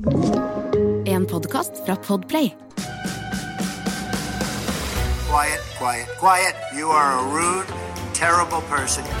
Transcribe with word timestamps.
En 0.00 1.26
podkast 1.26 1.84
fra 1.84 1.96
Podplay. 1.96 2.56
Quiet, 5.28 5.60
quiet, 5.78 6.08
quiet. 6.18 6.54
You 6.76 6.88
are 6.88 7.18
a 7.18 7.22
rude, 7.28 7.66
terrible 8.14 8.62
person. 8.62 9.04
Thank 9.04 9.16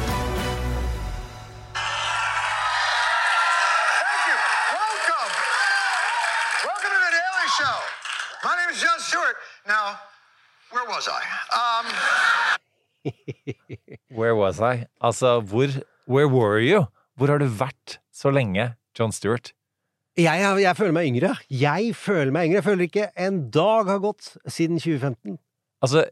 you. 4.24 4.36
Welcome. 4.72 5.32
Welcome 6.64 6.90
to 6.96 7.00
the 7.04 7.12
Daily 7.12 7.48
Show. 7.60 7.76
My 8.44 8.56
name 8.56 8.70
is 8.72 8.80
John 8.80 8.96
Stewart. 9.00 9.36
Now, 9.68 10.00
where 10.72 10.84
was 10.88 11.08
I? 11.08 11.20
Um, 11.60 11.86
Where 14.18 14.34
was 14.34 14.60
I? 14.60 14.86
Altså, 15.02 15.40
hvor 15.40 15.68
Where 16.06 16.28
were 16.28 16.58
you? 16.58 16.86
Hvor 17.16 17.26
har 17.26 17.38
du 17.38 17.46
vært 17.48 17.98
så 18.12 18.30
lenge, 18.30 18.74
John 18.98 19.12
Stewart? 19.12 19.52
Jeg, 20.20 20.62
jeg 20.64 20.76
føler 20.78 20.94
meg 20.96 21.08
yngre. 21.10 21.32
Jeg 21.52 21.94
føler 21.98 22.34
meg 22.34 22.48
yngre. 22.48 22.60
Jeg 22.60 22.66
føler 22.68 22.88
ikke 22.88 23.08
en 23.26 23.40
dag 23.54 23.90
har 23.90 24.02
gått 24.02 24.32
siden 24.50 24.80
2015. 24.80 25.38
Altså, 25.84 26.04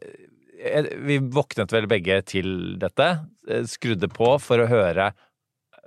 eh, 0.57 0.91
vi 1.05 1.19
våknet 1.33 1.73
vel 1.75 1.89
begge 1.91 2.21
til 2.27 2.77
dette. 2.81 3.09
eh, 3.49 3.65
Skrudde 3.69 4.09
på 4.11 4.35
for 4.43 4.63
å 4.63 4.69
høre 4.69 5.11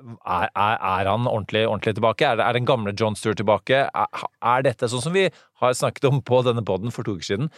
er, 0.02 0.48
er, 0.50 0.78
er 0.78 1.08
han 1.10 1.28
ordentlig, 1.30 1.64
ordentlig 1.68 1.94
tilbake? 1.98 2.26
Er, 2.26 2.42
er 2.42 2.56
den 2.56 2.66
gamle 2.68 2.94
John 2.98 3.16
Stewart 3.18 3.38
tilbake? 3.40 3.84
Er, 3.92 4.64
dette 4.66 4.88
sånn 4.90 5.04
som 5.04 5.14
vi 5.14 5.28
har 5.62 5.76
snakket 5.78 6.08
om 6.10 6.22
på 6.24 6.42
denne 6.46 6.64
poden 6.66 6.94
for 6.94 7.06
to 7.06 7.16
uker 7.18 7.28
siden? 7.28 7.52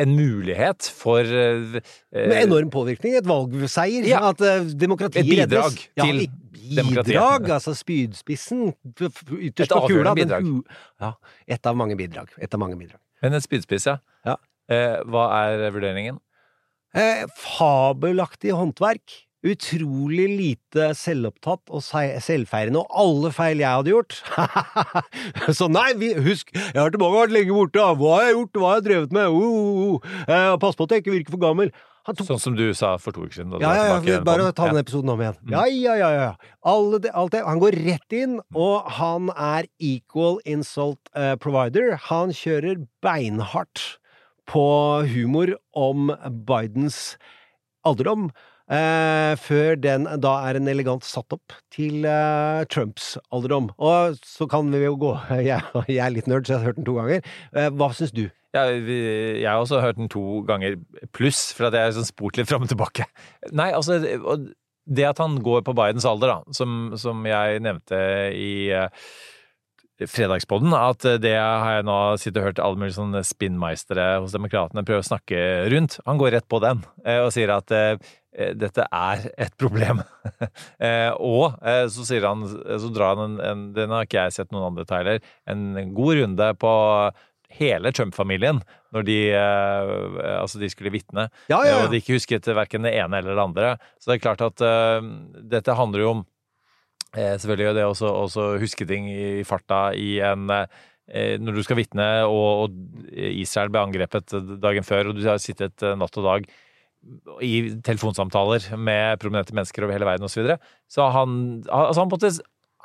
En 0.00 0.14
mulighet 0.16 0.86
for 0.96 1.20
eh, 1.20 1.80
Med 2.14 2.38
enorm 2.38 2.70
påvirkning. 2.72 3.16
Et 3.18 3.26
valgseier. 3.28 4.06
Ja. 4.08 4.22
At 4.30 4.40
uh, 4.40 4.64
demokratiet 4.78 5.26
Et 5.26 5.30
bidrag 5.30 5.74
reddes. 5.74 5.88
Til 6.00 6.22
ja, 6.24 6.78
demokratiet. 6.80 7.12
Bidrag, 7.12 7.50
altså 7.58 7.74
spydspissen. 7.76 8.72
Ytterst 8.96 9.74
på 9.74 9.82
kula. 9.90 10.12
den 10.12 10.22
bidrag. 10.22 10.48
Ja, 11.02 11.12
et 11.46 11.68
av 11.68 11.76
mange 11.76 11.98
bidrag. 12.00 12.32
Et 12.40 12.54
av 12.54 12.62
mange 12.62 12.78
bidrag. 12.80 13.00
Men 13.22 13.36
en 13.38 13.44
spydspiss, 13.44 13.86
ja. 13.90 13.98
Ja. 14.26 14.38
Eh, 14.72 14.98
hva 15.10 15.26
er 15.42 15.68
vurderingen? 15.74 16.20
Eh, 16.96 17.24
fabelaktig 17.38 18.52
håndverk. 18.56 19.14
Utrolig 19.42 20.26
lite 20.30 20.92
selvopptatt 20.94 21.72
og 21.74 21.82
selvfeirende, 21.82 22.78
og 22.78 23.00
alle 23.02 23.32
feil 23.34 23.58
jeg 23.58 23.74
hadde 23.74 23.90
gjort. 23.90 24.18
Så 25.58 25.66
nei, 25.66 25.88
vi, 25.98 26.12
husk, 26.14 26.52
jeg 26.54 26.78
har 26.78 26.92
tilbake 26.94 27.16
vært 27.24 27.34
lenge 27.34 27.56
borte, 27.56 27.86
hva 27.98 28.12
har 28.18 28.28
jeg 28.28 28.36
gjort, 28.36 28.60
hva 28.60 28.68
har 28.68 28.78
jeg 28.78 28.86
drevet 28.86 29.16
med, 29.16 29.34
uh, 29.34 29.48
uh, 29.48 29.96
uh. 29.96 30.12
Eh, 30.28 30.52
pass 30.62 30.78
på 30.78 30.86
at 30.86 30.94
jeg 30.94 31.02
ikke 31.02 31.16
virker 31.16 31.34
for 31.34 31.42
gammel. 31.42 31.72
Han 32.06 32.18
tok 32.18 32.26
Sånn 32.32 32.40
som 32.42 32.54
du 32.58 32.64
sa 32.74 32.96
for 32.98 33.14
to 33.14 33.22
uker 33.22 33.36
siden. 33.36 33.52
ja, 33.62 33.72
ja, 33.78 33.98
ja, 34.02 34.20
bare 34.26 34.48
ta 34.54 34.66
den 34.70 34.80
episoden 34.80 35.12
om 35.12 35.20
igjen. 35.22 35.36
Mm. 35.42 35.52
Ja, 35.54 35.64
ja, 35.70 35.94
ja, 36.00 36.10
ja. 36.18 36.30
Det, 36.98 37.12
alt 37.14 37.34
det. 37.34 37.42
Han 37.46 37.62
går 37.62 37.78
rett 37.86 38.16
inn, 38.18 38.38
og 38.58 38.88
han 38.98 39.30
er 39.34 39.68
equal 39.78 40.40
insult 40.42 41.12
eh, 41.14 41.36
provider. 41.38 41.94
Han 42.10 42.34
kjører 42.34 42.82
beinhardt 43.06 43.84
på 44.50 44.64
humor 45.14 45.54
om 45.78 46.10
Bidens 46.46 47.16
alderdom. 47.86 48.32
Eh, 48.72 49.32
før 49.36 49.76
den 49.76 50.06
da 50.22 50.32
er 50.48 50.56
en 50.56 50.70
elegant 50.72 51.04
satt 51.04 51.34
opp 51.36 51.52
til 51.74 52.06
eh, 52.08 52.62
Trumps 52.72 53.14
alderdom. 53.34 53.70
Og 53.76 54.16
så 54.24 54.48
kan 54.50 54.70
vi 54.72 54.80
jo 54.86 54.94
gå 55.00 55.10
Jeg, 55.50 55.60
jeg 55.90 56.00
er 56.04 56.14
litt 56.14 56.30
nerd, 56.30 56.46
så 56.48 56.54
jeg 56.56 56.62
har 56.62 56.70
hørt 56.70 56.80
den 56.80 56.88
to 56.88 56.96
ganger. 56.96 57.28
Eh, 57.52 57.68
hva 57.76 57.90
syns 57.96 58.14
du? 58.16 58.24
Ja, 58.52 58.66
vi, 58.84 58.96
jeg 59.40 59.48
har 59.48 59.60
også 59.62 59.80
hørt 59.80 60.00
den 60.00 60.10
to 60.12 60.42
ganger 60.48 60.76
pluss, 61.16 61.50
for 61.56 61.68
at 61.68 61.76
jeg 61.76 61.88
har 61.88 61.94
sånn 61.96 62.08
spurt 62.08 62.36
litt 62.40 62.50
fram 62.50 62.64
og 62.66 62.72
tilbake. 62.72 63.06
Nei, 63.52 63.70
altså, 63.72 64.00
det- 64.02 65.06
at 65.08 65.20
han 65.22 65.38
går 65.40 65.62
på 65.64 65.72
Bidens 65.78 66.04
alder, 66.08 66.34
da, 66.34 66.56
som, 66.56 66.90
som 67.00 67.22
jeg 67.24 67.62
nevnte 67.64 67.96
i 68.36 68.50
uh, 68.76 68.88
Fredagspodden, 70.02 70.72
at 70.76 71.04
det 71.22 71.32
har 71.38 71.78
jeg 71.78 71.86
nå 71.86 71.96
sittet 72.20 72.40
og 72.42 72.48
hørt 72.48 72.60
alle 72.62 72.80
mulige 72.80 72.96
sånne 72.98 73.22
spinnmeistere 73.24 74.06
hos 74.20 74.34
demokratene 74.34 74.84
prøve 74.84 75.04
å 75.04 75.06
snakke 75.06 75.42
rundt. 75.72 76.00
Han 76.08 76.20
går 76.20 76.34
rett 76.36 76.48
på 76.50 76.60
den 76.64 76.82
eh, 77.06 77.20
og 77.22 77.30
sier 77.34 77.52
at 77.54 77.72
eh, 77.76 77.94
dette 78.32 78.86
er 78.88 79.28
et 79.36 79.56
problem. 79.60 80.04
Eh, 80.82 81.12
og 81.22 81.60
eh, 81.66 81.84
så 81.92 82.02
sier 82.06 82.24
han, 82.26 82.42
så 82.42 82.88
drar 82.90 83.14
han 83.14 83.22
en, 83.22 83.34
en 83.46 83.60
Den 83.76 83.92
har 83.94 84.06
ikke 84.06 84.24
jeg 84.24 84.34
sett 84.34 84.50
noen 84.54 84.72
andre 84.72 84.84
tegler. 84.88 85.20
En 85.46 85.92
god 85.94 86.18
runde 86.18 86.48
på 86.58 86.72
hele 87.58 87.92
Trump-familien 87.94 88.60
når 88.92 89.06
de, 89.08 89.18
eh, 89.36 90.38
altså 90.38 90.60
de 90.60 90.68
skulle 90.72 90.92
vitne, 90.92 91.28
Ja, 91.48 91.62
ja, 91.64 91.72
ja. 91.72 91.80
og 91.84 91.92
de 91.92 92.00
ikke 92.02 92.18
husket 92.18 92.48
verken 92.52 92.84
det 92.86 92.94
ene 92.98 93.20
eller 93.20 93.36
det 93.36 93.44
andre. 93.44 93.74
Så 94.00 94.10
det 94.10 94.18
er 94.18 94.24
klart 94.26 94.44
at 94.44 94.64
eh, 94.66 95.10
dette 95.54 95.76
handler 95.78 96.04
jo 96.04 96.10
om 96.16 96.24
eh, 97.16 97.36
selvfølgelig 97.36 97.76
det 97.78 97.86
å 97.86 97.92
også, 97.94 98.10
også 98.26 98.48
huske 98.62 98.88
ting 98.88 99.08
i 99.12 99.44
farta 99.48 99.90
i 99.96 100.16
en 100.24 100.48
eh, 100.52 101.38
når 101.40 101.58
du 101.58 101.62
skal 101.66 101.80
vitne, 101.80 102.08
og, 102.28 102.66
og 102.66 103.16
Israel 103.16 103.72
ble 103.72 103.86
angrepet 103.86 104.36
dagen 104.62 104.86
før, 104.86 105.10
og 105.10 105.18
du 105.18 105.24
har 105.28 105.40
sittet 105.42 105.84
eh, 105.84 105.96
natt 105.98 106.20
og 106.20 106.28
dag 106.28 106.52
i 107.42 107.52
telefonsamtaler 107.84 108.72
med 108.78 109.20
prominente 109.22 109.54
mennesker 109.56 109.86
over 109.86 109.96
hele 109.96 110.08
verden 110.08 110.26
osv. 110.28 110.36
Så, 110.36 110.42
videre. 110.42 110.58
så 110.90 111.08
han, 111.14 111.36
altså 111.66 112.02
han, 112.04 112.10
på 112.12 112.18
en 112.18 112.22
måte, 112.22 112.32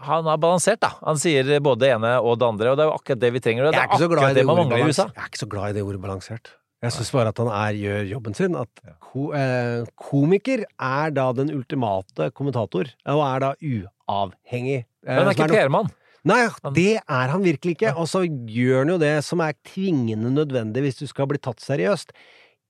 han 0.08 0.30
har 0.30 0.38
balansert, 0.42 0.82
da. 0.84 0.94
Han 1.02 1.20
sier 1.22 1.52
både 1.64 1.86
det 1.86 1.92
ene 1.96 2.14
og 2.22 2.38
det 2.42 2.48
andre, 2.48 2.72
og 2.72 2.80
det 2.80 2.86
er 2.86 2.90
jo 2.92 2.96
akkurat 2.98 3.22
det 3.24 3.34
vi 3.34 3.44
trenger. 3.44 3.68
Det 3.68 3.74
er 3.74 3.84
er 3.84 3.92
akkurat 3.98 4.30
det 4.30 4.42
det 4.42 4.48
man 4.50 4.62
mangler 4.64 4.86
i 4.86 4.90
USA. 4.90 5.08
Jeg 5.14 5.24
er 5.24 5.32
ikke 5.32 5.44
så 5.44 5.52
glad 5.52 5.70
i 5.70 5.78
det 5.78 5.86
ordet 5.86 6.02
balansert. 6.04 6.54
Jeg 6.86 6.94
syns 6.94 7.10
bare 7.10 7.32
at 7.34 7.40
han 7.42 7.48
er, 7.50 7.78
gjør 7.82 8.04
jobben 8.12 8.36
sin. 8.38 8.58
At 8.58 8.82
ko, 9.02 9.32
eh, 9.34 9.88
komiker 9.98 10.66
er 10.66 11.14
da 11.16 11.32
den 11.34 11.50
ultimate 11.56 12.30
kommentator, 12.38 12.92
og 13.10 13.24
er 13.26 13.46
da 13.48 13.54
uavhengig. 13.58 14.84
Eh, 14.86 15.08
Men 15.08 15.24
han 15.24 15.32
er 15.32 15.40
ikke 15.40 15.50
PR-mann. 15.56 15.90
Nei, 16.28 16.42
det 16.76 17.00
er 17.00 17.32
han 17.32 17.46
virkelig 17.46 17.78
ikke. 17.78 17.94
Og 17.98 18.10
så 18.12 18.26
gjør 18.28 18.84
han 18.84 18.94
jo 18.94 19.00
det 19.02 19.14
som 19.26 19.42
er 19.42 19.56
tvingende 19.66 20.34
nødvendig 20.34 20.84
hvis 20.86 21.00
du 21.00 21.08
skal 21.10 21.30
bli 21.32 21.40
tatt 21.42 21.64
seriøst. 21.64 22.12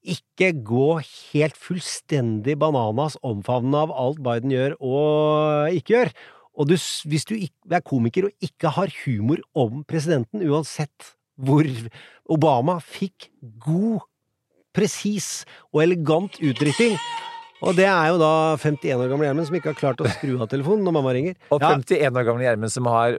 Ikke 0.07 0.53
gå 0.63 0.88
helt 1.34 1.57
fullstendig 1.59 2.56
bananas 2.62 3.18
omfavnende 3.28 3.81
av 3.88 3.91
alt 3.91 4.22
Biden 4.23 4.53
gjør 4.53 4.78
og 4.79 5.75
ikke 5.75 5.94
gjør. 5.97 6.12
Og 6.57 6.69
du, 6.72 6.75
hvis 7.12 7.25
du 7.29 7.35
er 7.38 7.84
komiker 7.85 8.29
og 8.29 8.47
ikke 8.47 8.72
har 8.78 8.94
humor 9.03 9.44
om 9.53 9.84
presidenten, 9.85 10.42
uansett 10.48 11.12
hvor 11.38 11.68
Obama 12.33 12.80
fikk 12.81 13.27
god, 13.62 14.01
presis 14.74 15.44
og 15.74 15.83
elegant 15.86 16.38
utdrikking 16.42 16.98
og 17.65 17.74
det 17.74 17.88
er 17.89 18.12
jo 18.12 18.19
da 18.21 18.31
51 18.62 19.00
år 19.01 19.10
gamle 19.10 19.25
Gjermund 19.25 19.48
som 19.50 19.56
ikke 19.57 19.71
har 19.71 19.77
klart 19.80 20.01
å 20.03 20.10
skru 20.12 20.36
av 20.44 20.50
telefonen 20.51 20.83
når 20.86 20.94
mamma 21.00 21.13
ringer. 21.15 21.38
Og 21.50 21.63
Ja. 21.63 21.71
51 21.74 22.13
år 22.19 22.25
gamle 22.27 22.45
Gjermund 22.45 22.69
som 22.74 22.86
har 22.86 23.18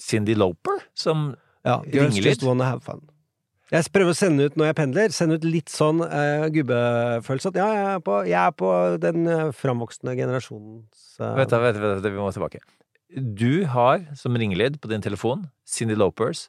Cindy 0.00 0.34
Loper 0.38 0.80
som 0.96 1.34
Ja, 1.66 1.82
Ringelyd. 1.84 2.24
just 2.24 2.42
wanna 2.42 2.64
have 2.64 2.80
fun. 2.82 3.02
Jeg 3.68 3.92
prøver 3.92 4.14
å 4.14 4.16
sende 4.16 4.46
ut 4.48 4.54
når 4.56 4.70
jeg 4.70 4.76
pendler, 4.78 5.12
sende 5.12 5.36
ut 5.36 5.44
litt 5.44 5.68
sånn 5.68 6.00
uh, 6.00 6.46
gubbefølelse 6.52 7.50
at 7.52 7.58
ja, 7.60 7.68
jeg 7.76 7.88
er 7.92 8.02
på, 8.06 8.14
jeg 8.24 8.38
er 8.40 8.54
på 8.56 8.70
den 9.02 9.28
uh, 9.28 9.50
framvoksende 9.52 10.14
generasjonens 10.16 11.18
uh, 11.20 11.34
Vet 11.36 11.52
du, 11.52 11.58
vet 11.60 11.80
vet 11.82 12.08
vi 12.08 12.16
må 12.16 12.30
tilbake. 12.32 12.62
Du 13.12 13.64
har 13.68 14.06
som 14.16 14.36
ringelyd 14.36 14.80
på 14.80 14.88
din 14.88 15.04
telefon 15.04 15.46
Cindy 15.68 15.96
Lopers 15.96 16.46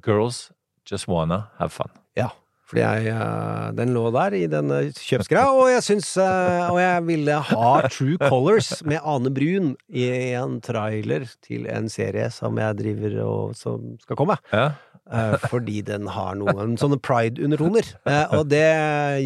Girls 0.00 0.46
Just 0.88 1.08
Wanna 1.12 1.44
Have 1.60 1.76
Fun. 1.76 1.92
Ja. 2.16 2.30
Fordi 2.72 2.80
jeg, 2.80 3.12
eh, 3.12 3.64
den 3.76 3.90
lå 3.92 4.06
der 4.14 4.32
i 4.32 4.46
denne 4.48 4.78
kjøpsgreia, 4.96 5.50
og 5.52 5.66
jeg 5.68 5.82
syns 5.84 6.14
eh, 6.24 6.70
Og 6.72 6.78
jeg 6.80 7.02
ville 7.04 7.34
ha 7.50 7.72
True 7.92 8.16
Colors 8.16 8.70
med 8.88 9.04
Ane 9.04 9.32
Brun 9.36 9.74
i 9.92 10.06
en 10.38 10.56
trailer 10.64 11.26
til 11.44 11.68
en 11.68 11.90
serie 11.92 12.30
som 12.32 12.56
jeg 12.56 12.78
driver 12.80 13.18
og 13.26 13.58
som 13.58 13.92
skal 14.00 14.16
komme. 14.16 14.38
Ja. 14.54 14.70
Eh, 15.12 15.36
fordi 15.52 15.82
den 15.84 16.08
har 16.14 16.32
noen 16.40 16.78
sånne 16.80 16.96
pride-undertoner. 17.04 17.92
Eh, 18.08 18.34
og 18.38 18.48
det 18.48 18.64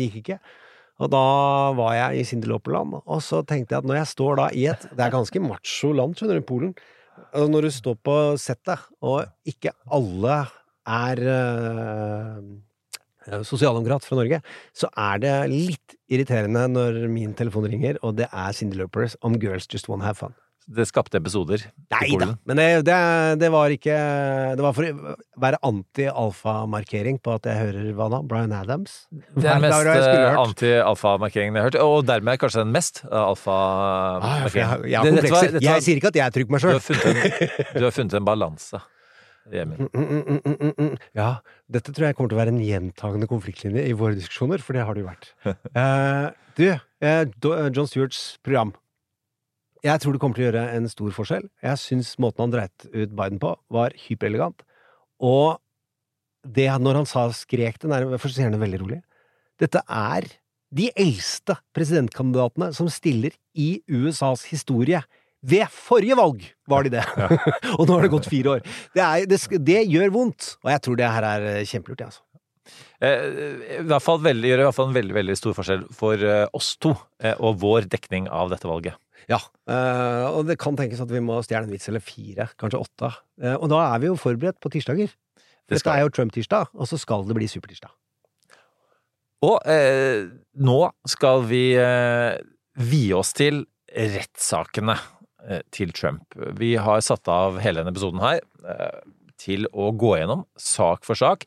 gikk 0.01 0.21
ikke. 0.25 0.41
Og 0.99 1.13
da 1.13 1.25
var 1.79 1.95
jeg 1.95 2.19
i 2.19 2.27
Sindeloperland, 2.27 2.99
og 3.05 3.19
så 3.23 3.45
tenkte 3.47 3.77
jeg 3.77 3.85
at 3.85 3.89
når 3.89 4.01
jeg 4.01 4.13
står 4.17 4.39
da 4.41 4.51
i 4.57 4.67
et 4.73 4.87
Det 4.91 5.03
er 5.05 5.13
ganske 5.13 5.43
macho 5.45 5.93
land, 5.95 6.17
skjønner 6.17 6.41
du, 6.41 6.47
Polen. 6.49 6.77
Og 7.37 7.51
når 7.53 7.69
du 7.69 7.75
står 7.79 7.99
på 8.03 8.15
settet, 8.41 8.89
og 9.05 9.29
ikke 9.47 9.77
alle 9.93 10.41
er 10.87 11.21
eh, 11.31 12.41
sosialdemokrat 13.47 14.05
fra 14.07 14.17
Norge, 14.21 14.41
så 14.77 14.89
er 14.97 15.19
det 15.23 15.35
litt 15.53 15.97
irriterende 16.09 16.67
når 16.71 17.09
min 17.11 17.35
telefon 17.35 17.67
ringer, 17.69 17.99
og 18.03 18.17
det 18.17 18.29
er 18.33 18.53
Cindy 18.57 18.77
Lopers 18.79 19.17
om 19.27 19.35
Girls 19.43 19.67
Just 19.73 19.89
Wanna 19.89 20.05
Have 20.07 20.17
Fun. 20.21 20.35
Det 20.67 20.83
skapte 20.89 21.15
episoder. 21.21 21.63
Nei 21.95 22.09
da, 22.19 22.33
men 22.45 22.59
det, 22.59 22.65
det, 22.89 22.95
det 23.39 23.51
var 23.55 23.71
ikke 23.71 23.95
Det 24.59 24.65
var 24.65 24.73
for 24.75 24.83
å 24.89 25.13
være 25.39 25.61
anti-alfa-markering 25.63 27.21
på 27.23 27.37
at 27.37 27.47
jeg 27.47 27.61
hører 27.61 27.93
hva 27.95 28.09
da? 28.11 28.19
Brian 28.27 28.51
Adams? 28.57 28.97
Det 29.13 29.47
er 29.47 29.61
den 29.61 29.69
mest 29.69 30.11
eh, 30.11 30.41
anti-alfa-markeringen 30.43 31.55
jeg 31.55 31.63
har 31.63 31.71
hørt, 31.71 31.79
og 31.85 32.09
dermed 32.09 32.41
kanskje 32.43 32.65
den 32.65 32.75
mest 32.75 33.03
alfamarkeringen. 33.07 34.27
Ah, 34.27 34.83
jeg, 34.83 34.91
jeg 34.91 35.03
Det- 35.07 35.15
dette 35.15 35.31
var- 35.31 35.39
komplekser. 35.39 35.53
dette 35.53 35.67
var- 35.67 35.75
Jeg 35.77 35.83
sier 35.87 35.97
ikke 36.03 36.09
at 36.09 36.17
jeg 36.17 36.27
er 36.27 36.31
på 36.47 36.51
meg 36.51 36.61
Du 36.61 36.67
har 36.67 36.81
sjøl. 36.81 36.97
en, 37.07 37.81
du 37.81 37.85
har 37.85 37.91
funnet 37.93 38.15
en 38.15 38.25
balanse. 38.25 38.83
Emil. 39.53 39.79
Mm, 39.79 39.89
mm, 39.95 40.23
mm, 40.27 40.41
mm, 40.45 40.57
mm, 40.59 40.73
mm. 40.79 40.99
Ja, 41.15 41.39
dette 41.73 41.91
tror 41.91 42.07
jeg 42.07 42.17
kommer 42.17 42.31
til 42.31 42.39
å 42.39 42.43
være 42.45 42.53
en 42.55 42.63
gjentagende 42.63 43.29
konfliktlinje 43.31 43.83
i 43.89 43.95
våre 43.99 44.15
diskusjoner, 44.19 44.63
for 44.63 44.77
det 44.77 44.85
har 44.87 44.95
det 44.95 45.03
jo 45.03 45.11
vært. 45.11 45.31
Eh, 45.77 46.27
du, 46.57 46.67
eh, 46.71 47.27
eh, 47.27 47.67
John 47.75 47.89
Stewarts 47.91 48.39
program. 48.47 48.71
Jeg 49.85 50.01
tror 50.01 50.15
det 50.15 50.21
kommer 50.23 50.39
til 50.39 50.47
å 50.47 50.49
gjøre 50.49 50.63
en 50.73 50.89
stor 50.89 51.13
forskjell. 51.13 51.51
Jeg 51.67 51.83
syns 51.83 52.15
måten 52.23 52.47
han 52.47 52.55
dreit 52.55 52.87
ut 52.89 53.13
Biden 53.19 53.43
på, 53.43 53.53
var 53.75 53.95
hyperelegant. 54.07 54.65
Og 55.21 55.59
det 56.47 56.71
når 56.81 57.03
han 57.03 57.09
sa 57.11 57.27
skrek 57.35 57.81
det 57.83 57.91
nærmere 57.91 58.21
Først 58.23 58.39
sier 58.39 58.49
han 58.49 58.55
det 58.55 58.63
veldig 58.63 58.81
rolig. 58.85 59.01
Dette 59.61 59.83
er 59.85 60.29
de 60.77 60.89
eldste 60.99 61.59
presidentkandidatene 61.77 62.71
som 62.77 62.89
stiller 62.93 63.35
i 63.59 63.83
USAs 63.89 64.47
historie. 64.51 65.03
Ved 65.47 65.71
forrige 65.71 66.17
valg 66.19 66.45
var 66.67 66.87
de 66.87 66.97
det! 66.97 67.05
og 67.79 67.87
nå 67.87 67.97
har 67.97 68.07
det 68.07 68.13
gått 68.13 68.31
fire 68.31 68.57
år. 68.57 68.63
Det, 68.97 69.03
er, 69.03 69.27
det, 69.31 69.41
det 69.67 69.83
gjør 69.87 70.15
vondt, 70.15 70.55
og 70.65 70.73
jeg 70.75 70.83
tror 70.87 70.99
det 70.99 71.11
her 71.17 71.27
er 71.29 71.51
eh, 71.53 71.67
kjempelurt, 71.69 72.03
jeg, 72.03 72.13
altså. 72.13 72.23
Eh, 73.05 73.27
I 73.79 73.83
hvert 73.87 74.03
fall 74.03 74.23
veldig, 74.25 74.49
gjør 74.51 74.63
i 74.65 74.67
hvert 74.67 74.79
fall 74.79 74.89
en 74.91 74.97
veldig, 74.97 75.15
veldig 75.15 75.37
stor 75.39 75.55
forskjell 75.59 75.85
for 75.95 76.23
eh, 76.27 76.47
oss 76.57 76.73
to 76.83 76.97
eh, 77.23 77.37
og 77.37 77.61
vår 77.63 77.87
dekning 77.93 78.27
av 78.33 78.51
dette 78.51 78.67
valget. 78.67 78.99
Ja, 79.31 79.39
eh, 79.71 80.25
og 80.31 80.47
det 80.51 80.59
kan 80.63 80.79
tenkes 80.79 81.03
at 81.03 81.13
vi 81.13 81.23
må 81.23 81.39
stjele 81.47 81.67
en 81.67 81.75
vits 81.75 81.87
eller 81.91 82.03
fire, 82.05 82.49
kanskje 82.59 82.83
åtte. 82.83 83.13
Eh, 83.43 83.55
og 83.55 83.71
da 83.73 83.85
er 83.93 84.03
vi 84.03 84.11
jo 84.11 84.19
forberedt 84.19 84.59
på 84.63 84.73
tirsdager. 84.75 85.15
Det 85.67 85.81
Dette 85.81 85.95
er 85.95 86.05
jo 86.05 86.13
Trump-tirsdag, 86.15 86.75
og 86.75 86.91
så 86.91 86.99
skal 86.99 87.27
det 87.27 87.35
bli 87.39 87.49
supertirsdag. 87.51 87.91
Og 89.47 89.59
eh, 89.69 90.27
nå 90.63 90.79
skal 91.11 91.43
vi 91.51 91.65
eh, 91.79 92.39
vie 92.79 93.17
oss 93.19 93.35
til 93.37 93.65
rettssakene 93.97 94.95
eh, 94.97 95.13
til 95.75 95.93
Trump. 95.95 96.35
Vi 96.59 96.75
har 96.81 97.05
satt 97.05 97.29
av 97.31 97.61
hele 97.63 97.83
denne 97.83 97.93
episoden 97.95 98.23
her 98.25 98.41
eh, 98.67 98.99
til 99.41 99.69
å 99.73 99.93
gå 99.97 100.17
gjennom 100.19 100.45
sak 100.59 101.07
for 101.07 101.19
sak. 101.19 101.47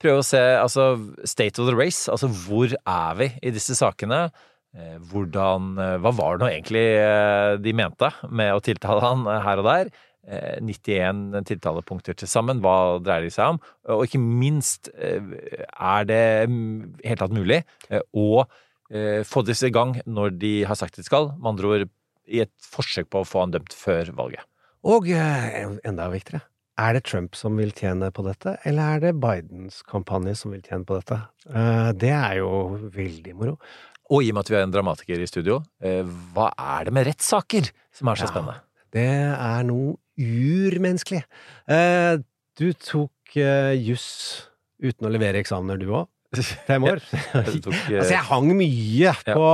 Prøve 0.00 0.22
å 0.22 0.26
se 0.26 0.40
altså 0.56 0.94
state 1.28 1.60
of 1.60 1.68
the 1.68 1.76
race, 1.76 2.06
altså 2.10 2.30
hvor 2.32 2.72
er 2.72 3.18
vi 3.18 3.30
i 3.44 3.52
disse 3.54 3.76
sakene? 3.76 4.28
Eh, 4.76 4.96
hvordan, 5.10 5.74
eh, 5.82 5.96
hva 6.00 6.12
var 6.14 6.38
det 6.38 6.44
nå 6.44 6.52
egentlig 6.52 6.86
eh, 7.00 7.56
de 7.60 7.74
mente 7.76 8.12
med 8.30 8.54
å 8.54 8.62
tiltale 8.64 9.02
han 9.04 9.26
eh, 9.28 9.42
her 9.44 9.60
og 9.60 9.68
der? 9.68 9.90
Eh, 10.30 10.56
91 10.62 11.42
tiltalepunkter 11.48 12.16
til 12.16 12.30
sammen, 12.30 12.62
hva 12.64 13.00
dreier 13.02 13.26
de 13.26 13.34
seg 13.34 13.56
om? 13.56 13.60
Og 13.92 14.06
ikke 14.06 14.22
minst, 14.22 14.92
eh, 14.94 15.20
er 15.74 16.08
det 16.08 16.24
mm, 16.48 17.00
helt 17.04 17.24
tatt 17.24 17.34
mulig 17.36 17.62
eh, 17.90 18.04
å 18.14 18.44
eh, 18.44 19.20
få 19.26 19.44
disse 19.48 19.68
i 19.68 19.74
gang 19.74 19.98
når 20.06 20.36
de 20.38 20.54
har 20.70 20.78
sagt 20.78 21.00
de 21.00 21.04
skal? 21.04 21.32
Med 21.36 21.54
andre 21.54 21.74
ord, 21.74 21.90
i 22.30 22.40
et 22.44 22.52
forsøk 22.62 23.10
på 23.10 23.22
å 23.22 23.26
få 23.28 23.42
han 23.44 23.52
dømt 23.56 23.74
før 23.76 24.12
valget. 24.16 24.46
Og 24.86 25.10
eh, 25.12 25.66
enda 25.84 26.06
viktigere, 26.12 26.44
er 26.80 26.94
det 26.96 27.02
Trump 27.10 27.34
som 27.36 27.58
vil 27.60 27.72
tjene 27.76 28.08
på 28.16 28.22
dette, 28.24 28.54
eller 28.64 28.94
er 28.96 29.02
det 29.02 29.10
Bidens 29.20 29.82
kampanje 29.84 30.32
som 30.40 30.54
vil 30.54 30.62
tjene 30.64 30.86
på 30.88 30.96
dette? 30.96 31.18
Eh, 31.50 31.90
det 32.00 32.12
er 32.16 32.38
jo 32.40 32.50
veldig 32.94 33.34
moro. 33.36 33.58
Og 34.10 34.24
i 34.24 34.30
og 34.32 34.38
med 34.38 34.46
at 34.46 34.50
vi 34.50 34.56
har 34.56 34.64
en 34.66 34.72
dramatiker 34.74 35.20
i 35.22 35.28
studio, 35.28 35.60
eh, 35.84 36.00
hva 36.34 36.48
er 36.56 36.88
det 36.88 36.94
med 36.96 37.06
rettssaker 37.10 37.68
som 37.92 38.08
er 38.08 38.16
så 38.22 38.26
Ja. 38.26 38.32
spennende? 38.32 38.60
Det 38.90 39.06
er 39.06 39.62
noe 39.68 39.98
urmenneskelig. 40.18 41.22
Du 42.58 42.72
tok 42.72 43.36
juss 43.78 44.08
uten 44.82 45.06
å 45.06 45.12
levere 45.12 45.38
eksamener, 45.38 45.78
du 45.78 45.92
òg? 45.94 46.08
Fem 46.38 46.84
år? 46.86 47.00
Tok, 47.64 47.74
eh, 47.74 47.96
Altså, 47.98 48.12
jeg 48.12 48.22
hang 48.28 48.52
mye 48.54 49.14
på 49.26 49.46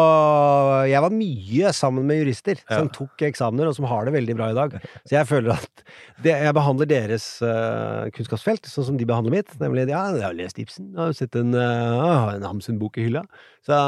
Jeg 0.91 1.01
var 1.07 1.15
mye 1.15 1.71
sammen 1.73 2.05
med 2.09 2.21
jurister 2.21 2.61
som 2.67 2.91
tok 2.93 3.25
eksamener, 3.31 3.71
og 3.71 3.79
som 3.79 3.87
har 3.89 4.05
det 4.05 4.13
veldig 4.19 4.37
bra 4.37 4.51
i 4.53 4.59
dag. 4.59 4.77
Så 5.07 5.17
jeg 5.17 5.29
føler 5.31 5.55
at 5.55 5.87
det, 6.21 6.35
jeg 6.35 6.57
behandler 6.59 6.91
deres 6.91 7.31
uh, 7.41 8.05
kunnskapsfelt 8.13 8.69
sånn 8.69 8.91
som 8.91 9.01
de 9.01 9.09
behandler 9.09 9.39
mitt. 9.39 9.57
Nemlig 9.63 9.87
ja, 9.89 10.05
jeg 10.13 10.27
har 10.27 10.37
lest 10.37 10.61
Ibsen, 10.61 10.93
jeg 10.93 11.01
har 11.01 11.17
sett 11.17 11.41
en, 11.41 11.57
uh, 11.57 12.35
en 12.35 12.45
Hamsun-bok 12.45 13.01
i 13.01 13.09
hylla. 13.09 13.25
Så 13.65 13.81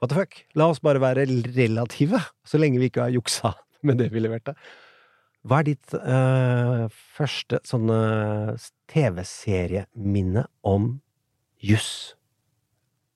what 0.00 0.08
the 0.08 0.16
fuck? 0.16 0.40
La 0.56 0.70
oss 0.72 0.80
bare 0.80 1.02
være 1.02 1.28
relative, 1.28 2.24
så 2.48 2.60
lenge 2.60 2.80
vi 2.80 2.88
ikke 2.88 3.04
har 3.04 3.16
juksa 3.16 3.52
med 3.86 4.00
det 4.00 4.08
vi 4.16 4.24
leverte. 4.24 4.56
Hva 5.46 5.60
er 5.60 5.68
ditt 5.68 5.92
eh, 5.94 6.86
første 6.90 7.60
sånne 7.62 7.98
TV-serieminne 8.90 10.42
om 10.66 10.96
juss? 11.60 12.14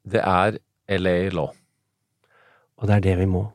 Det 0.04 0.20
er 0.24 0.58
LA 0.88 1.28
Law. 1.34 1.54
Og 2.80 2.88
det 2.88 2.96
er 2.96 3.08
det 3.10 3.18
vi 3.20 3.26
må. 3.28 3.46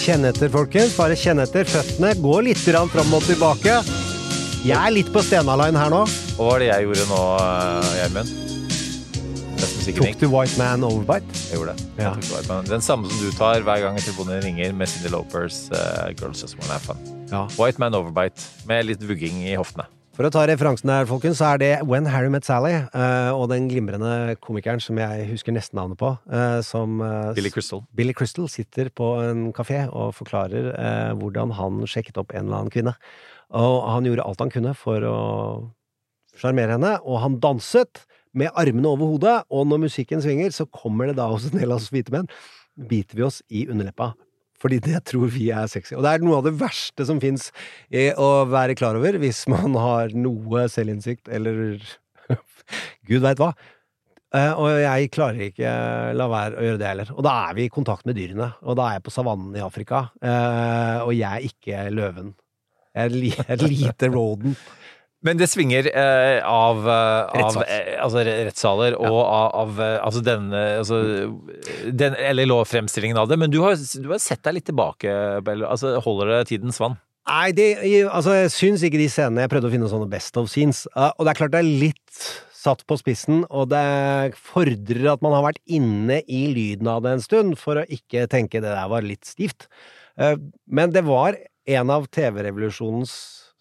Kjenn 0.00 0.24
etter, 0.26 0.48
folkens. 0.50 0.96
Bare 0.98 1.14
kjenn 1.14 1.38
etter. 1.38 1.68
Føttene 1.68 2.16
Gå 2.18 2.40
litt 2.42 2.58
fram 2.58 3.14
og 3.14 3.22
tilbake. 3.28 3.76
Jeg 4.66 4.74
er 4.74 4.90
litt 4.90 5.12
på 5.12 5.22
Stena-line 5.22 5.78
her 5.78 5.92
nå. 5.92 6.02
Og 6.38 6.44
hva 6.44 6.52
var 6.52 6.62
det 6.62 6.70
jeg 6.70 6.86
gjorde 6.86 7.10
nå, 7.10 7.20
eh, 7.40 7.90
Gjermund? 8.00 8.50
Tok 9.90 10.20
du 10.20 10.26
White 10.30 10.56
Man 10.60 10.84
Overbite? 10.86 11.26
Jeg 11.50 11.58
gjorde 11.58 11.74
det. 11.74 11.86
Ja. 11.98 12.12
Jeg 12.14 12.22
tok 12.22 12.36
White 12.36 12.48
Man. 12.48 12.68
Den 12.68 12.84
samme 12.84 13.08
som 13.10 13.20
du 13.20 13.32
tar 13.36 13.64
hver 13.66 13.80
gang 13.82 13.96
telefonen 13.98 14.42
ringer 14.44 14.74
med 14.76 14.88
Cindy 14.88 15.10
Lopers 15.12 15.64
uh, 15.72 16.12
Girls 16.14 16.42
Just 16.42 16.56
Wanna 16.60 16.76
Have 16.76 16.84
Fun. 16.86 17.00
Ja. 17.32 17.46
White 17.58 17.82
Man 17.82 17.96
Overbite 17.98 18.44
med 18.68 18.86
litt 18.88 19.02
vugging 19.04 19.42
i 19.44 19.56
hoftene. 19.58 19.88
For 20.16 20.28
å 20.28 20.30
ta 20.32 20.42
referansen 20.48 20.90
her, 20.92 21.08
folkens, 21.08 21.40
så 21.40 21.54
er 21.54 21.60
det 21.62 21.70
When 21.88 22.08
Harry 22.12 22.28
Met 22.32 22.44
Sally, 22.44 22.74
uh, 22.92 23.32
og 23.32 23.48
den 23.52 23.70
glimrende 23.70 24.36
komikeren 24.44 24.82
som 24.84 25.00
jeg 25.00 25.26
husker 25.30 25.54
nesten 25.56 25.80
navnet 25.80 26.00
på, 26.00 26.12
uh, 26.28 26.60
som 26.66 27.00
uh, 27.00 27.32
Billy 27.36 27.52
Crystal. 27.52 27.82
Billy 27.96 28.14
Crystal 28.16 28.48
sitter 28.52 28.92
på 28.92 29.10
en 29.24 29.48
kafé 29.56 29.86
og 29.88 30.14
forklarer 30.18 30.72
hvordan 31.18 31.56
han 31.56 31.82
sjekket 31.88 32.20
opp 32.20 32.34
en 32.34 32.46
eller 32.46 32.62
annen 32.62 32.74
kvinne. 32.74 32.96
Og 33.56 33.76
han 33.90 34.06
gjorde 34.06 34.24
alt 34.28 34.42
han 34.44 34.52
kunne 34.52 34.76
for 34.78 35.04
å 35.08 35.18
sjarmere 36.40 36.76
henne, 36.76 36.96
og 37.04 37.20
han 37.24 37.38
danset 37.42 38.04
med 38.36 38.52
armene 38.58 38.90
over 38.90 39.14
hodet, 39.14 39.36
og 39.50 39.66
når 39.68 39.84
musikken 39.86 40.22
svinger, 40.22 40.52
så 40.54 40.66
kommer 40.66 41.10
det 41.10 41.18
da 41.18 41.28
hos 41.30 41.48
en 41.48 41.58
del 41.58 41.70
av 41.70 41.80
oss 41.80 41.90
hvite 41.92 42.14
menn, 42.14 42.28
biter 42.90 43.18
vi 43.18 43.26
oss 43.26 43.40
i 43.50 43.66
underleppa. 43.70 44.12
Fordi 44.60 44.76
det 44.84 45.00
tror 45.08 45.30
vi 45.32 45.48
er 45.56 45.68
sexy. 45.72 45.94
Og 45.96 46.04
det 46.04 46.12
er 46.12 46.24
noe 46.24 46.38
av 46.38 46.44
det 46.44 46.52
verste 46.60 47.06
som 47.08 47.20
fins 47.22 47.48
å 48.20 48.28
være 48.50 48.76
klar 48.76 48.98
over 48.98 49.16
hvis 49.22 49.46
man 49.48 49.76
har 49.80 50.12
noe 50.12 50.66
selvinnsikt, 50.68 51.30
eller 51.32 51.78
gud 53.08 53.24
veit 53.24 53.40
hva. 53.40 53.54
Eh, 54.30 54.52
og 54.54 54.68
jeg 54.78 55.08
klarer 55.10 55.48
ikke 55.48 55.70
la 56.14 56.26
være 56.30 56.60
å 56.60 56.66
gjøre 56.68 56.80
det 56.80 56.90
heller. 56.90 57.08
Og 57.16 57.24
da 57.26 57.32
er 57.48 57.56
vi 57.56 57.66
i 57.66 57.72
kontakt 57.72 58.06
med 58.06 58.14
dyrene. 58.18 58.52
Og 58.62 58.76
da 58.78 58.86
er 58.86 58.98
jeg 58.98 59.06
på 59.08 59.14
savannen 59.14 59.56
i 59.58 59.64
Afrika, 59.64 60.04
eh, 60.22 61.00
og 61.02 61.14
jeg 61.16 61.30
er 61.30 61.48
ikke 61.48 61.88
løven. 61.96 62.34
Jeg 62.94 63.08
er, 63.08 63.16
jeg 63.30 63.56
er 63.56 63.64
lite 63.64 64.10
råden. 64.12 64.54
Men 65.22 65.36
det 65.36 65.50
svinger 65.52 65.84
eh, 65.92 66.38
av, 66.48 66.78
eh, 66.88 67.42
av 67.44 67.56
eh, 67.66 67.88
altså 68.00 68.22
re- 68.24 68.38
rettssaler 68.48 68.94
og 68.96 69.18
av, 69.20 69.50
av 69.62 69.80
eh, 69.84 69.96
altså 70.00 70.22
denne 70.24 70.62
altså, 70.78 71.00
den, 71.92 72.16
Eller 72.16 72.48
lovfremstillingen 72.48 73.18
av 73.20 73.28
det. 73.28 73.36
Men 73.42 73.52
du 73.52 73.58
har, 73.60 73.76
du 73.76 74.08
har 74.14 74.22
sett 74.22 74.40
deg 74.46 74.56
litt 74.56 74.68
tilbake, 74.70 75.12
Bell. 75.44 75.66
Altså, 75.68 75.98
holder 76.06 76.32
det 76.38 76.38
tidens 76.54 76.80
vann? 76.80 76.96
Nei, 77.28 77.50
de, 77.52 77.66
i- 77.84 78.06
altså, 78.08 78.32
jeg 78.38 78.54
syns 78.54 78.82
ikke 78.88 78.98
de 78.98 79.10
scenene 79.12 79.44
Jeg 79.44 79.52
prøvde 79.52 79.68
å 79.68 79.74
finne 79.74 79.90
sånne 79.92 80.08
best 80.10 80.38
of 80.40 80.48
scenes, 80.50 80.86
uh, 80.96 81.10
og 81.18 81.26
det 81.28 81.34
er 81.34 81.40
klart 81.42 81.52
det 81.52 81.60
er 81.60 81.68
litt 81.84 82.22
satt 82.60 82.80
på 82.88 82.96
spissen, 83.00 83.42
og 83.52 83.68
det 83.72 83.84
fordrer 84.40 85.06
at 85.14 85.22
man 85.24 85.32
har 85.36 85.44
vært 85.46 85.60
inne 85.72 86.18
i 86.28 86.40
lyden 86.52 86.88
av 86.92 87.04
det 87.04 87.12
en 87.18 87.22
stund 87.24 87.54
for 87.60 87.80
å 87.80 87.84
ikke 87.92 88.24
tenke 88.28 88.60
det 88.60 88.68
der 88.72 88.88
var 88.92 89.00
litt 89.06 89.24
stivt. 89.24 89.64
Men 90.68 90.92
det 90.92 91.00
var 91.08 91.38
en 91.72 91.92
av 91.94 92.04
TV-revolusjonens 92.12 93.14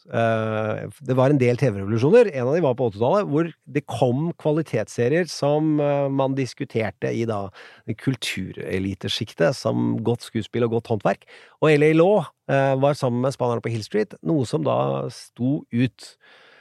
Det 0.07 1.15
var 1.17 1.33
en 1.33 1.39
del 1.41 1.57
TV-revolusjoner, 1.59 2.29
en 2.31 2.47
av 2.47 2.55
de 2.55 2.63
var 2.63 2.75
på 2.79 2.87
80-tallet, 2.89 3.29
hvor 3.29 3.49
det 3.75 3.83
kom 3.89 4.29
kvalitetsserier 4.39 5.27
som 5.29 5.75
uh, 5.81 6.07
man 6.07 6.37
diskuterte 6.37 7.11
i 7.11 7.25
da 7.29 7.41
kulturelitesjiktet 7.99 9.57
som 9.57 9.97
godt 10.05 10.25
skuespill 10.27 10.67
og 10.67 10.77
godt 10.77 10.93
håndverk. 10.93 11.27
Og 11.59 11.73
LA 11.75 11.91
Law 11.97 12.21
eh, 12.49 12.75
var 12.79 12.97
sammen 12.97 13.23
med 13.25 13.35
spanerne 13.35 13.63
på 13.63 13.71
Hill 13.73 13.83
Street, 13.83 14.15
noe 14.25 14.47
som 14.47 14.63
da 14.65 15.09
sto 15.13 15.63
ut. 15.73 16.09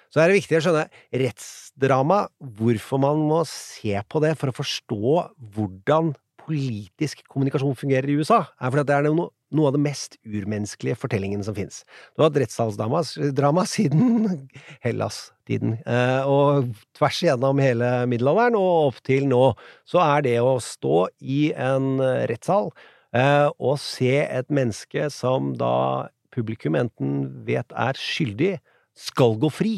Så 0.08 0.22
er 0.22 0.30
det 0.30 0.38
viktig 0.40 0.58
å 0.58 0.62
skjønne 0.64 0.86
rettsdrama, 1.22 2.22
hvorfor 2.58 3.00
man 3.02 3.20
må 3.28 3.42
se 3.48 3.94
på 4.08 4.22
det 4.24 4.34
for 4.40 4.50
å 4.50 4.56
forstå 4.56 5.16
hvordan 5.54 6.14
politisk 6.48 7.26
kommunikasjon 7.28 7.76
fungerer 7.76 8.08
i 8.08 8.16
USA, 8.18 8.46
er 8.56 8.72
fordi 8.72 8.84
at 8.86 8.90
det 8.90 8.96
er 8.96 9.08
noe, 9.10 9.30
noe 9.54 9.70
av 9.70 9.76
det 9.76 9.82
mest 9.82 10.16
urmenneskelige 10.26 10.98
fortellingen 11.00 11.42
som 11.46 11.56
finnes. 11.56 11.82
Du 12.14 12.22
har 12.22 12.28
hatt 12.28 12.40
rettssalsdrama 12.42 13.64
siden 13.68 14.28
Hellas-tiden, 14.84 15.78
eh, 15.86 16.28
og 16.28 16.68
tvers 16.98 17.22
igjennom 17.24 17.62
hele 17.62 17.90
middelalderen 18.10 18.58
og 18.58 18.92
opp 18.92 19.00
til 19.08 19.28
nå, 19.30 19.42
så 19.88 20.02
er 20.04 20.26
det 20.28 20.36
å 20.44 20.58
stå 20.62 21.06
i 21.20 21.40
en 21.56 21.96
eh, 22.04 22.26
rettssal 22.30 22.70
eh, 23.16 23.48
og 23.56 23.80
se 23.82 24.14
et 24.26 24.52
menneske 24.52 25.08
som 25.14 25.54
da 25.58 26.08
publikum 26.34 26.76
enten 26.78 27.24
vet 27.48 27.72
er 27.72 27.98
skyldig, 27.98 28.58
skal 28.98 29.36
gå 29.38 29.50
fri, 29.54 29.74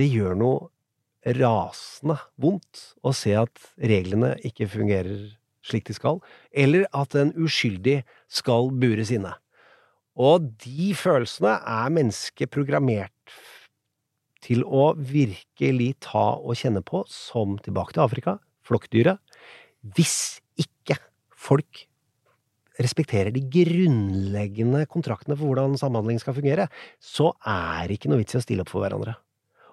det 0.00 0.08
gjør 0.08 0.36
noe 0.40 1.34
rasende 1.36 2.16
vondt 2.40 2.94
å 3.04 3.12
se 3.16 3.34
at 3.36 3.60
reglene 3.76 4.32
ikke 4.48 4.68
fungerer 4.72 5.39
slik 5.66 5.86
de 5.88 5.96
skal, 5.96 6.20
eller 6.52 6.86
at 6.96 7.14
en 7.18 7.32
uskyldig 7.38 8.00
skal 8.32 8.70
bures 8.80 9.12
inne. 9.14 9.34
Og 10.20 10.50
de 10.64 10.90
følelsene 10.98 11.56
er 11.58 11.94
mennesket 11.94 12.52
programmert 12.52 13.14
til 14.44 14.64
å 14.64 14.90
virkelig 14.96 15.92
ta 16.04 16.32
og 16.40 16.56
kjenne 16.58 16.82
på, 16.84 17.04
som 17.08 17.58
tilbake 17.64 17.96
til 17.96 18.04
Afrika, 18.04 18.36
flokkdyret. 18.66 19.20
Hvis 19.96 20.40
ikke 20.60 20.96
folk 21.36 21.86
respekterer 22.80 23.32
de 23.34 23.42
grunnleggende 23.52 24.86
kontraktene 24.88 25.36
for 25.36 25.50
hvordan 25.50 25.76
samhandling 25.80 26.20
skal 26.22 26.36
fungere, 26.36 26.68
så 26.96 27.34
er 27.44 27.88
det 27.88 27.98
ikke 27.98 28.12
noe 28.12 28.22
vits 28.22 28.36
i 28.36 28.40
å 28.40 28.44
stille 28.44 28.64
opp 28.64 28.72
for 28.72 28.84
hverandre. 28.84 29.18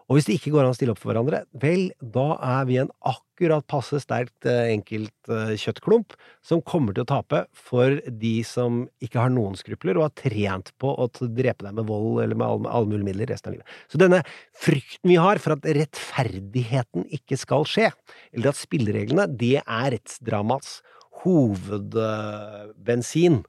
Og 0.07 0.15
hvis 0.15 0.29
det 0.29 0.37
ikke 0.37 0.53
går 0.53 0.63
an 0.63 0.69
å 0.71 0.75
stille 0.77 0.93
opp 0.93 1.01
for 1.01 1.11
hverandre, 1.11 1.41
vel, 1.59 1.89
da 1.99 2.37
er 2.39 2.67
vi 2.69 2.77
en 2.79 2.91
akkurat 3.09 3.65
passe 3.67 3.99
sterkt 3.99 4.45
eh, 4.47 4.69
enkelt 4.71 5.31
eh, 5.33 5.51
kjøttklump 5.59 6.15
som 6.47 6.61
kommer 6.63 6.95
til 6.95 7.03
å 7.03 7.09
tape 7.09 7.41
for 7.51 7.99
de 8.07 8.39
som 8.47 8.87
ikke 9.03 9.19
har 9.19 9.27
noen 9.35 9.59
skrupler 9.59 9.99
og 9.99 10.05
har 10.05 10.13
trent 10.21 10.71
på 10.79 10.93
å 10.95 11.09
drepe 11.11 11.67
deg 11.67 11.75
med 11.75 11.91
vold 11.91 12.23
eller 12.23 12.39
med 12.39 12.47
alle, 12.47 12.87
mulige 12.87 13.03
midler 13.09 13.27
resten 13.33 13.51
av 13.51 13.55
livet. 13.57 13.67
Så 13.91 13.99
denne 13.99 14.21
frykten 14.55 15.11
vi 15.11 15.19
har 15.19 15.43
for 15.43 15.51
at 15.57 15.67
rettferdigheten 15.75 17.03
ikke 17.19 17.35
skal 17.39 17.67
skje, 17.67 17.91
eller 18.31 18.53
at 18.53 18.61
spillereglene, 18.61 19.27
det 19.35 19.59
er 19.59 19.91
rettsdramas 19.97 20.79
hovedbensin. 21.25 23.43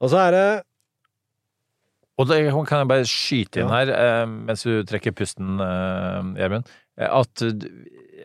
Og 0.00 0.08
så 0.14 0.18
er 0.24 0.30
det 0.32 0.48
Og 2.18 2.26
det 2.26 2.40
kan 2.66 2.80
jeg 2.82 2.88
bare 2.90 3.06
skyte 3.06 3.60
inn 3.62 3.70
her, 3.70 3.90
eh, 3.94 4.24
mens 4.26 4.64
du 4.66 4.82
trekker 4.88 5.14
pusten, 5.14 5.60
eh, 5.62 6.32
Gjermund, 6.40 6.66
eh, 6.98 7.06
at 7.06 7.44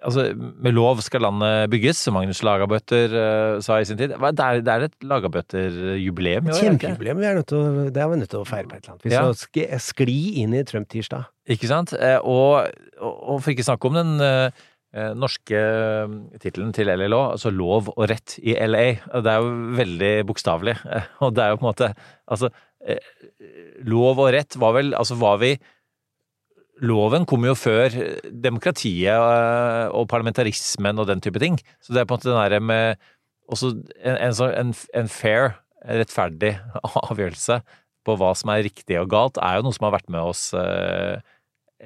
altså, 0.03 0.23
med 0.35 0.73
lov 0.73 0.99
skal 1.05 1.21
landet 1.21 1.69
bygges, 1.69 2.01
som 2.01 2.17
Magnus 2.17 2.41
Lagabøter 2.43 3.13
sa 3.61 3.77
i 3.79 3.85
sin 3.85 3.99
tid. 4.01 4.15
Det 4.17 4.41
er, 4.47 4.63
det 4.65 4.73
er 4.73 4.87
et 4.87 4.97
Lagabøter-jubileum 5.05 6.49
i 6.49 6.55
år? 6.55 6.59
Kjempejubileum. 6.63 7.21
Vi 7.21 7.29
er 7.29 7.37
nødt 7.37 7.47
til 7.53 7.61
å, 7.61 7.85
det 7.93 8.01
er 8.01 8.09
vi 8.11 8.19
nødt 8.23 8.33
til 8.33 8.41
å 8.41 8.49
feire 8.49 8.67
på 8.71 8.75
et 8.79 8.83
eller 8.83 8.95
annet 8.97 9.05
vis. 9.07 9.13
Ja. 9.13 9.23
sk- 9.45 9.79
Skli 9.93 10.17
inn 10.41 10.57
i 10.57 10.63
Trump-tirsdag. 10.67 11.29
Ikke 11.53 11.69
sant? 11.69 11.93
Og, 12.25 12.67
og, 12.99 13.37
for 13.43 13.53
ikke 13.53 13.65
snakke 13.69 13.89
om 13.93 14.01
den 14.01 14.51
norske 15.17 15.61
tittelen 16.41 16.73
til 16.75 16.85
LLO, 16.93 17.21
altså 17.33 17.49
Lov 17.53 17.87
og 17.95 18.03
rett 18.11 18.35
i 18.45 18.53
LA. 18.53 18.83
Det 19.23 19.31
er 19.31 19.39
jo 19.41 19.53
veldig 19.79 20.11
bokstavelig. 20.29 20.75
Og 21.25 21.33
det 21.33 21.45
er 21.45 21.53
jo 21.53 21.57
på 21.61 21.65
en 21.65 21.71
måte 21.71 21.93
Altså, 22.29 22.49
lov 23.87 24.19
og 24.19 24.33
rett 24.35 24.57
var 24.59 24.73
vel 24.75 24.91
Altså, 24.97 25.15
var 25.15 25.37
vi 25.39 25.53
Loven 26.83 27.23
kom 27.29 27.45
jo 27.45 27.53
før 27.55 27.93
demokratiet 28.43 29.13
eh, 29.13 29.91
og 29.93 30.07
parlamentarismen 30.11 30.99
og 30.99 31.05
den 31.07 31.21
type 31.23 31.39
ting. 31.39 31.59
Så 31.79 31.93
det 31.93 32.01
er 32.01 32.07
på 32.09 32.15
en 32.15 32.19
måte 32.19 32.31
den 32.31 32.39
derre 32.39 32.59
med 32.59 33.03
også 33.53 33.69
en, 34.01 34.17
en, 34.17 34.33
en, 34.49 34.73
en 34.97 35.11
fair, 35.11 35.53
rettferdig 35.85 36.55
avgjørelse 37.05 37.59
på 38.03 38.17
hva 38.19 38.33
som 38.35 38.51
er 38.51 38.65
riktig 38.65 38.97
og 38.99 39.11
galt, 39.13 39.39
er 39.39 39.59
jo 39.59 39.67
noe 39.67 39.77
som 39.77 39.87
har 39.87 39.95
vært 39.95 40.11
med 40.11 40.33
oss 40.33 40.47
eh, 40.57 41.21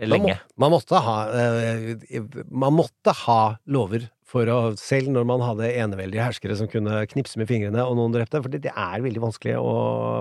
lenge. 0.07 0.37
Man, 0.55 0.71
må, 0.71 0.77
man, 0.77 0.77
måtte 0.77 1.03
ha, 1.03 1.17
eh, 1.35 2.23
man 2.49 2.77
måtte 2.79 3.13
ha 3.25 3.41
lover 3.69 4.07
for 4.27 4.49
å 4.51 4.57
Selv 4.77 5.09
når 5.13 5.25
man 5.27 5.43
hadde 5.43 5.69
eneveldige 5.79 6.25
herskere 6.25 6.57
som 6.59 6.69
kunne 6.71 6.99
knipse 7.11 7.39
med 7.39 7.47
fingrene 7.49 7.83
og 7.85 7.95
noen 7.97 8.13
drepte. 8.15 8.41
For 8.43 8.51
det, 8.51 8.73
er 8.73 9.03
veldig 9.03 9.23
vanskelig 9.23 9.55
å 9.59 9.73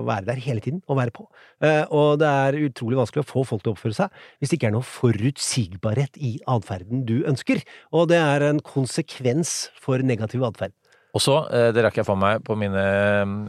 være 0.06 0.28
der 0.28 0.40
hele 0.44 0.62
tiden, 0.64 0.80
å 0.86 0.96
være 0.98 1.14
på. 1.16 1.26
Eh, 1.64 1.82
og 1.90 2.20
det 2.22 2.30
er 2.30 2.60
utrolig 2.68 3.00
vanskelig 3.00 3.24
å 3.24 3.28
få 3.28 3.44
folk 3.48 3.64
til 3.64 3.74
å 3.74 3.76
oppføre 3.76 3.98
seg 3.98 4.24
hvis 4.38 4.52
det 4.52 4.60
ikke 4.60 4.70
er 4.70 4.76
noe 4.76 4.86
forutsigbarhet 4.86 6.18
i 6.22 6.36
atferden 6.50 7.04
du 7.08 7.18
ønsker. 7.28 7.62
Og 7.92 8.08
det 8.12 8.22
er 8.22 8.46
en 8.46 8.62
konsekvens 8.64 9.58
for 9.82 10.02
negativ 10.06 10.46
atferd. 10.46 10.76
Og 11.16 11.22
så, 11.22 11.36
eh, 11.50 11.70
det 11.72 11.84
rakk 11.84 12.00
jeg 12.02 12.08
for 12.08 12.20
meg 12.20 12.44
på 12.44 12.56
mine 12.58 12.82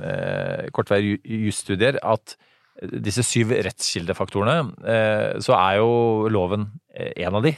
eh, 0.07 0.67
kortveie 0.75 1.17
jusstudier, 1.47 1.99
at 2.03 2.37
disse 2.77 3.23
syv 3.25 3.55
rettskildefaktorene, 3.65 4.57
eh, 4.85 5.39
så 5.41 5.55
er 5.57 5.79
jo 5.79 6.29
loven 6.29 6.67
en 6.93 7.37
av 7.37 7.45
de. 7.45 7.51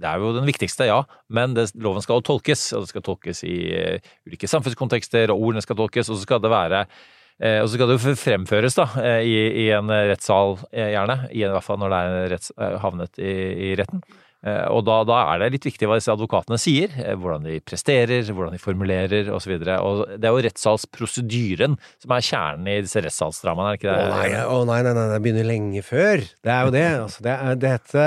Det 0.00 0.08
er 0.08 0.22
jo 0.22 0.32
den 0.36 0.48
viktigste, 0.48 0.88
ja, 0.88 1.02
men 1.32 1.56
det, 1.56 1.68
loven 1.82 2.04
skal 2.04 2.24
tolkes, 2.26 2.68
og 2.76 2.84
det 2.84 2.92
skal 2.92 3.04
tolkes 3.06 3.42
i 3.46 3.56
uh, 3.74 4.10
ulike 4.28 4.50
samfunnskontekster, 4.50 5.32
og 5.32 5.48
ordene 5.48 5.64
skal 5.64 5.78
tolkes, 5.78 6.10
og 6.10 6.18
så 6.18 6.26
skal 6.26 6.42
det 6.44 6.52
være 6.52 6.84
uh, 6.86 7.58
og 7.62 7.66
så 7.68 7.72
skal 7.74 7.90
det 7.90 7.98
jo 7.98 8.14
fremføres 8.20 8.78
da, 8.78 8.86
eh, 9.02 9.22
i, 9.28 9.40
i 9.64 9.66
en 9.76 9.92
rettssal, 9.92 10.58
gjerne, 10.72 11.18
i, 11.32 11.44
hvert 11.44 11.66
fall 11.66 11.82
når 11.82 11.92
det 11.94 12.04
er 12.04 12.30
retts, 12.34 12.54
havnet 12.84 13.20
i, 13.20 13.34
i 13.70 13.74
retten. 13.78 14.04
Eh, 14.46 14.66
Og 14.70 14.84
da, 14.86 15.00
da 15.08 15.16
er 15.32 15.40
det 15.42 15.48
litt 15.56 15.64
viktig 15.66 15.88
hva 15.90 15.96
disse 15.98 16.12
advokatene 16.12 16.58
sier, 16.62 16.92
eh, 17.02 17.16
hvordan 17.18 17.42
de 17.48 17.56
presterer, 17.66 18.22
hvordan 18.30 18.54
de 18.54 18.60
formulerer 18.62 19.30
osv. 19.34 19.56
Det 19.58 19.72
er 19.74 20.30
jo 20.30 20.44
rettssalsprosedyren 20.46 21.76
som 22.02 22.14
er 22.14 22.26
kjernen 22.28 22.70
i 22.70 22.78
disse 22.84 23.02
rettssalsdramaene, 23.02 23.72
er 23.72 23.76
det 23.76 23.82
ikke 23.82 23.92
Å 23.92 24.00
det? 24.00 24.10
nei, 24.14 24.42
å 24.46 24.58
nei, 24.68 24.80
nei, 24.86 24.94
nei, 24.96 25.06
det 25.12 25.20
begynner 25.24 25.48
lenge 25.48 25.82
før. 25.86 26.24
Det 26.46 26.52
er 26.54 26.64
jo 26.68 26.74
det. 26.76 26.84
Altså, 27.02 27.24
det 27.26 27.34
er 27.36 27.60
dette, 27.66 28.06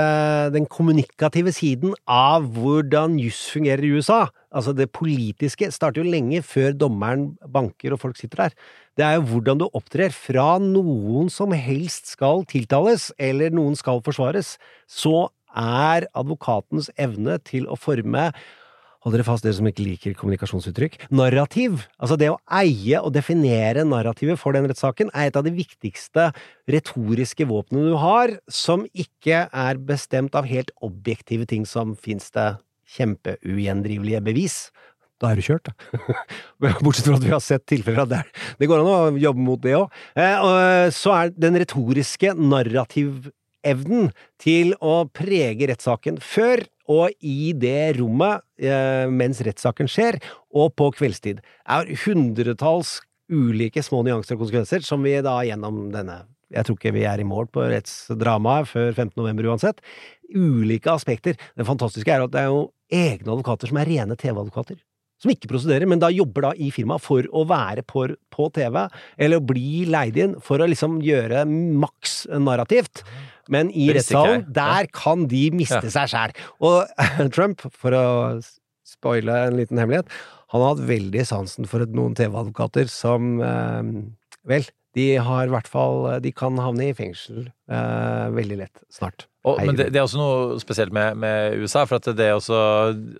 den 0.56 0.68
kommunikative 0.70 1.52
siden 1.56 1.94
av 2.10 2.48
hvordan 2.56 3.18
juss 3.20 3.42
fungerer 3.54 3.84
i 3.86 3.92
USA. 3.98 4.22
Altså 4.50 4.72
det 4.74 4.88
politiske 4.90 5.68
starter 5.70 6.02
jo 6.02 6.10
lenge 6.10 6.40
før 6.42 6.72
dommeren 6.74 7.28
banker 7.54 7.94
og 7.94 8.00
folk 8.02 8.16
sitter 8.18 8.48
der. 8.48 8.56
Det 8.98 9.04
er 9.06 9.18
jo 9.20 9.28
hvordan 9.30 9.60
du 9.60 9.68
opptrer 9.78 10.10
fra 10.12 10.56
noen 10.60 11.28
som 11.30 11.52
helst 11.54 12.10
skal 12.16 12.42
tiltales, 12.50 13.10
eller 13.22 13.54
noen 13.54 13.76
skal 13.78 14.02
forsvares. 14.04 14.56
Så 14.90 15.28
er 15.56 16.08
advokatens 16.16 16.90
evne 17.00 17.38
til 17.46 17.68
å 17.70 17.78
forme 17.78 18.30
Hold 19.00 19.14
dere 19.16 19.24
fast, 19.24 19.46
dere 19.46 19.56
som 19.56 19.64
ikke 19.64 19.84
liker 19.86 20.12
kommunikasjonsuttrykk. 20.18 20.98
Narrativ, 21.16 21.86
altså 21.96 22.18
det 22.20 22.26
å 22.28 22.36
eie 22.58 22.98
og 23.00 23.14
definere 23.14 23.80
narrativet 23.88 24.36
for 24.36 24.52
den 24.52 24.68
rettssaken, 24.68 25.08
er 25.16 25.30
et 25.30 25.38
av 25.40 25.46
de 25.46 25.54
viktigste 25.56 26.26
retoriske 26.68 27.46
våpnene 27.48 27.94
du 27.94 27.96
har, 27.96 28.34
som 28.44 28.84
ikke 28.92 29.46
er 29.48 29.80
bestemt 29.88 30.36
av 30.36 30.44
helt 30.50 30.74
objektive 30.84 31.48
ting 31.48 31.64
som 31.64 31.96
fins 31.96 32.28
det 32.36 32.50
kjempeugjendrivelige 32.98 34.20
bevis. 34.26 34.60
Da 35.20 35.32
er 35.32 35.40
du 35.40 35.48
kjørt, 35.48 35.68
da. 35.72 36.20
Bortsett 36.84 37.08
fra 37.08 37.16
at 37.16 37.24
vi 37.24 37.32
har 37.32 37.42
sett 37.44 37.64
tilfeller 37.72 38.04
av 38.04 38.12
det. 38.12 38.20
Det 38.60 38.68
går 38.68 38.84
an 38.84 38.92
å 39.16 39.20
jobbe 39.20 39.48
mot 39.48 39.64
det 39.64 39.78
òg. 39.80 39.96
Så 40.96 41.16
er 41.16 41.32
den 41.36 41.56
retoriske 41.60 42.36
narrativevnen 43.64 44.10
til 44.38 44.74
å 44.80 45.08
prege 45.12 45.68
rettssaken 45.68 46.20
før 46.20 46.64
og 46.88 47.10
i 47.20 47.52
det 47.54 48.00
rommet 48.00 48.42
eh, 48.58 49.06
mens 49.08 49.40
rettssaken 49.40 49.88
skjer, 49.88 50.18
og 50.52 50.74
på 50.74 50.90
kveldstid. 50.90 51.40
er 51.68 51.86
hundretalls 52.04 53.00
ulike 53.30 53.82
små 53.82 54.02
nyanser 54.02 54.34
og 54.34 54.40
konsekvenser 54.42 54.82
som 54.82 55.02
vi 55.02 55.20
da 55.22 55.42
gjennom 55.44 55.90
denne 55.92 56.26
jeg 56.50 56.66
tror 56.66 56.76
ikke 56.80 56.90
vi 56.96 57.04
er 57.06 57.20
i 57.20 57.24
mål 57.24 57.46
på 57.46 57.62
rettsdramaet 57.62 58.66
før 58.66 58.88
15. 58.90 59.12
november 59.14 59.46
uansett. 59.52 59.78
Ulike 60.34 60.90
aspekter. 60.90 61.36
Det 61.54 61.62
fantastiske 61.62 62.10
er 62.10 62.24
at 62.24 62.32
det 62.32 62.40
er 62.40 62.48
jo 62.50 62.72
egne 62.90 63.30
advokater 63.36 63.70
som 63.70 63.78
er 63.78 63.86
rene 63.86 64.16
TV-advokater. 64.18 64.80
som 65.20 65.30
ikke 65.30 65.50
prosederer, 65.50 65.84
men 65.86 66.00
da 66.00 66.08
jobber 66.08 66.48
da 66.48 66.50
i 66.56 66.70
firmaet 66.72 67.04
for 67.04 67.26
å 67.36 67.44
være 67.44 67.84
på, 67.84 68.06
på 68.32 68.46
TV, 68.56 68.78
eller 69.20 69.42
bli 69.44 69.84
leid 69.84 70.16
inn 70.16 70.38
for 70.40 70.58
å 70.58 70.66
liksom 70.66 70.96
gjøre 71.04 71.44
maks 71.44 72.24
narrativt. 72.40 73.04
Men 73.50 73.70
i 73.74 73.88
rettssalen, 73.94 74.44
der 74.54 74.86
kan 74.94 75.26
de 75.30 75.48
miste 75.54 75.80
Ja. 75.82 75.94
seg 76.00 76.12
sjæl. 76.12 76.34
Og 76.62 76.86
Trump, 77.34 77.64
for 77.74 77.96
å 77.98 78.04
spoile 78.86 79.46
en 79.48 79.58
liten 79.58 79.78
hemmelighet, 79.80 80.10
han 80.50 80.62
har 80.64 80.72
hatt 80.76 80.86
veldig 80.88 81.22
sansen 81.28 81.66
for 81.70 81.82
noen 81.86 82.14
TV-advokater 82.18 82.88
som 82.90 83.36
eh, 83.42 83.90
Vel, 84.50 84.64
de 84.96 85.04
har 85.22 85.44
i 85.46 85.52
hvert 85.52 85.68
fall 85.70 86.06
De 86.24 86.30
kan 86.34 86.56
havne 86.58 86.88
i 86.88 86.94
fengsel 86.96 87.44
eh, 87.70 88.26
veldig 88.34 88.56
lett 88.62 88.80
snart. 88.90 89.26
Og, 89.46 89.60
men 89.62 89.76
det, 89.78 89.90
det 89.94 90.00
er 90.00 90.06
også 90.08 90.18
noe 90.20 90.56
spesielt 90.60 90.92
med, 90.92 91.14
med 91.22 91.54
USA, 91.62 91.84
for 91.88 92.00
at 92.00 92.08
det 92.18 92.26
også, 92.34 92.58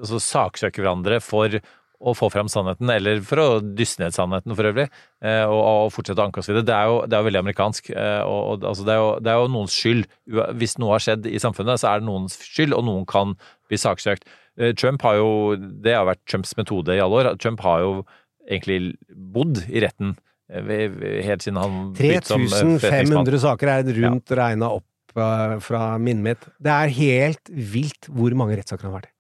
også 0.03 0.19
saksøker 0.21 0.83
hverandre 0.85 1.21
for 1.25 1.55
å 2.01 2.15
få 2.17 2.31
fram 2.33 2.49
sannheten, 2.49 2.89
eller 2.89 3.19
for 3.21 3.37
å 3.43 3.47
dysse 3.61 4.01
ned 4.01 4.15
sannheten 4.17 4.55
for 4.57 4.65
øvrig, 4.71 4.87
eh, 5.23 5.43
og, 5.45 5.61
og 5.61 5.91
fortsette 5.93 6.23
å 6.23 6.25
anke 6.31 6.41
oss 6.41 6.49
videre. 6.49 6.65
Det 6.65 6.73
er 6.77 6.87
jo, 6.89 6.95
det 7.05 7.17
er 7.17 7.21
jo 7.21 7.29
veldig 7.29 7.43
amerikansk. 7.43 7.91
eh, 7.93 8.23
Og, 8.25 8.41
og, 8.55 8.65
altså 8.71 8.87
det, 8.89 8.95
er 8.95 9.01
jo, 9.03 9.11
det 9.21 9.33
er 9.35 9.43
jo 9.43 9.51
noens 9.53 9.77
skyld. 9.77 10.07
Hvis 10.63 10.79
noe 10.81 10.95
har 10.97 11.05
skjedd 11.05 11.29
i 11.29 11.43
samfunnet, 11.43 11.83
så 11.83 11.91
er 11.93 12.01
det 12.01 12.09
noens 12.09 12.39
skyld, 12.41 12.73
og 12.79 12.87
noen 12.89 13.05
kan 13.11 13.37
bli 13.69 13.77
saksøkt. 13.81 14.25
Eh, 14.57 14.73
Trump 14.81 15.05
har 15.05 15.21
jo 15.21 15.29
Det 15.61 15.93
har 15.95 16.09
vært 16.09 16.25
Trumps 16.27 16.57
metode 16.57 16.97
i 16.97 17.03
alle 17.05 17.21
år. 17.21 17.35
Trump 17.39 17.61
har 17.69 17.85
jo 17.85 17.93
egentlig 18.49 18.95
bodd 19.13 19.61
i 19.69 19.85
retten 19.85 20.17
helt 20.51 21.45
siden 21.45 21.61
han 21.61 21.93
begynte 21.95 22.27
som, 22.27 22.43
eh, 22.43 22.79
3500 22.83 23.39
saker 23.45 23.69
er 23.71 23.85
rundt 24.01 24.33
regna 24.35 24.73
opp 24.81 24.87
fra 25.63 25.99
minnet 25.99 26.23
mitt. 26.25 26.49
Det 26.63 26.73
er 26.73 26.89
helt 26.97 27.51
vilt 27.51 28.09
hvor 28.11 28.35
mange 28.35 28.57
rettssaker 28.59 28.89
han 28.89 28.93
har 28.93 29.01
vært 29.01 29.11
i. 29.11 29.15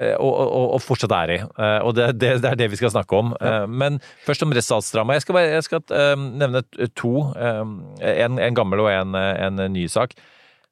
Eh, 0.00 0.14
og, 0.16 0.32
og, 0.40 0.68
og 0.76 0.80
fortsatt 0.80 1.12
er 1.12 1.30
i. 1.34 1.38
Eh, 1.44 1.78
Og 1.84 1.94
det, 1.98 2.06
det, 2.20 2.30
det 2.42 2.48
er 2.50 2.56
det 2.56 2.70
vi 2.72 2.78
skal 2.80 2.90
snakke 2.94 3.12
om. 3.18 3.34
Ja. 3.40 3.66
Men 3.68 3.98
først 4.26 4.42
om 4.46 4.52
rettsstatsdrama. 4.56 5.18
Jeg 5.18 5.26
skal, 5.26 5.36
bare, 5.36 5.50
jeg 5.58 5.66
skal 5.66 5.82
eh, 5.92 6.14
nevne 6.40 6.62
to. 6.96 7.12
eh, 7.36 8.22
En, 8.24 8.38
en 8.40 8.56
gammel 8.56 8.80
og 8.86 8.88
en, 8.92 9.14
eh, 9.14 9.42
en 9.48 9.60
ny 9.74 9.84
sak. 9.92 10.14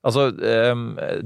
Altså, 0.01 0.31
eh, 0.41 0.73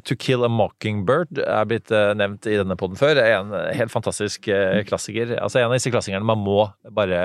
To 0.02 0.16
Kill 0.18 0.42
a 0.42 0.48
Mockingbird 0.50 1.38
er 1.38 1.68
blitt 1.70 1.92
eh, 1.94 2.10
nevnt 2.18 2.48
i 2.50 2.56
denne 2.58 2.74
poden 2.80 2.98
før. 2.98 3.20
En 3.22 3.54
helt 3.78 3.94
fantastisk 3.94 4.48
eh, 4.50 4.80
klassiker. 4.88 5.36
Altså 5.38 5.60
En 5.62 5.68
av 5.70 5.76
disse 5.78 5.92
klassikerne 5.94 6.26
man 6.26 6.42
må 6.42 6.64
bare 6.98 7.22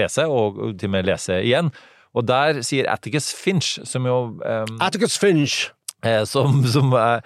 lese, 0.00 0.24
og 0.24 0.56
til 0.80 0.88
og 0.88 0.94
med 0.96 1.10
lese 1.10 1.36
igjen. 1.44 1.68
Og 2.16 2.24
der 2.28 2.62
sier 2.64 2.88
Atticus 2.92 3.28
Finch, 3.36 3.74
som 3.88 4.08
jo 4.08 4.16
eh, 4.44 4.64
Atticus 4.84 5.20
Finch! 5.20 5.66
Eh, 6.02 6.24
som, 6.26 6.64
som 6.66 6.90
eh, 6.98 7.20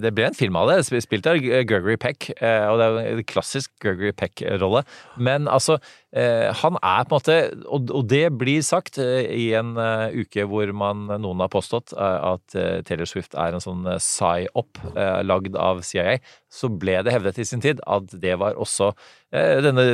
Det 0.00 0.12
ble 0.14 0.26
en 0.30 0.34
film 0.38 0.56
av 0.60 0.68
det, 0.70 0.78
sp- 0.86 1.00
spilt 1.04 1.26
av 1.30 1.38
Gregory 1.42 1.96
Peck. 2.00 2.30
eh, 2.40 2.66
Og 2.70 2.78
det 2.80 2.86
er 2.90 3.16
en 3.18 3.24
klassisk 3.24 3.70
Gregory 3.82 4.12
Peck-rolle. 4.12 4.84
Men 5.18 5.46
altså, 5.48 5.78
eh, 6.12 6.52
han 6.62 6.76
er 6.82 7.04
på 7.04 7.14
en 7.14 7.18
måte 7.20 7.38
Og, 7.70 8.06
det 8.10 8.24
blir 8.38 8.62
sagt 8.66 8.98
eh, 8.98 9.24
i 9.30 9.52
en 9.58 9.74
uke 9.76 10.46
hvor 10.50 10.72
man, 10.74 11.06
noen 11.20 11.40
har 11.44 11.48
påstått 11.52 11.92
at 11.96 12.54
Taylor 12.86 13.06
Swift 13.08 13.34
er 13.34 13.54
en 13.56 13.62
sånn 13.62 13.84
psy-op 13.98 14.78
lagd 15.24 15.56
av 15.56 15.82
CIA, 15.86 16.18
så 16.50 16.68
ble 16.72 16.96
det 17.06 17.12
hevdet 17.14 17.38
i 17.38 17.44
sin 17.46 17.60
tid 17.62 17.80
at 17.86 18.10
det 18.20 18.34
var 18.40 18.56
også 18.58 18.90
denne 19.30 19.84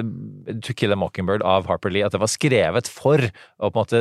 To 0.65 0.73
Kill 0.73 0.95
a 0.95 0.97
Mockingbird 0.97 1.43
av 1.45 1.67
Harper 1.69 1.93
Lee, 1.93 2.05
at 2.07 2.15
det 2.15 2.21
var 2.23 2.31
skrevet 2.33 2.89
for 2.89 3.21
å 3.21 3.69
på 3.69 3.83
en 3.83 3.83
måte 3.83 4.01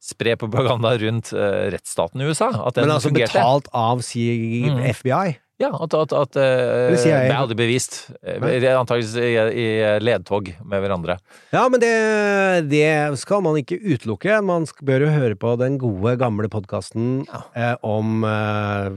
spre 0.00 0.36
propaganda 0.40 0.92
rundt 1.02 1.32
rettsstaten 1.74 2.22
i 2.22 2.28
USA. 2.30 2.50
At 2.68 2.78
den 2.78 2.86
Men 2.86 2.94
altså 2.96 3.10
fungerte. 3.10 3.34
betalt 3.34 3.68
av 3.76 4.02
CIA, 4.06 4.39
Mm. 4.70 4.82
FBI. 4.94 5.38
Ja, 5.60 5.68
at, 5.76 5.92
at, 5.92 6.12
at 6.16 6.38
uh, 6.40 6.96
CIA. 6.96 7.18
Det 7.26 7.34
er 7.34 7.36
aldri 7.36 7.56
bevist. 7.58 7.98
Antakeligvis 8.24 9.12
i, 9.20 9.34
i 9.36 9.66
ledtog 10.00 10.48
med 10.64 10.80
hverandre. 10.80 11.18
Ja, 11.52 11.66
men 11.68 11.82
det, 11.82 11.92
det 12.70 13.18
skal 13.20 13.44
man 13.44 13.58
ikke 13.60 13.76
utelukke. 13.76 14.38
Man 14.46 14.64
bør 14.80 15.04
jo 15.04 15.12
høre 15.12 15.36
på 15.36 15.52
den 15.60 15.76
gode, 15.82 16.16
gamle 16.22 16.48
podkasten 16.52 17.26
eh, 17.52 17.76
om 17.84 18.24
eh, 18.24 18.96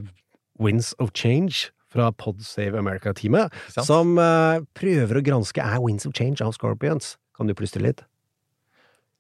Winds 0.63 0.93
of 1.03 1.11
Change 1.11 1.73
fra 1.93 2.11
Pod 2.15 2.39
Save 2.41 2.79
America-teamet, 2.79 3.53
som 3.83 4.15
eh, 4.17 4.63
prøver 4.77 5.19
å 5.19 5.25
granske 5.25 5.61
er 5.61 5.83
Winds 5.83 6.07
of 6.07 6.15
Change 6.17 6.39
av 6.45 6.55
Scorpions. 6.55 7.17
Kan 7.35 7.51
du 7.51 7.57
plystre 7.57 7.83
litt? 7.83 8.05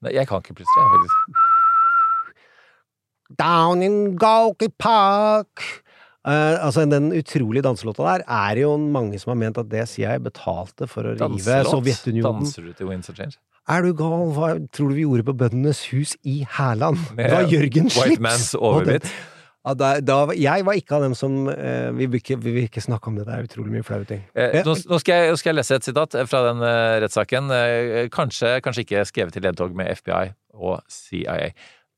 Nei, 0.03 0.15
jeg 0.15 0.31
kan 0.31 0.39
ikke 0.39 0.63
faktisk. 0.63 1.43
Down 3.39 3.83
in 3.83 4.15
Goki 4.19 4.71
Park 4.79 5.83
Eh, 6.23 6.65
altså 6.65 6.85
Den 6.87 7.11
utrolige 7.11 7.65
danselåta 7.65 8.05
der 8.05 8.23
er 8.31 8.61
jo 8.61 8.77
mange 8.77 9.19
som 9.19 9.33
har 9.33 9.39
ment 9.41 9.57
at 9.59 9.67
det 9.71 9.89
CIA 9.91 10.17
betalte 10.23 10.87
for 10.87 11.09
å 11.09 11.17
rive. 11.17 11.57
Sovjetunionen. 11.67 12.45
Danser 12.45 12.69
du 12.69 12.77
til 12.77 12.87
Windsor 12.87 13.17
Change? 13.17 13.39
Er 13.67 13.83
du 13.83 13.93
gal? 13.95 14.31
Hva 14.35 14.55
tror 14.75 14.91
du 14.91 14.97
vi 14.97 15.05
gjorde 15.05 15.27
på 15.27 15.35
Bøndenes 15.39 15.85
hus 15.91 16.17
i 16.23 16.41
Hærland? 16.57 16.99
Det 17.15 17.29
var 17.31 17.47
Jørgen 17.51 17.87
White 17.91 18.17
Slips! 18.17 18.23
Man's 18.23 18.49
og 18.59 18.65
Overbit. 18.69 19.07
Ja, 19.63 19.73
da, 19.79 19.89
da, 20.03 20.17
jeg 20.35 20.65
var 20.67 20.75
ikke 20.75 20.97
av 20.97 21.05
dem 21.05 21.13
som 21.15 21.45
eh, 21.47 21.87
vi, 21.95 22.09
vil 22.11 22.19
ikke, 22.19 22.35
vi 22.43 22.51
vil 22.51 22.65
ikke 22.67 22.83
snakke 22.83 23.07
om 23.07 23.15
det, 23.15 23.23
det 23.29 23.35
er 23.37 23.45
utrolig 23.47 23.71
mye 23.71 23.85
flaue 23.87 24.07
ting. 24.07 24.25
Eh, 24.35 24.57
nå, 24.67 24.73
nå 24.91 24.99
skal 24.99 25.21
jeg, 25.21 25.31
nå 25.31 25.39
skal 25.39 25.53
jeg 25.53 25.59
lese 25.61 25.77
et 25.79 25.87
sitat 25.87 26.17
fra 26.27 26.41
den 26.49 26.65
eh, 26.67 26.95
rettssaken. 27.05 27.53
Eh, 27.55 28.09
kanskje, 28.11 28.57
kanskje 28.65 28.83
ikke 28.83 29.05
skrevet 29.07 29.39
i 29.39 29.43
ledtog 29.45 29.71
med 29.79 29.93
FBI 30.01 30.33
og 30.59 30.83
CIA. 30.91 31.53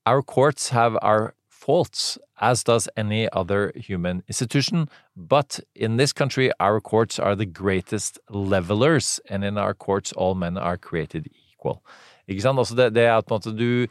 Our 0.06 0.22
courts 0.22 0.70
have 0.70 1.02
our 1.02 1.34
faults, 1.50 2.20
as 2.42 2.64
does 2.64 2.90
any 2.98 3.30
other 3.32 3.72
human 3.76 4.24
institution, 4.28 4.90
but 5.16 5.60
in 5.76 5.98
this 5.98 6.14
country 6.14 6.52
our 6.60 6.82
courts 6.82 7.20
are 7.20 7.36
the 7.36 7.46
greatest 7.46 8.20
levelers, 8.30 9.20
and 9.30 9.44
in 9.44 9.58
our 9.58 9.74
courts 9.74 10.12
all 10.14 10.36
men 10.36 10.58
are 10.58 10.78
created 10.78 11.28
equal. 11.52 11.82
Ikke 12.28 12.42
sant? 12.42 12.60
Altså 12.60 12.76
det, 12.76 12.94
det 12.96 13.06
er 13.06 13.22
på 13.22 13.36
en 13.36 13.40
måte 13.40 13.56
du 13.56 13.88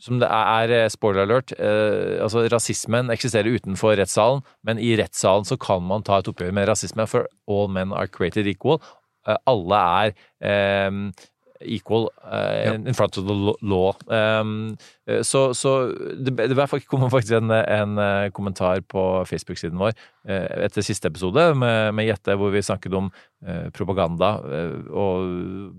som 0.00 0.16
det 0.20 0.28
er 0.32 0.72
eh, 0.72 0.88
spoiler 0.88 1.26
alert, 1.26 1.52
eh, 1.60 2.16
altså 2.24 2.46
rasismen 2.48 3.12
eksisterer 3.12 3.52
utenfor 3.52 3.98
rettssalen, 4.00 4.40
men 4.64 4.80
i 4.80 4.94
rettssalen 4.96 5.44
så 5.44 5.58
kan 5.60 5.84
man 5.84 6.04
ta 6.06 6.20
et 6.20 6.30
oppgjør 6.30 6.54
med 6.56 6.70
rasisme, 6.70 7.04
for 7.04 7.28
all 7.50 7.68
men 7.68 7.92
are 7.92 8.08
created 8.08 8.48
equal. 8.48 8.80
Eh, 9.28 9.36
alle 9.50 9.82
er 10.00 10.14
eh, 10.40 11.26
equal 11.60 12.08
uh, 12.24 12.74
in 12.74 12.94
front 12.94 13.18
of 13.18 13.26
the 13.26 13.34
law. 13.62 13.94
Um, 14.06 14.76
eh, 15.06 15.22
så 15.22 15.54
så 15.54 15.92
det, 16.16 16.36
det 16.36 16.86
kom 16.88 17.10
faktisk 17.10 17.32
en, 17.32 17.50
en 17.50 17.98
eh, 17.98 18.30
kommentar 18.30 18.80
på 18.80 19.24
Facebook-siden 19.28 19.78
vår 19.78 19.92
eh, 20.28 20.64
etter 20.66 20.82
siste 20.82 21.08
episode 21.08 21.54
med, 21.54 21.94
med 21.94 22.06
Jette, 22.06 22.36
hvor 22.36 22.50
vi 22.50 22.62
snakket 22.62 22.94
om 22.94 23.10
eh, 23.46 23.68
propaganda 23.70 24.38
eh, 24.50 24.78
og 24.90 25.26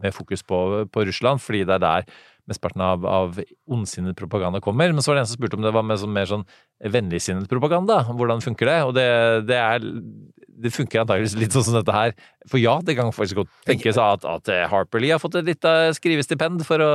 med 0.04 0.14
fokus 0.14 0.44
på, 0.44 0.86
på 0.92 1.06
Russland, 1.06 1.40
fordi 1.40 1.64
det 1.64 1.80
er 1.80 1.86
der 1.86 2.04
mesteparten 2.52 2.84
av, 2.86 3.08
av 3.08 3.40
ondsinnet 3.72 4.20
propaganda 4.20 4.62
kommer. 4.64 4.92
Men 4.92 5.04
så 5.04 5.12
var 5.12 5.20
det 5.20 5.26
en 5.26 5.32
som 5.32 5.40
spurte 5.40 5.58
om 5.60 5.66
det 5.66 5.74
var 5.76 5.88
mer 5.88 6.00
sånn, 6.02 6.14
mer 6.16 6.30
sånn 6.30 6.46
vennligsinnet 6.92 7.50
propaganda. 7.52 8.04
Hvordan 8.12 8.44
funker 8.44 8.70
det? 8.70 8.78
Og 8.88 8.96
det, 8.98 9.08
det 9.50 9.58
er 9.58 9.90
det 10.62 10.72
funker 10.74 11.02
antakeligvis 11.02 11.38
litt 11.40 11.56
sånn 11.56 11.66
som 11.68 11.78
dette 11.80 11.96
her. 11.96 12.14
For 12.50 12.62
ja, 12.62 12.76
det 12.86 12.96
kan 12.98 13.12
faktisk 13.16 13.42
godt 13.42 13.54
tenkes 13.68 14.00
at, 14.02 14.26
at 14.28 14.52
Harper 14.72 15.02
Lee 15.02 15.14
har 15.16 15.22
fått 15.22 15.40
et 15.40 15.48
lite 15.48 15.72
skrivestipend 15.98 16.66
for 16.68 16.84
å, 16.84 16.92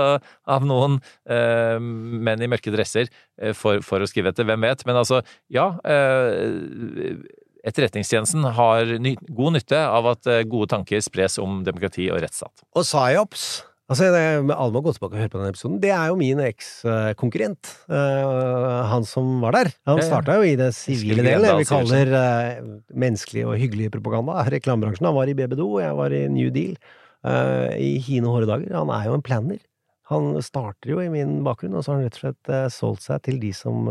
av 0.57 0.67
noen 0.67 1.01
eh, 1.31 1.79
menn 1.81 2.45
i 2.45 2.51
mørke 2.51 2.75
dresser 2.75 3.11
eh, 3.41 3.57
for, 3.57 3.83
for 3.87 4.03
å 4.03 4.11
skrive 4.11 4.33
etter. 4.33 4.47
Hvem 4.49 4.69
vet? 4.69 4.87
Men 4.89 5.03
altså, 5.03 5.23
ja. 5.53 5.73
Eh, 5.87 7.19
Etterretningstjenesten 7.67 8.45
har 8.55 8.93
ny, 9.03 9.17
god 9.35 9.57
nytte 9.57 9.79
av 9.91 10.07
at 10.13 10.29
eh, 10.31 10.45
gode 10.47 10.71
tanker 10.71 11.03
spres 11.03 11.41
om 11.43 11.65
demokrati 11.67 12.07
og 12.13 12.21
rettsstat. 12.23 12.63
Og 12.77 12.87
psyops 12.87 13.49
Altså, 13.87 14.09
Alle 14.11 14.75
må 14.75 14.83
gå 14.83 14.93
tilbake 14.97 15.15
og 15.15 15.21
høre 15.21 15.31
på 15.31 15.39
den 15.39 15.53
episoden. 15.53 15.77
Det 15.83 15.93
er 15.95 16.09
jo 16.11 16.19
min 16.19 16.41
ekskonkurrent. 16.43 17.71
Uh, 17.87 18.83
han 18.91 19.07
som 19.07 19.37
var 19.45 19.55
der. 19.55 19.71
Han 19.87 20.01
starta 20.03 20.41
jo 20.41 20.47
i 20.47 20.57
det 20.59 20.73
sivile 20.75 21.23
delen, 21.23 21.47
det 21.47 21.53
vi 21.61 21.69
kaller 21.71 22.11
uh, 22.11 22.73
menneskelig 22.91 23.45
og 23.47 23.55
hyggelig 23.63 23.93
propaganda. 23.95 24.43
Reklamebransjen. 24.51 25.07
Han 25.07 25.15
var 25.15 25.31
i 25.31 25.37
BBDO, 25.39 25.69
jeg 25.85 25.99
var 26.01 26.17
i 26.19 26.25
New 26.35 26.51
Deal. 26.55 26.75
Uh, 27.23 27.71
I 27.79 27.93
hine 28.03 28.27
hårde 28.27 28.51
dager. 28.51 28.75
Han 28.75 28.91
er 28.91 29.07
jo 29.07 29.15
en 29.21 29.25
planner. 29.27 29.63
Han 30.11 30.35
starter 30.43 30.91
jo 30.91 30.99
i 31.03 31.11
min 31.11 31.39
bakgrunn, 31.47 31.79
og 31.79 31.87
så 31.87 31.95
har 31.95 32.01
han 32.01 32.11
rett 32.11 32.19
og 32.19 32.25
slett 32.25 32.75
solgt 32.75 33.07
seg 33.07 33.23
til 33.27 33.39
de 33.43 33.53
som 33.55 33.89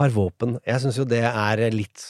har 0.00 0.12
våpen. 0.12 0.58
Jeg 0.68 0.82
syns 0.82 0.98
jo 1.00 1.06
det 1.08 1.22
er 1.24 1.62
litt 1.72 2.02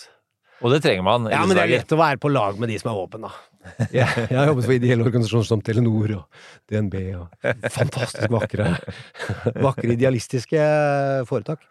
Og 0.63 0.71
det 0.75 0.81
trenger 0.83 1.07
man. 1.07 1.29
Ja, 1.31 1.43
men 1.47 1.55
det 1.55 1.63
er 1.63 1.75
lett 1.77 1.95
å 1.95 1.99
være 2.01 2.19
på 2.23 2.31
lag 2.31 2.59
med 2.59 2.71
de 2.71 2.79
som 2.81 2.91
har 2.91 2.99
våpen, 2.99 3.27
da. 3.27 3.35
Jeg, 3.97 4.07
jeg 4.29 4.37
har 4.37 4.51
jobbet 4.51 4.67
for 4.67 4.75
ideelle 4.77 5.05
organisasjoner 5.07 5.47
som 5.49 5.63
Telenor 5.65 6.11
og 6.19 6.41
DNB 6.71 6.97
og 7.17 7.55
fantastisk 7.73 8.33
vakre, 8.33 8.75
vakre 9.67 9.95
idealistiske 9.95 10.67
foretak. 11.31 11.65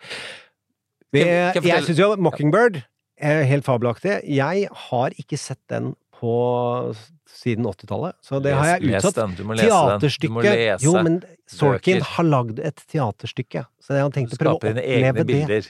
Det, 1.13 1.27
jeg 1.61 1.85
syns 1.85 1.99
jo 2.01 2.07
Mockingbird 2.17 2.79
er 3.21 3.43
helt 3.45 3.67
fabelaktig. 3.67 4.15
Jeg 4.25 4.67
har 4.87 5.13
ikke 5.21 5.37
sett 5.37 5.61
den 5.69 5.91
på 6.17 6.33
siden 7.29 7.65
80-tallet, 7.67 8.15
så 8.23 8.39
det 8.41 8.53
har 8.55 8.73
jeg 8.73 8.89
utsatt. 8.95 9.17
den. 9.19 9.35
Du 9.37 9.43
må 9.45 9.57
lese 9.57 9.67
den. 9.67 9.69
Du 9.69 10.29
må 10.33 10.41
Teaterstykket 10.41 10.49
lese 10.49 10.85
Jo, 10.87 10.93
men 11.05 11.19
Sorkin 11.49 12.01
har 12.13 12.27
lagd 12.29 12.61
et 12.63 12.83
teaterstykke, 12.89 13.65
så 13.83 13.97
jeg 13.97 14.05
har 14.05 14.13
tenkt 14.15 14.35
å 14.35 14.39
prøve 14.41 14.55
å 14.55 14.61
oppleve 14.61 15.25
det. 15.27 15.61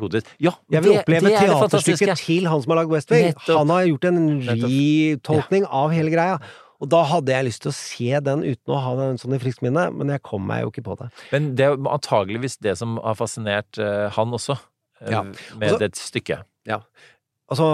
Hodet 0.00 0.22
ditt. 0.22 0.32
Ja, 0.40 0.52
Jeg 0.70 0.82
vil 0.82 0.92
det- 0.92 1.04
oppleve 1.04 1.20
det 1.28 1.32
er 1.34 1.46
teaterstykket 1.52 2.16
til 2.24 2.46
han 2.46 2.62
som 2.62 2.70
har 2.70 2.84
lagd 2.84 2.90
West 2.90 3.10
Wing. 3.10 3.32
Nettopp. 3.32 3.58
Han 3.58 3.68
har 3.68 3.84
gjort 3.86 4.04
en 4.04 4.20
Nettopp. 4.40 5.50
ja. 5.52 5.66
av 5.70 5.90
hele 5.90 6.10
greia. 6.10 6.40
Og 6.82 6.88
da 6.90 7.04
hadde 7.04 7.28
jeg 7.30 7.44
lyst 7.46 7.62
til 7.62 7.70
å 7.70 7.74
se 7.74 8.20
den 8.20 8.40
uten 8.42 8.74
å 8.74 8.80
ha 8.82 8.96
den 8.96 9.16
sånn 9.16 9.34
i 9.34 9.38
friskt 9.38 9.62
minne, 9.62 9.84
men 9.94 10.08
jeg 10.08 10.22
kom 10.22 10.44
meg 10.44 10.62
jo 10.64 10.70
ikke 10.72 10.82
på 10.82 10.98
det. 10.98 11.10
Men 11.30 11.54
det 11.54 11.66
er 11.68 11.76
antageligvis 11.76 12.58
det 12.58 12.76
som 12.76 12.96
har 12.98 13.14
fascinert 13.14 13.78
uh, 13.78 14.08
han 14.10 14.32
også, 14.34 14.58
uh, 14.58 15.10
Ja. 15.10 15.22
med 15.22 15.36
Altså- 15.62 15.78
det 15.78 15.92
stykket. 15.94 16.42
Og 17.52 17.58
så 17.58 17.66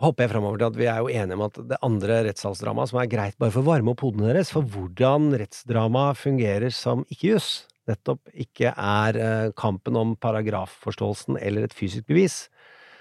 hopper 0.00 0.24
jeg 0.24 0.30
framover 0.32 0.58
til 0.58 0.66
at 0.70 0.76
vi 0.78 0.86
er 0.88 0.98
jo 1.02 1.08
enige 1.12 1.36
om 1.36 1.42
at 1.42 1.58
det 1.68 1.76
andre 1.84 2.24
rettssalsdramaet, 2.24 2.88
som 2.88 3.00
er 3.02 3.06
greit 3.06 3.36
bare 3.38 3.50
for 3.52 3.60
å 3.62 3.66
varme 3.68 3.90
opp 3.92 4.00
hodene 4.00 4.32
deres, 4.32 4.50
for 4.50 4.62
hvordan 4.62 5.30
rettsdrama 5.36 6.14
fungerer 6.16 6.72
som 6.72 7.04
ikke-juss, 7.12 7.66
nettopp 7.90 8.32
ikke 8.32 8.72
er 8.72 9.18
eh, 9.20 9.52
kampen 9.58 9.98
om 9.98 10.16
paragrafforståelsen 10.20 11.38
eller 11.40 11.68
et 11.68 11.76
fysisk 11.76 12.06
bevis, 12.10 12.44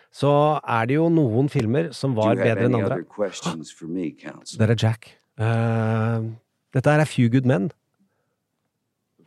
så 0.10 0.32
er 0.65 0.89
det 0.89 0.97
jo 0.97 1.08
noen 1.13 1.49
filmer 1.54 1.91
som 1.93 2.15
var 2.17 2.36
bedre 2.39 2.65
enn 2.65 2.78
andre. 2.80 3.02
me? 3.93 4.10
Der 4.58 4.73
er 4.73 4.80
Jack. 4.80 5.12
Uh, 5.39 6.34
dette 6.75 6.91
er 6.91 7.04
er 7.04 7.10
Few 7.10 7.30
Good 7.32 7.45
Men. 7.47 7.69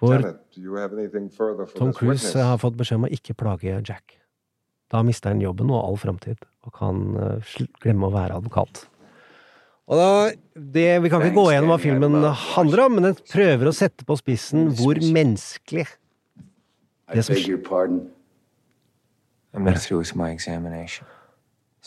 Hvor 0.03 0.18
Tom 1.79 1.92
Cruise 1.94 2.35
har 2.35 2.59
fått 2.59 2.75
beskjed 2.75 2.98
om 2.98 3.07
å 3.07 3.12
ikke 3.14 3.38
plage 3.38 3.79
Jack. 3.87 4.18
Da 4.90 5.01
mister 5.07 5.31
han 5.31 5.40
jobben 5.40 5.70
og 5.70 5.79
all 5.79 5.96
framtid, 5.96 6.42
og 6.66 6.75
kan 6.77 7.14
eh, 7.16 7.53
glemme 7.81 8.11
å 8.11 8.12
være 8.12 8.37
advokat. 8.42 8.83
Og 9.90 9.98
da, 9.98 10.10
det, 10.54 10.86
Vi 11.02 11.10
kan 11.10 11.24
ikke 11.24 11.34
gå 11.36 11.48
gjennom 11.50 11.72
hva 11.72 11.78
filmen 11.82 12.14
handler 12.54 12.84
om, 12.84 12.94
men 12.96 13.08
den 13.10 13.16
prøver 13.32 13.68
å 13.68 13.74
sette 13.74 14.06
på 14.06 14.16
spissen 14.20 14.70
hvor 14.78 15.00
menneskelig 15.02 15.88
det 17.12 17.24
som 17.26 17.34
beg 17.36 17.48
your 17.48 17.60
pardon. 17.60 18.06
I'm 19.52 19.64
not 19.64 19.82
through 19.82 19.98
with 19.98 20.16
my 20.16 20.30
examination. 20.32 21.06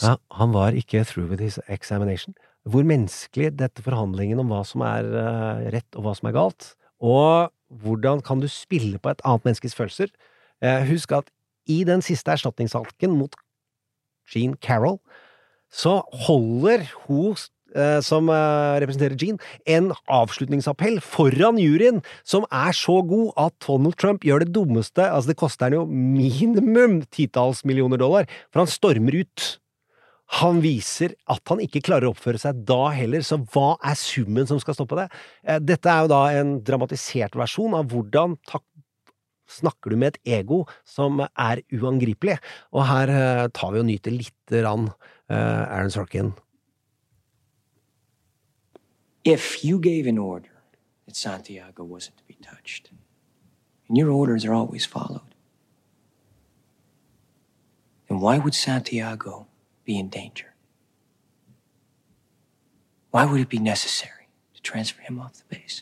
ja, 0.02 0.18
Han 0.32 0.54
var 0.54 0.76
ikke 0.78 1.04
through 1.04 1.30
with 1.30 1.42
his 1.42 1.60
examination. 1.68 2.36
Hvor 2.66 2.84
menneskelig 2.84 3.56
dette 3.58 3.82
forhandlingen 3.82 4.40
om 4.42 4.52
hva 4.54 4.64
som 4.66 4.84
er 4.86 5.06
eh, 5.06 5.72
rett 5.74 5.98
og 5.98 6.06
hva 6.06 6.14
som 6.18 6.30
er 6.30 6.36
galt, 6.36 6.76
og 7.02 7.52
hvordan 7.82 8.22
kan 8.26 8.42
du 8.42 8.48
spille 8.50 9.00
på 9.02 9.10
et 9.10 9.22
annet 9.26 9.46
menneskes 9.46 9.76
følelser? 9.78 10.14
Eh, 10.62 10.86
husk 10.90 11.12
at 11.18 11.30
i 11.70 11.84
den 11.88 12.02
siste 12.06 12.32
erstatningssaken 12.34 13.18
mot 13.18 13.34
Jean 14.30 14.56
Carroll, 14.62 15.00
så 15.74 16.02
holder 16.26 16.86
hun 17.06 17.36
som 18.06 18.30
eh, 18.32 18.78
representerer 18.84 19.18
Jean, 19.20 19.40
en 19.68 19.92
avslutningsappell 20.12 21.02
foran 21.04 21.60
juryen 21.62 22.02
som 22.24 22.48
er 22.54 22.76
så 22.78 23.02
god 23.08 23.34
at 23.48 23.58
Donald 23.66 23.98
Trump 24.02 24.26
gjør 24.26 24.46
det 24.46 24.54
dummeste 24.56 25.04
Altså, 25.06 25.34
det 25.34 25.40
koster 25.40 25.68
han 25.68 25.78
jo 25.80 25.86
minimum 25.90 27.02
titalls 27.14 27.64
millioner 27.68 28.00
dollar, 28.02 28.30
for 28.52 28.64
han 28.64 28.72
stormer 28.72 29.22
ut. 29.24 29.46
Han 30.42 30.62
viser 30.64 31.14
at 31.30 31.44
han 31.52 31.62
ikke 31.62 31.84
klarer 31.86 32.10
å 32.10 32.16
oppføre 32.16 32.40
seg 32.42 32.64
da 32.68 32.90
heller, 32.96 33.22
så 33.26 33.38
hva 33.54 33.76
er 33.86 33.98
summen 34.00 34.48
som 34.50 34.60
skal 34.62 34.78
stoppe 34.78 34.98
det? 34.98 35.10
Eh, 35.46 35.60
Dette 35.62 35.92
er 35.92 36.06
jo 36.06 36.12
da 36.12 36.22
en 36.40 36.56
dramatisert 36.66 37.38
versjon 37.38 37.78
av 37.78 37.92
hvordan 37.92 38.40
takk 38.50 38.66
snakker 39.52 39.94
du 39.94 40.00
med 40.02 40.16
et 40.16 40.40
ego 40.40 40.64
som 40.88 41.22
er 41.22 41.62
uangripelig. 41.76 42.40
Og 42.74 42.88
her 42.90 43.14
eh, 43.14 43.44
tar 43.54 43.76
vi 43.76 43.84
og 43.84 43.88
nyter 43.92 44.16
lite 44.16 44.64
grann 44.64 44.90
eh, 45.30 45.38
Aaron 45.38 45.94
Sorkin. 45.94 46.34
If 49.26 49.66
you 49.66 49.80
gave 49.80 50.06
an 50.06 50.20
order 50.20 50.62
that 51.08 51.16
Santiago 51.16 51.84
wasn't 51.84 52.18
to 52.18 52.24
be 52.26 52.36
touched, 52.36 52.92
and 53.88 53.98
your 53.98 54.12
orders 54.12 54.46
are 54.46 54.54
always 54.54 54.86
followed, 54.86 55.34
then 58.08 58.20
why 58.20 58.38
would 58.38 58.54
Santiago 58.54 59.48
be 59.84 59.98
in 59.98 60.10
danger? 60.10 60.54
Why 63.10 63.26
would 63.26 63.42
it 63.42 63.50
be 63.50 63.58
necessary 63.58 64.28
to 64.54 64.62
transfer 64.62 65.02
him 65.02 65.20
off 65.20 65.34
the 65.34 65.56
base? 65.56 65.82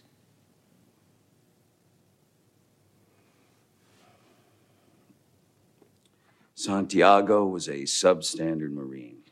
Santiago 6.55 7.45
was 7.45 7.67
a 7.67 7.81
substandard 7.81 8.71
Marine. 8.71 9.22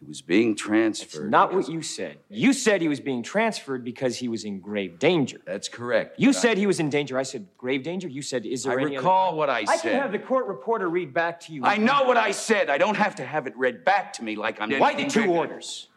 He 0.00 0.06
was 0.06 0.22
being 0.22 0.52
That's 0.52 0.62
transferred. 0.62 1.30
not 1.30 1.52
what 1.52 1.68
you 1.68 1.82
said. 1.82 2.18
You 2.30 2.54
said 2.54 2.80
he 2.80 2.88
was 2.88 3.00
being 3.00 3.22
transferred 3.22 3.84
because 3.84 4.16
he 4.16 4.28
was 4.28 4.44
in 4.44 4.58
grave 4.58 4.98
danger. 4.98 5.38
That's 5.44 5.68
correct. 5.68 6.18
You 6.18 6.30
but 6.30 6.36
I- 6.36 6.40
said 6.40 6.58
he 6.58 6.66
was 6.66 6.80
in 6.80 6.88
danger. 6.88 7.18
I 7.18 7.22
said 7.22 7.46
grave 7.58 7.82
danger. 7.82 8.08
You 8.08 8.22
said, 8.22 8.46
is 8.46 8.66
I 8.66 8.70
there 8.70 8.80
any 8.80 8.96
recall 8.96 9.28
other... 9.28 9.36
what 9.36 9.50
I 9.50 9.58
I 9.58 9.64
said. 9.64 9.74
I 9.74 9.82
can 9.82 10.00
have 10.00 10.12
the 10.12 10.18
court 10.18 10.46
reporter 10.46 10.88
read 10.88 11.12
back 11.12 11.38
to 11.40 11.52
you. 11.52 11.64
I 11.64 11.76
know 11.76 12.04
what 12.04 12.16
I 12.16 12.30
said. 12.30 12.70
I 12.70 12.78
don't 12.78 12.96
have 12.96 13.16
to 13.16 13.24
have 13.24 13.46
it 13.46 13.54
read 13.56 13.84
back 13.84 14.14
to 14.14 14.24
me 14.24 14.36
like 14.36 14.58
I'm. 14.58 14.72
Why 14.78 14.94
the 14.94 15.04
two 15.04 15.26
orders? 15.30 15.88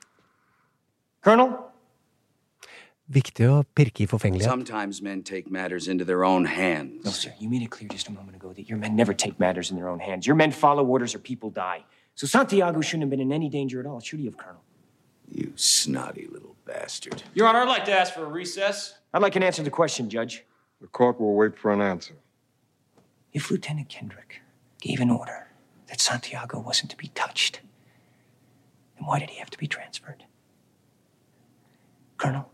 Colonel? 1.21 1.71
Viktig 3.09 3.47
å 3.47 3.63
pirke 3.75 4.03
i 4.03 4.07
forfengelighet. 4.07 4.47
Sometimes 4.47 5.01
men 5.01 5.23
take 5.23 5.49
matters 5.51 5.87
into 5.87 6.05
their 6.05 6.23
own 6.23 6.45
hands. 6.45 7.05
No, 7.05 7.11
sir. 7.11 7.33
You 7.39 7.49
made 7.49 7.61
it 7.61 7.69
clear 7.69 7.89
just 7.89 8.07
a 8.07 8.11
moment 8.11 8.35
ago 8.35 8.53
that 8.53 8.67
your 8.69 8.77
men 8.77 8.95
never 8.95 9.13
take 9.13 9.39
matters 9.39 9.71
in 9.71 9.77
their 9.77 9.89
own 9.89 9.99
hands. 9.99 10.25
Your 10.25 10.35
men 10.35 10.51
follow 10.51 10.85
orders 10.85 11.13
or 11.13 11.19
people 11.19 11.49
die. 11.49 11.83
So 12.15 12.27
Santiago 12.27 12.81
shouldn't 12.81 13.03
have 13.03 13.09
been 13.09 13.19
in 13.19 13.31
any 13.31 13.49
danger 13.49 13.79
at 13.79 13.85
all, 13.85 13.99
should 13.99 14.19
he 14.19 14.25
have, 14.25 14.37
Colonel? 14.37 14.63
You 15.31 15.53
snotty 15.55 16.27
little 16.27 16.55
bastard. 16.65 17.23
Your 17.33 17.47
Honor, 17.47 17.59
I'd 17.59 17.67
like 17.67 17.85
to 17.85 17.93
ask 17.93 18.13
for 18.13 18.23
a 18.23 18.29
recess. 18.29 18.95
I'd 19.13 19.21
like 19.21 19.35
an 19.35 19.43
answer 19.43 19.57
to 19.57 19.63
the 19.63 19.71
question, 19.71 20.09
Judge. 20.09 20.43
The 20.81 20.87
court 20.87 21.19
will 21.19 21.33
wait 21.35 21.57
for 21.57 21.71
an 21.71 21.81
answer. 21.81 22.13
If 23.31 23.49
Lieutenant 23.49 23.89
Kendrick 23.89 24.41
gave 24.79 24.99
an 24.99 25.09
order 25.09 25.47
that 25.87 26.01
Santiago 26.01 26.59
wasn't 26.59 26.91
to 26.91 26.97
be 26.97 27.07
touched, 27.09 27.61
then 28.97 29.07
why 29.07 29.19
did 29.19 29.31
he 29.31 29.39
have 29.39 29.49
to 29.49 29.57
be 29.57 29.67
transferred? 29.67 30.25
Colonel, 32.17 32.49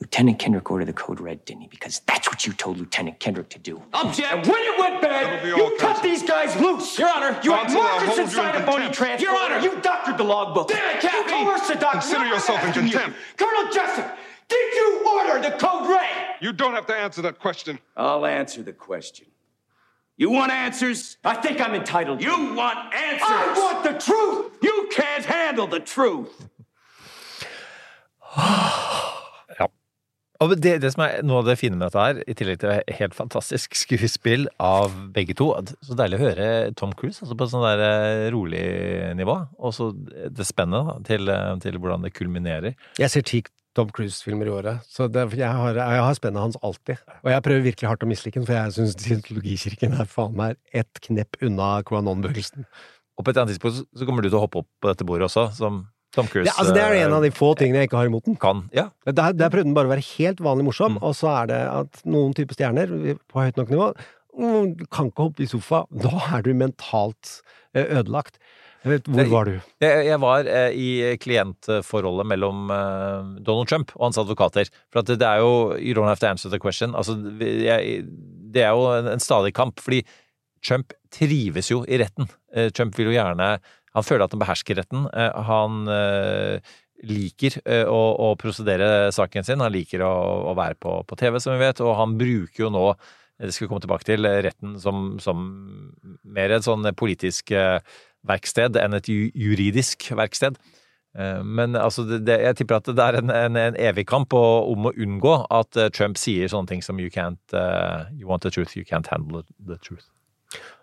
Lieutenant 0.00 0.38
Kendrick 0.38 0.70
ordered 0.70 0.86
the 0.86 0.92
code 0.92 1.20
red, 1.20 1.44
didn't 1.44 1.62
he? 1.62 1.68
Because 1.68 2.00
that's 2.06 2.28
what 2.28 2.46
you 2.46 2.52
told 2.52 2.78
Lieutenant 2.78 3.18
Kendrick 3.18 3.48
to 3.50 3.58
do. 3.58 3.82
Object! 3.92 4.32
And 4.32 4.46
when 4.46 4.62
it 4.62 4.78
went 4.78 5.02
bad, 5.02 5.44
you 5.44 5.56
cut 5.78 5.96
Counsel. 5.96 6.02
these 6.04 6.22
guys 6.22 6.54
loose! 6.60 6.96
Your 6.98 7.08
Honor, 7.08 7.38
you 7.42 7.50
had 7.50 7.62
Counsel, 7.62 7.80
I'll 7.82 7.98
markets 7.98 8.18
inside 8.18 8.54
in 8.54 8.62
a 8.62 8.66
bony 8.66 8.84
contempt. 8.84 8.94
transport. 8.96 9.20
Your 9.20 9.40
Honor. 9.40 9.58
you 9.58 9.80
doctored 9.80 10.16
the 10.16 10.22
logbook. 10.22 10.68
Damn 10.68 10.96
it, 10.96 11.00
Captain! 11.00 11.38
You 11.38 11.44
coerced 11.46 11.68
the 11.68 11.74
doctor. 11.74 11.98
Consider 11.98 12.24
Now 12.24 12.32
yourself 12.34 12.62
in 12.62 12.68
asking 12.68 12.86
you, 12.86 12.92
contempt. 12.92 13.18
Colonel 13.36 13.72
Jessup, 13.72 14.18
did 14.46 14.74
you 14.74 15.04
order 15.08 15.42
the 15.42 15.56
code 15.56 15.90
red? 15.90 16.36
You 16.40 16.52
don't 16.52 16.74
have 16.74 16.86
to 16.86 16.94
answer 16.94 17.22
that 17.22 17.40
question. 17.40 17.80
I'll 17.96 18.24
answer 18.24 18.62
the 18.62 18.72
question. 18.72 19.26
You 20.16 20.30
want 20.30 20.52
answers? 20.52 21.16
I 21.24 21.34
think 21.34 21.60
I'm 21.60 21.74
entitled. 21.74 22.22
You 22.22 22.54
want 22.54 22.94
answers? 22.94 23.26
I 23.28 23.52
want 23.56 23.82
the 23.82 23.98
truth! 23.98 24.52
You 24.62 24.88
can't 24.92 25.24
handle 25.24 25.66
the 25.66 25.80
truth. 25.80 26.48
Og 30.38 30.52
det, 30.54 30.76
det 30.84 30.92
som 30.94 31.02
er 31.02 31.24
noe 31.26 31.40
av 31.42 31.48
det 31.48 31.56
fine 31.58 31.74
med 31.74 31.88
dette 31.88 31.98
her, 32.02 32.18
i 32.30 32.34
tillegg 32.38 32.60
til 32.62 32.94
helt 33.00 33.16
fantastisk 33.16 33.74
skuespill 33.82 34.46
av 34.62 34.94
begge 35.14 35.34
to 35.38 35.50
Så 35.82 35.96
deilig 35.98 36.20
å 36.20 36.24
høre 36.28 36.48
Tom 36.78 36.92
Cruise 36.94 37.24
altså 37.24 37.34
på 37.34 37.48
et 37.48 37.52
sånn 37.54 37.66
der 37.66 37.82
eh, 37.82 38.26
rolig 38.34 38.62
nivå. 39.18 39.34
Og 39.58 39.74
så 39.74 39.90
det 39.94 40.46
spennet 40.46 41.02
til, 41.08 41.26
eh, 41.32 41.54
til 41.64 41.80
hvordan 41.82 42.06
det 42.06 42.14
kulminerer. 42.14 42.76
Jeg 43.02 43.10
ser 43.10 43.26
ti 43.26 43.42
Tom 43.76 43.90
Cruise-filmer 43.94 44.48
i 44.48 44.54
året, 44.54 44.86
så 44.90 45.06
det, 45.12 45.26
jeg, 45.38 45.50
har, 45.54 45.76
jeg 45.76 46.00
har 46.02 46.14
spennet 46.16 46.42
hans 46.42 46.56
alltid. 46.66 47.02
Og 47.20 47.28
jeg 47.30 47.44
prøver 47.46 47.66
virkelig 47.66 47.90
hardt 47.90 48.06
å 48.06 48.08
mislike 48.10 48.40
den, 48.40 48.46
for 48.48 48.56
jeg 48.56 48.72
syns 48.78 48.96
Scientologikirken 48.98 49.98
er 50.02 50.08
faen 50.10 50.34
meg 50.38 50.56
ett 50.74 50.98
knepp 51.04 51.38
unna 51.46 51.76
QAnon-bevegelsen. 51.86 52.66
Og 53.18 53.26
på 53.26 53.30
et 53.34 53.38
annet 53.38 53.52
tidspunkt 53.54 53.76
så- 53.82 53.86
så 53.98 54.06
kommer 54.08 54.22
du 54.22 54.30
til 54.30 54.38
å 54.38 54.46
hoppe 54.46 54.62
opp 54.62 54.70
på 54.82 54.90
dette 54.90 55.06
bordet 55.06 55.26
også, 55.28 55.48
som 55.54 55.84
Tom 56.16 56.26
Cruise 56.30 56.48
Det, 56.48 56.54
altså, 56.58 56.74
det 56.74 56.82
er 56.86 56.94
en 57.04 57.12
av 57.18 57.22
de 57.24 57.28
eh, 57.32 57.36
få 57.36 57.50
tingene 57.58 57.82
jeg 57.82 57.90
ikke 57.90 57.98
har 58.00 58.08
imot 58.10 58.24
den. 58.28 58.36
kan. 58.40 58.62
Ja. 58.72 58.86
Der, 59.06 59.32
der 59.36 59.50
prøvde 59.52 59.68
den 59.68 59.74
bare 59.76 59.90
å 59.90 59.94
være 59.96 60.06
helt 60.16 60.40
vanlig 60.44 60.64
morsom, 60.70 60.96
Mm. 60.98 61.02
og 61.04 61.16
så 61.18 61.28
er 61.42 61.50
det 61.50 61.58
at 61.72 62.00
noen 62.08 62.32
typer 62.36 62.56
stjerner 62.56 62.94
på 63.28 63.42
høyt 63.44 63.58
nok 63.60 63.68
nivå 63.74 63.90
mm, 64.38 64.86
kan 64.94 65.10
ikke 65.10 65.26
hoppe 65.28 65.44
i 65.44 65.50
sofa. 65.50 65.82
Da 65.92 66.14
er 66.38 66.46
du 66.46 66.54
mentalt 66.56 67.40
eh, 67.74 67.84
ødelagt. 67.98 68.38
Hvor 68.88 69.26
var 69.28 69.48
du? 69.50 69.56
Jeg, 69.82 70.04
jeg 70.06 70.20
var 70.22 70.46
eh, 70.48 70.70
i 70.78 70.88
klientforholdet 71.20 72.24
mellom 72.30 72.70
eh, 72.72 73.32
Donald 73.44 73.68
Trump 73.68 73.90
og 73.98 74.06
hans 74.06 74.20
advokater. 74.22 74.70
For 74.92 75.02
at 75.02 75.10
det, 75.10 75.18
det 75.20 75.26
er 75.28 75.42
jo 75.42 75.74
You 75.76 75.96
don't 75.98 76.08
have 76.08 76.22
to 76.22 76.28
answer 76.30 76.48
the 76.52 76.60
question. 76.62 76.94
Altså, 76.96 77.16
jeg, 77.42 78.04
det 78.54 78.62
er 78.64 78.70
jo 78.78 78.86
en, 78.94 79.10
en 79.12 79.20
stadig 79.20 79.52
kamp, 79.58 79.82
fordi 79.82 80.04
Trump 80.64 80.94
trives 81.14 81.68
jo 81.70 81.82
i 81.90 81.98
retten. 82.00 82.30
Eh, 82.54 82.70
Trump 82.74 82.96
vil 82.98 83.10
jo 83.10 83.16
gjerne 83.18 83.58
Han 83.98 84.06
føler 84.06 84.26
at 84.26 84.34
han 84.34 84.42
behersker 84.42 84.78
retten. 84.78 85.06
Eh, 85.12 85.38
Han 85.48 85.86
eh, 85.92 86.74
liker 87.08 87.60
eh, 87.64 87.86
å, 87.86 88.00
å 88.28 88.34
prosedere 88.40 89.12
saken 89.14 89.46
sin. 89.46 89.62
Han 89.64 89.74
liker 89.74 90.04
å, 90.06 90.12
å 90.52 90.56
være 90.58 90.78
på, 90.80 91.00
på 91.08 91.18
TV, 91.18 91.38
som 91.42 91.56
vi 91.56 91.64
vet, 91.66 91.82
og 91.84 91.96
han 91.98 92.18
bruker 92.20 92.68
jo 92.68 92.74
nå 92.74 92.90
det 93.38 93.52
skal 93.54 93.68
vi 93.68 93.70
komme 93.70 93.84
tilbake 93.84 94.02
til, 94.02 94.26
retten 94.42 94.72
som, 94.82 95.12
som 95.22 95.44
mer 96.26 96.50
et 96.50 96.64
sånn 96.66 96.88
politisk 96.98 97.52
verksted 98.26 98.74
enn 98.82 98.98
et 98.98 99.06
juridisk 99.06 100.08
verksted. 100.18 100.58
Men 101.46 101.78
altså, 101.78 102.02
det, 102.10 102.34
jeg 102.34 102.58
tipper 102.58 102.80
at 102.80 102.90
det 102.90 103.06
er 103.06 103.20
en, 103.20 103.30
en, 103.30 103.60
en 103.62 103.78
evig 103.78 104.08
kamp 104.10 104.34
om 104.34 104.90
å 104.90 104.94
unngå 104.98 105.36
at 105.54 105.78
Trump 105.94 106.18
sier 106.18 106.50
sånne 106.50 106.74
ting 106.74 106.82
som 106.82 106.98
you 106.98 107.14
can't 107.14 107.54
uh, 107.54 108.10
You 108.10 108.26
want 108.26 108.42
the 108.42 108.50
truth, 108.50 108.74
you 108.74 108.82
can't 108.82 109.06
handle 109.06 109.46
the 109.62 109.78
truth. 109.78 110.10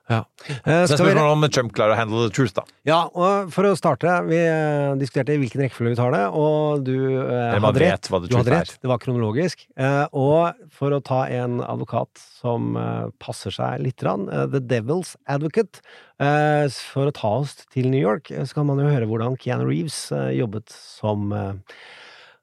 Ja. 0.05 0.19
Det 0.45 0.55
Eh, 0.69 0.85
skal 0.85 1.07
vi 1.07 1.13
om 1.17 1.45
Trump 1.49 1.71
klarer 1.73 1.95
å 1.95 1.97
handle 1.97 2.27
the 2.27 2.33
truth, 2.33 2.53
da. 2.53 2.61
Ja, 2.85 2.99
og 3.09 3.49
for 3.53 3.65
å 3.65 3.73
starte, 3.77 4.11
vi 4.27 4.37
eh, 4.37 4.93
diskuterte 5.01 5.33
i 5.33 5.39
hvilken 5.41 5.63
rekkefølge 5.63 5.95
vi 5.95 5.97
tar 5.97 6.13
det, 6.13 6.21
og 6.29 6.83
du 6.85 6.93
eh, 7.23 7.57
hadde 7.57 7.81
rett. 7.81 8.09
hva 8.13 8.19
the 8.21 8.29
du 8.29 8.37
hadde 8.37 8.53
rett. 8.53 8.75
Det 8.83 8.91
var 8.91 9.01
kronologisk. 9.01 9.65
Eh, 9.75 10.05
og 10.13 10.61
for 10.75 10.93
å 10.93 11.01
ta 11.01 11.23
en 11.33 11.57
advokat 11.65 12.21
som 12.37 12.77
eh, 12.77 13.09
passer 13.17 13.55
seg 13.55 13.81
litt, 13.81 13.97
grann, 13.97 14.29
eh, 14.29 14.45
The 14.53 14.61
Devil's 14.61 15.15
Advocate, 15.25 15.81
eh, 16.21 16.69
for 16.93 17.09
å 17.09 17.15
ta 17.15 17.33
oss 17.41 17.57
til 17.73 17.89
New 17.89 18.01
York, 18.01 18.29
så 18.29 18.59
kan 18.61 18.69
man 18.69 18.81
jo 18.83 18.91
høre 18.91 19.09
hvordan 19.09 19.39
Keanu 19.41 19.65
Reeves 19.71 20.11
jobbet 20.37 20.69
som 20.69 21.33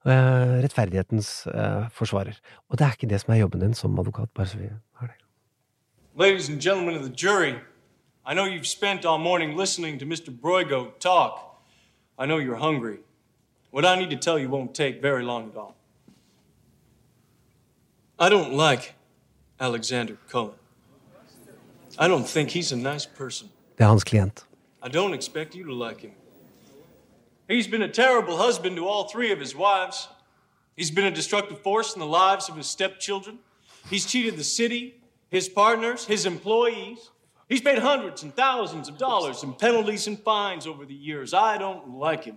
rettferdighetens 0.03 1.44
forsvarer. 1.94 2.35
Og 2.72 2.79
det 2.81 2.88
er 2.88 2.96
ikke 2.96 3.11
det 3.12 3.20
som 3.22 3.37
er 3.37 3.44
jobben 3.44 3.62
din 3.62 3.77
som 3.79 3.94
advokat, 4.03 4.33
bare 4.35 4.51
så 4.51 4.59
vi 4.59 4.66
har 4.66 5.12
det. 5.12 5.22
Ladies 6.14 6.51
and 6.51 6.61
gentlemen 6.61 6.94
of 6.94 7.05
the 7.05 7.09
jury, 7.09 7.59
I 8.27 8.35
know 8.35 8.44
you've 8.44 8.66
spent 8.66 9.07
all 9.07 9.16
morning 9.16 9.57
listening 9.57 9.98
to 9.98 10.05
Mr. 10.05 10.29
Broigo 10.29 10.98
talk. 10.98 11.62
I 12.18 12.27
know 12.27 12.37
you're 12.37 12.57
hungry. 12.57 12.98
What 13.70 13.87
I 13.87 13.96
need 13.96 14.11
to 14.11 14.16
tell 14.16 14.38
you 14.38 14.51
won't 14.51 14.75
take 14.75 15.01
very 15.01 15.22
long 15.22 15.48
at 15.48 15.57
all. 15.57 15.75
I 18.18 18.29
don't 18.29 18.53
like 18.53 18.94
Alexander 19.59 20.18
Cullen. 20.29 20.55
I 21.98 22.09
don't 22.09 22.29
think 22.29 22.51
he's 22.51 22.72
a 22.72 22.77
nice 22.77 23.07
person. 23.07 23.48
Det 23.79 23.85
er 23.85 23.88
hans 23.88 24.05
klient. 24.05 24.44
I 24.83 24.88
don't 24.88 25.14
expect 25.14 25.55
you 25.55 25.64
to 25.64 25.72
like 25.72 26.01
him. 26.01 26.12
He's 27.48 27.66
been 27.66 27.83
a 27.83 27.88
terrible 27.88 28.37
husband 28.37 28.77
to 28.77 28.87
all 28.87 29.09
three 29.09 29.33
of 29.33 29.40
his 29.40 29.57
wives. 29.57 30.09
He's 30.77 30.90
been 30.90 31.07
a 31.07 31.11
destructive 31.11 31.62
force 31.62 31.94
in 31.94 32.01
the 32.01 32.07
lives 32.07 32.51
of 32.51 32.57
his 32.57 32.66
stepchildren. 32.66 33.38
He's 33.88 34.05
cheated 34.05 34.37
the 34.37 34.44
city, 34.44 35.02
his 35.33 35.49
partners, 35.49 36.05
his 36.05 36.27
employees. 36.27 37.11
He's 37.49 37.62
paid 37.62 37.79
hundreds 37.79 38.23
and 38.23 38.37
thousands 38.37 38.88
of 38.88 38.99
dollars 38.99 39.42
in 39.42 39.55
penalties 39.55 40.07
and 40.07 40.18
fines 40.18 40.66
over 40.66 40.85
the 40.85 40.95
years. 40.95 41.33
I 41.33 41.59
don't 41.59 41.99
like 41.99 42.25
him. 42.25 42.37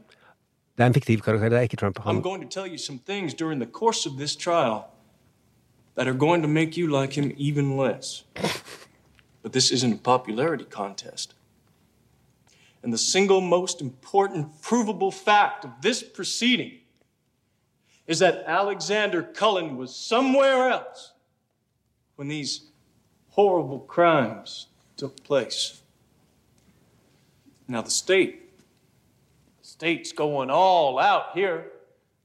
Det 0.77 0.84
er 0.84 0.88
en 0.88 0.93
fiktiv 0.93 1.21
karakter, 1.21 1.49
det 1.49 1.58
er 1.58 1.62
ikke 1.62 1.77
Trump. 1.77 1.99
I'm 2.05 2.21
going 2.21 2.41
to 2.41 2.47
tell 2.60 2.67
you 2.67 2.77
some 2.77 2.99
things 2.99 3.34
during 3.34 3.60
the 3.60 3.71
course 3.71 4.10
of 4.10 4.17
this 4.17 4.36
trial 4.36 4.84
that 5.95 6.08
are 6.08 6.17
going 6.17 6.41
to 6.41 6.47
make 6.47 6.77
you 6.77 6.88
like 7.01 7.13
him 7.13 7.31
even 7.38 7.77
less. 7.77 8.23
But 9.43 9.53
this 9.53 9.71
isn't 9.71 9.93
a 9.93 9.97
popularity 9.97 10.65
contest. 10.65 11.36
And 12.84 12.93
the 12.93 12.97
single 12.97 13.41
most 13.41 13.81
important 13.81 14.62
provable 14.62 15.12
fact 15.12 15.65
of 15.65 15.71
this 15.81 16.03
proceeding 16.03 16.71
is 18.08 18.19
that 18.19 18.43
Alexander 18.47 19.23
Cullen 19.23 19.77
was 19.77 19.95
somewhere 19.95 20.69
else 20.69 21.13
when 22.15 22.27
these 22.27 22.71
horrible 23.36 23.80
crimes 23.80 24.67
took 24.95 25.21
place. 25.24 25.82
Now, 27.67 27.82
the 27.82 27.91
state 27.91 28.41
the 29.62 29.67
state's 29.67 30.13
going 30.13 30.50
all 30.50 30.98
out 31.00 31.32
here. 31.34 31.71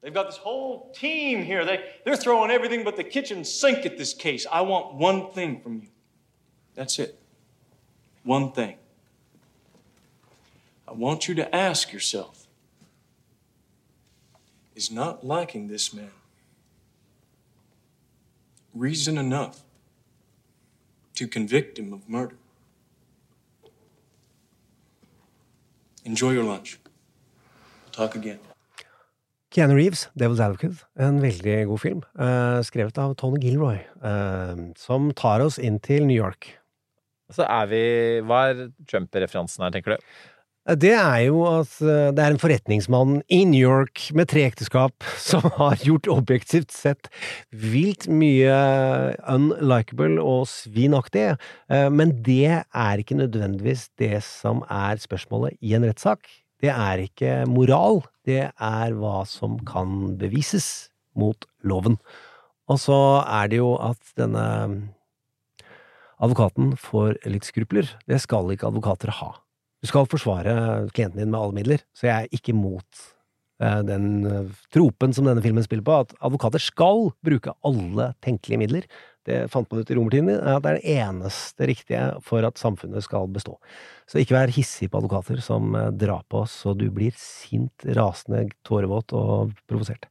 They've 0.02 0.14
got 0.14 0.26
this 0.26 0.36
whole 0.36 0.90
team 0.94 1.42
here. 1.42 1.64
They, 1.64 1.84
they're 2.04 2.16
throwing 2.16 2.50
everything 2.50 2.84
but 2.84 2.96
the 2.96 3.04
kitchen 3.04 3.44
sink 3.44 3.84
at 3.84 3.98
this 3.98 4.14
case. 4.14 4.46
I 4.50 4.62
want 4.62 4.94
one 4.94 5.30
thing 5.32 5.60
from 5.60 5.74
you. 5.82 5.88
That's 6.74 6.98
it. 6.98 7.18
One 8.22 8.52
thing. 8.52 8.76
I 10.86 10.92
want 10.92 11.28
you 11.28 11.34
to 11.36 11.54
ask 11.54 11.92
yourself 11.92 12.46
Is 14.74 14.90
not 14.90 15.26
liking 15.26 15.68
this 15.68 15.92
man 15.92 16.12
reason 18.74 19.18
enough 19.18 19.62
to 21.20 21.28
convict 21.28 21.78
him 21.78 21.92
of 21.92 22.08
murder? 22.08 22.36
Enjoy 26.04 26.30
your 26.32 26.44
lunch. 26.44 26.78
We'll 27.84 27.92
talk 27.92 28.16
again. 28.16 28.40
Keanu 29.50 29.74
Reeves, 29.74 30.06
Devil's 30.16 30.40
Advocate, 30.40 30.86
en 30.96 31.18
veldig 31.20 31.56
god 31.66 31.80
film, 31.82 32.02
eh, 32.18 32.60
skrevet 32.62 32.98
av 33.02 33.16
Tony 33.18 33.40
Gilroy, 33.42 33.80
eh, 34.02 34.60
som 34.78 35.10
tar 35.12 35.42
oss 35.42 35.58
inn 35.58 35.80
til 35.80 36.06
New 36.06 36.16
York. 36.16 36.54
Så 37.30 37.44
er 37.44 37.66
vi 37.66 37.82
Hva 38.26 38.50
er 38.50 38.70
Trump-referansen 38.86 39.64
her, 39.64 39.70
tenker 39.74 39.96
du? 39.96 40.06
Det 40.78 40.92
er 40.94 41.24
jo 41.24 41.40
at 41.48 41.72
eh, 41.82 42.10
det 42.14 42.22
er 42.22 42.34
en 42.34 42.38
forretningsmann 42.38 43.16
i 43.32 43.40
New 43.48 43.62
York 43.64 44.04
med 44.14 44.28
tre 44.30 44.44
ekteskap 44.46 45.06
som 45.30 45.42
har 45.56 45.80
gjort 45.82 46.10
objektivt 46.12 46.70
sett 46.74 47.10
vilt 47.50 48.06
mye 48.06 48.54
unlikable 49.30 50.20
og 50.22 50.46
svinaktig, 50.50 51.32
eh, 51.72 51.88
men 51.90 52.14
det 52.26 52.60
er 52.62 53.02
ikke 53.02 53.18
nødvendigvis 53.18 53.88
det 53.98 54.22
som 54.26 54.62
er 54.68 55.02
spørsmålet 55.02 55.58
i 55.58 55.74
en 55.74 55.88
rettssak. 55.88 56.30
Det 56.60 56.70
er 56.70 57.06
ikke 57.08 57.34
moral, 57.50 58.04
det 58.28 58.50
er 58.52 58.96
hva 59.00 59.24
som 59.26 59.58
kan 59.66 60.14
bevises 60.20 60.90
mot 61.18 61.48
loven. 61.66 61.98
Og 62.70 62.78
så 62.78 63.02
er 63.26 63.50
det 63.50 63.58
jo 63.58 63.74
at 63.80 64.14
denne 64.20 64.46
advokaten 66.20 66.76
får 66.78 67.16
litt 67.26 67.48
skrupler. 67.48 67.88
Det 68.06 68.20
skal 68.22 68.52
ikke 68.52 68.68
advokater 68.70 69.10
ha. 69.18 69.32
Du 69.80 69.88
skal 69.88 70.08
forsvare 70.08 70.54
klienten 70.92 71.22
din 71.22 71.30
med 71.32 71.40
alle 71.40 71.56
midler, 71.56 71.84
så 71.96 72.10
jeg 72.10 72.26
er 72.26 72.34
ikke 72.36 72.52
mot 72.56 73.04
eh, 73.62 73.78
den 73.88 74.10
eh, 74.28 74.58
tropen 74.74 75.14
som 75.16 75.28
denne 75.28 75.40
filmen 75.44 75.64
spiller 75.64 75.86
på, 75.86 76.02
at 76.04 76.12
advokater 76.20 76.60
skal 76.60 77.08
bruke 77.24 77.54
alle 77.64 78.10
tenkelige 78.24 78.60
midler. 78.60 78.90
Det 79.24 79.46
fant 79.52 79.68
man 79.72 79.80
ut 79.80 79.92
i 79.92 79.96
romertiden, 79.96 80.28
at 80.36 80.60
det 80.64 80.70
er 80.70 80.76
det 80.76 80.98
eneste 81.00 81.68
riktige 81.68 82.02
for 82.24 82.44
at 82.44 82.60
samfunnet 82.60 83.04
skal 83.04 83.28
bestå. 83.32 83.56
Så 84.08 84.20
ikke 84.20 84.36
vær 84.36 84.52
hissig 84.52 84.90
på 84.92 85.00
advokater 85.00 85.40
som 85.44 85.72
eh, 85.72 85.88
drar 85.96 86.28
på 86.28 86.44
oss, 86.44 86.60
så 86.60 86.76
du 86.76 86.90
blir 86.92 87.16
sint, 87.16 87.88
rasende, 87.96 88.50
tårevåt 88.68 89.16
og 89.16 89.56
provosert. 89.64 90.10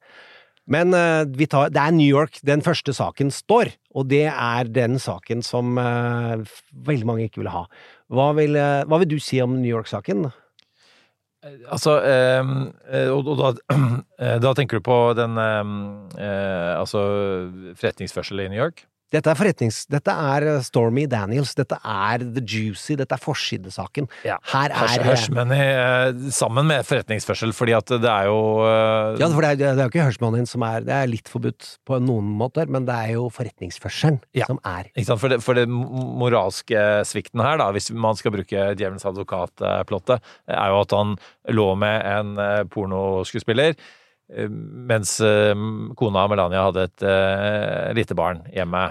Men 0.69 0.93
tar, 0.93 1.71
det 1.73 1.81
er 1.81 1.93
New 1.97 2.05
York 2.05 2.35
den 2.45 2.61
første 2.61 2.93
saken 2.93 3.31
står, 3.33 3.71
og 3.97 4.05
det 4.11 4.27
er 4.29 4.67
den 4.69 4.99
saken 5.01 5.41
som 5.41 5.73
veldig 5.81 7.07
mange 7.09 7.25
ikke 7.25 7.41
vil 7.41 7.49
ha. 7.49 7.63
Hva 8.09 8.31
vil, 8.37 8.55
eh, 8.57 8.83
hva 8.89 8.99
vil 9.01 9.11
du 9.11 9.19
si 9.21 9.41
om 9.41 9.59
New 9.61 9.69
York-saken? 9.69 10.29
Altså, 11.71 11.99
eh, 12.03 12.53
eh, 12.91 13.09
og, 13.13 13.27
og 13.31 13.37
da, 13.39 13.51
eh, 14.19 14.37
da 14.43 14.53
tenker 14.57 14.79
du 14.79 14.85
på 14.85 14.97
den 15.15 15.37
eh, 15.39 15.73
eh, 16.19 16.73
Altså 16.75 17.03
forretningsførsel 17.79 18.43
i 18.43 18.49
New 18.51 18.59
York? 18.59 18.83
Dette 19.09 19.31
er 19.31 19.37
forretnings... 19.37 19.81
Dette 19.89 20.13
er 20.13 20.45
eh, 20.45 20.59
Stormy 20.65 21.05
Daniels. 21.09 21.55
Dette 21.57 21.79
er 21.81 22.21
The 22.21 22.43
Juicy. 22.43 22.93
Dette 22.99 23.15
er 23.15 23.21
forsidesaken. 23.23 24.09
Her 24.21 24.75
er 24.75 25.05
hush 25.07 25.33
money 25.33 25.57
eh, 25.57 26.29
sammen 26.35 26.67
med 26.69 26.85
forretningsførsel, 26.85 27.53
fordi 27.57 27.73
at 27.77 27.89
det 27.89 28.11
er 28.11 28.29
jo 28.29 28.39
uh... 28.61 29.17
Ja, 29.19 29.29
for 29.33 29.45
det 29.45 29.55
er, 29.55 29.61
det 29.63 29.71
er 29.71 29.87
jo 29.87 29.93
ikke 29.93 30.07
Hush 30.09 30.21
Money 30.21 30.45
som 30.49 30.63
er 30.65 30.85
Det 30.85 30.93
er 30.93 31.09
litt 31.09 31.29
forbudt 31.31 31.71
på 31.87 31.99
noen 32.03 32.29
måter, 32.39 32.69
men 32.69 32.85
det 32.87 32.95
er 32.95 33.15
jo 33.17 33.27
forretningsførselen 33.33 34.19
som 34.45 34.61
er 34.67 34.91
Ikke 34.93 35.07
sant? 35.09 35.23
For 35.23 35.33
det, 35.33 35.41
for 35.45 35.57
det 35.57 35.65
moralske 35.69 36.83
svikten 37.09 37.41
her, 37.43 37.57
da, 37.61 37.69
hvis 37.75 37.89
man 37.91 38.17
skal 38.19 38.33
bruke 38.35 38.71
Djevelens 38.77 39.07
advokat-plottet, 39.09 40.29
er 40.53 40.73
jo 40.73 40.83
at 40.83 40.95
han 40.95 41.15
lå 41.57 41.71
med 41.79 42.05
en 42.05 42.35
eh, 42.41 42.61
pornoskuespiller. 42.69 43.73
Eh, 44.33 44.49
Mens 44.49 45.17
eh, 45.25 45.53
kona 45.99 46.25
Melania 46.31 46.65
hadde 46.69 46.87
et 46.89 47.05
eh, 47.05 47.91
lite 47.97 48.17
barn 48.17 48.43
hjemme. 48.53 48.87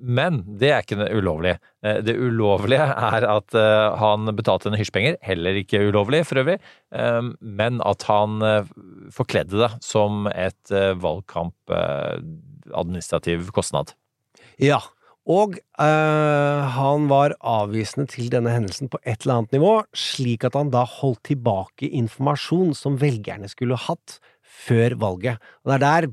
Men 0.00 0.40
det 0.58 0.70
er 0.72 0.80
ikke 0.80 1.10
ulovlig. 1.12 1.58
Det 1.84 2.14
ulovlige 2.16 2.86
er 3.12 3.26
at 3.28 3.56
han 4.00 4.30
betalte 4.32 4.70
henne 4.70 4.78
hysjpenger, 4.80 5.18
heller 5.20 5.58
ikke 5.60 5.82
ulovlig 5.90 6.22
for 6.24 6.40
øvrig, 6.40 6.54
men 7.44 7.82
at 7.84 8.06
han 8.08 8.40
forkledde 9.12 9.60
det 9.60 9.68
som 9.84 10.24
et 10.32 10.72
valgkamp 11.04 11.76
administrativ 12.72 13.52
kostnad. 13.52 13.92
Ja. 14.56 14.80
Og 15.24 15.56
øh, 15.56 16.62
han 16.76 17.06
var 17.08 17.32
avvisende 17.40 18.04
til 18.12 18.28
denne 18.32 18.52
hendelsen 18.52 18.90
på 18.92 19.00
et 19.04 19.24
eller 19.24 19.38
annet 19.38 19.56
nivå, 19.56 19.72
slik 19.96 20.44
at 20.44 20.58
han 20.58 20.72
da 20.74 20.82
holdt 20.84 21.22
tilbake 21.30 21.88
informasjon 21.88 22.74
som 22.76 22.98
velgerne 23.00 23.48
skulle 23.48 23.78
hatt 23.86 24.18
før 24.44 24.98
valget. 25.00 25.40
Og 25.64 25.72
det 25.72 25.78
er 25.78 25.84
der 25.86 26.10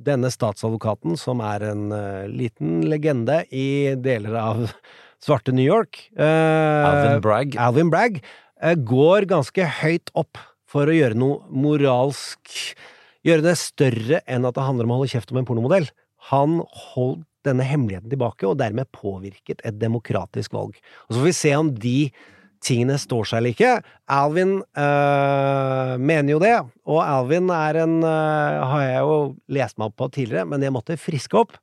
denne 0.00 0.30
statsadvokaten, 0.32 1.16
som 1.20 1.42
er 1.44 1.68
en 1.70 1.90
eh, 1.94 2.26
liten 2.32 2.80
legende 2.88 3.42
i 3.52 3.94
deler 4.00 4.38
av 4.40 4.64
svarte 5.24 5.52
New 5.54 5.66
York 5.66 6.06
eh, 6.16 6.90
Alvin 6.90 7.20
Bragg. 7.24 7.58
Alvin 7.60 7.92
Bragg 7.92 8.22
eh, 8.22 8.74
går 8.74 9.28
ganske 9.30 9.66
høyt 9.82 10.10
opp 10.18 10.40
for 10.70 10.88
å 10.88 10.96
gjøre 10.96 11.18
noe 11.18 11.44
moralsk 11.50 12.74
Gjøre 13.20 13.44
det 13.44 13.58
større 13.60 14.22
enn 14.24 14.46
at 14.48 14.56
det 14.56 14.62
handler 14.64 14.86
om 14.86 14.94
å 14.94 14.96
holde 15.02 15.12
kjeft 15.12 15.28
om 15.34 15.36
en 15.36 15.44
pornomodell. 15.44 15.90
Han 16.30 16.62
holdt 16.94 17.26
denne 17.46 17.64
hemmeligheten 17.66 18.12
tilbake, 18.12 18.46
og 18.48 18.58
dermed 18.60 18.90
påvirket 18.94 19.62
et 19.64 19.80
demokratisk 19.80 20.52
valg. 20.56 20.76
Og 21.08 21.14
så 21.14 21.20
får 21.20 21.28
vi 21.28 21.38
se 21.38 21.54
om 21.58 21.72
de 21.74 21.96
tingene 22.64 22.98
står 23.00 23.28
seg 23.28 23.40
eller 23.40 23.54
ikke. 23.54 23.72
Alvin 24.12 24.54
øh, 24.60 25.94
mener 25.96 26.34
jo 26.34 26.40
det, 26.42 26.54
og 26.84 27.00
Alvin 27.04 27.50
er 27.54 27.80
en 27.84 27.98
øh, 28.04 28.60
har 28.72 28.84
jeg 28.84 29.02
jo 29.06 29.18
lest 29.56 29.78
meg 29.80 29.90
opp 29.90 29.98
på 30.00 30.10
tidligere, 30.18 30.48
men 30.48 30.64
jeg 30.64 30.74
måtte 30.74 30.98
friske 31.00 31.40
opp. 31.40 31.56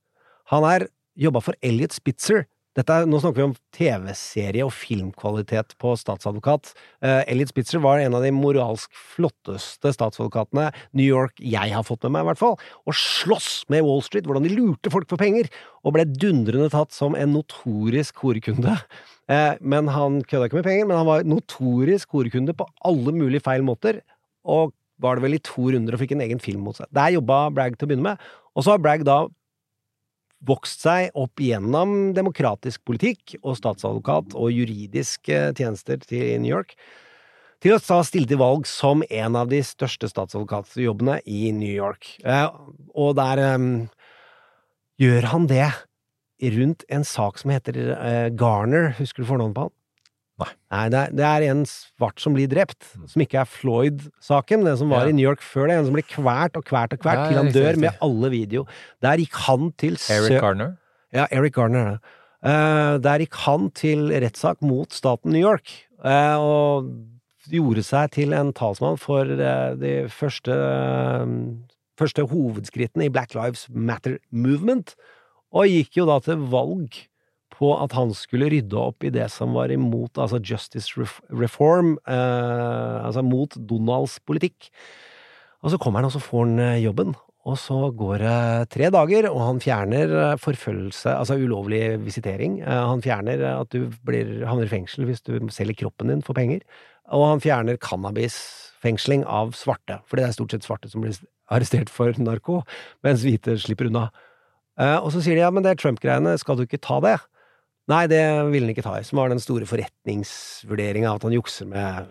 Han 0.53 0.65
er 0.65 0.87
jobba 1.17 1.41
for 1.43 1.57
Elliot 1.65 1.93
Spitzer, 1.93 2.45
er, 2.77 3.07
Nå 3.09 3.17
snakker 3.21 3.39
vi 3.39 3.45
om 3.47 3.55
TV-serie 3.73 4.65
og 4.65 4.73
filmkvalitet 4.75 5.73
på 5.81 5.95
statsadvokat. 5.97 6.73
Uh, 7.01 7.23
Elliot 7.25 7.49
Spitzer 7.49 7.81
var 7.81 8.01
en 8.03 8.13
av 8.17 8.25
de 8.25 8.29
moralsk 8.35 8.93
flotteste 9.15 9.93
statsadvokatene 9.95 10.69
New 10.97 11.07
York 11.07 11.41
jeg 11.41 11.73
har 11.73 11.85
fått 11.87 12.05
med 12.05 12.13
meg, 12.17 12.25
i 12.25 12.29
hvert 12.31 12.41
fall. 12.41 12.57
Og 12.85 12.97
slåss 12.97 13.65
med 13.73 13.85
Wall 13.87 14.03
Street, 14.05 14.29
hvordan 14.29 14.45
de 14.45 14.53
lurte 14.53 14.93
folk 14.93 15.09
for 15.09 15.21
penger, 15.21 15.49
og 15.81 15.95
ble 15.97 16.05
dundrende 16.21 16.69
tatt 16.73 16.93
som 16.93 17.17
en 17.17 17.33
notorisk 17.33 18.21
horekunde. 18.21 18.77
Uh, 19.25 19.53
men 19.59 19.89
han 19.91 20.21
kødda 20.21 20.49
ikke 20.49 20.61
med 20.61 20.69
penger, 20.69 20.89
men 20.89 21.01
han 21.01 21.09
var 21.09 21.25
notorisk 21.27 22.13
horekunde 22.13 22.53
på 22.57 22.69
alle 22.85 23.15
mulige 23.15 23.45
feil 23.47 23.65
måter, 23.65 24.03
og 24.47 24.75
var 25.01 25.17
det 25.17 25.25
vel 25.25 25.37
i 25.37 25.43
to 25.45 25.71
runder 25.73 25.93
og 25.93 26.01
fikk 26.01 26.15
en 26.15 26.23
egen 26.25 26.39
film 26.41 26.63
mot 26.65 26.77
seg. 26.77 26.89
Der 26.93 27.13
jobba 27.13 27.47
Bragg 27.53 27.77
til 27.77 27.85
å 27.85 27.91
begynne 27.91 28.11
med, 28.11 28.29
og 28.57 28.65
så 28.65 28.73
har 28.73 28.81
Bragg 28.81 29.03
da 29.05 29.23
vokst 30.45 30.83
seg 30.85 31.15
opp 31.17 31.41
gjennom 31.41 32.13
demokratisk 32.17 32.83
politikk 32.87 33.37
og 33.41 33.57
statsadvokat 33.57 34.35
og 34.37 34.53
juridiske 34.53 35.39
tjenester 35.57 36.01
til 36.03 36.37
New 36.41 36.51
York, 36.51 36.75
til 37.63 37.73
å 37.73 37.81
ta 37.81 38.03
stille 38.05 38.29
til 38.29 38.39
valg 38.41 38.67
som 38.69 39.01
en 39.09 39.37
av 39.39 39.49
de 39.49 39.63
største 39.65 40.09
statsadvokatjobbene 40.11 41.19
i 41.25 41.49
New 41.57 41.73
York. 41.73 42.11
Eh, 42.21 42.45
og 42.93 43.15
der 43.17 43.41
eh, 43.41 43.65
gjør 45.01 45.31
han 45.33 45.49
det 45.49 45.71
rundt 46.53 46.85
en 46.93 47.05
sak 47.07 47.41
som 47.41 47.53
heter 47.53 47.79
eh, 47.95 48.27
Garner. 48.37 48.93
Husker 48.99 49.23
du 49.23 49.31
fornavnet 49.31 49.57
på 49.57 49.67
han? 49.67 49.76
Nei. 50.37 50.83
det, 50.93 50.99
er, 50.99 51.13
det 51.17 51.25
er 51.25 51.45
en 51.49 51.63
svart 51.65 52.21
som 52.21 52.35
blir 52.37 52.45
drept, 52.51 52.85
som 53.09 53.23
ikke 53.23 53.39
er 53.41 53.49
Floyd-saken, 53.49 54.65
den 54.67 54.77
som 54.77 54.91
var 54.93 55.07
Ja. 55.07 55.09
i 55.09 55.15
New 55.17 55.25
York 55.25 55.41
før 55.41 55.67
det, 55.71 55.77
en 55.79 55.87
som 55.87 55.95
blir 55.97 56.05
kvert 56.05 56.59
og 56.59 56.65
kvert 56.67 56.93
og 56.93 57.01
Ja, 57.05 57.27
til 57.27 57.37
han 57.39 57.51
dør 57.55 57.71
riktig. 57.71 57.81
med 57.81 57.97
alle 58.05 58.29
video. 58.29 58.67
Der 59.01 59.17
gikk 59.17 59.33
han 59.47 59.71
til 59.81 59.97
Eric 60.13 60.39
Garner. 60.41 60.77
Ja, 61.13 61.25
Eric 61.31 61.53
Garner 61.57 61.87
er. 61.95 61.99
Eh, 62.45 62.97
der 63.01 63.19
gikk 63.25 63.33
han 63.47 63.71
til 63.71 64.11
rettssak 64.13 64.61
mot 64.61 64.93
staten 64.93 65.31
New 65.33 65.41
York, 65.41 65.83
Uh, 65.97 66.37
og 66.37 66.89
gjorde 67.49 67.81
seg 67.81 68.11
til 68.13 68.31
en 68.37 68.51
talsmann 68.53 68.99
for 69.01 69.25
uh, 69.25 69.73
de 69.73 70.05
første, 70.13 70.53
første 71.97 72.25
hovedskrittene 72.29 73.07
i 73.07 73.09
Black 73.13 73.33
Lives 73.33 73.65
Matter 73.73 74.19
Movement, 74.29 74.93
og 75.51 75.65
gikk 75.71 75.97
jo 75.97 76.05
da 76.09 76.19
til 76.21 76.43
valg 76.51 76.99
på 77.57 77.71
at 77.73 77.95
han 77.97 78.13
skulle 78.13 78.49
rydde 78.53 78.77
opp 78.77 79.05
i 79.07 79.11
det 79.13 79.27
som 79.33 79.55
var 79.57 79.73
imot, 79.73 80.17
altså 80.21 80.39
justice 80.45 80.93
reform, 81.33 81.95
eh, 82.07 82.97
altså 83.01 83.23
mot 83.25 83.57
Donalds 83.57 84.19
politikk. 84.25 84.69
Og 85.65 85.73
så 85.73 85.79
kommer 85.81 85.99
han, 86.03 86.09
og 86.09 86.13
så 86.13 86.21
får 86.21 86.45
han 86.45 86.59
eh, 86.61 86.83
jobben. 86.85 87.15
Og 87.47 87.55
så 87.59 87.77
går 87.95 88.21
det 88.21 88.69
tre 88.75 88.89
dager, 88.91 89.29
og 89.31 89.39
han 89.41 89.61
fjerner 89.63 90.11
eh, 90.21 90.35
forfølgelse, 90.43 91.13
altså 91.15 91.37
ulovlig 91.39 91.97
visitering. 92.03 92.59
Eh, 92.61 92.83
Han 92.91 93.01
fjerner 93.01 93.41
at 93.55 93.71
du 93.73 93.89
blir, 94.05 94.45
havner 94.45 94.67
i 94.67 94.73
fengsel 94.75 95.07
hvis 95.07 95.23
du 95.25 95.33
selger 95.53 95.79
kroppen 95.85 96.11
din 96.11 96.21
for 96.25 96.37
penger. 96.37 96.61
Og 97.15 97.23
han 97.29 97.41
fjerner 97.43 97.79
cannabisfengsling 97.79 99.23
av 99.25 99.55
svarte, 99.55 100.01
for 100.05 100.19
det 100.19 100.27
er 100.27 100.35
stort 100.35 100.53
sett 100.53 100.67
svarte 100.67 100.91
som 100.91 101.01
blir 101.05 101.15
arrestert 101.49 101.89
for 101.89 102.11
narko, 102.19 102.61
mens 103.07 103.23
hvite 103.23 103.55
slipper 103.63 103.87
unna. 103.87 104.09
Og 104.99 105.07
så 105.13 105.21
sier 105.23 105.39
de 105.39 105.45
ja, 105.45 105.49
men 105.49 105.63
det 105.63 105.71
er 105.71 105.79
Trump-greiene, 105.79 106.35
skal 106.37 106.59
du 106.59 106.65
ikke 106.65 106.81
ta 106.83 106.99
det? 107.01 107.15
Nei, 107.87 108.03
det 108.11 108.21
ville 108.51 108.67
han 108.67 108.73
ikke 108.73 108.83
ta 108.83 108.97
i, 108.99 109.05
som 109.07 109.21
var 109.21 109.31
den 109.31 109.39
store 109.39 109.67
forretningsvurderinga 109.69 111.13
at 111.13 111.23
han 111.23 111.35
jukser 111.37 111.69
med 111.71 112.09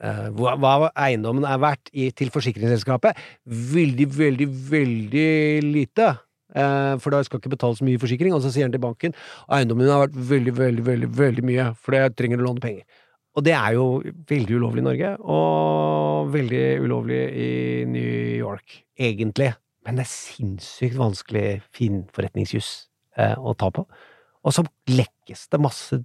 eh, 0.00 0.28
hva, 0.38 0.54
hva 0.56 0.88
eiendommen 1.04 1.44
er 1.44 1.60
verdt 1.60 1.90
i, 1.92 2.06
til 2.16 2.32
forsikringsselskapet. 2.32 3.18
Veldig, 3.44 4.06
veldig, 4.16 4.46
veldig 4.70 5.32
lite. 5.68 6.14
Eh, 6.52 6.94
for 7.00 7.12
da 7.12 7.20
skal 7.24 7.40
ikke 7.40 7.52
betale 7.54 7.76
så 7.76 7.84
mye 7.84 8.00
forsikring. 8.00 8.32
Og 8.32 8.40
så 8.44 8.52
sier 8.54 8.64
han 8.64 8.72
til 8.72 8.82
banken 8.82 9.16
eiendommen 9.52 9.90
har 9.92 10.06
vært 10.06 10.16
veldig, 10.32 10.54
veldig, 10.58 10.86
veldig, 10.86 11.10
veldig 11.18 11.44
mye, 11.48 11.66
for 11.76 11.96
det 11.96 12.16
trenger 12.16 12.40
å 12.40 12.48
låne 12.48 12.64
penger. 12.64 13.02
Og 13.36 13.44
det 13.46 13.54
er 13.56 13.76
jo 13.78 13.84
veldig 14.28 14.56
ulovlig 14.60 14.82
i 14.82 14.86
Norge, 14.86 15.10
og 15.24 16.32
veldig 16.34 16.64
ulovlig 16.84 17.20
i 17.32 17.50
New 17.88 18.16
York, 18.36 18.82
egentlig. 19.00 19.52
Men 19.86 19.98
det 19.98 20.04
er 20.04 20.12
sinnssykt 20.12 20.98
vanskelig 21.00 21.46
fin 21.74 22.02
forretningsjuss 22.12 22.72
eh, 23.20 23.36
å 23.36 23.56
ta 23.58 23.70
på. 23.72 23.86
Og 24.42 24.56
så 24.56 24.64
lekkes 24.90 25.46
det 25.52 25.62
masse 25.62 26.00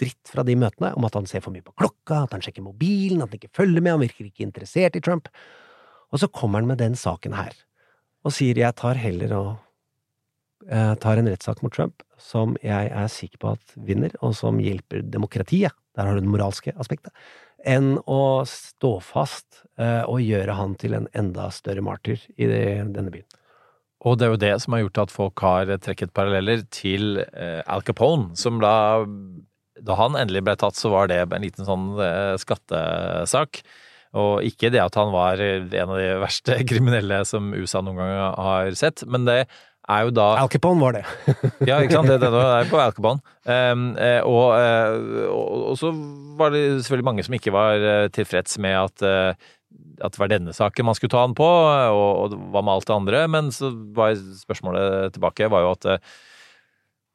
dritt 0.00 0.30
fra 0.30 0.44
de 0.46 0.54
møtene 0.58 0.92
om 0.96 1.06
at 1.06 1.16
han 1.18 1.26
ser 1.28 1.42
for 1.44 1.54
mye 1.54 1.64
på 1.64 1.74
klokka, 1.78 2.24
at 2.24 2.36
han 2.36 2.44
sjekker 2.44 2.64
mobilen, 2.64 3.22
at 3.22 3.32
han 3.32 3.40
ikke 3.40 3.56
følger 3.58 3.82
med, 3.82 3.94
han 3.96 4.04
virker 4.04 4.28
ikke 4.28 4.46
interessert 4.46 4.96
i 4.98 5.02
Trump. 5.04 5.28
Og 6.12 6.22
så 6.22 6.30
kommer 6.32 6.62
han 6.62 6.70
med 6.70 6.80
den 6.82 6.96
saken 6.98 7.36
her, 7.36 7.54
og 8.22 8.34
sier 8.36 8.58
jeg 8.58 8.78
tar 8.78 9.00
heller 9.00 9.36
og 9.36 9.50
eh, 10.68 10.94
tar 11.02 11.20
en 11.20 11.30
rettssak 11.30 11.62
mot 11.64 11.74
Trump 11.74 12.04
som 12.22 12.56
jeg 12.62 12.90
er 12.94 13.08
sikker 13.10 13.40
på 13.42 13.54
at 13.56 13.76
vinner, 13.88 14.12
og 14.22 14.36
som 14.38 14.60
hjelper 14.62 15.02
demokratiet, 15.02 15.74
der 15.96 16.08
har 16.08 16.16
du 16.16 16.22
det 16.22 16.32
moralske 16.32 16.74
aspektet, 16.80 17.12
enn 17.66 17.96
å 18.10 18.42
stå 18.48 18.96
fast 19.04 19.62
eh, 19.78 20.02
og 20.06 20.22
gjøre 20.22 20.54
han 20.58 20.76
til 20.78 20.96
en 20.98 21.08
enda 21.18 21.48
større 21.54 21.84
martyr 21.84 22.22
i 22.36 22.48
denne 22.48 23.10
byen. 23.12 23.26
Og 24.02 24.18
det 24.18 24.26
er 24.26 24.34
jo 24.34 24.42
det 24.42 24.52
som 24.62 24.74
har 24.74 24.84
gjort 24.84 25.00
at 25.04 25.14
folk 25.14 25.44
har 25.44 25.70
trekket 25.84 26.14
paralleller 26.16 26.64
til 26.74 27.22
eh, 27.22 27.62
Al 27.70 27.84
Capone, 27.86 28.32
som 28.38 28.60
da 28.62 29.04
Da 29.82 29.96
han 29.98 30.18
endelig 30.18 30.44
ble 30.46 30.56
tatt, 30.58 30.76
så 30.78 30.92
var 30.92 31.08
det 31.10 31.22
en 31.24 31.42
liten 31.42 31.66
sånn 31.66 31.94
eh, 32.02 32.34
skattesak. 32.38 33.62
Og 34.12 34.44
ikke 34.44 34.68
det 34.70 34.82
at 34.82 34.96
han 34.98 35.12
var 35.14 35.40
en 35.40 35.88
av 35.88 35.96
de 35.96 36.08
verste 36.20 36.58
kriminelle 36.70 37.22
som 37.24 37.54
USA 37.54 37.80
noen 37.80 38.00
gang 38.02 38.34
har 38.36 38.74
sett, 38.78 39.06
men 39.08 39.24
det 39.24 39.44
er 39.90 40.04
jo 40.06 40.12
da 40.14 40.26
Al 40.38 40.50
Capone 40.52 40.82
var 40.82 40.98
det. 40.98 41.06
ja, 41.70 41.80
ikke 41.80 41.96
sant. 41.96 42.10
Det, 42.10 42.20
det 42.22 42.42
er 42.42 42.68
på 42.70 42.78
Al 42.82 42.92
Capone. 42.94 43.22
Um, 43.46 43.88
og, 44.28 44.52
og, 45.32 45.64
og 45.72 45.80
så 45.80 45.90
var 46.38 46.52
det 46.54 46.62
selvfølgelig 46.84 47.08
mange 47.08 47.24
som 47.26 47.38
ikke 47.38 47.54
var 47.54 47.88
tilfreds 48.14 48.60
med 48.62 48.78
at 48.78 49.06
eh, 49.08 49.50
at 50.00 50.14
det 50.14 50.20
var 50.20 50.30
denne 50.32 50.54
saken 50.56 50.86
man 50.88 50.96
skulle 50.98 51.12
ta 51.12 51.22
han 51.24 51.36
på, 51.36 51.46
og, 51.46 52.10
og 52.24 52.36
hva 52.52 52.62
med 52.64 52.74
alt 52.74 52.88
det 52.88 52.96
andre? 52.96 53.24
Men 53.30 53.50
så 53.54 53.72
var 53.96 54.14
spørsmålet 54.16 55.16
tilbake 55.16 55.50
var 55.52 55.64
jo 55.66 55.72
at 55.76 55.88
eh, 55.94 56.12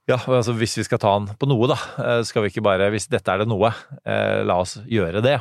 ja, 0.07 0.19
altså 0.21 0.55
hvis 0.55 0.77
vi 0.79 0.85
skal 0.87 1.01
ta 1.03 1.13
han 1.17 1.29
på 1.39 1.49
noe, 1.49 1.67
da, 1.71 1.77
eh, 2.03 2.21
skal 2.27 2.45
vi 2.45 2.53
ikke 2.53 2.63
bare 2.63 2.87
Hvis 2.93 3.09
dette 3.11 3.33
er 3.33 3.43
det 3.43 3.49
noe, 3.51 3.73
eh, 4.07 4.41
la 4.47 4.59
oss 4.63 4.77
gjøre 4.87 5.23
det. 5.25 5.39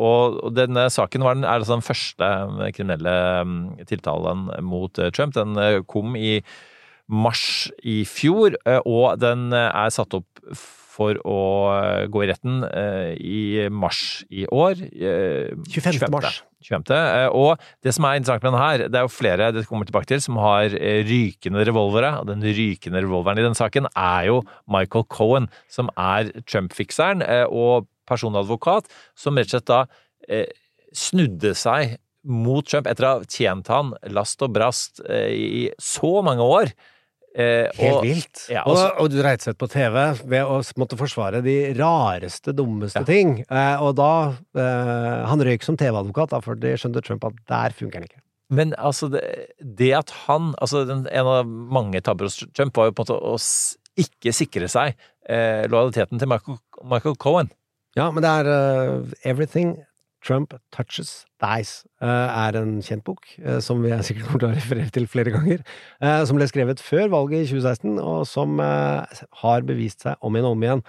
Og 0.00 0.46
denne 0.56 0.86
saken 0.88 1.20
var 1.20 1.34
den, 1.36 1.44
er 1.44 1.58
altså 1.58 1.74
den 1.74 1.84
første 1.84 2.28
kriminelle 2.72 3.12
mm, 3.44 3.58
tiltalen 3.90 4.46
mot 4.64 4.96
Trump. 5.12 5.34
Den 5.36 5.84
kom 5.84 6.16
i 6.16 6.38
mars 7.04 7.68
i 7.84 7.98
fjor, 8.08 8.56
og 8.88 9.20
den 9.20 9.52
er 9.52 9.92
satt 9.92 10.16
opp 10.16 10.40
for 10.98 11.18
å 11.22 11.38
eh, 11.76 12.04
gå 12.10 12.24
i 12.24 12.28
retten 12.32 12.64
eh, 12.66 13.12
i 13.16 13.40
mars 13.70 14.24
i 14.34 14.44
år. 14.50 14.80
25. 14.82 15.62
25. 15.70 16.10
mars. 16.12 16.40
25. 16.66 16.90
Eh, 16.90 17.28
Og 17.38 17.62
det 17.86 17.94
som 17.94 18.06
er 18.08 18.18
interessant 18.18 18.42
med 18.42 18.52
den 18.56 18.62
her, 18.64 18.84
det 18.90 18.98
er 18.98 19.06
jo 19.06 19.12
flere 19.14 19.50
det 19.54 19.66
kommer 19.68 19.86
tilbake 19.88 20.10
til, 20.10 20.22
som 20.24 20.40
har 20.42 20.74
eh, 20.74 21.04
rykende 21.06 21.62
revolvere. 21.68 22.16
Og 22.22 22.28
den 22.32 22.42
rykende 22.42 23.04
revolveren 23.04 23.38
i 23.40 23.46
denne 23.46 23.58
saken 23.58 23.86
er 23.94 24.26
jo 24.32 24.40
Michael 24.66 25.06
Cohen, 25.14 25.48
som 25.70 25.92
er 25.94 26.32
Trump-fikseren 26.48 27.22
eh, 27.22 27.46
og 27.46 27.86
personadvokat, 28.08 28.90
som 29.18 29.38
rett 29.38 29.52
og 29.52 29.58
slett 29.58 29.70
da 29.70 29.82
eh, 30.28 30.50
snudde 30.96 31.54
seg 31.58 31.98
mot 32.28 32.66
Trump 32.66 32.88
etter 32.90 33.06
å 33.06 33.10
ha 33.16 33.28
tjent 33.30 33.68
han 33.72 33.94
last 34.12 34.42
og 34.44 34.52
brast 34.56 35.02
eh, 35.06 35.30
i 35.32 35.64
så 35.80 36.18
mange 36.26 36.44
år. 36.44 36.72
Eh, 37.36 37.68
Helt 37.76 37.94
og- 37.94 38.04
vilt. 38.04 38.46
Ja, 38.50 38.62
og, 38.64 38.76
altså- 38.76 39.00
og 39.00 39.10
du 39.10 39.22
reiste 39.22 39.50
seg 39.50 39.58
på 39.58 39.68
TV 39.70 39.96
ved 40.24 40.44
å 40.44 40.60
måtte 40.80 40.96
forsvare 40.98 41.42
de 41.44 41.74
rareste, 41.74 42.54
dummeste 42.56 43.04
ting. 43.06 43.44
Eh, 43.50 43.82
og 43.82 43.96
da 43.96 44.34
eh, 44.56 45.26
Han 45.28 45.40
røyk 45.40 45.62
som 45.62 45.76
TV-advokat, 45.76 46.30
da, 46.30 46.40
for 46.40 46.54
det 46.54 46.78
skjønte 46.80 47.04
Trump 47.04 47.24
at 47.24 47.34
der 47.46 47.70
funker 47.76 48.00
han 48.00 48.08
ikke. 48.08 48.22
Men 48.50 48.72
altså, 48.78 49.10
det, 49.12 49.22
det 49.60 49.92
at 49.92 50.10
han 50.26 50.54
altså 50.58 50.86
den, 50.88 51.06
En 51.12 51.26
av 51.26 51.46
mange 51.46 52.00
tabber 52.00 52.24
hos 52.24 52.40
Trump 52.56 52.74
var 52.76 52.88
jo 52.88 52.92
på 52.96 53.04
en 53.04 53.12
måte 53.12 53.20
å 53.20 53.36
ikke 53.98 54.32
sikre 54.32 54.68
seg 54.70 54.94
eh, 55.28 55.66
lojaliteten 55.68 56.18
til 56.18 56.28
Michael, 56.30 56.58
Michael 56.82 57.16
Cohen. 57.16 57.50
Ja, 57.96 58.10
men 58.14 58.22
det 58.22 58.30
er 58.30 58.46
uh, 58.46 59.06
Everything 59.26 59.76
Trump 60.28 60.54
Touches 60.74 61.24
Dies 61.40 61.82
eh, 62.02 62.06
er 62.08 62.56
en 62.60 62.78
kjent 62.84 63.04
bok, 63.06 63.24
eh, 63.40 63.60
som 63.64 63.80
vi 63.84 63.92
sikkert 64.04 64.28
kommer 64.28 64.42
til 64.42 64.50
å 64.50 64.56
referere 64.56 64.92
til 64.94 65.06
flere 65.10 65.32
ganger, 65.34 65.62
eh, 66.02 66.22
som 66.28 66.38
ble 66.38 66.48
skrevet 66.50 66.82
før 66.84 67.08
valget 67.14 67.46
i 67.46 67.52
2016, 67.54 68.00
og 68.02 68.26
som 68.28 68.58
har 68.60 69.68
bevist 69.68 70.04
seg 70.04 70.18
om 70.20 70.36
igjen 70.36 70.50
og 70.50 70.58
om 70.58 70.66
igjen. 70.66 70.84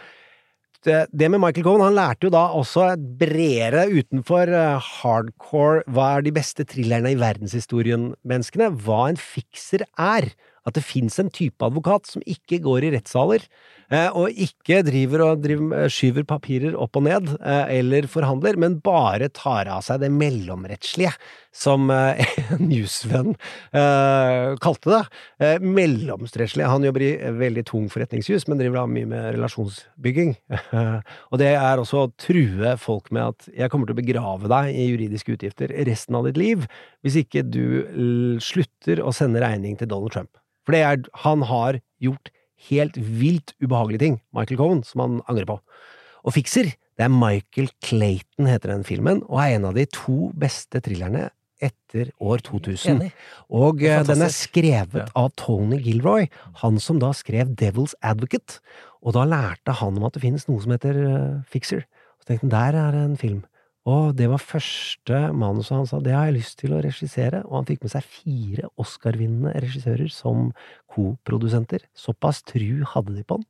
Det, 0.88 1.28
med 1.28 1.42
Michael 1.44 1.66
Cohen, 1.66 1.84
han 1.84 1.98
lærte 1.98 2.30
jo 2.30 2.32
da 2.32 2.46
også 2.56 2.94
bredere 3.20 3.90
utenfor 3.92 4.48
hardcore 4.80 5.82
hva 5.92 6.06
er 6.16 6.24
de 6.24 6.32
beste 6.38 6.64
thrillerne 6.64 7.12
i 7.12 7.18
verdenshistorien, 7.20 8.14
menneskene, 8.24 8.70
hva 8.86 9.10
en 9.10 9.20
fikser 9.20 9.84
er. 10.00 10.30
At 10.70 10.78
det 10.78 10.86
fins 10.86 11.20
en 11.22 11.32
type 11.34 11.66
advokat 11.66 12.10
som 12.10 12.24
ikke 12.30 12.62
går 12.66 12.88
i 12.88 12.94
rettssaler, 12.96 13.46
eh, 13.90 14.08
og 14.14 14.30
ikke 14.38 14.84
driver 14.88 15.26
og 15.26 15.44
driver, 15.44 15.90
skyver 15.92 16.28
papirer 16.30 16.78
opp 16.78 17.00
og 17.00 17.08
ned, 17.08 17.34
eh, 17.42 17.80
eller 17.80 18.10
forhandler, 18.12 18.60
men 18.62 18.80
bare 18.86 19.32
tar 19.34 19.70
av 19.72 19.84
seg 19.86 20.04
det 20.04 20.12
mellomrettslige, 20.14 21.16
som 21.56 21.90
eh, 21.92 22.22
en 22.54 23.34
eh, 23.74 24.56
kalte 24.62 24.92
det. 24.94 25.02
Eh, 25.40 25.64
mellomrettslige. 25.64 26.70
Han 26.70 26.86
jobber 26.86 27.06
i 27.06 27.12
veldig 27.40 27.66
tung 27.68 27.88
forretningsjus, 27.92 28.48
men 28.48 28.62
driver 28.62 28.82
da 28.82 28.86
mye 28.90 29.10
med 29.10 29.30
relasjonsbygging. 29.38 30.36
og 31.32 31.42
det 31.42 31.54
er 31.56 31.82
også 31.82 32.06
å 32.06 32.12
true 32.22 32.76
folk 32.82 33.10
med 33.16 33.34
at 33.34 33.50
jeg 33.56 33.72
kommer 33.72 33.90
til 33.90 33.98
å 33.98 34.02
begrave 34.02 34.52
deg 34.52 34.74
i 34.76 34.90
juridiske 34.92 35.36
utgifter 35.38 35.74
resten 35.90 36.18
av 36.20 36.30
ditt 36.30 36.40
liv, 36.40 36.68
hvis 37.04 37.20
ikke 37.24 37.46
du 37.48 38.38
slutter 38.44 39.02
å 39.04 39.14
sende 39.16 39.42
regning 39.44 39.78
til 39.80 39.90
Donald 39.90 40.14
Trump. 40.14 40.32
For 40.66 40.76
det 40.76 40.84
er, 40.86 41.02
han 41.24 41.46
har 41.50 41.80
gjort 42.04 42.32
helt 42.70 43.00
vilt 43.00 43.56
ubehagelige 43.64 44.04
ting, 44.04 44.20
Michael 44.36 44.60
Cohen, 44.60 44.84
som 44.84 45.04
han 45.06 45.18
angrer 45.32 45.48
på. 45.48 45.60
Og 46.28 46.36
Fixer, 46.36 46.74
det 47.00 47.06
er 47.08 47.14
Michael 47.14 47.70
Clayton, 47.86 48.50
heter 48.50 48.74
den 48.74 48.84
filmen, 48.88 49.22
og 49.30 49.40
er 49.40 49.56
en 49.56 49.70
av 49.70 49.78
de 49.78 49.86
to 49.96 50.34
beste 50.40 50.82
thrillerne 50.84 51.30
etter 51.64 52.12
år 52.24 52.42
2000. 52.44 52.96
Enig. 52.96 53.10
Og 53.52 53.84
er 53.84 54.02
eh, 54.02 54.08
den 54.08 54.24
er 54.24 54.32
skrevet 54.32 54.92
skrevet 54.96 55.16
av 55.20 55.32
Tony 55.40 55.80
Gilroy, 55.84 56.28
han 56.62 56.80
som 56.84 57.00
da 57.02 57.12
skrev 57.16 57.56
Devil's 57.60 57.96
Advocate. 58.04 58.60
Og 59.04 59.16
da 59.16 59.26
lærte 59.28 59.76
han 59.80 60.00
om 60.00 60.08
at 60.08 60.16
det 60.16 60.24
finnes 60.24 60.48
noe 60.50 60.64
som 60.64 60.76
heter 60.76 61.00
uh, 61.00 61.40
Fixer. 61.52 61.86
Og 62.20 62.24
så 62.24 62.32
tenkte 62.32 62.48
han, 62.48 62.56
der 62.56 62.80
er 62.80 63.00
en 63.00 63.18
film. 63.20 63.44
Og 63.88 64.12
det 64.20 64.28
var 64.30 64.42
første 64.44 65.20
manuset 65.34 65.78
han 65.78 65.88
sa, 65.88 66.00
det 66.04 66.12
har 66.14 66.28
jeg 66.28 66.36
lyst 66.42 66.58
til 66.60 66.74
å 66.76 66.82
regissere, 66.84 67.40
og 67.48 67.56
han 67.62 67.66
fikk 67.70 67.86
med 67.86 67.94
seg 67.94 68.04
fire 68.04 68.68
Oscar-vinnende 68.82 69.54
regissører 69.64 70.12
som 70.12 70.52
koprodusenter. 70.94 71.86
Såpass 71.98 72.44
tru 72.44 72.84
hadde 72.92 73.16
de 73.16 73.24
på 73.24 73.40
han. 73.40 73.48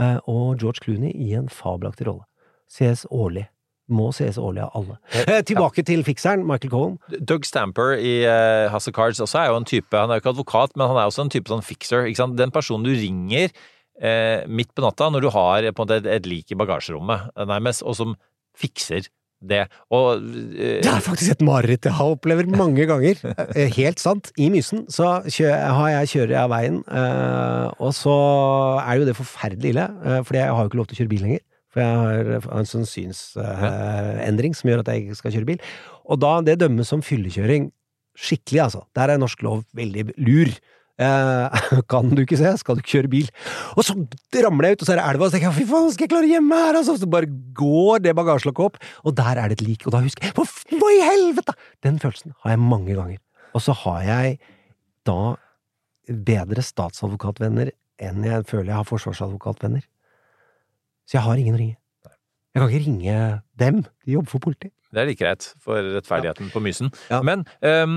Eh, 0.00 0.18
Og 0.26 0.58
George 0.60 0.82
Clooney 0.84 1.12
i 1.14 1.32
en 1.38 1.48
fabelaktig 1.48 2.08
rolle. 2.08 2.26
Ses 2.68 3.06
årlig. 3.10 3.46
Må 3.92 4.08
ses 4.14 4.38
årlig 4.38 4.62
av 4.64 4.76
alle. 4.78 4.98
Eh, 5.26 5.42
tilbake 5.46 5.84
til 5.84 6.02
fikseren, 6.06 6.44
Michael 6.48 6.70
Cohen. 6.72 6.98
Doug 7.20 7.44
Stamper 7.44 7.94
i 7.98 8.22
House 8.72 8.88
of 8.88 8.94
Cards 8.96 9.20
også 9.20 9.40
er 9.42 9.50
jo 9.50 9.58
en 9.60 9.68
type 9.68 9.92
Han 9.92 10.10
er 10.10 10.18
jo 10.18 10.24
ikke 10.24 10.34
advokat, 10.34 10.76
men 10.76 10.88
han 10.88 10.96
er 10.96 11.10
også 11.10 11.26
en 11.26 11.32
type 11.32 11.50
sånn 11.50 11.64
fikser. 11.64 12.08
Den 12.38 12.50
personen 12.54 12.86
du 12.86 12.94
ringer 12.94 13.50
eh, 14.00 14.44
midt 14.48 14.74
på 14.74 14.82
natta 14.84 15.10
når 15.12 15.20
du 15.26 15.30
har 15.34 15.62
på 15.72 15.82
en 15.82 15.82
måte 15.86 15.98
et, 16.02 16.06
et 16.06 16.26
lik 16.30 16.50
i 16.52 16.58
bagasjerommet, 16.58 17.30
eh, 17.36 17.44
nærmest, 17.46 17.82
og 17.84 17.96
som 17.98 18.16
fikser 18.58 19.08
det. 19.42 19.62
Og 19.92 20.22
eh, 20.54 20.80
Det 20.84 20.90
er 20.90 21.02
faktisk 21.04 21.34
et 21.34 21.44
mareritt 21.46 21.88
jeg 21.88 21.96
har 21.98 22.14
opplevd 22.16 22.52
mange 22.56 22.86
ganger. 22.88 23.20
Eh, 23.58 23.68
Helt 23.76 24.00
sant. 24.00 24.30
I 24.40 24.48
Mysen 24.52 24.84
så 24.92 25.08
har 25.26 25.88
jeg 25.92 26.10
kjører 26.14 26.34
jeg 26.34 26.40
av 26.40 26.52
veien, 26.52 26.78
eh, 26.88 27.66
og 27.82 27.92
så 27.96 28.14
er 28.80 29.00
jo 29.00 29.08
det 29.08 29.16
forferdelig 29.18 29.74
ille, 29.74 29.86
eh, 30.06 30.20
fordi 30.26 30.40
jeg 30.40 30.54
har 30.54 30.62
jo 30.62 30.70
ikke 30.70 30.80
lov 30.80 30.88
til 30.88 30.96
å 30.96 31.00
kjøre 31.02 31.12
bil 31.12 31.24
lenger. 31.26 31.42
For 31.72 31.80
jeg 31.80 32.00
har 32.02 32.58
en 32.60 32.68
sånn 32.68 32.84
synsendring 32.88 34.56
som 34.56 34.68
gjør 34.68 34.82
at 34.82 34.90
jeg 34.92 35.06
ikke 35.06 35.20
skal 35.22 35.34
kjøre 35.36 35.48
bil. 35.52 35.62
Og 36.12 36.20
da, 36.20 36.32
det 36.44 36.58
dømmes 36.60 36.90
som 36.92 37.04
fyllekjøring. 37.04 37.70
Skikkelig, 38.12 38.60
altså. 38.66 38.82
Der 38.96 39.14
er 39.14 39.20
norsk 39.20 39.40
lov 39.46 39.62
veldig 39.76 40.10
lur. 40.20 40.52
Eh, 41.00 41.62
kan 41.92 42.10
du 42.12 42.22
ikke 42.22 42.38
se, 42.40 42.52
skal 42.60 42.76
du 42.76 42.82
ikke 42.82 42.96
kjøre 42.98 43.12
bil. 43.12 43.28
Og 43.76 43.86
så 43.86 43.96
ramler 44.44 44.68
jeg 44.68 44.78
ut, 44.78 44.84
og 44.84 44.88
så 44.88 44.94
er 44.94 45.00
det 45.00 45.06
elva, 45.08 45.26
og 45.26 45.30
så 45.30 45.36
tenker 45.36 45.48
jeg 45.48 45.58
fy 45.62 45.68
faen, 45.70 45.92
skal 45.94 46.06
jeg 46.06 46.12
klare 46.12 46.30
hjemme 46.30 46.58
her? 46.64 46.80
Altså, 46.80 46.96
så 47.00 47.08
bare 47.10 47.30
går 47.56 48.02
det 48.06 48.16
bagasjelokket 48.18 48.66
opp, 48.68 48.80
og 49.06 49.16
der 49.18 49.40
er 49.40 49.52
det 49.52 49.60
et 49.60 49.66
lik, 49.66 49.86
og 49.86 49.96
da 49.96 50.02
husker 50.04 50.28
jeg 50.28 50.36
hva, 50.36 50.90
i 50.92 51.04
helvete? 51.06 51.56
Den 51.84 52.00
følelsen 52.02 52.36
har 52.44 52.54
jeg 52.54 52.62
mange 52.62 52.96
ganger. 52.98 53.22
Og 53.52 53.64
så 53.64 53.76
har 53.84 54.02
jeg 54.06 54.36
da 55.08 55.20
bedre 56.08 56.64
statsadvokatvenner 56.64 57.72
enn 58.02 58.24
jeg 58.26 58.44
føler 58.48 58.72
jeg 58.72 58.80
har 58.80 58.88
forsvarsadvokatvenner. 58.88 59.84
Så 61.06 61.18
jeg 61.18 61.24
har 61.26 61.40
ingen 61.40 61.56
å 61.56 61.60
ringe. 61.60 61.78
Jeg 62.52 62.60
kan 62.60 62.68
ikke 62.68 62.84
ringe 62.84 63.18
dem, 63.60 63.82
de 64.04 64.16
jobber 64.16 64.32
for 64.34 64.44
politiet. 64.44 64.74
Det 64.92 65.00
er 65.00 65.08
like 65.08 65.24
greit 65.24 65.46
for 65.62 65.80
rettferdigheten 65.94 66.50
på 66.52 66.60
Mysen. 66.64 66.90
Men 67.24 67.46
um, 67.64 67.94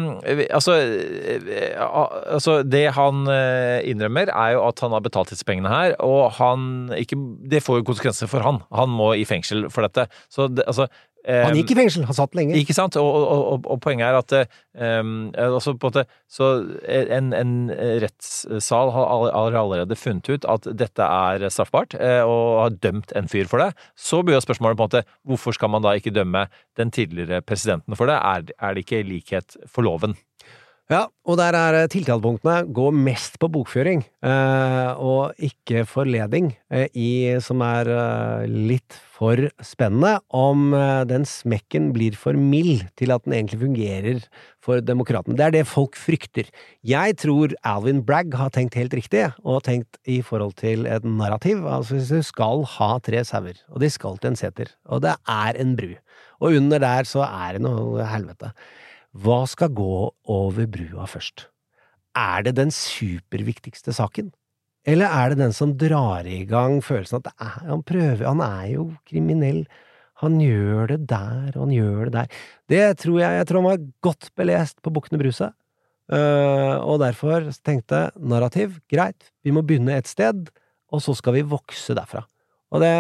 altså, 0.48 0.78
eh, 0.80 1.76
altså 1.80 2.62
Det 2.64 2.86
han 2.96 3.26
eh, 3.32 3.84
innrømmer, 3.92 4.32
er 4.32 4.56
jo 4.56 4.64
at 4.70 4.80
han 4.84 4.96
har 4.96 5.04
betalt 5.04 5.34
disse 5.34 5.48
pengene 5.48 5.72
her, 5.72 5.98
og 6.04 6.32
han 6.40 6.94
ikke 6.96 7.20
Det 7.52 7.64
får 7.64 7.82
jo 7.82 7.90
konsekvenser 7.92 8.32
for 8.32 8.46
han. 8.46 8.62
Han 8.76 8.96
må 8.96 9.14
i 9.20 9.28
fengsel 9.28 9.68
for 9.74 9.88
dette. 9.88 10.08
Så 10.32 10.48
det, 10.52 10.64
altså 10.68 10.88
Han 11.26 11.58
gikk 11.58 11.74
i 11.74 11.78
fengsel, 11.80 12.06
han 12.06 12.18
satt 12.18 12.36
lenge. 12.38 12.58
Ikke 12.60 12.76
sant? 12.78 12.98
Og, 13.02 13.08
og, 13.08 13.46
og, 13.56 13.70
og 13.74 13.80
poenget 13.82 14.06
er 14.08 14.20
at 14.20 14.36
um, 15.02 15.32
altså 15.34 15.74
på 15.74 15.90
en 15.90 15.94
måte, 15.94 16.04
så 16.30 16.50
en, 16.86 17.32
en 17.34 17.56
rettssal 18.04 18.92
har 18.94 19.58
allerede 19.58 19.98
funnet 19.98 20.30
ut 20.30 20.46
at 20.52 20.70
dette 20.78 21.08
er 21.08 21.48
straffbart, 21.50 21.98
eh, 21.98 22.22
og 22.22 22.62
har 22.62 22.78
dømt 22.84 23.16
en 23.18 23.30
fyr 23.32 23.50
for 23.50 23.64
det. 23.64 23.72
Så 23.98 24.22
blir 24.22 24.38
jo 24.38 24.44
spørsmålet 24.46 24.78
på 24.78 24.86
en 24.86 24.92
måte 24.92 25.04
hvorfor 25.26 25.58
skal 25.58 25.74
man 25.74 25.86
da 25.86 25.96
ikke 25.98 26.14
dømme 26.16 26.46
den 26.78 26.94
tidligere 26.94 27.42
presidenten 27.42 27.98
for 27.98 28.12
det? 28.12 28.20
Er, 28.22 28.48
er 28.60 28.76
det 28.76 28.86
ikke 28.86 29.04
likhet 29.08 29.58
for 29.66 29.88
loven? 29.88 30.18
Ja, 30.86 31.08
og 31.26 31.40
der 31.40 31.56
er 31.58 31.76
eh, 31.80 31.88
tiltalepunktene 31.90 32.68
gå 32.78 32.92
mest 32.94 33.40
på 33.42 33.48
bokføring, 33.50 34.04
eh, 34.22 34.92
og 35.02 35.34
ikke 35.42 35.82
forleding, 35.90 36.52
eh, 36.70 36.86
i, 36.94 37.08
som 37.42 37.64
er 37.66 37.90
eh, 37.90 38.44
litt 38.70 39.00
for 39.16 39.48
spennende, 39.66 40.20
om 40.30 40.76
eh, 40.78 41.02
den 41.10 41.26
smekken 41.26 41.90
blir 41.96 42.14
for 42.22 42.38
mild 42.38 42.86
til 43.02 43.16
at 43.16 43.26
den 43.26 43.34
egentlig 43.34 43.64
fungerer 43.64 44.22
for 44.62 44.86
demokratene. 44.86 45.34
Det 45.42 45.48
er 45.48 45.58
det 45.58 45.66
folk 45.72 45.98
frykter. 45.98 46.54
Jeg 46.86 47.18
tror 47.26 47.58
Alvin 47.66 48.06
Bragg 48.06 48.38
har 48.38 48.54
tenkt 48.54 48.78
helt 48.78 48.94
riktig, 48.94 49.26
og 49.42 49.66
tenkt 49.66 49.98
i 50.06 50.22
forhold 50.22 50.54
til 50.62 50.86
et 50.86 51.02
narrativ. 51.02 51.66
Altså 51.66 51.98
hvis 51.98 52.14
du 52.14 52.22
skal 52.30 52.62
ha 52.78 52.94
tre 53.02 53.26
sauer, 53.26 53.58
og 53.74 53.82
de 53.82 53.90
skal 53.90 54.22
til 54.22 54.36
en 54.36 54.44
seter, 54.46 54.78
og 54.86 55.02
det 55.10 55.18
er 55.26 55.66
en 55.66 55.74
bru, 55.82 55.96
og 56.46 56.62
under 56.62 56.78
der 56.92 57.10
så 57.10 57.26
er 57.26 57.58
det 57.58 57.66
noe 57.66 58.06
helvete. 58.14 58.54
Hva 59.16 59.46
skal 59.48 59.72
gå 59.72 60.12
over 60.28 60.66
brua 60.68 61.06
først? 61.08 61.48
Er 62.20 62.44
det 62.44 62.58
den 62.58 62.72
superviktigste 62.74 63.94
saken? 63.96 64.34
Eller 64.86 65.08
er 65.08 65.32
det 65.32 65.40
den 65.40 65.54
som 65.56 65.72
drar 65.80 66.28
i 66.28 66.44
gang 66.50 66.82
følelsen 66.84 67.22
at 67.22 67.32
er, 67.34 67.54
han 67.72 67.84
prøver, 67.88 68.26
han 68.28 68.44
er 68.44 68.66
jo 68.74 68.90
kriminell, 69.08 69.64
han 70.22 70.36
gjør 70.40 70.92
det 70.94 71.00
der, 71.10 71.56
og 71.56 71.64
han 71.66 71.74
gjør 71.74 72.10
det 72.10 72.14
der. 72.16 72.36
Det 72.72 72.84
tror 73.02 73.18
jeg, 73.24 73.40
jeg 73.40 73.48
tror 73.48 73.62
han 73.62 73.70
var 73.70 73.88
godt 74.06 74.30
belest 74.38 74.78
på 74.84 74.94
Bukkene 74.96 75.20
Bruse, 75.20 75.50
uh, 76.12 76.76
og 76.84 77.02
derfor 77.02 77.50
tenkte 77.66 78.10
narrativ, 78.20 78.78
greit, 78.92 79.32
vi 79.44 79.56
må 79.56 79.64
begynne 79.66 79.98
et 79.98 80.12
sted, 80.12 80.52
og 80.92 81.04
så 81.04 81.16
skal 81.18 81.40
vi 81.40 81.48
vokse 81.56 81.96
derfra. 81.98 82.24
Og 82.76 82.84
det, 82.84 82.94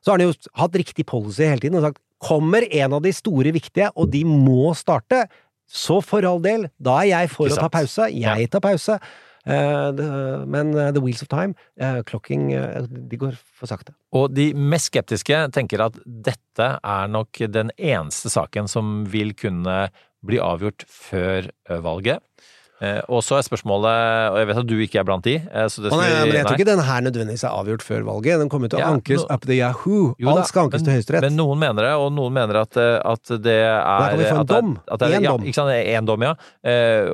så 0.00 0.12
har 0.12 0.18
han 0.18 0.26
jo 0.26 0.36
hatt 0.58 0.80
riktig 0.80 1.06
policy 1.08 1.44
hele 1.44 1.60
tiden, 1.60 1.78
og 1.78 1.86
sagt, 1.86 2.02
kommer 2.24 2.64
en 2.70 2.96
av 2.96 3.04
de 3.04 3.12
store 3.14 3.52
viktige, 3.54 3.90
og 3.94 4.08
de 4.14 4.24
må 4.28 4.72
starte, 4.78 5.26
så 5.64 6.00
for 6.04 6.24
all 6.28 6.42
del, 6.44 6.68
da 6.82 6.98
er 7.02 7.10
jeg 7.12 7.30
for 7.32 7.52
å 7.52 7.60
ta 7.60 7.70
pause, 7.72 8.08
jeg 8.12 8.50
tar 8.52 8.64
pause. 8.64 8.98
Eh, 9.44 10.02
men 10.48 10.72
eh, 10.72 10.90
The 10.94 11.02
Wheels 11.04 11.22
of 11.24 11.28
Time, 11.28 11.52
klokking, 12.08 12.48
eh, 12.56 12.86
de 12.88 13.20
går 13.20 13.36
for 13.36 13.68
sakte. 13.68 13.92
Og 14.16 14.32
de 14.32 14.50
mest 14.56 14.88
skeptiske 14.92 15.42
tenker 15.54 15.84
at 15.84 15.98
dette 16.04 16.70
er 16.78 17.12
nok 17.12 17.44
den 17.52 17.72
eneste 17.76 18.32
saken 18.32 18.70
som 18.70 19.02
vil 19.10 19.34
kunne 19.36 19.88
bli 20.24 20.40
avgjort 20.40 20.86
før 20.88 21.50
valget. 21.84 22.24
Eh, 22.84 23.00
og 23.08 23.22
så 23.24 23.38
er 23.38 23.46
spørsmålet, 23.46 23.94
og 24.32 24.38
jeg 24.40 24.48
vet 24.50 24.60
at 24.60 24.68
du 24.68 24.74
ikke 24.84 25.00
er 25.00 25.06
blant 25.08 25.24
de 25.24 25.34
eh, 25.40 25.66
så 25.72 25.84
det 25.84 25.92
skal 25.92 26.02
nei, 26.02 26.08
men 26.26 26.36
jeg 26.36 26.46
tror 26.48 26.58
ikke 26.58 26.68
den 26.68 26.82
her 26.88 27.04
nødvendigvis 27.06 27.44
er 27.46 27.56
avgjort 27.56 27.84
før 27.86 28.04
valget. 28.08 28.42
Den 28.42 28.50
kommer 28.52 28.72
til 28.72 28.80
å 28.80 28.84
Ja, 28.84 28.90
ankes 28.96 29.22
no, 29.22 29.28
up 29.34 29.46
the 29.48 29.58
Yahoo. 29.60 30.00
Jo 30.20 30.32
Alt 30.34 30.50
skal 30.50 30.66
ankes 30.68 30.82
men- 30.82 30.88
til 30.88 30.96
Høyesterett. 30.98 31.26
Men 31.28 31.38
noen 31.40 31.62
mener 31.62 31.88
det, 31.88 31.94
og 32.02 32.12
noen 32.16 32.36
mener 32.36 32.60
at, 32.64 32.76
eh, 32.80 32.98
at 33.14 33.34
det 33.44 33.58
er 33.62 33.80
Da 33.80 34.08
kan 34.10 34.18
vi 34.18 34.30
få 34.30 34.40
en 34.40 34.52
dom. 34.52 34.72
At 34.88 35.00
det 35.00 35.08
er, 35.10 35.16
En 35.16 35.28
ja, 35.28 35.34
dom. 35.34 35.44
Én 35.44 36.06
dom, 36.06 36.22
ja. 36.22 36.34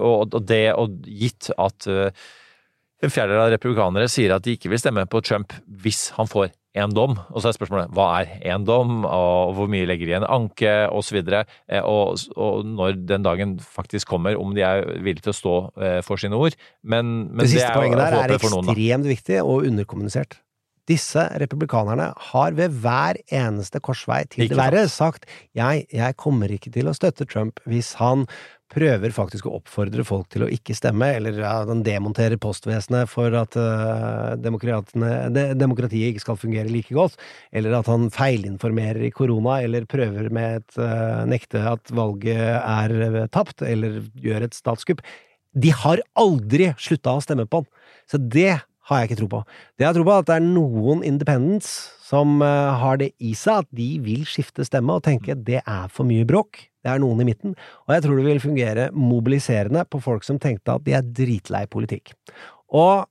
Og, 0.01 0.35
og 0.35 0.47
det, 0.47 0.63
og 0.75 1.01
gitt 1.07 1.51
at 1.59 1.87
en 1.91 3.11
fjerdedel 3.13 3.41
av 3.47 3.53
republikanere 3.55 4.09
sier 4.13 4.35
at 4.35 4.45
de 4.45 4.57
ikke 4.57 4.69
vil 4.73 4.81
stemme 4.81 5.07
på 5.09 5.23
Trump 5.25 5.55
hvis 5.83 6.11
han 6.17 6.29
får 6.29 6.51
én 6.79 6.93
dom. 6.95 7.17
Og 7.31 7.43
så 7.43 7.51
er 7.51 7.57
spørsmålet 7.57 7.95
hva 7.97 8.09
er 8.21 8.35
én 8.55 8.67
dom, 8.67 9.05
og 9.05 9.55
hvor 9.57 9.71
mye 9.71 9.89
legger 9.89 10.07
de 10.07 10.15
igjen 10.15 10.29
anke, 10.29 10.75
osv. 10.95 11.23
så 11.23 11.81
og, 11.83 12.21
og 12.37 12.67
når 12.67 13.01
den 13.09 13.27
dagen 13.27 13.57
faktisk 13.61 14.13
kommer, 14.13 14.39
om 14.39 14.55
de 14.55 14.67
er 14.67 14.85
villige 15.01 15.27
til 15.27 15.35
å 15.35 15.41
stå 15.41 15.57
eh, 15.81 15.99
for 16.07 16.21
sine 16.21 16.39
ord. 16.39 16.57
Men, 16.83 17.31
men 17.31 17.45
det 17.45 17.53
siste 17.57 17.73
er 17.73 17.81
poenget 17.81 18.03
der 18.03 18.21
er 18.21 18.37
ekstremt 18.39 19.11
viktig 19.11 19.43
og 19.43 19.67
underkommunisert. 19.71 20.41
Disse 20.91 21.27
republikanerne 21.43 22.11
har 22.31 22.57
ved 22.59 22.79
hver 22.83 23.21
eneste 23.31 23.83
korsvei 23.85 24.25
til 24.31 24.49
det 24.51 24.59
verre 24.59 24.87
sagt 24.91 25.29
jeg, 25.57 25.87
jeg 25.95 26.17
kommer 26.19 26.51
ikke 26.51 26.73
til 26.75 26.91
å 26.91 26.97
støtte 26.97 27.29
Trump 27.31 27.63
hvis 27.71 27.95
han 28.01 28.27
prøver 28.71 29.13
faktisk 29.15 29.49
å 29.49 29.57
oppfordre 29.59 30.05
folk 30.07 30.29
til 30.31 30.45
å 30.47 30.51
ikke 30.53 30.77
stemme, 30.79 31.09
eller 31.19 31.41
ja, 31.43 31.53
han 31.67 31.83
demonterer 31.87 32.39
postvesenet 32.41 33.11
for 33.11 33.35
at 33.39 33.57
uh, 33.59 34.37
de, 34.39 35.45
demokratiet 35.59 36.13
ikke 36.13 36.25
skal 36.25 36.39
fungere 36.41 36.71
like 36.71 36.95
godt, 36.95 37.19
eller 37.51 37.81
at 37.81 37.91
han 37.91 38.09
feilinformerer 38.15 39.09
i 39.09 39.13
korona, 39.15 39.59
eller 39.65 39.89
prøver 39.91 40.31
med 40.35 40.61
et 40.61 40.79
uh, 40.79 41.27
nekte 41.29 41.65
at 41.73 41.91
valget 41.95 42.39
er 42.61 42.97
øh, 43.11 43.21
tapt, 43.35 43.67
eller 43.67 44.05
gjør 44.23 44.47
et 44.47 44.57
statskupp. 44.57 45.03
De 45.51 45.75
har 45.75 46.03
aldri 46.19 46.71
slutta 46.79 47.17
å 47.17 47.25
stemme 47.25 47.49
på 47.51 47.65
han. 47.65 47.71
Så 48.11 48.23
det 48.23 48.61
har 48.91 49.01
jeg 49.01 49.11
ikke 49.11 49.21
tro 49.23 49.31
på. 49.31 49.41
Det 49.79 49.87
jeg 49.87 49.97
tror 49.97 50.07
på, 50.07 50.15
er 50.15 50.25
at 50.25 50.29
det 50.31 50.37
er 50.37 50.47
noen 50.47 51.05
independents 51.07 51.71
som 52.11 52.41
eh, 52.43 52.81
har 52.83 52.99
det 53.01 53.13
i 53.23 53.37
seg, 53.39 53.63
at 53.63 53.71
de 53.77 53.89
vil 54.03 54.27
skifte 54.29 54.67
stemme 54.67 54.97
og 54.99 55.05
tenke 55.07 55.39
det 55.39 55.63
er 55.63 55.87
for 55.95 56.09
mye 56.09 56.27
bråk. 56.29 56.65
Det 56.81 56.91
er 56.91 57.01
noen 57.03 57.23
i 57.23 57.29
midten. 57.29 57.55
Og 57.87 57.95
jeg 57.95 58.05
tror 58.05 58.19
det 58.19 58.27
vil 58.27 58.43
fungere 58.43 58.89
mobiliserende 58.97 59.85
på 59.89 60.01
folk 60.03 60.27
som 60.27 60.41
tenkte 60.43 60.75
at 60.75 60.87
de 60.87 60.97
er 60.97 61.07
dritlei 61.07 61.67
politikk. 61.71 62.15
Og 62.75 63.07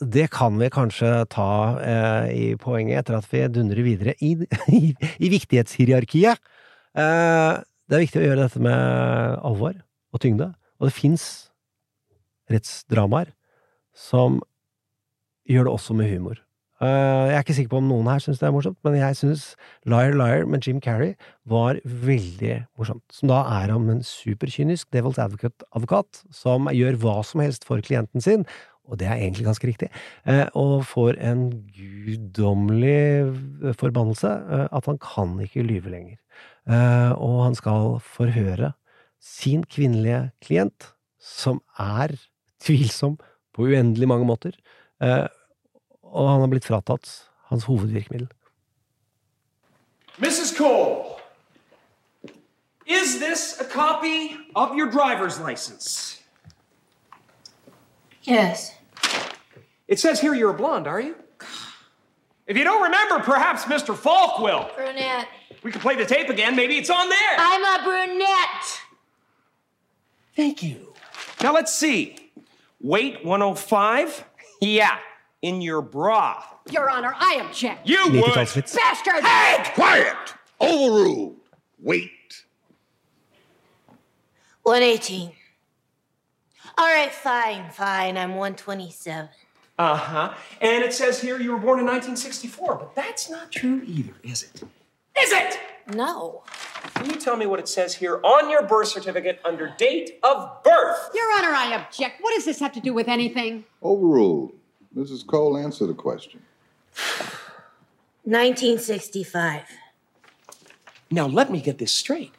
det 0.00 0.30
kan 0.32 0.56
vi 0.56 0.70
kanskje 0.72 1.10
ta 1.32 1.50
eh, 1.84 2.30
i 2.32 2.46
poenget 2.60 3.02
etter 3.02 3.18
at 3.18 3.28
vi 3.28 3.44
dundrer 3.52 3.84
videre 3.84 4.16
i, 4.24 4.32
i, 4.80 4.94
i 4.96 5.32
viktighetshierarkiet. 5.32 6.40
Eh, 6.96 7.52
det 7.60 7.98
er 7.98 8.04
viktig 8.06 8.22
å 8.22 8.24
gjøre 8.24 8.46
dette 8.46 8.62
med 8.62 9.44
alvor 9.46 9.76
og 10.10 10.22
tyngde, 10.22 10.48
og 10.80 10.88
det 10.88 10.96
fins 10.96 11.24
rettsdramaer 12.50 13.30
som 13.94 14.40
gjør 15.50 15.68
det 15.68 15.74
også 15.74 15.96
med 15.98 16.10
humor. 16.12 16.38
Uh, 16.80 17.28
jeg 17.28 17.36
er 17.36 17.42
ikke 17.44 17.54
sikker 17.58 17.72
på 17.74 17.80
om 17.82 17.90
noen 17.90 18.06
her 18.08 18.22
syns 18.24 18.38
det 18.40 18.46
er 18.48 18.54
morsomt, 18.54 18.78
men 18.86 18.94
jeg 18.96 19.16
syns 19.18 19.42
Liar 19.84 20.14
Liar 20.16 20.46
med 20.48 20.64
Jim 20.64 20.78
Carrey 20.80 21.12
var 21.44 21.76
veldig 21.84 22.62
morsomt. 22.80 23.04
Som 23.12 23.28
da 23.28 23.42
er 23.58 23.74
om 23.74 23.90
en 23.92 24.00
superkynisk 24.06 24.88
Devil's 24.94 25.20
Advocate-advokat 25.20 26.22
som 26.32 26.70
gjør 26.72 26.96
hva 27.02 27.18
som 27.26 27.42
helst 27.44 27.68
for 27.68 27.84
klienten 27.84 28.24
sin, 28.24 28.46
og 28.88 28.96
det 28.98 29.10
er 29.10 29.20
egentlig 29.20 29.44
ganske 29.44 29.68
riktig, 29.68 29.90
uh, 30.24 30.48
og 30.56 30.86
får 30.88 31.20
en 31.20 31.50
guddommelig 31.76 33.28
forbannelse 33.82 34.32
uh, 34.48 34.66
at 34.72 34.88
han 34.88 34.96
kan 35.04 35.36
ikke 35.44 35.66
lyve 35.66 35.92
lenger. 35.92 36.16
og 36.70 37.44
han 37.44 37.54
skal 37.58 37.98
forhøre 38.00 38.72
sin 39.20 39.64
kvinnelige 39.64 40.30
klient, 40.44 40.94
som 41.18 41.60
er 41.76 42.14
tvilsom 42.62 43.18
på 43.52 43.68
uendelig 43.68 44.08
mange 44.08 44.28
måter. 44.28 44.56
Og 46.10 46.28
han 46.28 46.40
har 46.40 46.50
blitt 46.50 46.66
fratatt 46.66 47.10
hans 47.50 47.64
hovedvirkemiddel. 47.64 48.28
Mrs. 50.18 50.56
Cole, 50.56 51.20
is 52.86 53.18
this 53.18 53.60
a 53.60 53.64
copy 53.64 54.36
of 54.54 54.74
your 54.76 54.90
driver's 54.90 55.38
license? 55.40 56.20
Yes. 58.22 58.74
It 59.88 59.98
says 59.98 60.20
here 60.20 60.34
you're 60.34 60.50
a 60.50 60.54
blonde, 60.54 60.86
are 60.86 61.00
you? 61.00 61.14
If 62.46 62.56
you 62.56 62.64
don't 62.64 62.82
remember, 62.82 63.20
perhaps 63.20 63.64
Mr. 63.64 63.96
Falk 63.96 64.40
will. 64.40 64.68
Brunette. 64.76 65.28
We 65.62 65.70
can 65.70 65.80
play 65.80 65.94
the 65.94 66.04
tape 66.04 66.28
again. 66.28 66.56
Maybe 66.56 66.76
it's 66.76 66.90
on 66.90 67.08
there. 67.08 67.36
I'm 67.38 67.80
a 67.80 67.84
brunette. 67.84 68.80
Thank 70.34 70.62
you. 70.62 70.94
Now 71.42 71.54
let's 71.54 71.72
see. 71.72 72.16
Weight 72.80 73.24
105? 73.24 74.24
Yeah, 74.60 74.98
in 75.42 75.60
your 75.60 75.82
bra. 75.82 76.42
Your 76.70 76.90
Honor, 76.90 77.14
I 77.18 77.42
object. 77.46 77.88
You 77.88 78.10
would! 78.10 78.34
Bastard! 78.34 79.24
Hey! 79.24 79.64
Quiet! 79.74 80.16
Overruled. 80.60 81.36
Wait. 81.78 82.44
118. 84.62 85.32
All 86.78 86.86
right, 86.86 87.12
fine, 87.12 87.70
fine. 87.70 88.16
I'm 88.16 88.30
127. 88.30 89.28
Uh 89.78 89.96
huh. 89.96 90.34
And 90.60 90.84
it 90.84 90.92
says 90.92 91.20
here 91.20 91.40
you 91.40 91.52
were 91.52 91.58
born 91.58 91.78
in 91.78 91.86
1964, 91.86 92.74
but 92.76 92.94
that's 92.94 93.30
not 93.30 93.50
true 93.50 93.82
either, 93.86 94.12
is 94.22 94.42
it? 94.42 94.62
Is 95.18 95.32
it? 95.32 95.58
No. 95.94 96.42
Can 96.94 97.06
you 97.06 97.16
tell 97.16 97.36
me 97.36 97.46
what 97.46 97.58
it 97.58 97.68
says 97.68 97.94
here 97.94 98.20
on 98.22 98.50
your 98.50 98.62
birth 98.62 98.88
certificate 98.88 99.40
under 99.44 99.74
date 99.78 100.18
of 100.22 100.62
birth? 100.62 101.10
Your 101.14 101.32
Honor, 101.38 101.54
I 101.54 101.74
object. 101.82 102.20
What 102.20 102.34
does 102.34 102.44
this 102.44 102.60
have 102.60 102.72
to 102.72 102.80
do 102.80 102.92
with 102.92 103.08
anything? 103.08 103.64
Overruled. 103.82 104.52
Mrs. 104.96 105.26
Cole, 105.26 105.56
answer 105.56 105.86
the 105.86 105.94
question. 105.94 106.40
1965. 108.24 109.62
Now, 111.10 111.26
let 111.26 111.50
me 111.50 111.60
get 111.60 111.78
this 111.78 111.92
straight. 111.92 112.32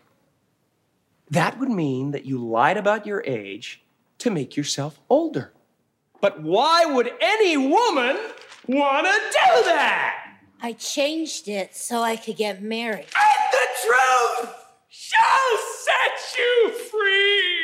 That 1.30 1.60
would 1.60 1.70
mean 1.70 2.12
that 2.12 2.26
you 2.26 2.38
lied 2.45 2.78
about 2.78 3.06
your 3.06 3.24
age 3.26 3.82
to 4.20 4.30
make 4.30 4.58
yourself 4.58 4.99
older. 5.10 5.54
But 6.20 6.41
why 6.43 6.86
would 6.86 7.12
any 7.20 7.58
woman 7.58 8.18
want 8.68 9.08
to 9.08 9.14
do 9.14 9.64
that? 9.66 10.38
I 10.62 10.74
changed 10.74 11.47
it 11.47 11.76
so 11.76 12.02
I 12.02 12.16
could 12.16 12.38
get 12.38 12.62
married. 12.62 13.08
And 13.16 13.52
the 13.52 13.68
truth 13.88 14.54
shall 14.89 15.58
set 15.84 16.38
you 16.38 16.72
free. 16.74 17.61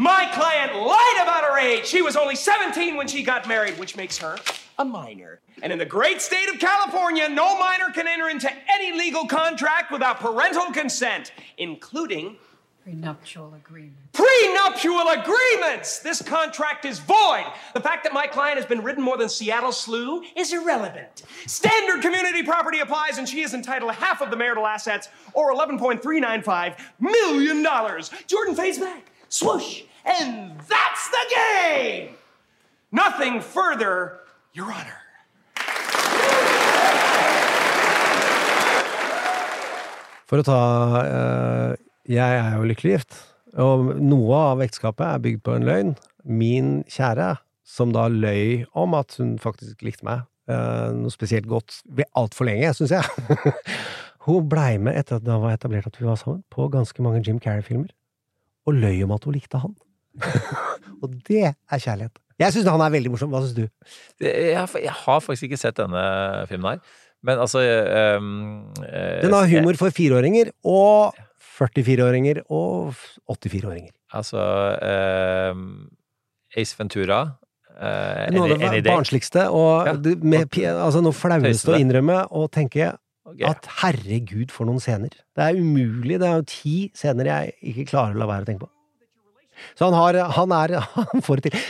My 0.00 0.30
client 0.32 0.74
lied 0.74 1.18
about 1.22 1.44
her 1.44 1.58
age. 1.58 1.84
She 1.84 2.00
was 2.00 2.16
only 2.16 2.34
17 2.34 2.96
when 2.96 3.06
she 3.06 3.22
got 3.22 3.46
married, 3.46 3.78
which 3.78 3.96
makes 3.96 4.16
her 4.16 4.38
a 4.78 4.84
minor. 4.84 5.40
And 5.62 5.74
in 5.74 5.78
the 5.78 5.84
great 5.84 6.22
state 6.22 6.48
of 6.48 6.58
California, 6.58 7.28
no 7.28 7.58
minor 7.58 7.90
can 7.90 8.08
enter 8.08 8.30
into 8.30 8.50
any 8.72 8.96
legal 8.96 9.26
contract 9.26 9.92
without 9.92 10.18
parental 10.18 10.72
consent, 10.72 11.32
including 11.58 12.38
Prenuptial 12.82 13.52
agreement. 13.54 13.94
prenuptial 14.14 15.06
agreements. 15.10 15.98
This 15.98 16.22
contract 16.22 16.86
is 16.86 16.98
void. 16.98 17.44
The 17.74 17.80
fact 17.80 18.02
that 18.04 18.14
my 18.14 18.26
client 18.26 18.56
has 18.56 18.64
been 18.64 18.82
ridden 18.82 19.04
more 19.04 19.18
than 19.18 19.28
Seattle 19.28 19.70
slew 19.70 20.22
is 20.34 20.54
irrelevant. 20.54 21.24
Standard 21.46 22.00
community 22.00 22.42
property 22.42 22.78
applies, 22.78 23.18
and 23.18 23.28
she 23.28 23.42
is 23.42 23.52
entitled 23.52 23.92
to 23.92 24.00
half 24.00 24.22
of 24.22 24.30
the 24.30 24.36
marital 24.36 24.66
assets, 24.66 25.10
or 25.34 25.52
$11.395 25.52 26.78
million. 27.00 27.66
Jordan 28.26 28.54
fades 28.54 28.78
back. 28.78 29.10
Swoosh. 29.28 29.82
And 30.04 30.58
that's 30.60 31.04
the 31.10 31.24
game. 31.34 32.16
Nothing 32.92 33.40
further, 33.40 34.20
Your 34.52 34.72
Honor. 34.72 35.00
For 40.30 40.38
å 40.38 40.46
ta 40.46 40.62
eh, 41.02 41.70
Jeg 42.10 42.38
er 42.38 42.54
jo 42.54 42.66
lykkelig 42.70 42.92
gift, 42.94 43.16
og 43.58 43.92
noe 43.98 44.40
av 44.52 44.62
ekteskapet 44.62 45.06
er 45.06 45.22
bygd 45.22 45.44
på 45.46 45.54
en 45.58 45.66
løgn. 45.66 45.94
Min 46.24 46.72
kjære, 46.90 47.34
som 47.66 47.94
da 47.94 48.06
løy 48.10 48.64
om 48.78 48.94
at 48.98 49.16
hun 49.18 49.36
faktisk 49.42 49.82
likte 49.86 50.06
meg 50.06 50.24
eh, 50.50 50.88
noe 50.96 51.12
spesielt 51.14 51.48
godt 51.50 51.80
altfor 52.18 52.48
lenge, 52.48 52.72
syns 52.78 52.94
jeg. 52.94 53.54
hun 54.26 54.48
blei 54.50 54.74
med 54.82 54.98
etter 54.98 55.18
at 55.18 55.26
det 55.26 55.38
var 55.42 55.54
etablert 55.54 55.90
at 55.90 55.98
vi 56.00 56.08
var 56.08 56.18
sammen, 56.20 56.42
på 56.50 56.70
ganske 56.72 57.06
mange 57.06 57.22
Jim 57.26 57.42
Carrey-filmer, 57.42 57.90
og 58.66 58.78
løy 58.78 59.02
om 59.06 59.14
at 59.16 59.26
hun 59.26 59.36
likte 59.38 59.62
han. 59.62 59.74
og 61.02 61.14
det 61.28 61.44
er 61.50 61.78
kjærlighet. 61.84 62.18
Jeg 62.40 62.54
syns 62.54 62.70
han 62.72 62.82
er 62.84 62.92
veldig 62.94 63.12
morsom. 63.12 63.32
Hva 63.32 63.42
syns 63.44 63.56
du? 63.56 63.66
Jeg, 64.24 64.56
har- 64.56 65.24
faktisk 65.24 65.48
ikke 65.48 65.60
sett 65.60 65.76
denne 65.80 66.04
filmen 66.48 66.76
her. 66.76 66.98
Men 67.26 67.40
altså 67.42 67.60
um, 68.16 68.72
Den 68.76 69.34
har 69.36 69.50
humor 69.50 69.76
for 69.76 69.92
fireåringer 69.92 70.54
og 70.64 71.18
44-åringer 71.60 72.40
og 72.48 72.94
84-åringer. 73.28 73.92
Altså 74.16 74.40
um, 75.52 75.90
Ace 76.56 76.74
Ventura 76.78 77.20
uh, 77.76 78.24
Noe 78.32 78.56
av 78.56 78.72
det 78.74 78.82
barnsligste 78.88 79.44
og 79.52 79.90
ja. 79.90 79.94
med, 80.24 80.56
altså 80.72 81.04
noe 81.04 81.14
flaueste 81.14 81.74
å 81.74 81.78
innrømme 81.78 82.22
og 82.32 82.48
tenke 82.56 82.88
okay. 83.28 83.46
at 83.52 83.68
herregud, 83.82 84.50
for 84.54 84.68
noen 84.70 84.82
scener. 84.82 85.12
Det 85.36 85.46
er 85.46 85.60
umulig. 85.60 86.18
Det 86.22 86.28
er 86.28 86.40
jo 86.40 86.48
ti 86.48 86.76
scener 86.96 87.30
jeg 87.34 87.56
ikke 87.74 87.90
klarer 87.92 88.16
å 88.16 88.24
la 88.24 88.30
være 88.32 88.48
å 88.48 88.50
tenke 88.50 88.64
på. 88.64 88.72
Så 89.78 89.88
han 89.88 89.96
har 89.96 90.18
Han 90.36 90.52
er 90.52 90.76
Han 91.12 91.24
får 91.24 91.40
det 91.40 91.50
til. 91.50 91.66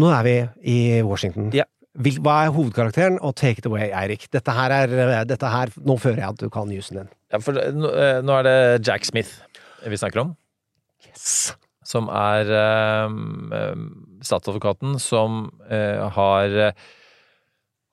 Nå 0.00 0.10
er 0.14 0.24
vi 0.24 0.34
i 0.72 0.78
Washington. 1.02 1.50
Ja. 1.52 1.66
hva 1.94 2.36
er 2.46 2.52
hovedkarakteren? 2.54 3.18
Og 3.20 3.34
take 3.36 3.58
it 3.58 3.66
away, 3.66 3.90
Eirik. 3.90 4.28
Dette 4.32 4.54
her 4.54 4.70
er 4.70 5.24
dette 5.28 5.50
her, 5.50 5.72
Nå 5.76 5.98
føler 5.98 6.22
jeg 6.22 6.36
at 6.36 6.40
du 6.40 6.48
kan 6.48 6.70
jusen 6.70 7.02
din. 7.02 7.10
Ja, 7.32 7.40
for 7.42 7.52
nå, 7.54 7.90
eh, 7.90 8.20
er 8.22 8.46
det 8.46 8.86
Jack 8.86 9.04
Smith 9.04 9.42
vi 9.86 9.96
snakker 9.96 10.22
om. 10.22 10.36
Som 11.84 12.08
er 12.12 12.48
um, 13.08 13.50
statsadvokaten 14.22 14.98
som 15.02 15.48
uh, 15.70 16.06
har 16.14 16.56
eh, 16.68 16.88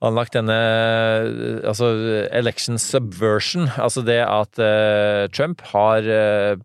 anlagt 0.05 0.35
denne 0.37 0.55
eh, 0.57 1.59
altså 1.67 1.89
election 2.35 2.77
subversion. 2.81 3.69
Altså 3.77 4.03
det 4.05 4.19
at 4.23 4.61
uh, 4.61 5.25
Trump 5.33 5.63
har 5.73 6.05
eh, 6.05 6.57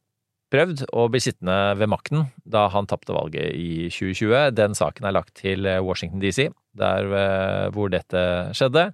prøvd 0.53 0.85
å 0.93 1.09
bli 1.13 1.21
sittende 1.23 1.57
ved 1.81 1.91
makten 1.93 2.27
da 2.45 2.67
han 2.73 2.89
tapte 2.91 3.15
valget 3.17 3.55
i 3.57 3.89
2020. 3.93 4.53
Den 4.59 4.77
saken 4.77 5.09
er 5.09 5.17
lagt 5.17 5.35
til 5.41 5.67
eh, 5.69 5.83
Washington 5.83 6.23
DC, 6.23 6.51
der 6.79 7.13
eh, 7.19 7.67
hvor 7.75 7.93
dette 7.93 8.23
skjedde. 8.57 8.91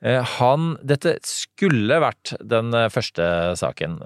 Eh, 0.00 0.22
Han 0.38 0.76
Dette 0.86 1.16
skulle 1.26 2.00
vært 2.00 2.32
den 2.40 2.72
første 2.94 3.24
saken 3.58 3.98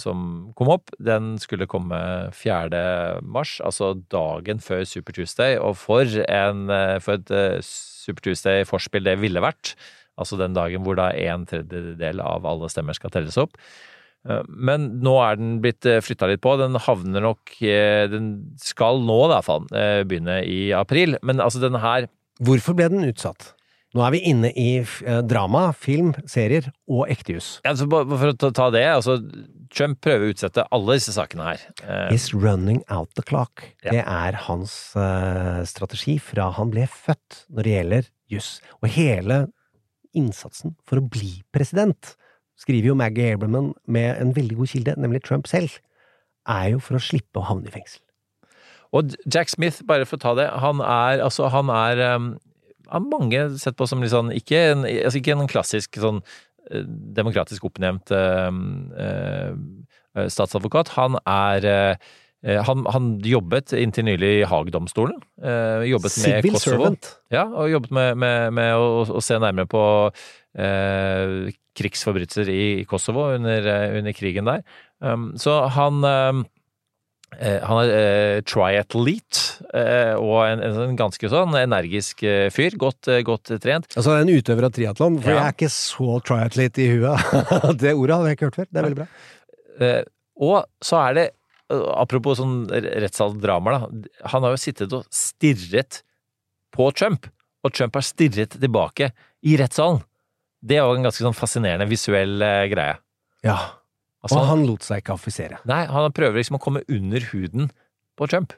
som 0.00 0.28
kom 0.56 0.70
opp. 0.76 0.94
Den 1.02 1.34
skulle 1.42 1.68
komme 1.70 2.00
4. 2.32 2.84
mars, 3.22 3.58
altså 3.64 3.94
dagen 4.14 4.62
før 4.64 4.84
Super 4.88 5.16
Tuesday. 5.16 5.58
Og 5.58 5.76
for, 5.80 6.08
en, 6.28 6.68
for 7.04 7.18
et 7.18 7.34
Super 7.66 8.30
Tuesday-forspill 8.30 9.04
det 9.08 9.18
ville 9.20 9.42
vært, 9.42 9.74
altså 10.20 10.38
den 10.38 10.54
dagen 10.54 10.86
hvor 10.86 10.96
da 11.00 11.10
en 11.10 11.44
tredjedel 11.50 12.22
av 12.22 12.46
alle 12.46 12.70
stemmer 12.70 12.96
skal 12.96 13.12
telles 13.12 13.40
opp. 13.40 13.58
Eh, 14.28 14.42
Men 14.48 14.86
nå 15.04 15.16
er 15.24 15.36
den 15.40 15.58
blitt 15.64 15.84
flytta 15.84 16.28
litt 16.30 16.40
på. 16.44 16.54
Den 16.60 16.78
havner 16.80 17.20
nok 17.24 17.54
eh, 17.62 18.06
Den 18.12 18.30
skal 18.60 19.02
nå, 19.04 19.18
i 19.26 19.32
hvert 19.34 19.48
fall, 19.48 19.66
eh, 19.76 20.00
begynne 20.08 20.40
i 20.48 20.70
april. 20.76 21.18
Men 21.22 21.40
altså, 21.44 21.60
denne 21.64 21.82
her 21.84 22.08
Hvorfor 22.44 22.74
ble 22.74 22.88
den 22.90 23.04
utsatt? 23.06 23.52
Nå 23.94 24.02
er 24.02 24.10
vi 24.10 24.24
inne 24.26 24.48
i 24.58 24.70
eh, 24.82 25.20
drama, 25.22 25.68
film, 25.78 26.08
serier 26.26 26.66
og 26.90 27.04
ektejus. 27.12 27.60
altså, 27.62 27.86
For 27.86 28.32
å 28.32 28.50
ta- 28.50 28.70
det, 28.74 28.82
altså 28.90 29.20
Trump 29.74 30.00
prøver 30.02 30.26
å 30.26 30.32
utsette 30.34 30.64
alle 30.74 30.96
disse 30.98 31.14
sakene 31.14 31.46
her. 31.52 31.62
Eh, 31.86 32.08
He's 32.10 32.32
running 32.34 32.80
out 32.90 33.12
the 33.14 33.22
clock. 33.22 33.62
Det 33.86 34.02
er 34.02 34.40
hans 34.48 34.74
eh, 34.98 35.62
strategi 35.70 36.16
fra 36.22 36.48
han 36.58 36.70
ble 36.74 36.88
født 36.90 37.44
når 37.54 37.62
det 37.68 37.76
gjelder 37.76 38.10
juss. 38.34 38.50
Og 38.82 38.90
hele 38.96 39.44
innsatsen 40.14 40.74
for 40.86 40.98
å 41.00 41.06
bli 41.10 41.42
president, 41.54 42.14
skriver 42.60 42.92
jo 42.92 42.98
Maggie 42.98 43.34
Abraman 43.34 43.72
med 43.86 44.20
en 44.22 44.32
veldig 44.36 44.56
god 44.60 44.72
kilde, 44.72 44.94
nemlig 45.00 45.24
Trump 45.24 45.48
selv, 45.50 45.78
er 46.48 46.74
jo 46.74 46.80
for 46.82 46.98
å 46.98 47.02
slippe 47.02 47.40
å 47.40 47.46
havne 47.48 47.70
i 47.70 47.74
fengsel. 47.74 48.00
Og 48.94 49.14
Jack 49.26 49.50
Smith, 49.50 49.82
bare 49.88 50.06
for 50.06 50.20
å 50.20 50.22
ta 50.22 50.34
det, 50.38 50.48
han 50.62 50.82
er 50.84 51.22
altså 51.24 51.48
han 51.50 51.72
er 51.72 52.02
um, 52.14 52.34
har 52.90 53.02
mange 53.02 53.46
sett 53.58 53.78
på 53.78 53.88
som 53.90 54.02
litt 54.02 54.12
sånn 54.12 54.30
ikke 54.34 54.60
en, 54.70 54.84
altså 54.86 55.18
ikke 55.18 55.34
en 55.34 55.48
klassisk 55.50 55.98
sånn 55.98 56.20
eh, 56.70 56.84
demokratisk 57.16 57.64
oppnevnt 57.66 58.12
um, 58.14 58.60
uh, 58.94 59.56
statsadvokat. 60.30 60.92
Han 60.94 61.18
er 61.26 61.66
eh, 61.66 62.12
han, 62.44 62.84
han 62.92 63.06
jobbet 63.24 63.72
inntil 63.78 64.04
nylig 64.04 64.30
i 64.40 64.46
Haag-domstolen. 64.50 65.16
eh, 65.42 65.84
jobbet 65.88 66.10
med 66.12 66.26
Civil 66.28 66.52
Kosovo. 66.52 66.74
servant. 66.76 67.10
Ja, 67.32 67.46
og 67.48 67.70
jobbet 67.72 67.90
med, 67.96 68.16
med, 68.20 68.52
med 68.52 68.74
å, 68.76 69.04
å 69.08 69.22
se 69.24 69.38
nærmere 69.40 69.66
på 69.70 69.84
eh, 70.58 71.52
krigsforbrytelser 71.74 72.50
i, 72.52 72.64
i 72.82 72.84
Kosovo 72.88 73.30
under, 73.34 73.64
eh, 73.66 73.96
under 73.98 74.12
krigen 74.14 74.44
der. 74.50 74.60
Um, 75.04 75.32
så 75.40 75.56
han 75.74 76.04
um, 76.04 76.44
eh, 77.40 77.58
han 77.66 77.80
er 77.82 77.92
eh, 77.96 78.40
triathlete 78.46 79.64
eh, 79.74 80.14
og 80.20 80.36
en, 80.46 80.62
en 80.64 80.76
sånn 80.76 80.96
ganske 81.00 81.28
sånn 81.32 81.56
energisk 81.58 82.22
eh, 82.28 82.46
fyr. 82.54 82.76
Godt, 82.80 83.08
eh, 83.10 83.22
godt 83.26 83.50
trent. 83.64 83.88
Altså 83.98 84.14
en 84.20 84.30
utøver 84.30 84.68
av 84.68 84.74
triatlon, 84.76 85.18
for 85.22 85.32
Ja. 85.34 85.40
jeg 85.40 85.48
er 85.50 85.56
ikke 85.58 85.72
så 85.74 86.20
triathlete 86.28 86.84
i 86.84 86.90
huet. 86.94 87.34
det 87.82 87.94
ordet 87.96 88.20
hadde 88.20 88.30
jeg 88.34 88.38
ikke 88.38 88.50
hørt 88.52 88.60
før. 88.62 88.68
Det 88.70 88.78
er 88.82 88.88
veldig 88.90 89.00
bra. 89.02 89.08
Eh, 89.88 90.02
og 90.44 90.56
så 90.84 91.00
er 91.08 91.18
det, 91.18 91.26
eh, 91.32 91.40
apropos 91.72 92.38
sånn 92.40 92.64
rettssaldramaer, 92.68 93.78
da. 93.78 94.10
Han 94.34 94.44
har 94.46 94.54
jo 94.54 94.60
sittet 94.60 94.92
og 94.96 95.06
stirret 95.14 96.02
på 96.74 96.90
Trump, 96.96 97.28
og 97.64 97.72
Trump 97.72 97.96
har 97.96 98.04
stirret 98.04 98.58
tilbake 98.60 99.12
i 99.46 99.56
rettssalen. 99.60 100.02
Det 100.64 100.78
er 100.78 100.84
jo 100.84 100.98
en 100.98 101.06
ganske 101.06 101.24
sånn 101.24 101.36
fascinerende 101.36 101.88
visuell 101.88 102.40
eh, 102.44 102.66
greie. 102.72 102.98
Ja. 103.44 103.58
Altså, 104.24 104.38
og 104.40 104.46
han 104.48 104.62
lot 104.64 104.84
seg 104.86 105.02
ikke 105.02 105.16
affisere. 105.18 105.58
Nei, 105.68 105.82
han 105.90 106.12
prøver 106.16 106.40
liksom 106.40 106.56
å 106.56 106.62
komme 106.62 106.80
under 106.88 107.26
huden 107.32 107.68
på 108.16 108.28
Trump. 108.32 108.54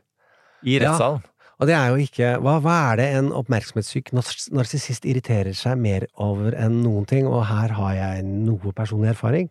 I 0.66 0.78
rettssalen. 0.82 1.24
Og 1.56 1.68
det 1.70 1.74
er 1.76 1.88
jo 1.88 2.02
ikke 2.04 2.30
Hva, 2.44 2.58
hva 2.60 2.74
er 2.90 2.98
det 3.00 3.04
en 3.16 3.28
oppmerksomhetssyk 3.32 4.10
nars- 4.16 4.48
narsissist 4.52 5.06
irriterer 5.08 5.56
seg 5.56 5.78
mer 5.80 6.04
over 6.20 6.56
enn 6.58 6.82
noen 6.84 7.06
ting? 7.08 7.28
Og 7.28 7.46
her 7.48 7.72
har 7.78 7.94
jeg 7.96 8.26
noe 8.28 8.74
personlig 8.76 9.14
erfaring. 9.14 9.48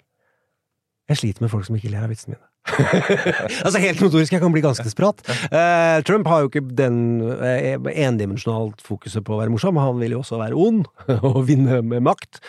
Jeg 1.10 1.22
sliter 1.22 1.46
med 1.46 1.52
folk 1.54 1.66
som 1.68 1.78
ikke 1.78 1.92
ler 1.94 2.06
av 2.06 2.14
vitsene 2.14 2.36
mine. 2.36 2.48
altså 3.66 3.82
helt 3.82 4.02
notorisk, 4.02 4.34
jeg 4.34 4.42
kan 4.42 4.54
bli 4.54 4.64
ganske 4.66 4.90
spratt. 4.90 5.22
Uh, 5.52 6.02
Trump 6.08 6.28
har 6.30 6.44
jo 6.44 6.50
ikke 6.52 6.66
den 6.78 6.98
uh, 7.22 7.92
endimensjonalt 7.92 8.82
fokuset 8.86 9.26
på 9.26 9.36
å 9.36 9.42
være 9.44 9.54
morsom, 9.54 9.80
han 9.82 10.02
vil 10.02 10.18
jo 10.18 10.24
også 10.24 10.42
være 10.42 10.58
ond 10.60 10.86
og 11.30 11.44
vinne 11.50 11.82
med 11.86 12.06
makt. 12.08 12.42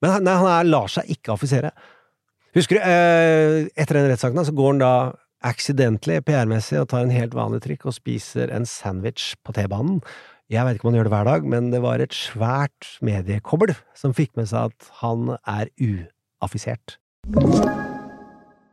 Men 0.00 0.16
han, 0.16 0.26
nei, 0.26 0.36
han 0.40 0.50
er, 0.50 0.70
lar 0.70 0.90
seg 0.90 1.10
ikke 1.12 1.34
affisere. 1.36 1.72
Husker 2.56 2.78
du, 2.78 2.82
uh, 2.82 3.70
etter 3.78 4.00
den 4.00 4.10
rettssaken 4.10 4.48
så 4.48 4.56
går 4.56 4.74
han 4.74 4.82
da 4.84 4.94
accidentally, 5.46 6.18
PR-messig, 6.24 6.82
og 6.82 6.90
tar 6.90 7.06
en 7.06 7.14
helt 7.14 7.36
vanlig 7.36 7.62
trikk 7.64 7.86
og 7.88 7.96
spiser 7.96 8.52
en 8.52 8.68
sandwich 8.68 9.32
på 9.46 9.54
T-banen. 9.56 10.02
Jeg 10.50 10.66
vet 10.66 10.76
ikke 10.76 10.88
om 10.88 10.90
han 10.90 10.98
gjør 10.98 11.06
det 11.06 11.14
hver 11.14 11.28
dag, 11.30 11.46
men 11.52 11.70
det 11.70 11.80
var 11.84 12.02
et 12.02 12.16
svært 12.16 12.96
mediekobbel 13.06 13.76
som 13.96 14.16
fikk 14.16 14.34
med 14.40 14.50
seg 14.50 14.74
at 14.74 14.90
han 14.98 15.36
er 15.46 15.70
uaffisert. 15.78 16.98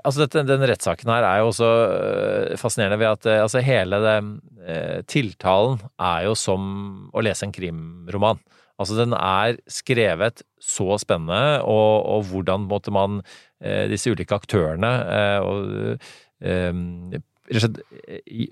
Altså 0.00 0.24
dette, 0.24 0.42
den 0.48 0.64
rettssaken 0.68 1.10
her 1.12 1.26
er 1.26 1.40
jo 1.42 1.50
også 1.50 1.68
øh, 1.68 2.56
fascinerende 2.60 2.98
ved 3.00 3.10
at 3.10 3.28
øh, 3.28 3.38
altså 3.44 3.62
hele 3.64 4.00
det, 4.02 4.16
øh, 4.66 4.98
tiltalen 5.10 5.80
er 6.00 6.26
jo 6.28 6.34
som 6.38 6.62
å 7.12 7.22
lese 7.24 7.46
en 7.46 7.54
krimroman. 7.54 8.40
Altså 8.80 8.96
den 8.98 9.14
er 9.14 9.58
skrevet 9.70 10.42
så 10.62 10.96
spennende, 10.98 11.62
og, 11.62 12.06
og 12.16 12.24
hvordan 12.30 12.64
måtte 12.70 12.94
man 12.94 13.20
disse 13.62 14.10
ulike 14.10 14.34
aktørene 14.34 14.88
og 15.46 16.00
i, 18.26 18.48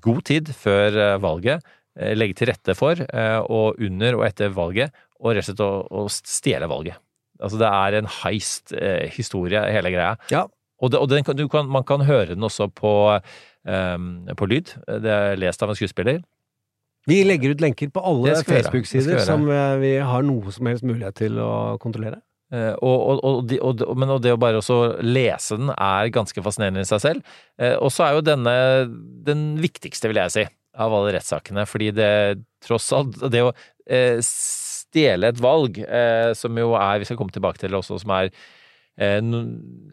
god 0.00 0.22
tid 0.24 0.48
før 0.56 1.18
valget 1.20 1.66
legge 2.16 2.38
til 2.38 2.48
rette 2.48 2.72
for, 2.78 3.02
og 3.44 3.76
under 3.82 4.16
og 4.16 4.24
etter 4.24 4.54
valget, 4.56 4.94
og 5.20 5.34
rett 5.34 5.44
og 5.44 5.50
slett 5.50 5.64
å, 5.66 5.72
å 5.84 6.06
stjele 6.08 6.70
valget. 6.70 6.96
Altså 7.42 7.60
det 7.60 7.68
er 7.68 7.98
en 7.98 8.10
heist-historie, 8.22 9.66
hele 9.74 9.92
greia. 9.92 10.14
Ja. 10.32 10.46
Og, 10.82 10.90
det, 10.90 10.98
og 11.00 11.08
den, 11.12 11.22
kan- 11.24 11.36
du 11.38 11.46
kan, 11.48 11.68
man 11.70 11.84
kan 11.86 12.02
høre 12.06 12.34
den 12.34 12.42
også 12.44 12.66
på, 12.74 12.92
um, 13.68 14.06
på 14.36 14.48
lyd. 14.50 14.72
Det 15.04 15.12
er 15.12 15.36
lest 15.40 15.62
av 15.62 15.70
en 15.70 15.78
skuespiller. 15.78 16.22
Vi 17.06 17.18
legger 17.22 17.52
ut 17.52 17.60
lenker 17.60 17.90
på 17.92 18.00
alle 18.00 18.32
Facebook-sider 18.48 19.18
som 19.26 19.42
eh, 19.52 19.74
vi 19.82 19.90
har 20.00 20.22
noe 20.24 20.52
som 20.54 20.66
helst 20.70 20.86
mulighet 20.88 21.18
til 21.20 21.36
å 21.38 21.76
kontrollere. 21.82 22.22
Eh, 22.54 22.72
og, 22.80 23.20
og, 23.24 23.52
og, 23.60 23.82
men 24.00 24.12
det 24.24 24.32
å 24.32 24.40
bare 24.40 24.62
også 24.62 24.78
lese 25.04 25.58
den 25.60 25.68
er 25.74 26.08
ganske 26.14 26.40
fascinerende 26.44 26.80
i 26.80 26.88
seg 26.88 27.02
selv. 27.04 27.34
Og 27.84 27.92
så 27.92 28.06
er 28.06 28.16
jo 28.16 28.24
denne 28.24 28.54
den 29.28 29.44
viktigste, 29.60 30.08
vil 30.08 30.22
jeg 30.22 30.32
si, 30.32 30.46
av 30.80 30.96
alle 30.96 31.12
rettssakene. 31.18 31.66
Fordi 31.68 31.92
det 31.94 32.10
tross 32.64 32.88
alt 32.96 33.20
Det 33.30 33.44
å 33.44 33.52
stjele 34.24 35.28
et 35.30 35.40
valg, 35.44 35.80
som 36.40 36.56
jo 36.60 36.72
er 36.78 37.02
Vi 37.02 37.08
skal 37.08 37.18
komme 37.20 37.34
tilbake 37.34 37.60
til 37.60 37.72
det 37.72 37.78
også, 37.82 38.00
som 38.00 38.14
er 38.16 38.30
no, 39.26 39.40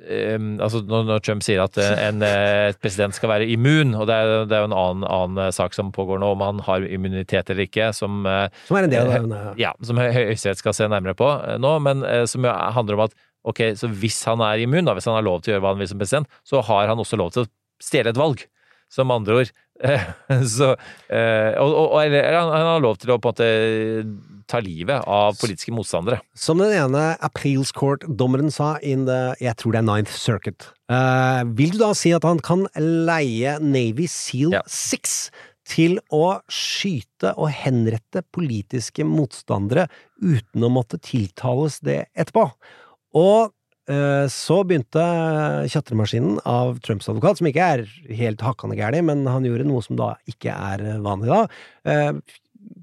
eh, 0.05 0.37
altså 0.61 0.81
når, 0.85 1.19
Trump 1.25 1.41
sier 1.45 1.63
at 1.63 1.77
eh, 1.81 1.93
en 2.09 2.21
eh, 2.25 2.71
president 2.81 3.15
skal 3.17 3.31
være 3.31 3.47
immun, 3.49 3.95
og 3.97 4.05
det 4.09 4.17
er, 4.17 4.33
det 4.49 4.57
er 4.57 4.61
jo 4.65 4.69
en 4.69 4.75
annen, 4.77 5.05
annen 5.09 5.41
eh, 5.47 5.51
sak 5.55 5.73
som 5.77 5.89
pågår 5.95 6.21
nå, 6.21 6.29
om 6.35 6.43
han 6.45 6.61
har 6.67 6.85
immunitet 6.85 7.49
eller 7.49 7.65
ikke, 7.65 7.89
som 7.97 8.21
eh, 8.29 8.45
Som 8.69 8.77
er 8.77 8.87
en 8.89 8.93
del 8.93 9.09
av 9.09 9.17
denne. 9.25 9.41
Ja, 9.61 9.73
som 9.81 9.97
Hø- 10.01 10.11
Høyesterett 10.13 10.61
skal 10.61 10.77
se 10.77 10.89
nærmere 10.91 11.17
på 11.17 11.31
eh, 11.39 11.57
nå, 11.61 11.73
men 11.87 12.05
eh, 12.05 12.27
som 12.29 12.45
handler 12.45 12.99
om 12.99 13.05
at 13.07 13.17
ok, 13.41 13.63
så 13.79 13.89
hvis 13.89 14.19
han 14.29 14.43
er 14.45 14.61
immun, 14.61 14.85
da, 14.85 14.93
hvis 14.93 15.09
han 15.09 15.17
har 15.17 15.25
lov 15.25 15.41
til 15.41 15.53
å 15.53 15.55
gjøre 15.55 15.65
hva 15.65 15.73
han 15.73 15.81
vil 15.81 15.89
som 15.89 16.01
president, 16.01 16.29
så 16.45 16.61
har 16.67 16.91
han 16.91 17.01
også 17.01 17.17
lov 17.17 17.33
til 17.33 17.47
å 17.47 17.51
stjele 17.81 18.13
et 18.13 18.19
valg. 18.21 18.43
Som 18.91 19.09
andre 19.15 19.37
ord. 19.39 19.49
Så, 20.57 20.73
eh, 21.09 21.53
og, 21.57 21.71
og, 21.71 21.95
og- 21.97 22.17
han, 22.21 22.51
har 22.53 22.83
lov 22.83 22.99
til 23.01 23.13
å 23.13 23.19
på 23.21 23.31
en 23.31 23.33
måte 23.33 24.31
ta 24.51 24.59
livet 24.63 25.05
av 25.07 25.37
politiske 25.39 25.71
motstandere. 25.73 26.19
Som 26.35 26.59
den 26.61 26.73
ene 26.75 27.15
Appeals 27.23 27.71
Court-dommeren 27.75 28.51
sa 28.53 28.75
in 28.83 29.05
the, 29.07 29.33
jeg 29.41 29.55
tror 29.61 29.75
det 29.75 29.81
er 29.81 29.87
Ninth 29.87 30.17
Circuit. 30.17 30.67
Uh, 30.91 31.45
vil 31.55 31.71
du 31.75 31.79
da 31.81 31.93
si 31.97 32.11
at 32.15 32.27
han 32.27 32.41
kan 32.43 32.65
leie 32.75 33.55
Navy 33.63 34.09
Seal 34.11 34.57
6 34.67 35.15
til 35.71 35.99
å 36.11 36.41
skyte 36.51 37.31
og 37.37 37.51
henrette 37.53 38.25
politiske 38.35 39.05
motstandere 39.07 39.87
uten 40.19 40.67
å 40.67 40.71
måtte 40.73 40.99
tiltales 40.99 41.79
det 41.85 42.03
etterpå? 42.11 42.49
Og 43.21 43.53
så 44.31 44.61
begynte 44.67 45.01
kjatremaskinen 45.71 46.39
av 46.47 46.77
Trumps 46.85 47.09
advokat, 47.11 47.39
som 47.39 47.49
ikke 47.49 47.67
er 47.75 47.83
helt 48.15 48.43
hakkande 48.45 48.77
gæren, 48.79 49.07
men 49.09 49.25
han 49.27 49.45
gjorde 49.47 49.67
noe 49.67 49.83
som 49.85 49.97
da 49.99 50.13
ikke 50.29 50.53
er 50.53 50.83
vanlig 51.03 51.31
da, 51.31 51.41
eh, 51.89 52.37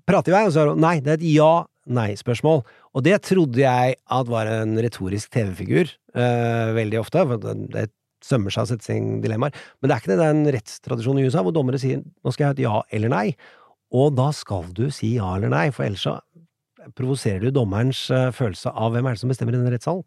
prate 0.09 0.33
i 0.33 0.35
vei, 0.35 0.45
og 0.47 0.55
så 0.55 0.65
er 0.65 0.73
det 0.73 0.83
nei, 0.85 0.95
det 1.05 1.13
er 1.13 1.21
et 1.21 1.29
ja-nei-spørsmål. 1.37 2.65
Og 2.97 3.05
det 3.07 3.21
trodde 3.27 3.63
jeg 3.63 3.97
at 4.19 4.33
var 4.33 4.51
en 4.51 4.75
retorisk 4.77 5.31
TV-figur, 5.35 5.93
eh, 6.15 6.75
veldig 6.79 7.01
ofte, 7.01 7.25
for 7.29 7.55
det, 7.77 7.91
sømmer 8.25 8.51
seg 8.51 8.65
å 8.65 8.69
sette 8.73 8.89
seg 8.89 8.99
i 8.99 9.21
dilemmaer. 9.23 9.55
Men 9.79 9.89
det 9.89 9.95
er 9.95 10.01
ikke 10.03 10.11
det, 10.11 10.19
det 10.19 10.27
er 10.27 10.35
en 10.35 10.53
rettstradisjon 10.57 11.21
i 11.21 11.27
USA 11.29 11.45
hvor 11.47 11.55
dommere 11.55 11.79
sier 11.79 12.01
nå 12.03 12.33
skal 12.35 12.43
jeg 12.43 12.49
ha 12.49 12.57
et 12.57 12.65
ja 12.65 12.81
eller 12.99 13.13
nei, 13.13 13.27
og 13.95 14.17
da 14.19 14.33
skal 14.35 14.67
du 14.75 14.89
si 14.91 15.15
ja 15.17 15.37
eller 15.37 15.53
nei, 15.53 15.69
for 15.71 15.87
ellers 15.87 16.03
så 16.03 16.19
provoserer 16.99 17.47
du 17.47 17.55
dommerens 17.55 18.09
eh, 18.11 18.31
følelse 18.35 18.73
av 18.75 18.95
hvem 18.95 19.07
er 19.07 19.15
det 19.15 19.23
som 19.23 19.31
bestemmer 19.31 19.55
i 19.55 19.61
denne 19.61 19.73
rettssalen. 19.75 20.05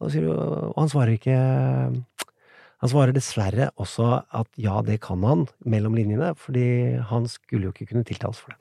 Og, 0.00 0.08
sier, 0.12 0.26
og 0.32 0.78
han 0.78 0.88
svarer 0.88 1.16
ikke 1.18 1.36
Han 2.80 2.88
svarer 2.88 3.12
dessverre 3.12 3.68
også 3.80 4.08
at 4.32 4.48
ja, 4.56 4.78
det 4.80 5.02
kan 5.04 5.20
han, 5.28 5.44
mellom 5.68 5.98
linjene, 5.98 6.32
fordi 6.32 6.96
han 7.10 7.28
skulle 7.28 7.68
jo 7.68 7.74
ikke 7.74 7.90
kunne 7.90 8.06
tiltales 8.08 8.40
for 8.40 8.54
det. 8.54 8.60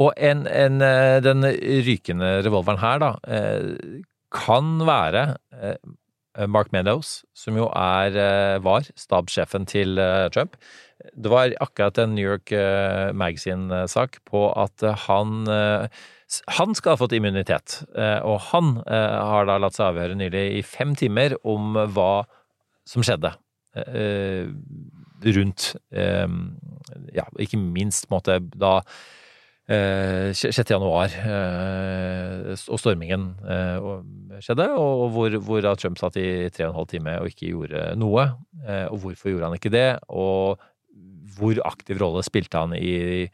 Og 0.00 0.12
en, 0.16 0.46
en, 0.48 0.80
eh, 0.84 1.18
den 1.24 1.44
rykende 1.86 2.38
revolveren 2.46 2.80
her, 2.80 3.00
da, 3.02 3.10
eh, 3.28 4.04
kan 4.32 4.78
være 4.86 5.24
eh, 5.56 6.46
Mark 6.48 6.70
Meadows, 6.72 7.24
som 7.34 7.56
jo 7.58 7.66
er, 7.74 8.14
var 8.62 8.86
stabssjefen 8.96 9.66
til 9.66 9.98
Trump. 10.32 10.54
Det 11.18 11.32
var 11.32 11.56
akkurat 11.60 11.98
en 11.98 12.14
New 12.14 12.24
York 12.24 12.52
Magazine-sak 13.12 14.20
på 14.30 14.44
at 14.54 14.84
han 15.08 15.42
han 16.58 16.74
skal 16.78 16.94
ha 16.94 17.00
fått 17.00 17.14
immunitet, 17.16 17.80
eh, 17.98 18.18
og 18.26 18.38
han 18.50 18.76
eh, 18.86 19.16
har 19.32 19.48
da 19.48 19.58
latt 19.60 19.76
seg 19.76 19.90
avhøre 19.90 20.18
nylig 20.18 20.44
i 20.60 20.64
fem 20.66 20.94
timer 20.98 21.34
om 21.48 21.74
hva 21.94 22.24
som 22.88 23.04
skjedde 23.06 23.34
eh, 23.76 24.50
rundt 25.20 25.74
Ja, 25.90 27.26
ikke 27.36 27.58
minst 27.60 28.06
måte 28.10 28.38
da 28.56 28.78
eh, 29.68 30.30
6. 30.32 30.62
januar 30.72 31.12
og 31.20 32.80
stormingen 32.80 33.26
skjedde, 34.40 34.70
og 34.80 35.04
hvor, 35.14 35.36
hvor 35.44 35.68
Trump 35.76 36.00
satt 36.00 36.16
i 36.16 36.48
tre 36.48 36.66
og 36.66 36.72
en 36.72 36.78
halv 36.80 36.90
time 36.94 37.18
og 37.20 37.28
ikke 37.30 37.52
gjorde 37.52 37.84
noe. 38.00 38.30
Og 38.88 38.96
hvorfor 39.04 39.34
gjorde 39.34 39.50
han 39.50 39.60
ikke 39.60 39.74
det? 39.76 39.88
Og 40.08 40.62
hvor 41.36 41.62
aktiv 41.68 42.00
rolle 42.00 42.24
spilte 42.26 42.64
han 42.64 42.74
i 42.78 43.28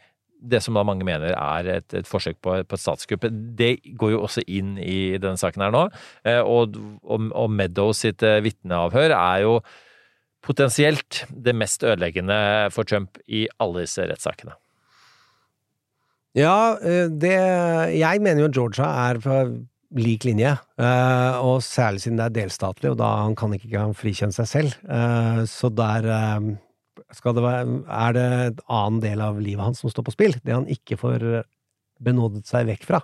det 0.50 0.62
som 0.64 0.76
da 0.76 0.84
mange 0.86 1.06
mener 1.06 1.34
er 1.34 1.70
et, 1.78 1.88
et 1.96 2.08
forsøk 2.08 2.38
på, 2.44 2.58
på 2.66 2.78
et 2.78 2.82
statskupp. 2.82 3.26
Det 3.58 3.72
går 3.98 4.14
jo 4.14 4.22
også 4.26 4.44
inn 4.46 4.76
i 4.82 5.16
denne 5.20 5.38
saken 5.40 5.66
her 5.66 5.74
nå. 5.74 5.86
Eh, 6.26 6.40
og, 6.40 6.78
og, 7.04 7.30
og 7.36 7.52
Meadows 7.52 8.04
sitt 8.06 8.24
eh, 8.26 8.42
vitneavhør 8.44 9.14
er 9.16 9.44
jo 9.46 9.58
potensielt 10.46 11.24
det 11.30 11.56
mest 11.58 11.82
ødeleggende 11.82 12.38
for 12.74 12.86
Trump 12.86 13.18
i 13.26 13.46
alle 13.62 13.86
disse 13.86 14.06
rettssakene. 14.06 14.54
Ja, 16.36 16.76
eh, 16.78 17.08
det 17.10 17.38
Jeg 17.96 18.22
mener 18.22 18.46
jo 18.46 18.52
Georgia 18.60 18.92
er 19.08 19.22
på 19.22 19.40
lik 19.96 20.26
linje, 20.26 20.50
og 21.46 21.60
særlig 21.62 22.02
siden 22.02 22.18
det 22.18 22.24
er 22.24 22.32
delstatlig, 22.34 22.90
og 22.90 22.96
da 22.98 23.06
han 23.22 23.36
kan 23.38 23.54
ikke 23.54 23.68
engang 23.70 23.94
frikjenne 23.96 24.34
seg 24.34 24.48
selv. 24.50 24.74
Så 25.48 25.70
der 25.72 26.08
det 27.10 27.42
være, 27.44 27.64
er 27.86 28.12
det 28.16 28.26
en 28.26 28.60
annen 28.68 29.00
del 29.00 29.20
av 29.22 29.40
livet 29.40 29.62
hans 29.64 29.80
som 29.80 29.90
står 29.92 30.06
på 30.08 30.14
spill, 30.16 30.34
det 30.42 30.54
han 30.54 30.66
ikke 30.66 30.98
får 30.98 31.26
benådet 32.02 32.46
seg 32.48 32.66
vekk 32.68 32.84
fra. 32.88 33.00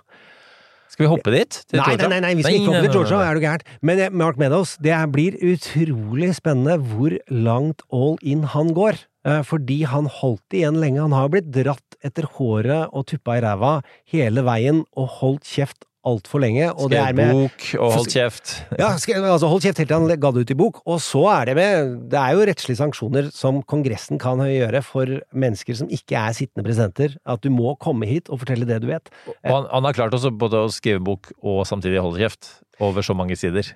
Skal 0.93 1.07
vi 1.07 1.09
hoppe 1.09 1.31
dit? 1.33 1.55
til 1.71 1.79
Nei, 1.79 1.85
Georgia? 1.89 2.09
nei, 2.11 2.19
nei, 2.21 2.33
vi 2.37 2.43
skal 2.43 2.57
ikke 2.59 2.69
hoppe 2.69 2.83
til 2.85 2.93
Georgia, 2.99 3.21
er 3.25 3.33
du 3.39 3.41
gæren. 3.41 3.63
Men 3.81 4.01
eh, 4.03 4.11
Mark 4.13 4.37
Meadows, 4.37 4.75
det 4.83 4.93
blir 5.15 5.39
utrolig 5.41 6.29
spennende 6.37 6.75
hvor 6.91 7.15
langt 7.33 7.81
all 7.89 8.19
in 8.21 8.43
han 8.53 8.73
går. 8.77 8.99
Eh, 9.25 9.39
Fordi 9.47 9.79
han 9.89 10.05
holdt 10.19 10.53
igjen 10.53 10.77
lenge. 10.83 11.01
Han 11.01 11.15
har 11.17 11.31
blitt 11.33 11.49
dratt 11.55 11.97
etter 12.05 12.27
håret 12.35 12.93
og 12.93 13.07
tuppa 13.09 13.39
i 13.39 13.41
ræva 13.41 13.73
hele 14.13 14.43
veien 14.45 14.83
og 14.93 15.09
holdt 15.17 15.49
kjeft 15.49 15.87
altfor 16.07 16.41
lenge. 16.43 16.69
Og 16.73 16.91
det 16.91 16.99
er 16.99 17.15
med 17.17 17.31
bok 17.37 17.67
og 17.79 17.95
holdt 17.97 18.15
kjeft. 18.15 18.53
ja, 18.81 18.91
altså 18.91 19.49
holdt 19.51 19.67
kjeft 19.67 19.81
helt 19.81 19.91
til 19.91 19.97
han 19.97 20.23
ga 20.23 20.33
det 20.35 20.43
ut 20.43 20.53
i 20.53 20.57
bok. 20.59 20.81
Og 20.89 20.99
så 21.03 21.23
er 21.35 21.51
det 21.51 21.55
med 21.59 21.93
Det 22.11 22.19
er 22.19 22.35
jo 22.35 22.47
rettslige 22.49 22.81
sanksjoner 22.81 23.29
som 23.35 23.61
Kongressen 23.69 24.21
kan 24.21 24.41
gjøre 24.43 24.83
for 24.85 25.15
mennesker 25.31 25.79
som 25.79 25.91
ikke 25.93 26.19
er 26.19 26.35
sittende 26.37 26.65
presidenter. 26.67 27.17
At 27.25 27.45
du 27.45 27.51
må 27.53 27.75
komme 27.81 28.09
hit 28.09 28.29
og 28.29 28.43
fortelle 28.43 28.67
det 28.69 28.81
du 28.83 28.89
vet. 28.91 29.11
Han, 29.47 29.69
han 29.71 29.89
har 29.89 29.97
klart 29.97 30.15
også 30.15 30.33
både 30.35 30.65
å 30.65 30.73
skrive 30.73 31.03
bok 31.03 31.33
og 31.41 31.63
samtidig 31.69 32.03
holde 32.03 32.21
kjeft 32.21 32.55
over 32.83 33.05
så 33.05 33.15
mange 33.17 33.37
sider. 33.39 33.73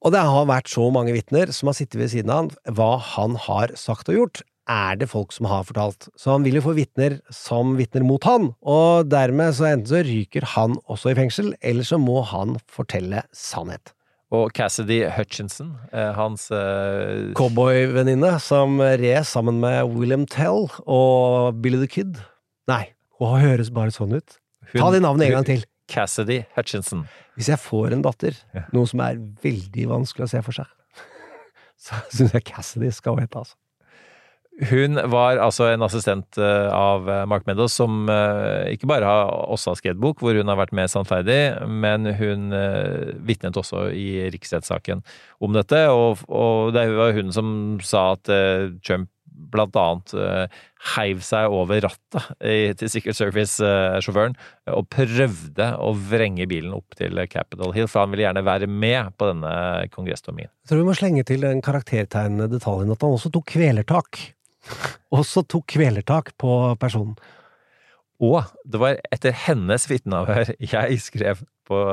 Og 0.00 0.14
det 0.14 0.22
har 0.24 0.46
vært 0.48 0.70
så 0.72 0.86
mange 0.92 1.12
vitner 1.12 1.50
som 1.52 1.68
har 1.68 1.76
sittet 1.76 1.98
ved 2.00 2.08
siden 2.12 2.32
av 2.32 2.38
han, 2.40 2.76
hva 2.76 2.92
han 3.16 3.36
har 3.48 3.74
sagt 3.76 4.08
og 4.08 4.16
gjort, 4.16 4.40
er 4.70 4.98
det 5.00 5.08
folk 5.10 5.32
som 5.34 5.48
har 5.50 5.64
fortalt. 5.66 6.08
Så 6.18 6.34
han 6.34 6.44
vil 6.46 6.58
jo 6.60 6.64
få 6.64 6.74
vitner 6.78 7.18
som 7.34 7.74
vitner 7.78 8.04
mot 8.06 8.24
han, 8.28 8.52
og 8.62 9.08
dermed 9.10 9.56
så 9.56 9.70
enten 9.72 9.90
så 9.90 10.02
ryker 10.06 10.46
han 10.54 10.76
også 10.90 11.12
i 11.12 11.16
fengsel, 11.18 11.54
eller 11.60 11.86
så 11.86 11.98
må 12.00 12.20
han 12.30 12.58
fortelle 12.70 13.24
sannhet. 13.36 13.92
Og 14.30 14.52
Cassidy 14.54 15.00
Hutchinson, 15.10 15.72
eh, 15.90 16.12
hans 16.14 16.46
uh... 16.54 17.32
Cowboyvenninne 17.34 18.36
som 18.38 18.78
red 18.78 19.26
sammen 19.26 19.58
med 19.62 19.90
William 19.90 20.22
Tell 20.30 20.68
og 20.86 21.58
Billy 21.62 21.80
the 21.80 21.88
Kid. 21.90 22.20
Nei, 22.70 22.92
hun 23.18 23.42
høres 23.42 23.72
bare 23.74 23.90
sånn 23.90 24.14
ut. 24.14 24.38
Ta 24.70 24.84
hun- 24.84 24.94
det 24.94 25.02
navnet 25.02 25.26
en 25.26 25.40
gang 25.40 25.48
til. 25.48 25.66
Cassidy 25.90 26.44
Hutchinson. 26.54 27.08
Hvis 27.34 27.48
jeg 27.50 27.58
får 27.58 27.96
en 27.96 28.04
datter, 28.06 28.36
noe 28.70 28.86
som 28.86 29.00
er 29.02 29.18
veldig 29.42 29.88
vanskelig 29.90 30.28
å 30.28 30.30
se 30.30 30.42
for 30.46 30.54
seg, 30.54 30.70
så 31.88 31.98
syns 32.14 32.36
jeg 32.36 32.46
Cassidy 32.52 32.92
skal 32.94 33.18
hete, 33.18 33.42
altså. 33.42 33.58
Hun 34.68 34.98
var 35.08 35.38
altså 35.40 35.70
en 35.70 35.84
assistent 35.86 36.36
eh, 36.36 36.68
av 36.68 37.06
eh, 37.08 37.22
Mark 37.30 37.46
Meadows 37.48 37.72
som 37.78 38.02
eh, 38.12 38.74
ikke 38.74 38.90
bare 38.90 39.08
har 39.08 39.30
også 39.54 39.72
har 39.72 39.78
skrevet 39.78 40.00
bok, 40.02 40.20
hvor 40.20 40.36
hun 40.36 40.52
har 40.52 40.58
vært 40.60 40.74
med 40.76 40.90
sannferdig, 40.92 41.40
men 41.64 42.08
hun 42.18 42.50
vitnet 43.24 43.56
også 43.56 43.88
i 43.96 44.26
riksrettssaken 44.34 45.00
om 45.40 45.56
dette. 45.56 45.80
Og, 45.94 46.20
og 46.28 46.74
det 46.76 46.84
var 46.92 47.16
hun 47.16 47.32
som 47.32 47.54
sa 47.84 48.10
at 48.18 48.28
Trump 48.84 49.08
blant 49.50 49.76
annet 49.78 50.12
heiv 50.94 51.22
seg 51.24 51.54
over 51.54 51.80
rattet 51.80 52.26
til 52.76 52.90
Secret 52.92 53.16
Service-sjåføren 53.16 54.34
og 54.74 54.88
prøvde 54.92 55.70
å 55.80 55.94
vrenge 55.96 56.44
bilen 56.50 56.74
opp 56.76 56.98
til 56.98 57.16
Capitol 57.32 57.72
Hill, 57.76 57.88
for 57.88 58.04
han 58.04 58.12
ville 58.12 58.26
gjerne 58.26 58.44
være 58.44 58.68
med 58.68 59.14
på 59.16 59.30
denne 59.30 59.54
kongressstormingen. 59.94 60.52
Jeg 60.52 60.72
tror 60.72 60.82
vi 60.82 60.90
må 60.90 60.98
slenge 60.98 61.24
til 61.30 61.48
den 61.48 61.64
karaktertegnende 61.64 62.50
detaljen 62.52 62.92
at 62.92 63.06
han 63.06 63.16
også 63.16 63.32
tok 63.32 63.48
kvelertak. 63.54 64.20
Også 65.20 65.42
tok 65.48 65.66
kvelertak 65.74 66.34
på 66.40 66.74
personen. 66.80 67.16
Og 68.20 68.42
det 68.68 68.80
var 68.82 68.98
etter 69.14 69.36
hennes 69.46 69.86
vitneavhør 69.88 70.52
jeg 70.60 71.00
skrev 71.00 71.40
på 71.68 71.84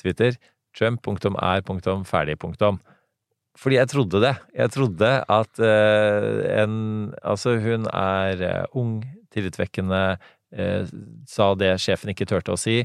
Twitter 0.00 0.38
Trump.er.ferdig. 0.76 2.38
Fordi 3.58 3.78
jeg 3.78 3.90
trodde 3.90 4.22
det. 4.22 4.34
Jeg 4.54 4.70
trodde 4.74 5.12
at 5.28 5.60
uh, 5.60 6.62
en 6.62 7.14
Altså, 7.22 7.58
hun 7.58 7.88
er 7.90 8.44
uh, 8.44 8.78
ung, 8.78 9.02
tillitvekkende, 9.34 10.18
uh, 10.54 10.92
sa 11.26 11.52
det 11.58 11.74
sjefen 11.82 12.14
ikke 12.14 12.28
turte 12.30 12.54
å 12.54 12.60
si, 12.60 12.80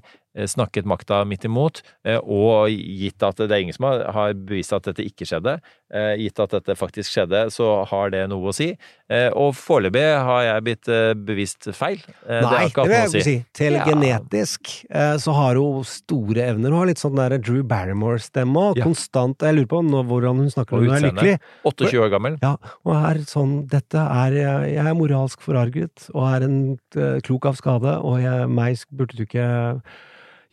snakket 0.50 0.86
makta 0.90 1.22
midt 1.30 1.46
imot, 1.46 1.82
eh, 2.06 2.18
og 2.18 2.70
gitt 2.74 3.22
at 3.24 3.38
det 3.38 3.52
er 3.52 3.62
ingen 3.62 3.76
som 3.76 3.86
har, 3.90 4.34
bevist 4.34 4.74
at 4.74 4.84
dette 4.90 5.04
ikke 5.06 5.28
skjedde, 5.30 5.60
eh, 5.94 6.16
gitt 6.18 6.40
at 6.42 6.50
dette 6.58 6.76
faktisk 6.80 7.12
skjedde, 7.14 7.46
så 7.54 7.86
har 7.86 8.10
det 8.10 8.24
noe 8.32 8.50
å 8.50 8.54
si. 8.56 8.72
Eh, 9.14 9.30
og 9.38 9.54
foreløpig 9.54 10.02
har 10.26 10.42
jeg 10.48 10.64
blitt 10.66 10.90
eh, 10.90 11.14
bevist 11.14 11.70
feil. 11.78 12.02
Nei, 12.26 12.40
Nei, 12.42 12.42
har 12.42 12.58
det, 12.58 12.72
ikke 12.72 12.82
hatt 12.82 12.90
vil 12.90 12.98
jeg 12.98 13.12
ikke 13.14 13.24
si. 13.28 13.36
Til 13.54 13.74
Ja. 13.78 13.84
genetisk 13.86 14.72
eh, 14.90 15.16
så 15.22 15.34
har 15.38 15.56
hun 15.62 15.84
store 15.86 16.48
evner. 16.50 16.72
Hun 16.74 16.80
har 16.80 16.90
litt 16.90 17.02
sånn 17.04 17.16
der 17.16 17.38
Drew 17.38 17.62
Barrymore-stemme, 17.64 18.76
Ja. 18.78 18.84
konstant 18.84 19.40
Jeg 19.44 19.56
lurer 19.56 19.68
på 19.70 19.84
nå 19.86 20.04
hvordan 20.10 20.38
hun 20.42 20.50
snakker 20.50 20.78
når 20.82 20.84
hun 20.88 20.96
er 20.98 21.06
lykkelig. 21.12 21.40
28 21.66 22.00
år 22.02 22.10
gammel. 22.14 22.40
Ja, 22.42 22.56
og 22.86 22.96
er 22.96 23.22
sånn 23.30 23.68
Dette 23.70 24.00
er 24.02 24.32
Jeg 24.34 24.78
er 24.82 24.94
moralsk 24.98 25.40
forarget, 25.46 26.10
og 26.14 26.24
er 26.34 26.44
en 26.48 26.58
eh, 26.98 27.20
klok 27.22 27.46
av 27.46 27.56
skade, 27.60 27.94
og 28.04 28.20
jeg, 28.22 28.50
meg 28.50 28.78
burde 28.92 29.16
du 29.18 29.24
ikke 29.26 29.82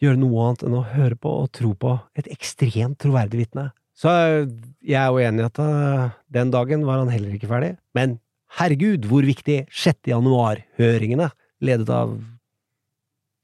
gjøre 0.01 0.21
noe 0.21 0.47
annet 0.47 0.65
enn 0.67 0.79
å 0.79 0.87
høre 0.95 1.19
på 1.21 1.33
og 1.43 1.51
tro 1.57 1.75
på 1.77 1.95
et 2.19 2.31
ekstremt 2.33 2.99
troverdig 3.03 3.43
vitne. 3.45 3.69
Så 4.01 4.09
eh, 4.09 4.49
jeg 4.87 4.97
er 5.01 5.13
jo 5.13 5.21
enig 5.21 5.45
i 5.45 5.49
at 5.51 5.61
eh, 5.63 6.17
den 6.33 6.53
dagen 6.55 6.87
var 6.89 7.03
han 7.03 7.13
heller 7.13 7.37
ikke 7.37 7.51
ferdig. 7.51 7.75
Men 7.97 8.19
herregud, 8.59 9.07
hvor 9.11 9.27
viktig 9.29 9.63
6. 9.69 10.09
januar-høringene, 10.15 11.31
ledet 11.61 11.93
av 11.93 12.17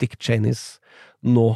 Dick 0.00 0.18
Cheneys 0.20 0.76
nå 1.24 1.52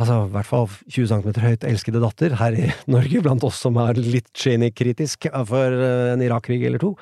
Altså, 0.00 0.14
i 0.24 0.30
hvert 0.32 0.48
fall 0.48 0.62
20 0.88 1.08
cm 1.10 1.40
høyt 1.42 1.64
elskede 1.68 2.00
datter 2.00 2.32
her 2.40 2.54
i 2.56 2.70
Norge, 2.94 3.20
blant 3.20 3.42
oss 3.44 3.58
som 3.60 3.76
er 3.82 3.98
litt 4.00 4.30
Cheney-kritisk 4.32 5.26
for 5.50 5.74
eh, 5.76 6.12
en 6.14 6.22
Irak-krig 6.24 6.62
eller 6.64 6.80
to. 6.80 6.94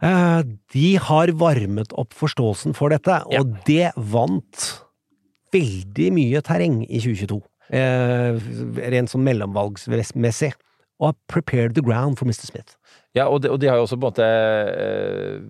Eh, 0.00 0.40
De 0.72 0.86
har 1.10 1.32
varmet 1.36 1.92
opp 2.00 2.16
forståelsen 2.16 2.72
for 2.78 2.94
dette, 2.94 3.18
og 3.36 3.52
det 3.68 3.90
vant 4.00 4.64
veldig 5.54 6.10
mye 6.18 6.42
terreng 6.44 6.82
i 6.84 7.00
2022. 7.00 7.40
Eh, 7.74 8.38
rent 8.92 9.12
sånn 9.12 9.24
mellomvalgsmessig. 9.26 10.52
Og 11.02 11.10
har 11.10 11.16
prepared 11.30 11.74
the 11.74 11.82
ground 11.82 12.20
for 12.20 12.28
Mr. 12.28 12.46
Smith. 12.46 12.76
Ja, 13.16 13.26
og 13.26 13.42
de, 13.42 13.50
og 13.50 13.58
de 13.62 13.70
har 13.70 13.78
jo 13.78 13.86
også 13.86 13.98
på 13.98 14.06
en 14.06 14.12
måte 14.12 14.28
eh, 14.28 15.42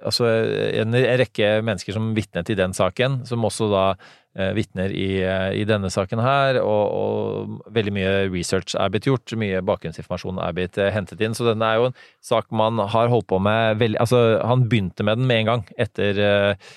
Altså 0.00 0.24
en 0.80 0.96
rekke 0.96 1.58
mennesker 1.60 1.92
som 1.92 2.14
vitnet 2.16 2.48
i 2.48 2.54
den 2.56 2.72
saken, 2.72 3.18
som 3.28 3.44
også 3.44 3.66
da 3.68 3.82
eh, 4.32 4.54
vitner 4.56 4.94
i, 4.96 5.20
eh, 5.20 5.50
i 5.60 5.66
denne 5.68 5.90
saken 5.92 6.22
her, 6.24 6.56
og, 6.62 6.94
og 6.96 7.74
veldig 7.74 7.92
mye 7.92 8.14
research 8.32 8.72
er 8.80 8.88
blitt 8.94 9.10
gjort, 9.10 9.34
mye 9.36 9.60
bakgrunnsinformasjon 9.68 10.40
er 10.40 10.56
blitt 10.56 10.80
eh, 10.80 10.88
hentet 10.94 11.20
inn, 11.20 11.36
så 11.36 11.50
denne 11.50 11.68
er 11.68 11.82
jo 11.82 11.90
en 11.90 11.98
sak 12.24 12.48
man 12.48 12.80
har 12.80 13.12
holdt 13.12 13.28
på 13.28 13.42
med 13.44 13.76
veldig 13.82 14.00
Altså, 14.00 14.22
han 14.40 14.64
begynte 14.70 15.04
med 15.04 15.20
den 15.20 15.28
med 15.28 15.42
en 15.42 15.50
gang 15.50 15.66
etter 15.76 16.24
eh, 16.24 16.70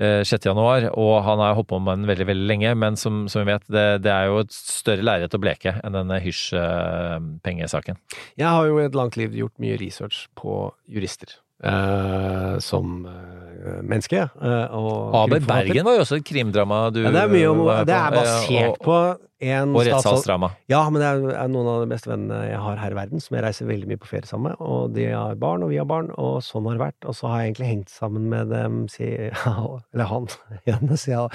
eh, 0.00 0.22
6. 0.26 0.48
januar, 0.50 0.88
og 0.98 1.12
han 1.26 1.42
har 1.42 1.58
holdt 1.58 1.70
på 1.70 1.80
med 1.82 2.00
den 2.00 2.10
veldig, 2.10 2.26
veldig 2.32 2.48
lenge, 2.48 2.72
men 2.78 2.98
som, 3.00 3.22
som 3.30 3.44
vi 3.44 3.52
vet, 3.52 3.68
det, 3.70 3.86
det 4.06 4.14
er 4.14 4.30
jo 4.30 4.40
et 4.44 4.56
større 4.56 5.06
lerret 5.06 5.36
å 5.36 5.42
bleke 5.42 5.76
enn 5.84 5.96
denne 5.96 6.20
hysj-pengesaken. 6.24 8.00
Jeg 8.40 8.48
har 8.48 8.66
jo 8.68 8.80
i 8.80 8.88
et 8.88 8.98
langt 8.98 9.20
liv 9.20 9.36
gjort 9.36 9.56
mye 9.62 9.78
research 9.80 10.26
på 10.38 10.66
jurister. 10.90 11.38
Uh, 11.60 12.56
som 12.64 13.02
uh, 13.04 13.82
menneske. 13.84 14.22
Uh, 14.40 14.72
og 14.72 15.16
Aber. 15.26 15.42
Bergen 15.44 15.84
var 15.84 15.98
jo 15.98 16.04
også 16.06 16.16
et 16.16 16.24
krimdrama 16.24 16.86
du 16.88 17.02
ja, 17.02 17.10
det, 17.12 17.20
er 17.20 17.34
mye 17.34 17.50
om, 17.50 17.60
det 17.84 17.92
er 17.92 18.06
eh, 18.06 18.14
basert 18.16 18.78
på 18.80 18.94
en 19.40 19.74
Og 19.74 19.84
rettssalsdrama. 19.86 20.50
Ja, 20.68 20.82
men 20.92 21.00
det 21.00 21.08
er, 21.08 21.48
noen 21.48 21.68
av 21.72 21.80
de 21.84 21.88
beste 21.94 22.10
vennene 22.10 22.42
jeg 22.50 22.58
har 22.60 22.76
her 22.82 22.92
i 22.92 22.98
verden, 22.98 23.22
som 23.24 23.36
jeg 23.38 23.44
reiser 23.46 23.68
veldig 23.70 23.88
mye 23.88 24.00
på 24.02 24.10
ferie 24.10 24.28
sammen 24.28 24.50
med. 24.52 24.60
Og 24.60 24.92
de 24.96 25.06
har 25.10 25.34
barn, 25.40 25.62
og 25.64 25.70
vi 25.72 25.78
har 25.80 25.88
barn, 25.88 26.10
og 26.20 26.40
sånn 26.44 26.66
har 26.68 26.76
det 26.76 26.84
vært. 26.84 27.08
Og 27.08 27.16
så 27.16 27.30
har 27.32 27.40
jeg 27.42 27.50
egentlig 27.54 27.70
hengt 27.72 27.90
sammen 27.94 28.28
med 28.32 28.50
dem 28.52 28.82
si- 28.92 29.08
Eller 29.94 30.10
han 30.12 30.28
igjen, 30.66 30.92
siden 30.96 31.30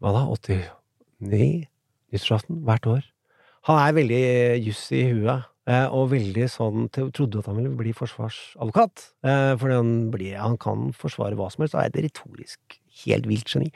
Hva 0.00 0.14
da? 0.16 0.24
89? 0.32 1.66
Nyttårsaften? 2.14 2.62
Hvert 2.64 2.86
år. 2.90 3.02
Han 3.68 3.80
er 3.80 3.94
veldig 3.96 4.22
juss 4.66 4.86
i 4.92 5.02
huet. 5.12 5.44
eh, 5.66 5.86
Og 5.88 6.10
veldig 6.12 6.44
sånn 6.52 6.88
Trodde 6.92 7.38
at 7.40 7.46
han 7.48 7.56
ville 7.56 7.72
bli 7.78 7.92
forsvarsadvokat. 7.96 9.06
For 9.24 9.72
han, 9.72 10.10
blir, 10.12 10.36
han 10.36 10.56
kan 10.60 10.90
forsvare 10.96 11.36
hva 11.38 11.46
som 11.52 11.64
helst, 11.64 11.74
og 11.76 11.80
er 11.84 11.92
et 11.92 12.02
retorisk 12.08 12.78
helt 13.04 13.26
vilt 13.26 13.48
geni. 13.50 13.70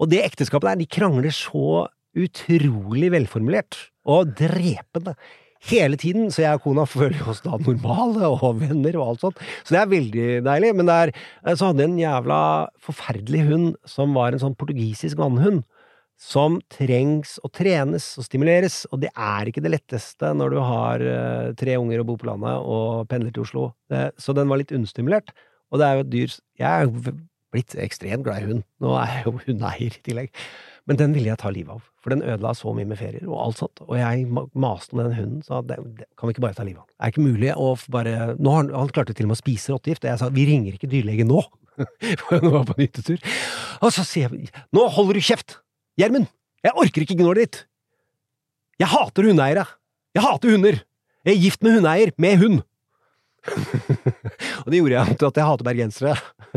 Og 0.00 0.08
det 0.12 0.22
ekteskapet 0.24 0.70
der, 0.70 0.78
de 0.80 0.86
krangler 0.86 1.34
så 1.34 1.88
utrolig 2.18 3.12
velformulert 3.14 3.78
og 4.08 4.34
drepende 4.38 5.14
hele 5.70 5.98
tiden, 6.00 6.30
så 6.34 6.42
jeg 6.42 6.58
og 6.58 6.64
kona 6.64 6.86
føler 6.90 7.20
oss 7.30 7.42
da 7.44 7.58
normale 7.62 8.30
og 8.32 8.58
venner 8.62 8.98
og 8.98 9.12
alt 9.12 9.26
sånt. 9.26 9.44
Så 9.62 9.76
det 9.76 9.82
er 9.82 9.92
veldig 9.92 10.26
deilig. 10.46 10.72
Men 10.78 10.88
det 10.88 10.96
er, 10.96 11.12
så 11.54 11.70
hadde 11.70 11.84
jeg 11.84 11.92
en 11.92 12.00
jævla 12.02 12.40
forferdelig 12.82 13.44
hund 13.50 13.68
som 13.88 14.16
var 14.18 14.34
en 14.34 14.42
sånn 14.42 14.58
portugisisk 14.58 15.20
vannhund. 15.22 15.62
Som 16.22 16.60
trengs 16.70 17.34
å 17.42 17.48
trenes 17.50 18.04
og 18.20 18.26
stimuleres, 18.28 18.84
og 18.94 19.00
det 19.02 19.08
er 19.10 19.48
ikke 19.50 19.62
det 19.64 19.72
letteste 19.72 20.28
når 20.38 20.52
du 20.54 20.58
har 20.62 21.02
eh, 21.02 21.48
tre 21.58 21.74
unger 21.80 22.02
og 22.02 22.12
bor 22.12 22.20
på 22.20 22.28
landet 22.28 22.68
og 22.74 23.08
pendler 23.10 23.34
til 23.34 23.42
Oslo. 23.42 23.64
Så 24.20 24.34
den 24.36 24.50
var 24.50 24.60
litt 24.60 24.74
understimulert. 24.74 25.32
Og 25.72 25.80
det 25.80 25.88
er 25.88 25.96
jo 25.96 26.04
et 26.04 26.12
dyr 26.12 26.36
Jeg 26.60 26.68
er 26.68 26.86
jo 26.86 27.16
blitt 27.52 27.74
ekstremt 27.80 28.26
glad 28.26 28.44
i 28.44 28.52
hund. 28.52 28.62
Nå 28.82 28.94
er 29.00 29.16
jeg 29.16 29.26
jo 29.26 29.34
hundeeier 29.48 29.98
i 29.98 30.04
tillegg. 30.06 30.44
Men 30.90 30.98
den 30.98 31.12
ville 31.14 31.30
jeg 31.30 31.38
ta 31.38 31.50
livet 31.54 31.76
av, 31.76 31.82
for 32.02 32.10
den 32.10 32.24
ødela 32.26 32.50
så 32.58 32.72
mye 32.74 32.88
med 32.90 32.98
ferier 32.98 33.22
og 33.28 33.36
alt 33.38 33.60
sånt. 33.60 33.82
Og 33.86 33.94
jeg 34.00 34.24
ma- 34.26 34.48
maste 34.58 34.96
med 34.98 35.06
den 35.06 35.14
hunden, 35.14 35.42
sa 35.46 35.60
det, 35.62 35.76
det 36.00 36.08
kan 36.18 36.26
vi 36.26 36.34
ikke 36.34 36.42
bare 36.42 36.56
ta 36.58 36.64
livet 36.66 36.82
av. 36.82 36.88
Det 36.90 37.06
er 37.06 37.12
ikke 37.14 37.26
mulig 37.28 37.52
å 37.54 37.68
bare 37.94 38.14
Nå 38.34 38.50
har 38.54 38.64
han, 38.64 38.72
han 38.74 38.90
klarte 38.96 39.14
til 39.14 39.28
og 39.28 39.30
med 39.30 39.38
å 39.38 39.42
spise 39.44 39.70
rottegift, 39.74 40.02
og 40.02 40.10
jeg 40.10 40.20
sa 40.24 40.30
vi 40.34 40.46
ringer 40.48 40.74
ikke 40.78 40.90
dyrlege 40.90 41.26
nå. 41.28 41.38
For 42.24 42.34
jeg 42.36 42.50
var 42.52 42.66
på 42.68 42.76
nyttetur. 42.80 43.22
Og 43.78 43.94
så 43.94 44.02
sier 44.06 44.34
jeg 44.34 44.50
nå 44.74 44.88
holder 44.96 45.20
du 45.20 45.24
kjeft! 45.24 45.60
Gjermund! 46.00 46.26
Jeg 46.66 46.74
orker 46.82 47.06
ikke 47.06 47.18
gnålet 47.20 47.46
ditt! 47.46 47.62
Jeg 48.82 48.90
hater 48.90 49.30
hundeeiere! 49.30 49.64
Jeg 50.18 50.26
hater 50.26 50.56
hunder! 50.56 50.82
Jeg 51.22 51.36
er 51.36 51.42
gift 51.46 51.62
med 51.62 51.78
hundeeier, 51.78 52.10
med 52.18 52.42
hund! 52.42 52.62
og 54.62 54.68
det 54.70 54.78
gjorde 54.78 54.94
jeg 54.98 55.16
til 55.18 55.26
at 55.28 55.38
jeg 55.40 55.46
hater 55.48 55.66
bergensere 55.66 56.12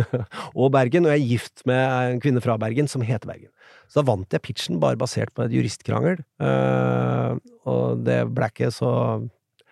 og 0.60 0.70
Bergen, 0.74 1.08
og 1.08 1.14
jeg 1.16 1.22
er 1.24 1.30
gift 1.32 1.64
med 1.70 1.82
en 2.16 2.22
kvinne 2.22 2.44
fra 2.44 2.58
Bergen 2.62 2.90
som 2.92 3.02
heter 3.06 3.30
Bergen. 3.30 3.50
Så 3.90 4.02
da 4.02 4.08
vant 4.10 4.34
jeg 4.34 4.44
pitchen 4.44 4.82
bare 4.82 5.00
basert 5.00 5.34
på 5.36 5.46
et 5.46 5.56
juristkrangel, 5.56 6.22
Uh, 6.42 7.38
og 7.66 8.04
det 8.06 8.20
ble 8.36 8.48
ikke 8.52 8.68
så 8.74 8.90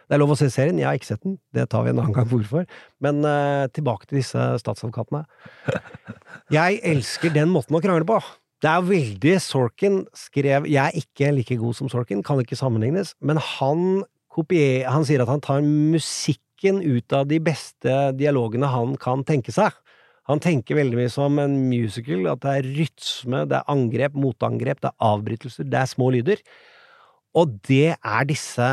Det 0.07 0.15
er 0.15 0.21
lov 0.21 0.33
å 0.33 0.37
se 0.39 0.47
serien, 0.51 0.79
jeg 0.79 0.87
har 0.87 0.97
ikke 0.97 1.09
sett 1.09 1.25
den, 1.25 1.37
det 1.55 1.67
tar 1.71 1.85
vi 1.85 1.91
en 1.93 1.99
annen 2.01 2.15
gang 2.15 2.27
hvorfor, 2.29 2.65
men 3.03 3.21
uh, 3.25 3.65
tilbake 3.73 4.07
til 4.09 4.19
disse 4.19 4.39
statsadvokatene. 4.61 5.23
Jeg 6.53 6.81
elsker 6.85 7.33
den 7.33 7.51
måten 7.53 7.77
å 7.77 7.81
krangle 7.83 8.07
på. 8.07 8.19
Det 8.63 8.71
er 8.71 8.85
veldig 8.87 9.33
Sorkin 9.43 10.03
skrev 10.15 10.67
Jeg 10.71 10.79
er 10.79 10.95
ikke 10.95 11.31
like 11.35 11.57
god 11.59 11.75
som 11.75 11.89
Sorkin, 11.91 12.23
kan 12.23 12.39
ikke 12.39 12.59
sammenlignes, 12.59 13.11
men 13.19 13.39
han 13.41 14.03
kopier, 14.33 14.87
Han 14.89 15.05
sier 15.05 15.23
at 15.23 15.31
han 15.31 15.43
tar 15.43 15.63
musikken 15.63 16.79
ut 16.79 17.13
av 17.13 17.27
de 17.27 17.41
beste 17.43 17.95
dialogene 18.17 18.69
han 18.71 18.95
kan 19.01 19.23
tenke 19.27 19.51
seg. 19.51 19.75
Han 20.29 20.39
tenker 20.39 20.77
veldig 20.79 20.95
mye 21.01 21.11
som 21.11 21.39
en 21.41 21.55
musical, 21.67 22.27
at 22.31 22.43
det 22.45 22.53
er 22.53 22.69
rytme, 22.77 23.43
det 23.51 23.57
er 23.59 23.71
angrep, 23.73 24.15
motangrep, 24.15 24.79
det 24.79 24.91
er 24.93 25.09
avbrytelser, 25.09 25.67
det 25.67 25.81
er 25.81 25.89
små 25.91 26.09
lyder. 26.15 26.39
Og 27.35 27.57
det 27.67 27.95
er 27.97 28.27
disse 28.29 28.69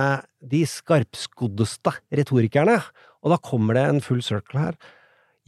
de 0.53 0.63
skarpskoddeste 0.69 1.97
retorikerne. 2.21 2.77
Og 3.25 3.35
da 3.35 3.41
kommer 3.43 3.77
det 3.77 3.85
en 3.89 4.03
full 4.05 4.23
circle 4.23 4.61
her. 4.61 4.79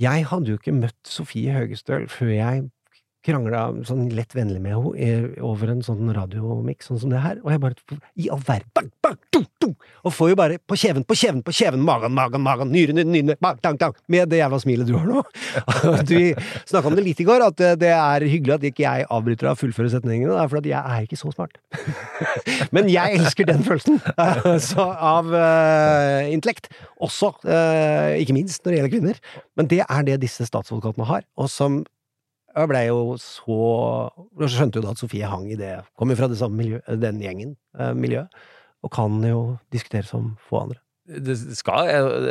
Jeg 0.01 0.27
hadde 0.31 0.51
jo 0.51 0.59
ikke 0.59 0.75
møtt 0.75 0.99
Sofie 1.07 1.53
Høgestøl 1.55 2.09
før 2.11 2.33
jeg 2.35 2.65
krangla 3.27 3.63
sånn 3.87 4.09
lett 4.17 4.35
vennlig 4.35 4.61
med 4.63 4.75
henne 4.75 4.93
eh, 4.99 5.43
over 5.47 5.71
en 5.73 5.83
sånn 5.85 6.11
radiomiks 6.15 6.89
sånn 6.91 7.01
som 7.03 7.13
det 7.13 7.23
her, 7.23 7.39
og 7.45 7.53
jeg 7.53 7.63
bare 7.63 7.99
I 8.19 8.29
all 8.35 8.43
verden 8.47 8.91
Og 10.03 10.11
får 10.11 10.33
jo 10.33 10.39
bare 10.39 10.59
på 10.59 10.77
kjeven, 10.79 11.05
på 11.07 11.17
kjeven, 11.19 11.43
på 11.47 11.55
kjeven, 11.55 11.85
magen, 11.87 12.15
magen, 12.17 12.43
magen, 12.43 12.73
nyre, 12.75 12.95
nyre, 12.97 13.11
nyre, 13.13 13.37
bang, 13.43 13.61
tang, 13.63 13.79
tang, 13.79 13.95
med 14.11 14.33
det 14.33 14.41
jævla 14.41 14.59
smilet 14.63 14.91
du 14.91 14.97
har 14.97 15.07
nå. 15.07 15.23
Du 16.11 16.19
snakka 16.67 16.91
om 16.91 16.97
det 16.99 17.07
litt 17.07 17.23
i 17.23 17.27
går, 17.29 17.47
at 17.47 17.63
eh, 17.63 17.77
det 17.79 17.93
er 17.95 18.27
hyggelig 18.27 18.57
at 18.57 18.67
ikke 18.73 18.87
jeg 18.87 19.07
avbryter 19.07 19.47
deg 19.47 19.55
og 19.55 19.63
fullfører 19.63 19.95
setningene, 19.95 20.35
det 20.35 20.43
er 20.43 20.53
fordi 20.53 20.75
jeg 20.75 20.97
er 20.97 21.07
ikke 21.07 21.21
så 21.21 21.33
smart. 21.35 21.59
Men 22.75 22.91
jeg 22.91 23.21
elsker 23.21 23.49
den 23.49 23.63
følelsen 23.67 24.03
så, 24.73 24.89
av 24.93 25.31
uh, 25.31 26.27
intellekt. 26.33 26.71
Også, 27.03 27.33
uh, 27.47 28.13
ikke 28.19 28.37
minst 28.37 28.65
når 28.65 28.73
det 28.73 28.81
gjelder 28.81 28.95
kvinner. 28.97 29.25
Men 29.59 29.71
det 29.71 29.83
er 29.87 30.07
det 30.09 30.23
disse 30.25 30.47
statsadvokatene 30.49 31.07
har, 31.09 31.27
og 31.39 31.51
som 31.53 31.83
jeg 32.53 32.71
blei 32.71 32.85
jo 32.89 33.17
så 33.21 33.59
Jeg 34.43 34.53
skjønte 34.55 34.81
jo 34.81 34.85
da 34.85 34.95
at 34.95 35.01
Sofie 35.01 35.29
hang 35.29 35.49
i 35.53 35.59
det 35.59 35.75
Kommer 35.99 36.19
fra 36.19 36.29
det 36.31 36.39
samme 36.41 36.59
miljø, 36.61 36.81
den 37.01 37.21
gjengen, 37.23 37.57
eh, 37.79 37.93
miljøet, 37.97 38.33
og 38.83 38.93
kan 38.95 39.21
jo 39.25 39.43
diskutere 39.73 40.07
som 40.09 40.35
få 40.49 40.65
andre. 40.67 40.81
Det 41.03 41.35
skal, 41.59 41.89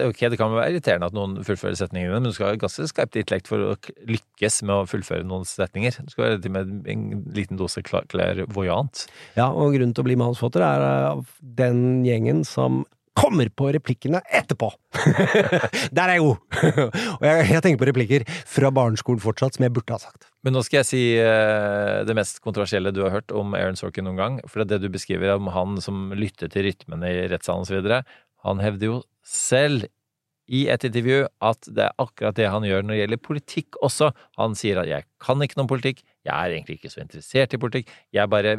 ok, 0.07 0.21
det 0.31 0.37
kan 0.39 0.53
være 0.55 0.71
irriterende 0.71 1.09
at 1.09 1.15
noen 1.15 1.33
fullfører 1.43 1.75
setningene, 1.75 2.15
men 2.15 2.29
du 2.29 2.35
skal 2.35 2.53
ha 2.53 2.59
ganske 2.59 2.85
skarpt 2.87 3.17
intellekt 3.19 3.49
for 3.51 3.73
å 3.73 3.73
lykkes 4.07 4.61
med 4.63 4.73
å 4.77 4.87
fullføre 4.87 5.27
noen 5.27 5.43
setninger. 5.47 5.97
Du 6.07 6.13
skal 6.13 6.37
være 6.37 6.51
med 6.55 6.71
en 6.91 7.03
liten 7.35 7.59
dose 7.59 7.83
klær 7.83 8.07
clairvoyant. 8.11 9.03
Ja, 9.35 9.49
og 9.51 9.75
grunnen 9.75 9.91
til 9.95 10.05
å 10.05 10.07
bli 10.07 10.17
manusforfatter 10.19 10.63
er 10.65 10.87
eh, 10.87 11.35
den 11.59 11.83
gjengen 12.07 12.45
som 12.47 12.85
kommer 13.21 13.49
på 13.53 13.69
replikkene 13.75 14.21
etterpå! 14.33 14.71
Der 15.95 16.09
er 16.09 16.17
jeg 16.17 16.25
god! 16.25 16.59
og 17.19 17.25
jeg, 17.27 17.45
jeg 17.51 17.63
tenker 17.63 17.81
på 17.81 17.87
replikker 17.91 18.25
fra 18.49 18.71
barneskolen 18.73 19.21
fortsatt, 19.21 19.57
som 19.57 19.65
jeg 19.65 19.73
burde 19.75 19.95
ha 19.95 20.01
sagt. 20.01 20.27
Men 20.45 20.57
nå 20.57 20.63
skal 20.65 20.81
jeg 20.81 20.89
si 20.89 21.03
uh, 21.21 22.01
det 22.07 22.17
mest 22.17 22.41
kontroversielle 22.41 22.93
du 22.95 23.03
har 23.05 23.13
hørt 23.13 23.33
om 23.37 23.53
Aaron 23.57 23.77
Sorkin 23.79 24.07
noen 24.09 24.19
gang. 24.19 24.41
For 24.49 24.65
det 24.65 24.81
du 24.81 24.89
beskriver 24.93 25.35
om 25.35 25.51
han 25.53 25.77
som 25.83 26.09
lytter 26.17 26.51
til 26.51 26.65
rytmene 26.69 27.13
i 27.13 27.25
rettssalen 27.31 27.67
osv., 27.67 27.91
han 28.41 28.63
hevder 28.63 28.89
jo 28.89 28.99
selv 29.27 29.85
i 30.51 30.65
et 30.73 30.83
intervju 30.83 31.23
at 31.45 31.67
det 31.69 31.85
er 31.85 32.01
akkurat 32.01 32.35
det 32.35 32.49
han 32.49 32.65
gjør 32.65 32.83
når 32.83 32.95
det 32.95 33.01
gjelder 33.03 33.25
politikk 33.29 33.77
også. 33.85 34.11
Han 34.41 34.57
sier 34.57 34.81
at 34.81 34.89
'jeg 34.89 35.05
kan 35.21 35.41
ikke 35.41 35.57
noe 35.57 35.69
om 35.69 35.71
politikk', 35.71 36.01
'jeg 36.25 36.33
er 36.33 36.57
egentlig 36.57 36.81
ikke 36.81 36.91
så 36.91 37.05
interessert 37.05 37.53
i 37.53 37.61
politikk', 37.61 37.87
'jeg 38.11 38.29
bare 38.29 38.57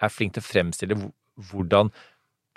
er 0.00 0.08
flink 0.08 0.34
til 0.34 0.42
å 0.42 0.48
fremstille 0.48 0.96
hvor- 0.96 1.14
hvordan 1.50 1.90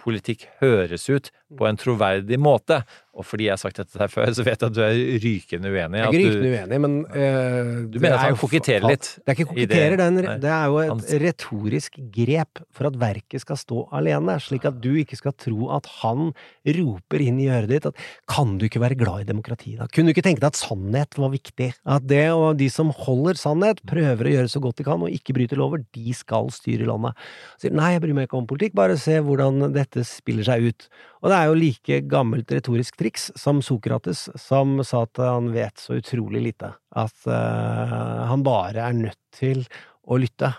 politikk 0.04 0.48
høres 0.60 1.08
ut 1.10 1.32
på 1.58 1.70
en 1.70 1.78
troverdig 1.80 2.40
måte'. 2.42 2.84
Og 3.14 3.22
fordi 3.30 3.46
jeg 3.46 3.54
har 3.54 3.60
sagt 3.62 3.78
dette 3.78 4.00
her 4.02 4.10
før, 4.10 4.32
så 4.34 4.42
vet 4.42 4.58
jeg 4.58 4.72
at 4.72 4.74
du 4.74 4.80
er 4.82 4.96
rykende 5.22 5.70
uenig. 5.70 6.00
Jeg 6.00 6.02
er 6.02 6.16
ikke 6.18 6.30
rykende 6.32 6.54
uenig, 6.56 6.78
men 6.82 6.94
uh, 7.14 7.84
Du 7.94 8.00
mener 8.02 8.16
at 8.16 8.24
han 8.24 8.32
jo 8.34 8.40
koketterer 8.42 8.88
litt 8.90 9.10
Det 9.20 9.28
er 9.30 9.36
ikke 9.36 9.44
det- 9.44 9.50
koketterer, 9.52 9.98
det, 10.02 10.42
det 10.42 10.50
er 10.50 10.66
jo 10.66 10.80
et 10.82 10.90
Han- 10.90 11.04
retorisk 11.22 12.00
grep 12.16 12.64
for 12.74 12.90
at 12.90 12.98
verket 12.98 13.44
skal 13.44 13.60
stå 13.62 13.84
alene, 13.94 14.40
slik 14.42 14.66
at 14.66 14.82
du 14.82 14.96
ikke 14.98 15.20
skal 15.20 15.36
tro 15.38 15.70
at 15.78 15.86
han 16.02 16.34
roper 16.66 17.22
inn 17.22 17.38
i 17.38 17.52
øret 17.54 17.70
ditt 17.70 17.86
at 17.86 18.02
kan 18.28 18.58
du 18.58 18.66
ikke 18.66 18.82
være 18.82 18.98
glad 18.98 19.22
i 19.22 19.30
demokrati, 19.30 19.78
da? 19.78 19.86
Kunne 19.94 20.10
du 20.10 20.16
ikke 20.18 20.26
tenke 20.26 20.42
deg 20.42 20.50
at 20.50 20.58
sannhet 20.64 21.14
var 21.22 21.30
viktig? 21.30 21.70
At 21.86 22.10
det 22.10 22.32
og 22.34 22.58
de 22.58 22.72
som 22.74 22.90
holder 22.90 23.38
sannhet, 23.38 23.86
prøver 23.86 24.26
å 24.26 24.34
gjøre 24.40 24.50
så 24.50 24.60
godt 24.60 24.82
de 24.82 24.90
kan 24.90 25.06
og 25.06 25.14
ikke 25.14 25.38
bryter 25.38 25.62
lover, 25.62 25.86
de 25.94 26.18
skal 26.18 26.50
styre 26.50 26.90
landet. 26.90 27.14
Sier 27.62 27.78
nei, 27.78 27.94
jeg 27.94 28.02
bryr 28.02 28.18
meg 28.18 28.26
ikke 28.26 28.42
om 28.42 28.50
politikk, 28.50 28.74
bare 28.74 28.98
se 28.98 29.22
hvordan 29.22 29.70
dette 29.72 30.02
spiller 30.02 30.50
seg 30.50 30.74
ut. 30.74 30.90
Og 31.24 31.32
det 31.32 31.38
er 31.38 31.48
jo 31.48 31.56
like 31.56 31.98
gammelt 32.12 32.52
retorisk 32.52 32.98
triks 33.00 33.30
som 33.40 33.62
Sokrates, 33.64 34.26
som 34.36 34.76
sa 34.84 35.06
at 35.06 35.22
han 35.24 35.54
vet 35.56 35.80
så 35.80 35.96
utrolig 36.02 36.42
lite. 36.50 36.74
At 37.00 37.16
uh, 37.24 38.28
han 38.28 38.44
bare 38.44 38.90
er 38.90 38.98
nødt 38.98 39.20
til 39.36 39.64
å 40.04 40.20
lytte. 40.20 40.52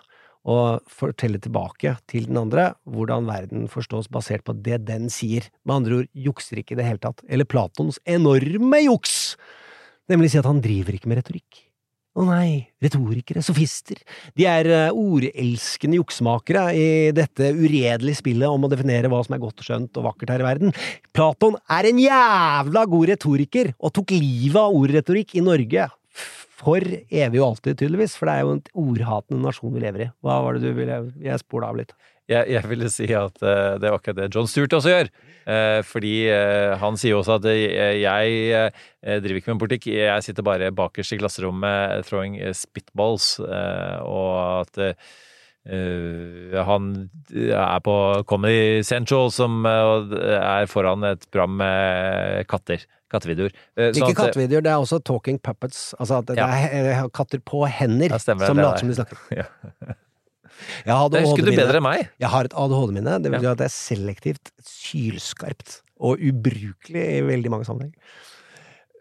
Og 0.49 0.81
fortelle 0.93 1.39
tilbake 1.41 1.95
til 2.09 2.27
den 2.29 2.41
andre 2.41 2.71
hvordan 2.89 3.29
verden 3.29 3.69
forstås 3.73 4.11
basert 4.13 4.45
på 4.45 4.57
det 4.65 4.83
den 4.89 5.11
sier. 5.13 5.47
Med 5.69 5.77
andre 5.77 6.01
ord 6.01 6.11
jukser 6.27 6.61
ikke 6.61 6.77
i 6.77 6.81
det 6.81 6.89
hele 6.89 7.01
tatt. 7.01 7.21
Eller 7.29 7.49
Platons 7.49 8.01
enorme 8.09 8.83
juks! 8.85 9.37
Nemlig 10.13 10.33
si 10.33 10.41
at 10.41 10.49
han 10.49 10.65
driver 10.65 10.97
ikke 10.97 11.13
med 11.13 11.23
retorikk. 11.23 11.64
Å 12.15 12.23
nei, 12.29 12.69
retorikere, 12.79 13.41
sofister, 13.43 13.99
de 14.39 14.45
er 14.47 14.69
eh, 14.71 14.95
ordelskende 14.95 15.99
juksemakere 15.99 16.69
i 16.79 16.85
dette 17.11 17.49
uredelige 17.57 18.21
spillet 18.21 18.47
om 18.47 18.69
å 18.69 18.71
definere 18.71 19.11
hva 19.11 19.19
som 19.27 19.35
er 19.35 19.43
godt, 19.43 19.65
skjønt 19.67 19.99
og 19.99 20.07
vakkert 20.07 20.31
her 20.31 20.45
i 20.45 20.47
verden. 20.47 20.77
Platon 21.11 21.59
er 21.75 21.89
en 21.91 21.99
jævla 21.99 22.85
god 22.93 23.11
retoriker, 23.11 23.73
og 23.83 23.97
tok 23.99 24.15
livet 24.15 24.61
av 24.63 24.79
ordretorikk 24.79 25.35
i 25.35 25.43
Norge 25.43 25.89
for 26.55 26.87
evig 26.87 27.43
og 27.43 27.49
alltid, 27.49 27.81
tydeligvis, 27.83 28.15
for 28.15 28.31
det 28.31 28.37
er 28.37 28.47
jo 28.47 28.55
en 28.55 28.65
ordhatende 28.85 29.43
nasjon 29.49 29.75
vi 29.75 29.83
lever 29.83 30.07
i. 30.07 30.11
Hva 30.23 30.39
var 30.45 30.55
det 30.55 30.69
du 30.71 30.79
ville 30.79 31.01
Jeg 31.25 31.43
spola 31.43 31.75
av 31.75 31.83
litt. 31.83 31.97
Jeg, 32.31 32.49
jeg 32.55 32.65
ville 32.71 32.89
si 32.89 33.05
at 33.13 33.37
uh, 33.45 33.75
det 33.77 33.91
var 33.91 33.99
akkurat 33.99 34.17
det 34.23 34.31
John 34.35 34.47
Stewart 34.49 34.73
også 34.79 34.93
gjør. 34.95 35.11
Uh, 35.45 35.81
fordi 35.85 36.13
uh, 36.33 36.73
han 36.81 36.97
sier 36.97 37.19
også 37.19 37.37
at 37.37 37.49
jeg 37.51 38.71
driver 39.21 39.41
ikke 39.43 39.53
med 39.53 39.61
politikk, 39.61 39.91
jeg 39.93 40.25
sitter 40.25 40.47
bare 40.47 40.71
bakerst 40.73 41.13
i 41.13 41.19
klasserommet 41.21 42.07
throwing 42.09 42.39
spitballs, 42.57 43.35
og 43.45 44.65
at 44.65 44.97
han 46.69 46.89
er 47.33 47.81
på 47.85 47.95
Comedy 48.29 48.83
Central, 48.85 49.31
som 49.33 49.65
er 49.69 50.67
foran 50.69 51.05
et 51.09 51.25
program 51.31 51.55
med 51.61 52.45
katter. 52.51 52.85
Kattevideoer. 53.15 53.53
Sånn 53.79 54.01
Ikke 54.01 54.11
at- 54.11 54.19
kattevideoer, 54.19 54.65
det 54.65 54.73
er 54.73 54.81
også 54.83 54.99
talking 55.07 55.37
puppets. 55.39 55.93
Altså 56.01 56.19
at 56.19 56.27
det 56.33 56.37
Ja. 56.41 56.49
er 56.49 57.09
katter 57.15 57.39
på 57.39 57.63
hender 57.69 58.11
Ja, 58.11 58.19
stemmer 58.19 58.47
som 58.49 58.57
later 58.57 58.75
er- 58.75 58.79
som 58.79 58.89
de 58.89 58.95
snakker. 58.95 59.19
Ja. 59.39 59.95
Jeg 60.87 61.11
Det 61.11 61.23
husker 61.25 61.45
du 61.45 61.51
bedre 61.57 61.81
enn 61.81 61.87
meg. 61.87 62.09
Jeg 62.21 62.29
har 62.31 62.45
et 62.49 62.55
ADHD-minne. 62.55 63.19
Det 63.23 63.33
si 63.33 63.45
Ja. 63.45 63.53
at 63.53 63.59
det 63.59 63.67
er 63.67 63.75
selektivt, 63.75 64.53
sylskarpt 64.63 65.81
og 66.01 66.19
ubrukelig 66.19 67.05
i 67.19 67.21
veldig 67.23 67.51
mange 67.51 67.65
sammenhenger. 67.67 67.95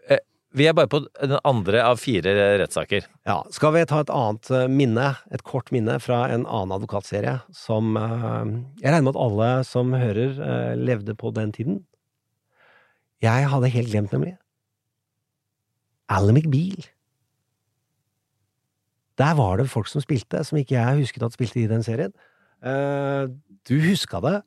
Eh, 0.09 0.19
Vi 0.55 0.67
er 0.67 0.73
bare 0.73 0.87
på 0.87 0.99
den 1.21 1.39
andre 1.43 1.81
av 1.81 1.97
fire 1.97 2.33
rettssaker. 2.59 3.05
Ja, 3.25 3.41
Skal 3.49 3.73
vi 3.73 3.85
ta 3.85 3.99
et 4.01 4.09
annet 4.09 4.51
eh, 4.51 4.67
minne, 4.67 5.17
et 5.31 5.43
kort 5.43 5.71
minne 5.71 5.99
fra 5.99 6.27
en 6.29 6.45
annen 6.45 6.71
advokatserie 6.77 7.41
som 7.51 7.95
eh, 7.97 8.45
Jeg 8.81 8.91
regner 8.93 9.03
med 9.03 9.15
at 9.15 9.21
alle 9.21 9.63
som 9.65 9.91
hører, 9.93 10.75
levde 10.77 11.15
på 11.15 11.33
den 11.33 11.51
tiden. 11.51 11.85
Jeg 13.21 13.47
hadde 13.47 13.69
helt 13.71 13.89
glemt, 13.89 14.11
nemlig. 14.11 14.37
Alan 16.09 16.35
McBeal. 16.35 16.83
Der 19.17 19.33
var 19.37 19.57
det 19.57 19.69
folk 19.69 19.87
som 19.87 20.01
spilte, 20.01 20.43
som 20.43 20.57
ikke 20.57 20.75
jeg 20.75 21.01
husket 21.01 21.23
at 21.23 21.35
spilte 21.35 21.61
i 21.61 21.67
den 21.69 21.83
serien. 21.85 22.13
Eh, 22.65 23.29
du 23.69 23.75
huska 23.89 24.19
det? 24.23 24.41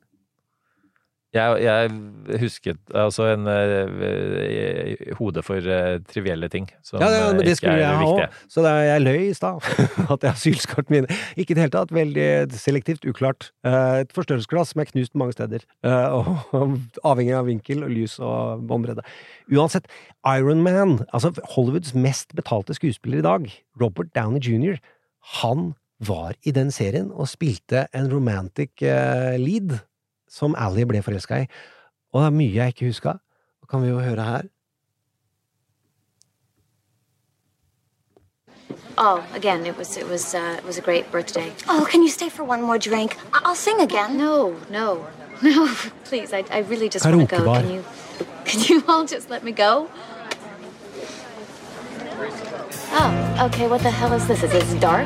Jeg, 1.37 1.59
jeg 1.61 2.39
husket 2.41 2.93
altså 2.97 3.27
en 3.33 3.45
uh, 3.45 5.13
hode 5.19 5.43
for 5.45 5.61
uh, 5.61 5.97
trivielle 6.09 6.49
ting 6.51 6.65
som 6.85 7.01
Ja, 7.01 7.09
ja, 7.13 7.25
men 7.29 7.41
eh, 7.41 7.45
det 7.45 7.53
ikke 7.53 7.59
skulle 7.61 7.73
er 7.75 7.81
jeg 7.83 7.99
ha 7.99 8.03
viktige. 8.03 8.27
òg. 8.27 8.51
Så 8.55 8.63
er, 8.65 8.79
jeg 8.87 9.03
løy 9.03 9.19
i 9.27 9.33
stad. 9.37 9.67
At 10.13 10.25
jeg 10.25 10.31
har 10.31 10.39
sylskarpt 10.41 10.93
mine. 10.93 11.17
Ikke 11.37 11.53
i 11.53 11.57
det 11.57 11.65
hele 11.65 11.73
tatt. 11.75 11.93
Veldig 11.95 12.27
selektivt, 12.57 13.07
uklart. 13.09 13.51
Uh, 13.67 14.01
Et 14.01 14.13
forstørrelsesglass 14.17 14.73
som 14.73 14.83
er 14.83 14.89
knust 14.91 15.15
mange 15.19 15.35
steder. 15.37 15.65
Og 15.83 16.31
avhengig 17.05 17.35
av 17.37 17.47
vinkel 17.49 17.83
og 17.85 17.91
lys 17.93 18.17
og 18.23 18.63
båndbredde. 18.67 19.05
Uansett, 19.53 19.87
Iron 20.27 20.63
Man, 20.65 20.99
altså 21.13 21.33
Hollywoods 21.55 21.93
mest 21.95 22.33
betalte 22.37 22.75
skuespiller 22.77 23.21
i 23.21 23.27
dag, 23.27 23.51
Robert 23.81 24.09
Downey 24.17 24.41
jr., 24.43 24.79
han 25.41 25.73
var 26.07 26.35
i 26.45 26.53
den 26.53 26.69
serien 26.71 27.09
og 27.11 27.29
spilte 27.31 27.87
en 27.97 28.09
romantic 28.11 28.83
lead 29.41 29.79
som 30.29 30.55
Ally 30.57 30.83
ble 30.83 31.01
forelska 31.03 31.41
i. 31.43 31.47
Og 32.13 32.21
det 32.21 32.27
er 32.27 32.35
mye 32.37 32.53
jeg 32.55 32.67
ikke 32.73 32.85
huska. 32.91 33.17
Det 33.61 33.69
kan 33.69 33.81
vi 33.83 33.89
jo 33.89 33.99
høre 33.99 34.23
her. 34.23 34.41
Oh, 38.99 39.21
again, 39.35 39.65
it 39.67 39.77
was 39.77 39.95
it 39.97 40.07
was 40.09 40.33
uh, 40.33 40.55
it 40.57 40.65
was 40.65 40.77
a 40.79 40.81
great 40.81 41.11
birthday. 41.11 41.51
Oh, 41.69 41.85
can 41.89 42.01
you 42.01 42.09
stay 42.09 42.29
for 42.29 42.43
one 42.43 42.61
more 42.63 42.79
drink? 42.79 43.15
I- 43.33 43.41
I'll 43.45 43.55
sing 43.55 43.79
again. 43.79 44.17
No, 44.17 44.55
no, 44.71 45.05
no, 45.41 45.67
please. 46.05 46.33
I, 46.33 46.43
I 46.49 46.59
really 46.59 46.89
just 46.89 47.05
want 47.05 47.29
to 47.29 47.37
go. 47.37 47.53
Can 47.53 47.69
you 47.69 47.83
can 48.45 48.59
you 48.61 48.83
all 48.87 49.05
just 49.05 49.29
let 49.29 49.43
me 49.43 49.51
go? 49.51 49.87
Oh, 52.91 53.45
okay. 53.45 53.67
What 53.67 53.83
the 53.83 53.91
hell 53.91 54.13
is 54.13 54.27
this? 54.27 54.41
Is 54.43 54.51
this 54.51 54.73
dark? 54.81 55.05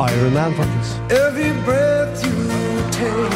Iron 0.00 0.32
Man, 0.32 0.52
faktisk. 0.54 0.98
Every 1.10 1.52
breath 1.64 2.24
you 2.26 2.34
take, 2.90 3.34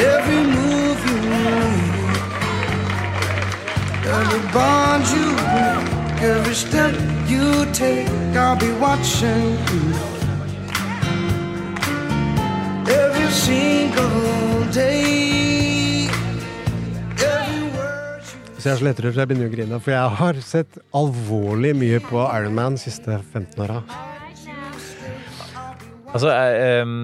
every 0.00 0.42
move 0.56 1.00
you 1.08 1.16
make, 1.28 1.92
every 4.08 4.40
bond 4.52 5.04
you 5.12 5.26
break, 5.52 6.22
every 6.22 6.54
step 6.54 6.94
you 7.28 7.66
take, 7.74 8.08
I'll 8.34 8.56
be 8.56 8.72
watching 8.80 9.58
you. 9.68 9.84
Every 12.88 13.30
single 13.30 14.64
day, 14.72 16.08
every 17.20 17.62
word 17.76 18.22
you 18.32 18.60
Så 18.60 18.68
jeg 18.68 18.72
er 18.72 19.12
så 19.12 19.20
jeg 19.20 19.28
begynner 19.28 19.46
å 19.46 19.52
grine, 19.56 19.80
for 19.80 19.90
jeg 19.90 20.08
har 20.08 20.34
sett 20.40 20.78
alvorlig 20.94 21.76
mye 21.76 22.00
på 22.00 22.16
Iron 22.32 22.54
Man 22.54 22.80
de 22.80 22.88
siste 22.88 23.20
15 23.32 23.60
åra. 23.60 24.07
Altså, 26.18 26.32
eh, 26.34 26.80
em, 26.82 26.94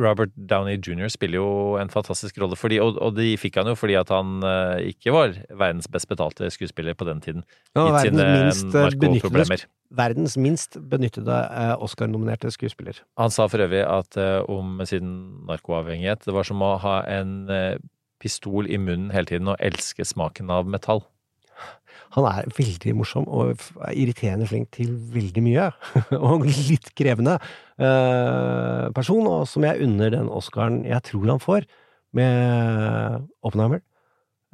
Robert 0.00 0.32
Downey 0.34 0.78
jr. 0.80 1.10
spiller 1.12 1.40
jo 1.40 1.50
en 1.80 1.92
fantastisk 1.92 2.38
rolle, 2.40 2.56
fordi, 2.58 2.80
og, 2.82 2.96
og 3.04 3.14
de 3.18 3.34
fikk 3.40 3.60
han 3.60 3.70
jo 3.70 3.76
fordi 3.78 3.98
at 4.00 4.10
han 4.14 4.40
eh, 4.46 4.90
ikke 4.94 5.14
var 5.14 5.36
verdens 5.50 5.90
best 5.92 6.08
betalte 6.10 6.48
skuespiller 6.54 6.96
på 6.98 7.06
den 7.08 7.20
tiden. 7.24 7.44
Ja, 7.76 7.86
verdens 7.92 8.64
minst, 8.64 8.74
eh, 8.74 8.96
benyttede, 9.04 9.60
verdens 10.00 10.36
minst 10.40 10.80
benyttede 10.90 11.38
eh, 11.52 11.76
Oscar-nominerte 11.84 12.50
skuespiller. 12.54 13.02
Han 13.20 13.34
sa 13.34 13.46
for 13.52 13.62
øvrig 13.62 13.84
at 13.86 14.18
eh, 14.20 14.40
om 14.50 14.80
sin 14.88 15.14
narkoavhengighet, 15.50 16.24
det 16.26 16.36
var 16.36 16.48
som 16.48 16.64
å 16.64 16.74
ha 16.82 17.00
en 17.10 17.44
eh, 17.52 17.76
pistol 18.20 18.68
i 18.68 18.80
munnen 18.80 19.12
hele 19.14 19.28
tiden 19.30 19.48
og 19.52 19.60
elske 19.64 20.04
smaken 20.06 20.52
av 20.52 20.68
metall. 20.68 21.04
Han 22.16 22.26
er 22.26 22.48
veldig 22.56 22.94
morsom 22.98 23.28
og 23.30 23.60
er 23.86 23.94
irriterende 23.94 24.48
flink 24.50 24.72
til 24.74 24.90
veldig 25.14 25.44
mye. 25.46 25.68
og 26.18 26.46
litt 26.48 26.90
krevende 26.98 27.36
eh, 27.78 28.88
person, 28.96 29.28
og 29.30 29.46
som 29.50 29.66
jeg 29.66 29.84
unner 29.86 30.10
den 30.16 30.30
Oscaren 30.32 30.82
jeg 30.88 31.04
tror 31.06 31.36
han 31.36 31.42
får, 31.42 31.68
med 32.16 33.28
Oppenheimer. 33.46 33.82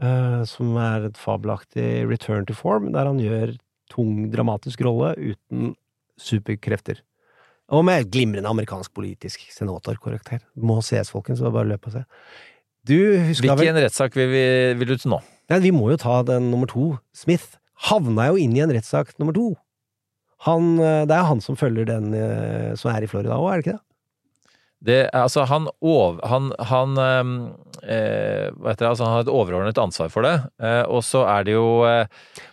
eh, 0.02 0.42
som 0.44 0.76
er 0.76 1.09
et 1.09 1.16
fabelaktig 1.16 2.04
return 2.11 2.44
to 2.44 2.52
form, 2.54 2.90
der 2.92 3.09
han 3.09 3.20
gjør 3.22 3.54
tung, 3.88 4.26
dramatisk 4.32 4.82
rolle 4.84 5.14
uten 5.16 5.72
superkrefter. 6.20 7.00
Og 7.72 7.82
med 7.86 8.11
glimrende 8.12 8.50
amerikansk 8.50 8.92
politisk 8.94 9.48
senatorkarakter. 9.50 10.44
Må 10.54 10.78
ses, 10.86 11.11
folkens, 11.11 11.40
så 11.40 11.50
bare 11.50 11.72
løp 11.72 11.88
og 11.88 11.96
se. 11.96 12.04
Du 12.86 12.94
husker 12.94 13.48
vel 13.48 13.64
Hvilken 13.64 13.80
rettssak 13.82 14.14
vil, 14.14 14.28
vi, 14.30 14.44
vil 14.78 14.92
du 14.92 15.00
til 15.00 15.16
nå? 15.16 15.22
Nei, 15.51 15.61
vi 15.62 15.72
må 15.74 15.92
jo 15.92 16.01
ta 16.01 16.20
den 16.26 16.51
nummer 16.51 16.68
to. 16.70 16.97
Smith 17.14 17.57
havna 17.88 18.30
jo 18.32 18.40
inn 18.40 18.57
i 18.57 18.62
en 18.64 18.72
rettssak 18.74 19.14
nummer 19.20 19.36
to. 19.36 19.53
Han, 20.47 20.76
eh, 20.82 21.05
det 21.09 21.16
er 21.16 21.28
han 21.28 21.40
som 21.40 21.57
følger 21.59 21.88
den 21.88 22.14
eh, 22.14 22.72
som 22.76 22.92
er 22.92 23.05
i 23.05 23.11
Florida 23.11 23.38
òg, 23.38 23.51
er 23.51 23.61
det 23.61 23.66
ikke 23.66 23.76
det? 23.76 23.82
Det, 24.86 24.99
altså, 25.16 25.47
han, 25.49 25.66
han, 26.28 26.51
han 26.68 26.99
ehm, 27.01 27.30
eh, 27.82 28.53
det, 28.53 28.84
altså, 28.84 29.07
han 29.07 29.14
har 29.14 29.24
et 29.24 29.32
overordnet 29.32 29.78
ansvar 29.80 30.11
for 30.12 30.26
det, 30.26 30.34
eh, 30.61 30.82
og 30.84 31.01
så 31.05 31.24
er 31.32 31.47
det 31.49 31.57
jo 31.57 31.80
eh, 31.88 32.05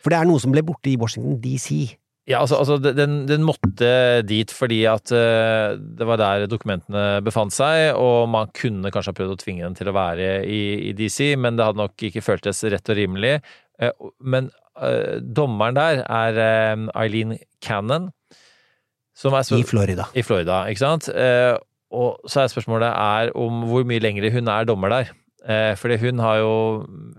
For 0.01 0.13
det 0.13 0.21
er 0.21 0.29
noe 0.29 0.39
som 0.39 0.53
ble 0.55 0.63
borte 0.65 0.89
i 0.89 0.97
Washington 0.97 1.35
DC. 1.43 1.97
Ja, 2.23 2.39
altså, 2.39 2.55
altså 2.55 2.77
den, 2.79 3.25
den 3.27 3.43
måtte 3.43 4.23
dit 4.23 4.51
fordi 4.55 4.79
at 4.87 5.11
uh, 5.11 5.75
det 5.75 6.05
var 6.07 6.21
der 6.21 6.45
dokumentene 6.47 7.19
befant 7.23 7.51
seg, 7.51 7.97
og 7.99 8.29
man 8.31 8.51
kunne 8.55 8.93
kanskje 8.95 9.11
ha 9.11 9.17
prøvd 9.17 9.33
å 9.33 9.39
tvinge 9.41 9.65
den 9.65 9.75
til 9.75 9.91
å 9.91 9.95
være 9.97 10.29
i, 10.47 10.61
i 10.87 10.93
DC, 10.95 11.33
men 11.35 11.59
det 11.59 11.67
hadde 11.67 11.81
nok 11.81 12.05
ikke 12.07 12.23
føltes 12.23 12.63
rett 12.71 12.91
og 12.93 12.99
rimelig. 12.99 13.33
Uh, 13.75 13.91
men 14.23 14.47
uh, 14.79 15.19
dommeren 15.19 15.75
der 15.75 16.05
er 16.07 16.39
Eileen 16.95 17.35
Cannon. 17.63 18.07
Som 19.13 19.35
er 19.35 19.43
I 19.59 19.67
Florida. 19.67 20.07
I 20.15 20.23
Florida, 20.25 20.63
ikke 20.71 20.81
sant? 20.81 21.09
Og 21.93 22.23
så 22.25 22.39
er 22.41 22.47
spørsmålet 22.49 22.87
er 22.89 23.29
om 23.37 23.59
hvor 23.69 23.83
mye 23.85 24.01
lenger 24.01 24.31
hun 24.33 24.49
er 24.49 24.65
dommer 24.65 24.89
der. 24.89 25.11
Fordi 25.77 25.99
hun 26.01 26.23
har 26.23 26.39
jo 26.39 26.55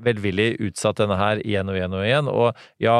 velvillig 0.02 0.56
utsatt 0.66 0.98
denne 0.98 1.14
her 1.20 1.38
igjen 1.44 1.70
og 1.70 1.78
igjen 1.78 1.94
og 1.94 2.02
igjen. 2.02 2.32
Og 2.32 2.64
ja, 2.82 2.96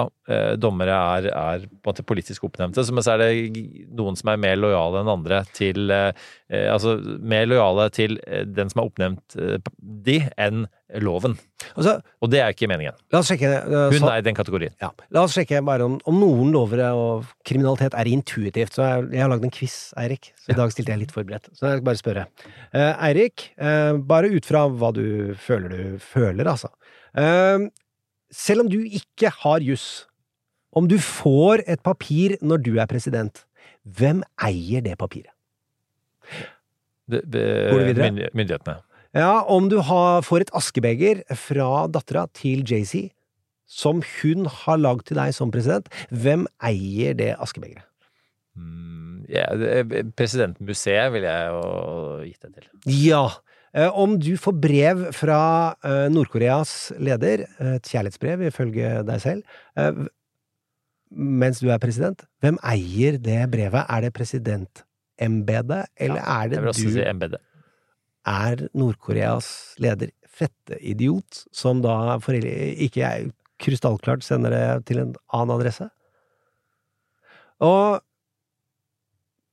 dommere 0.57 0.95
er, 0.95 1.27
er 1.29 1.65
på 1.69 1.91
en 1.91 1.91
måte 1.91 2.05
politisk 2.07 2.47
oppnevnte, 2.49 2.85
men 2.97 3.05
så 3.05 3.15
er 3.15 3.21
det 3.21 3.65
noen 3.93 4.17
som 4.17 4.31
er 4.33 4.41
mer 4.41 4.57
lojale 4.57 5.03
enn 5.03 5.11
andre 5.13 5.43
til 5.57 5.93
eh, 5.93 6.13
eh, 6.49 6.71
Altså 6.73 6.97
mer 7.21 7.45
lojale 7.51 7.91
til 7.93 8.17
eh, 8.25 8.47
den 8.49 8.73
som 8.73 8.81
er 8.81 8.89
oppnevnt 8.89 9.37
eh, 9.37 9.59
de, 10.07 10.23
enn 10.41 10.65
loven. 11.03 11.35
Altså, 11.75 11.97
og 12.23 12.31
det 12.31 12.41
er 12.41 12.55
ikke 12.55 12.69
meningen. 12.71 12.95
Sjekke 13.11 13.51
uh, 13.67 13.89
Hun 13.91 14.05
er 14.07 14.21
i 14.21 14.25
den 14.25 14.37
kategorien. 14.37 14.75
Ja. 14.83 14.93
La 15.15 15.25
oss 15.27 15.35
sjekke 15.35 15.63
bare 15.67 15.89
om, 15.89 15.97
om 16.07 16.21
noen 16.21 16.53
lover 16.55 16.85
og 16.93 17.27
kriminalitet 17.47 17.97
er 17.99 18.11
intuitivt. 18.13 18.77
Så 18.77 18.85
jeg, 18.85 19.09
jeg 19.17 19.25
har 19.25 19.33
lagd 19.33 19.49
en 19.49 19.55
quiz, 19.55 19.79
Eirik. 19.99 20.31
Så 20.39 20.55
i 20.55 20.59
dag 20.61 20.73
stilte 20.73 20.95
jeg 20.95 21.03
litt 21.03 21.15
forberedt. 21.17 21.51
Så 21.53 21.67
jeg 21.67 21.81
skal 21.81 21.89
bare 21.89 22.01
spørre. 22.01 22.27
Uh, 22.71 22.93
Eirik, 23.09 23.49
uh, 23.59 23.99
bare 24.07 24.31
ut 24.31 24.47
fra 24.47 24.69
hva 24.71 24.93
du 24.95 25.07
føler 25.41 25.75
du 25.75 25.99
føler, 26.05 26.47
altså. 26.53 26.71
Eh, 27.15 27.69
selv 28.35 28.65
om 28.65 28.71
du 28.71 28.81
ikke 28.83 29.31
har 29.43 29.63
juss, 29.65 30.07
om 30.75 30.89
du 30.91 30.97
får 30.99 31.65
et 31.71 31.83
papir 31.85 32.37
når 32.43 32.63
du 32.67 32.73
er 32.79 32.91
president, 32.91 33.45
hvem 33.85 34.23
eier 34.43 34.85
det 34.85 34.97
papiret? 35.01 35.33
Det, 37.11 37.21
det, 37.29 37.45
Går 37.71 37.81
du 37.83 37.89
videre? 37.91 38.31
Myndighetene. 38.35 38.79
Ja, 39.15 39.45
om 39.47 39.69
du 39.71 39.79
har, 39.87 40.25
får 40.27 40.47
et 40.47 40.55
askebeger 40.57 41.21
fra 41.39 41.87
dattera 41.93 42.25
til 42.35 42.65
JC, 42.67 43.11
som 43.71 44.03
hun 44.19 44.49
har 44.51 44.81
lagd 44.81 45.07
til 45.09 45.19
deg 45.21 45.35
som 45.37 45.53
president, 45.55 45.87
hvem 46.11 46.49
eier 46.65 47.15
det 47.19 47.35
askebegeret? 47.39 47.87
Mm, 48.55 49.25
yeah, 49.31 49.83
Presidentmuseet 50.15 51.13
ville 51.15 51.31
jeg 51.31 51.55
jo 51.55 51.63
gitt 52.27 52.47
det 52.47 52.53
til. 52.57 52.69
Ja. 53.07 53.25
Eh, 53.75 53.91
Om 53.91 54.19
du 54.23 54.35
får 54.39 54.59
brev 54.63 55.07
fra 55.17 55.41
eh, 55.83 56.07
Nord-Koreas 56.13 56.93
leder, 57.03 57.47
et 57.59 57.91
kjærlighetsbrev 57.91 58.47
ifølge 58.51 59.01
deg 59.07 59.23
selv, 59.23 59.57
eh, 59.79 60.05
mens 61.15 61.61
du 61.63 61.71
er 61.73 61.81
president, 61.83 62.25
hvem 62.43 62.59
eier 62.67 63.19
det 63.23 63.41
brevet? 63.53 63.85
Er 63.89 64.05
det 64.05 64.13
presidentembetet, 64.17 65.91
eller 65.97 66.21
er 66.21 66.49
det 66.49 66.59
Jeg 66.59 66.65
vil 66.65 66.73
også 66.73 66.89
du 66.89 66.97
si 66.97 67.07
MBD. 67.13 67.37
er 68.27 68.67
Nord-Koreas 68.75 69.49
leder 69.79 70.13
fetteidiot, 70.35 71.45
som 71.53 71.83
da 71.85 72.17
ikke 72.19 73.03
er 73.03 73.31
krystallklart 73.63 74.25
sender 74.27 74.51
det 74.51 74.87
til 74.91 74.99
en 75.03 75.15
annen 75.33 75.55
adresse? 75.55 75.89
Og 77.63 78.03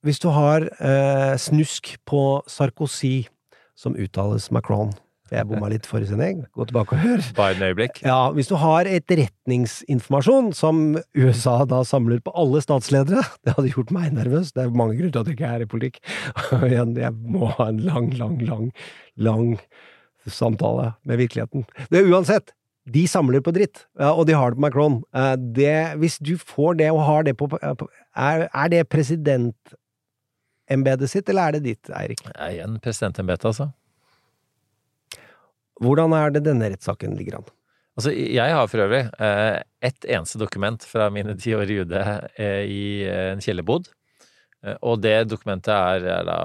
hvis 0.01 0.20
du 0.20 0.32
har 0.34 0.66
eh, 0.82 1.38
snusk 1.38 1.93
på 2.09 2.41
Sarkozy, 2.49 3.30
som 3.78 3.95
uttales 3.95 4.49
Macron 4.51 4.91
for 5.32 5.38
Jeg 5.39 5.47
bomma 5.47 5.69
litt 5.71 5.86
forrige 5.88 6.09
sending, 6.11 6.41
gå 6.51 6.65
tilbake 6.67 6.91
og 6.97 7.01
hør. 7.05 7.21
Biden-øyeblikk. 7.38 8.01
Ja, 8.03 8.17
hvis 8.36 8.49
du 8.51 8.57
har 8.59 8.84
etterretningsinformasjon 8.89 10.49
som 10.57 10.82
USA 11.15 11.53
da 11.69 11.79
samler 11.88 12.19
på 12.25 12.34
alle 12.36 12.59
statsledere, 12.63 13.23
det 13.47 13.53
hadde 13.55 13.71
gjort 13.71 13.93
meg 13.95 14.11
nervøs. 14.17 14.51
Det 14.51 14.61
er 14.65 14.73
mange 14.75 14.97
grunner 14.99 15.13
til 15.15 15.21
at 15.23 15.27
jeg 15.32 15.38
ikke 15.39 15.53
er 15.55 15.63
i 15.63 15.69
politikk. 15.71 15.95
Jeg 17.01 17.13
må 17.32 17.47
ha 17.55 17.69
en 17.71 17.79
lang, 17.86 18.09
lang, 18.19 18.36
lang, 18.43 18.65
lang 19.15 19.53
samtale 20.27 20.89
med 21.07 21.15
virkeligheten. 21.23 21.63
Det 21.89 21.97
er 22.01 22.09
uansett, 22.11 22.51
de 22.91 23.05
samler 23.07 23.39
på 23.45 23.53
dritt, 23.55 23.86
og 24.01 24.25
de 24.27 24.34
har 24.36 24.49
det 24.51 24.57
på 24.59 24.65
Macron. 24.67 24.99
Eh, 25.15 25.36
Det, 25.38 25.95
hvis 26.01 26.17
du 26.19 26.36
får 26.38 26.75
det 26.82 26.89
og 26.91 27.05
har 27.07 27.23
det 27.23 27.38
på 27.39 27.47
på- 27.47 27.59
Er, 27.61 27.77
er 28.51 28.67
det 28.73 28.84
presidentembetet 28.89 31.09
sitt, 31.09 31.29
eller 31.29 31.41
er 31.47 31.51
det 31.57 31.63
ditt, 31.63 31.89
Eirik? 31.95 32.19
Igjen 32.36 32.79
presidentembetet, 32.84 33.45
altså. 33.53 33.71
Hvordan 35.82 36.13
er 36.17 36.34
det 36.36 36.43
denne 36.45 36.69
rettssaken 36.73 37.17
ligger 37.17 37.39
an? 37.39 37.49
Altså, 37.99 38.13
jeg 38.15 38.53
har 38.55 38.69
for 38.71 38.84
øvrig 38.86 39.01
eh, 39.19 39.57
ett 39.84 40.05
eneste 40.07 40.39
dokument 40.39 40.84
fra 40.88 41.09
mine 41.11 41.34
ti 41.41 41.51
år 41.57 41.69
i 41.73 41.79
UD 41.84 41.95
eh, 41.97 42.61
i 42.63 42.84
eh, 43.03 43.32
en 43.34 43.41
kjellerbod. 43.43 43.89
Eh, 44.63 44.77
og 44.88 45.01
det 45.03 45.17
dokumentet 45.27 45.73
er, 45.73 46.05
er 46.19 46.23
da 46.29 46.38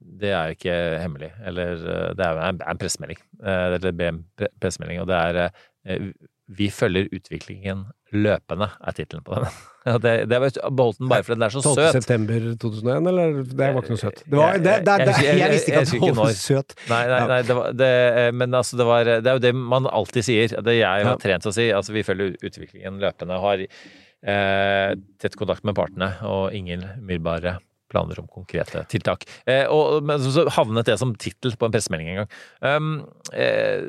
Det 0.00 0.32
er 0.34 0.56
ikke 0.56 0.74
hemmelig. 1.04 1.30
Eller 1.46 1.76
eh, 1.78 2.08
det 2.18 2.26
er 2.26 2.42
en, 2.48 2.58
en 2.72 2.80
pressemelding. 2.80 3.20
Eh, 3.44 3.66
eller 3.76 3.94
BM 4.00 4.22
pre- 4.40 4.50
pressemelding. 4.60 5.00
Og 5.04 5.08
det 5.12 5.20
er 5.20 5.40
eh, 5.44 6.10
Vi 6.50 6.66
følger 6.74 7.06
utviklingen 7.14 7.84
løpende, 8.10 8.66
er 8.82 8.96
tittelen 8.96 9.22
på 9.26 9.36
den. 9.38 9.52
Det, 10.04 10.10
det 10.28 10.36
har 10.36 10.72
beholdt 10.76 10.98
den 11.00 11.08
bare 11.08 11.24
fordi 11.24 11.38
den 11.38 11.44
er 11.46 11.52
så 11.54 11.60
12. 11.62 11.76
søt. 11.78 11.94
september 11.94 12.42
2001, 12.60 13.06
eller? 13.08 13.30
Det 13.48 13.56
var 13.56 13.78
ikke 13.80 13.94
noe 13.94 14.00
søt. 14.02 14.18
Det 14.26 14.36
var, 14.36 14.58
det, 14.60 14.74
det, 14.84 14.96
det, 15.08 15.14
Jeg- 15.24 15.52
visste 15.54 15.72
ikke 15.72 15.80
at 15.80 15.92
det 15.94 16.10
var 16.18 16.34
søt. 16.36 16.74
Nei, 16.90 16.98
nei, 17.08 17.20
nei 17.30 17.38
det 17.48 17.56
var, 17.56 17.70
det, 17.80 17.88
eh, 18.20 18.28
men 18.36 18.58
altså 18.58 18.76
det 18.76 18.86
var 18.90 19.08
Det 19.08 19.32
er 19.32 19.38
jo 19.38 19.42
det 19.46 19.54
man 19.56 19.88
alltid 19.88 20.26
sier. 20.26 20.52
Det 20.68 20.74
jeg 20.76 21.06
har 21.08 21.16
trent 21.22 21.48
å 21.48 21.54
si. 21.56 21.70
Altså 21.72 21.96
vi 21.96 22.04
følger 22.04 22.36
utviklingen 22.44 23.00
løpende. 23.00 23.40
Har 23.40 23.64
eh, 23.64 24.92
tett 25.24 25.38
kontakt 25.40 25.64
med 25.64 25.78
partene 25.80 26.12
og 26.28 26.52
ingen 26.60 26.84
umiddelbare 26.98 27.56
planer 27.90 28.20
om 28.20 28.28
konkrete 28.30 28.84
tiltak. 28.92 29.24
Eh, 29.48 29.64
og, 29.64 30.04
men 30.04 30.20
så, 30.22 30.34
så 30.36 30.46
havnet 30.60 30.92
det 30.92 30.98
som 31.00 31.16
tittel 31.16 31.56
på 31.56 31.70
en 31.70 31.74
pressemelding 31.74 32.12
en 32.12 32.20
gang. 32.20 32.30
Um, 32.60 32.92
eh, 33.32 33.80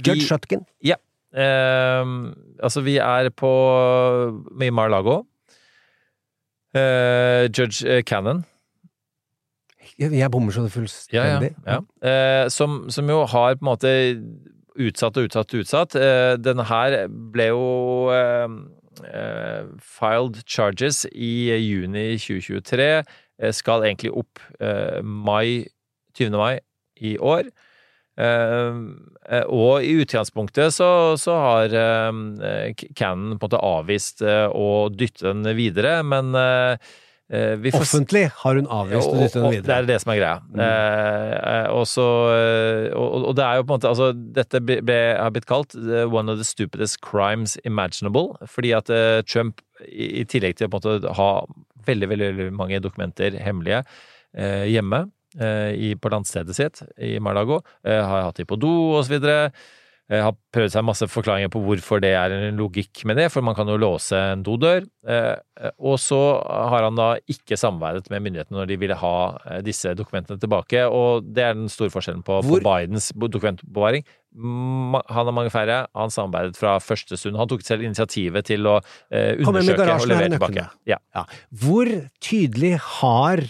Judge 0.00 0.24
Shutkin. 0.24 0.64
Ja. 0.80 0.96
Eh, 1.34 2.04
altså, 2.62 2.80
vi 2.86 2.96
er 2.98 3.30
på 3.30 3.50
i 4.62 4.70
Mar-Lago. 4.70 5.22
Eh, 6.74 7.48
Judge 7.50 7.86
eh, 7.88 8.02
Cannon. 8.06 8.44
Jeg, 9.98 10.30
bommer 10.32 10.52
så 10.52 10.60
Ja, 11.12 11.24
ja. 11.24 11.38
fullstendig. 11.38 11.54
ja. 11.66 11.80
Eh, 12.08 12.48
som, 12.48 12.90
som 12.90 13.08
jo 13.10 13.24
har 13.26 13.54
på 13.54 13.64
en 13.64 13.68
måte 13.68 13.90
utsatt 14.80 15.16
og 15.18 15.26
utsatt 15.28 15.54
og 15.54 15.60
utsatt. 15.60 15.96
Denne 16.40 16.64
her 16.64 17.06
ble 17.08 17.50
jo 17.50 17.64
eh, 18.14 18.48
eh, 19.04 19.66
filed 19.82 20.40
charges 20.46 21.04
i 21.12 21.50
juni 21.58 22.14
2023. 22.16 22.88
Eh, 23.42 23.52
skal 23.52 23.84
egentlig 23.84 24.12
opp 24.16 24.40
eh, 24.60 25.02
mai 25.02 25.66
20. 26.16 26.36
mai 26.38 26.58
i 27.00 27.16
år. 27.18 27.50
Eh, 28.20 28.80
eh, 29.30 29.44
og 29.48 29.84
i 29.86 29.92
utgangspunktet 30.02 30.74
så, 30.74 30.88
så 31.20 31.36
har 31.40 31.76
eh, 31.76 32.72
Cannon 32.98 33.38
på 33.38 33.46
en 33.46 33.46
måte 33.46 33.62
avvist 33.64 34.24
å 34.24 34.72
dytte 34.92 35.30
den 35.30 35.54
videre, 35.58 36.00
men 36.06 36.34
Offentlig 37.30 38.24
har 38.40 38.58
hun 38.58 38.66
avvist 38.74 39.06
å 39.06 39.14
dytte 39.14 39.38
den 39.38 39.52
videre. 39.54 39.66
Det 39.68 39.74
er 39.76 39.84
det 39.86 39.98
som 40.02 40.10
er 40.10 40.16
greia. 40.18 40.38
Mm. 40.50 40.62
eh, 40.64 41.66
og, 41.70 41.84
så, 41.86 42.06
og, 42.98 43.28
og 43.30 43.36
det 43.38 43.44
er 43.46 43.60
jo 43.60 43.66
på 43.68 43.70
en 43.70 43.76
måte 43.76 43.92
Altså, 43.92 44.08
dette 44.40 44.60
ble, 44.66 44.80
ble, 44.82 44.98
har 45.14 45.30
blitt 45.36 45.46
kalt 45.46 45.76
one 46.10 46.32
of 46.32 46.40
the 46.40 46.46
stupidest 46.48 46.98
crimes 47.06 47.54
imaginable, 47.62 48.34
fordi 48.50 48.74
at 48.74 48.90
eh, 48.90 49.20
Trump, 49.30 49.62
i, 49.86 50.10
i 50.24 50.26
tillegg 50.26 50.58
til 50.58 50.66
å 50.66 50.74
på 50.74 50.82
en 50.82 50.98
måte 50.98 51.14
ha 51.20 51.30
veldig, 51.86 52.10
veldig, 52.10 52.32
veldig 52.34 52.58
mange 52.58 52.82
dokumenter 52.82 53.38
hemmelige 53.38 53.84
eh, 54.34 54.66
hjemme 54.74 55.06
i, 55.38 55.94
på 55.94 56.10
landstedet 56.10 56.56
sitt 56.56 56.82
i 56.98 57.18
Mar-Lago, 57.22 57.60
eh, 57.86 58.00
har 58.02 58.26
hatt 58.30 58.40
de 58.40 58.48
på 58.48 58.58
do 58.58 58.72
så 59.02 59.12
videre. 59.14 59.52
Har 60.10 60.34
prøvd 60.50 60.72
seg 60.74 60.82
masse 60.82 61.06
forklaringer 61.06 61.52
på 61.54 61.60
hvorfor 61.62 62.00
det 62.02 62.08
er 62.18 62.32
en 62.34 62.56
logikk 62.58 63.04
med 63.06 63.14
det, 63.20 63.28
for 63.30 63.46
man 63.46 63.54
kan 63.54 63.68
jo 63.70 63.76
låse 63.78 64.18
en 64.18 64.40
dodør. 64.42 64.82
Eh, 65.06 65.70
Og 65.78 66.00
så 66.02 66.18
har 66.42 66.82
han 66.82 66.96
da 66.98 67.12
ikke 67.30 67.54
samarbeidet 67.54 68.10
med 68.10 68.24
myndighetene 68.24 68.58
når 68.58 68.66
de 68.72 68.78
ville 68.82 68.96
ha 68.98 69.12
eh, 69.46 69.60
disse 69.62 69.92
dokumentene 69.94 70.40
tilbake, 70.42 70.82
og 70.90 71.30
det 71.30 71.44
er 71.46 71.54
den 71.54 71.70
store 71.70 71.94
forskjellen 71.94 72.24
på, 72.26 72.40
på 72.42 72.58
Bidens 72.58 73.12
dokumentbevaring. 73.14 74.02
Han 74.34 74.98
har 75.14 75.30
mange 75.30 75.54
færre, 75.54 75.86
han 75.94 76.10
samarbeidet 76.10 76.58
fra 76.58 76.80
første 76.82 77.14
stund. 77.14 77.38
Han 77.38 77.46
tok 77.46 77.62
selv 77.62 77.86
initiativet 77.86 78.50
til 78.50 78.66
å 78.66 78.80
eh, 79.14 79.38
undersøke 79.38 79.94
og 79.94 80.10
levere 80.10 80.26
er 80.26 80.38
tilbake. 80.40 80.68
Ja. 80.90 80.98
Ja. 81.14 81.22
Hvor 81.54 81.86
tydelig 82.18 82.80
har 82.98 83.46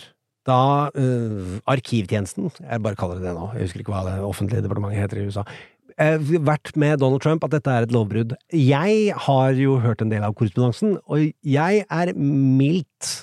da 0.49 0.88
uh, 0.95 1.59
arkivtjenesten, 1.70 2.51
jeg 2.61 2.82
bare 2.84 2.99
kaller 2.99 3.20
det 3.20 3.28
det 3.28 3.36
nå, 3.36 3.51
jeg 3.57 3.68
husker 3.68 3.82
ikke 3.82 3.93
hva 3.93 4.07
det 4.07 4.16
offentlige 4.24 4.64
departementet 4.64 5.03
heter 5.03 5.20
i 5.20 5.26
USA, 5.28 5.45
uh, 5.45 6.30
vært 6.47 6.72
med 6.80 7.01
Donald 7.03 7.22
Trump 7.24 7.45
at 7.45 7.55
dette 7.55 7.72
er 7.72 7.86
et 7.86 7.95
lovbrudd. 7.95 8.36
Jeg 8.57 9.16
har 9.26 9.59
jo 9.59 9.78
hørt 9.84 10.05
en 10.05 10.12
del 10.12 10.24
av 10.26 10.36
korrespondansen, 10.38 10.99
og 11.07 11.30
jeg 11.45 11.84
er 11.88 12.14
mildt 12.16 13.16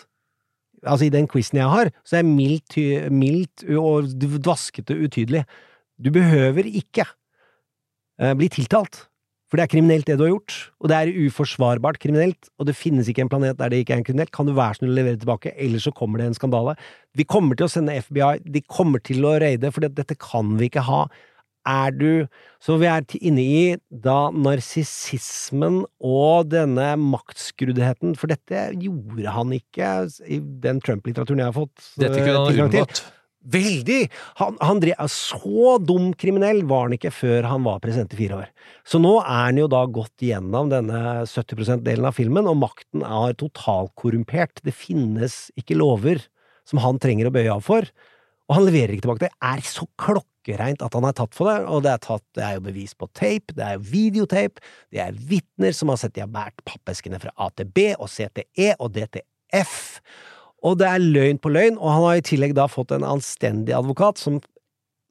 Altså, 0.88 1.08
i 1.08 1.12
den 1.12 1.26
quizen 1.28 1.58
jeg 1.58 1.68
har, 1.68 1.90
så 2.06 2.16
er 2.16 2.22
jeg 2.22 2.30
mildt, 2.30 2.76
mildt 3.12 3.64
og 3.82 4.12
dvaskete 4.22 4.94
utydelig. 5.04 5.42
Du 5.98 6.12
behøver 6.14 6.70
ikke 6.70 7.04
uh, 8.22 8.32
bli 8.38 8.48
tiltalt. 8.54 9.02
For 9.48 9.60
det 9.60 9.64
er 9.64 9.72
kriminelt, 9.72 10.08
det 10.10 10.18
du 10.20 10.26
har 10.26 10.34
gjort, 10.34 10.56
og 10.84 10.90
det 10.92 10.98
er 10.98 11.14
uforsvarbart 11.28 12.02
kriminelt, 12.04 12.50
og 12.60 12.68
det 12.68 12.76
finnes 12.76 13.08
ikke 13.08 13.24
en 13.24 13.32
planet 13.32 13.56
der 13.60 13.72
det 13.72 13.80
ikke 13.84 13.96
er 13.96 14.02
en 14.02 14.08
kriminelt. 14.08 14.34
Kan 14.36 14.50
du 14.50 14.52
være 14.58 14.76
snill 14.76 14.92
å 14.92 14.98
levere 14.98 15.22
tilbake, 15.22 15.54
ellers 15.56 15.88
så 15.88 15.94
kommer 15.96 16.20
det 16.20 16.28
en 16.28 16.36
skandale. 16.36 16.76
Vi 17.16 17.24
kommer 17.24 17.56
til 17.56 17.70
å 17.70 17.72
sende 17.72 17.96
FBI, 17.96 18.42
de 18.44 18.62
kommer 18.68 19.00
til 19.08 19.24
å 19.24 19.38
raide, 19.40 19.72
for 19.72 19.88
dette 19.88 20.20
kan 20.20 20.58
vi 20.60 20.68
ikke 20.68 20.84
ha. 20.90 21.06
Er 21.68 21.92
du 21.92 22.28
Så 22.64 22.78
vi 22.80 22.88
er 22.88 23.04
inne 23.22 23.44
i 23.44 23.64
da 23.92 24.32
narsissismen 24.34 25.84
og 26.02 26.48
denne 26.50 26.96
maktskruddheten, 26.98 28.16
for 28.18 28.32
dette 28.32 28.72
gjorde 28.82 29.34
han 29.36 29.52
ikke 29.54 29.92
i 30.26 30.40
den 30.64 30.82
Trump-litteraturen 30.82 31.44
jeg 31.44 31.52
har 31.52 31.56
fått 31.56 31.92
Dette 32.02 32.24
kunne 32.24 32.40
han 32.40 32.48
eh, 32.48 32.56
til. 32.56 32.64
unngått. 32.66 33.04
Veldig! 33.48 34.10
Han, 34.42 34.58
han 34.60 34.82
drev, 34.84 35.06
så 35.12 35.78
dum 35.80 36.10
kriminell 36.20 36.66
var 36.68 36.88
han 36.88 36.98
ikke 36.98 37.14
før 37.16 37.48
han 37.48 37.64
var 37.64 37.80
president 37.84 38.12
i 38.12 38.20
fire 38.20 38.42
år. 38.42 38.50
Så 38.88 39.00
nå 39.00 39.14
er 39.22 39.46
han 39.46 39.62
jo 39.62 39.70
da 39.72 39.86
gått 39.88 40.26
gjennom 40.26 40.72
denne 40.74 41.24
70 41.24 41.62
%-delen 41.64 42.10
av 42.10 42.18
filmen, 42.18 42.50
og 42.50 42.60
makten 42.60 43.06
er 43.08 43.38
totalkorrumpert. 43.40 44.60
Det 44.68 44.76
finnes 44.76 45.46
ikke 45.60 45.80
lover 45.80 46.26
som 46.68 46.84
han 46.84 47.00
trenger 47.00 47.30
å 47.30 47.36
bøye 47.38 47.54
av 47.54 47.64
for, 47.64 47.88
og 48.48 48.56
han 48.56 48.68
leverer 48.68 48.96
ikke 48.96 49.06
tilbake. 49.08 49.28
Det 49.28 49.48
er 49.54 49.64
så 49.68 49.88
klokkereint 50.00 50.84
at 50.84 50.96
han 51.00 51.08
er 51.08 51.16
tatt 51.16 51.36
for 51.36 51.52
det, 51.52 51.58
og 51.72 51.84
det 51.86 51.94
er, 51.94 52.04
tatt, 52.04 52.24
det 52.36 52.44
er 52.44 52.58
jo 52.58 52.68
bevis 52.68 52.96
på 53.00 53.08
tape, 53.16 53.56
det 53.56 53.64
er 53.64 53.76
jo 53.78 53.86
videotape, 53.92 54.64
det 54.92 55.04
er 55.04 55.20
vitner 55.32 55.76
som 55.76 55.92
har 55.92 56.00
sett 56.04 56.16
de 56.16 56.24
har 56.24 56.32
båret 56.32 56.68
pappeskene 56.68 57.20
fra 57.24 57.32
AtB 57.48 57.84
og 57.96 58.10
CTE 58.12 58.74
og 58.76 58.92
DTF. 58.96 59.78
Og 60.66 60.78
det 60.82 60.88
er 60.90 61.04
løgn 61.04 61.40
på 61.42 61.52
løgn, 61.54 61.78
og 61.78 61.92
han 61.94 62.06
har 62.08 62.20
i 62.20 62.26
tillegg 62.26 62.56
da 62.58 62.66
fått 62.72 62.94
en 62.96 63.06
anstendig 63.06 63.76
advokat 63.78 64.22
som 64.22 64.40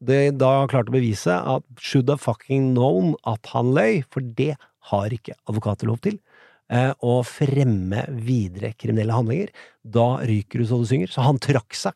det 0.06 0.36
da 0.40 0.51
har 0.60 0.70
klart 0.70 0.90
å 0.90 0.97
bevise 0.97 1.32
at 1.32 1.64
should 1.81 2.10
have 2.12 2.20
fucking 2.20 2.74
known 2.74 3.14
at 3.24 3.47
han 3.55 3.73
løy, 3.77 4.02
for 4.12 4.24
det 4.36 4.55
har 4.90 5.14
ikke 5.14 5.36
advokater 5.48 5.89
lov 5.89 6.02
til. 6.05 6.18
Eh, 6.66 6.90
å 7.06 7.20
fremme 7.23 8.02
videre 8.27 8.73
kriminelle 8.74 9.14
handlinger. 9.14 9.52
Da 9.82 10.18
ryker 10.27 10.60
du 10.60 10.66
så 10.66 10.81
du 10.82 10.86
synger. 10.89 11.12
Så 11.12 11.24
han 11.24 11.39
trakk 11.43 11.77
seg. 11.78 11.94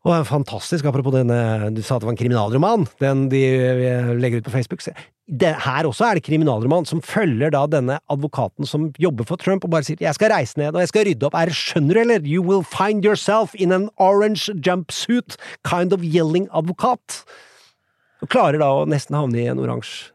Og 0.00 0.08
det 0.08 0.16
er 0.16 0.28
fantastisk, 0.30 0.86
apropos 0.88 1.12
denne 1.12 1.68
Du 1.76 1.82
sa 1.84 1.98
at 1.98 2.00
det 2.00 2.08
var 2.08 2.14
en 2.14 2.20
kriminalroman, 2.20 2.86
den 3.02 3.26
de 3.28 3.40
eh, 3.44 4.12
legger 4.16 4.40
ut 4.40 4.46
på 4.46 4.54
Facebook. 4.54 4.84
Det, 5.28 5.50
her 5.66 5.86
også 5.86 6.06
er 6.06 6.16
det 6.16 6.24
kriminalroman, 6.24 6.86
som 6.88 7.02
følger 7.04 7.52
da 7.52 7.66
denne 7.68 7.98
advokaten 8.08 8.64
som 8.66 8.88
jobber 8.98 9.28
for 9.28 9.36
Trump, 9.36 9.64
og 9.64 9.70
bare 9.70 9.84
sier 9.84 10.00
'jeg 10.00 10.16
skal 10.16 10.32
reise 10.32 10.56
ned 10.56 10.74
og 10.74 10.80
jeg 10.80 10.88
skal 10.88 11.04
rydde 11.04 11.28
opp'. 11.28 11.36
Er, 11.36 11.52
skjønner 11.52 11.94
du, 11.94 12.00
eller? 12.00 12.20
You 12.24 12.42
will 12.42 12.64
find 12.64 13.04
yourself 13.04 13.54
in 13.54 13.72
an 13.72 13.90
orange 13.98 14.48
jumpsuit, 14.64 15.36
kind 15.64 15.92
of 15.92 16.00
yelling 16.00 16.48
advokat. 16.52 17.24
Og 18.22 18.28
klarer 18.28 18.58
da 18.58 18.72
å 18.72 18.88
nesten 18.88 19.16
havne 19.16 19.36
i 19.36 19.48
en 19.48 19.60
oransje 19.60 20.12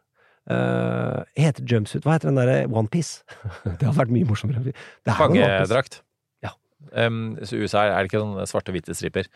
uh, 0.49 1.25
Heter 1.37 1.65
jumpsuit 1.65 2.05
Hva 2.05 2.17
heter 2.17 2.29
den 2.29 2.37
derre 2.37 2.65
onepiece? 2.69 3.23
det 3.65 3.85
hadde 3.85 3.97
vært 3.97 4.13
mye 4.13 4.25
morsommere. 4.25 4.73
Er. 5.05 5.13
Fangedrakt. 5.13 6.01
Ja. 6.43 6.53
Um, 6.93 7.37
så 7.43 7.57
USA 7.61 7.85
er 7.85 8.01
det 8.01 8.11
ikke 8.11 8.23
sånne 8.23 8.49
svarte-hvite 8.49 8.97
striper. 8.97 9.29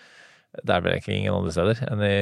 Det 0.57 0.75
er 0.75 0.85
vel 0.85 0.95
egentlig 0.95 1.19
ingen 1.19 1.35
andre 1.35 1.53
steder 1.53 1.83
enn 1.89 2.05
i 2.05 2.15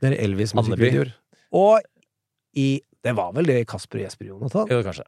Det 0.00 0.10
er 0.10 0.18
Elvis 0.24 0.54
musikkvideoer. 0.56 1.12
Og 1.52 1.82
i 2.58 2.82
Det 3.02 3.16
var 3.18 3.32
vel 3.34 3.48
det 3.50 3.58
i 3.62 3.66
Kasper 3.66 3.98
og 3.98 4.04
Jesper, 4.06 4.28
Jonathan? 4.30 4.68
Jo, 4.70 4.82
kanskje. 4.86 5.04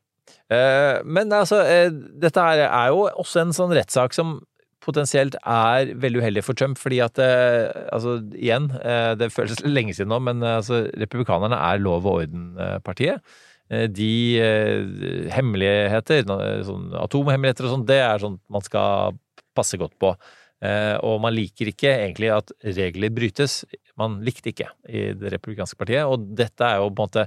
Eh, 0.50 0.98
men 1.04 1.30
altså, 1.32 1.60
eh, 1.62 1.92
dette 1.92 2.42
er, 2.42 2.64
er 2.66 2.90
jo 2.90 3.04
også 3.06 3.44
en 3.44 3.54
sånn 3.54 3.74
rettssak 3.76 4.16
som 4.16 4.40
potensielt 4.84 5.36
er 5.40 5.94
veldig 6.00 6.20
uheldig 6.20 6.44
for 6.44 6.58
Trump, 6.58 6.78
fordi 6.80 7.00
at 7.04 7.20
eh, 7.22 7.70
Altså, 7.94 8.18
igjen, 8.34 8.70
eh, 8.82 9.14
det 9.20 9.32
føles 9.32 9.62
lenge 9.64 9.94
siden 9.96 10.12
nå, 10.12 10.20
men 10.26 10.42
eh, 10.42 10.58
altså, 10.58 10.84
republikanerne 11.00 11.56
er 11.56 11.82
lov 11.82 12.04
og 12.04 12.24
orden-partiet. 12.24 13.22
De 13.96 14.10
eh, 14.44 15.30
hemmeligheter, 15.32 16.26
sånn 16.66 16.90
atomhemmeligheter 17.00 17.68
og 17.68 17.78
sånn, 17.78 17.86
det 17.88 18.02
er 18.04 18.20
sånn 18.20 18.36
man 18.52 18.64
skal 18.66 19.16
passe 19.56 19.78
godt 19.80 19.94
på. 20.02 20.12
Eh, 20.64 20.96
Og 21.04 21.20
man 21.24 21.34
liker 21.36 21.70
ikke 21.70 21.92
egentlig 21.92 22.30
at 22.32 22.52
regler 22.78 23.12
brytes. 23.14 23.62
Man 24.00 24.20
likte 24.24 24.50
ikke 24.50 24.70
i 24.88 25.10
det 25.18 25.34
republikanske 25.36 25.78
partiet, 25.78 26.08
og 26.08 26.24
dette 26.38 26.64
er 26.64 26.80
jo 26.80 26.88
på 26.90 26.96
en 26.96 27.04
måte 27.04 27.26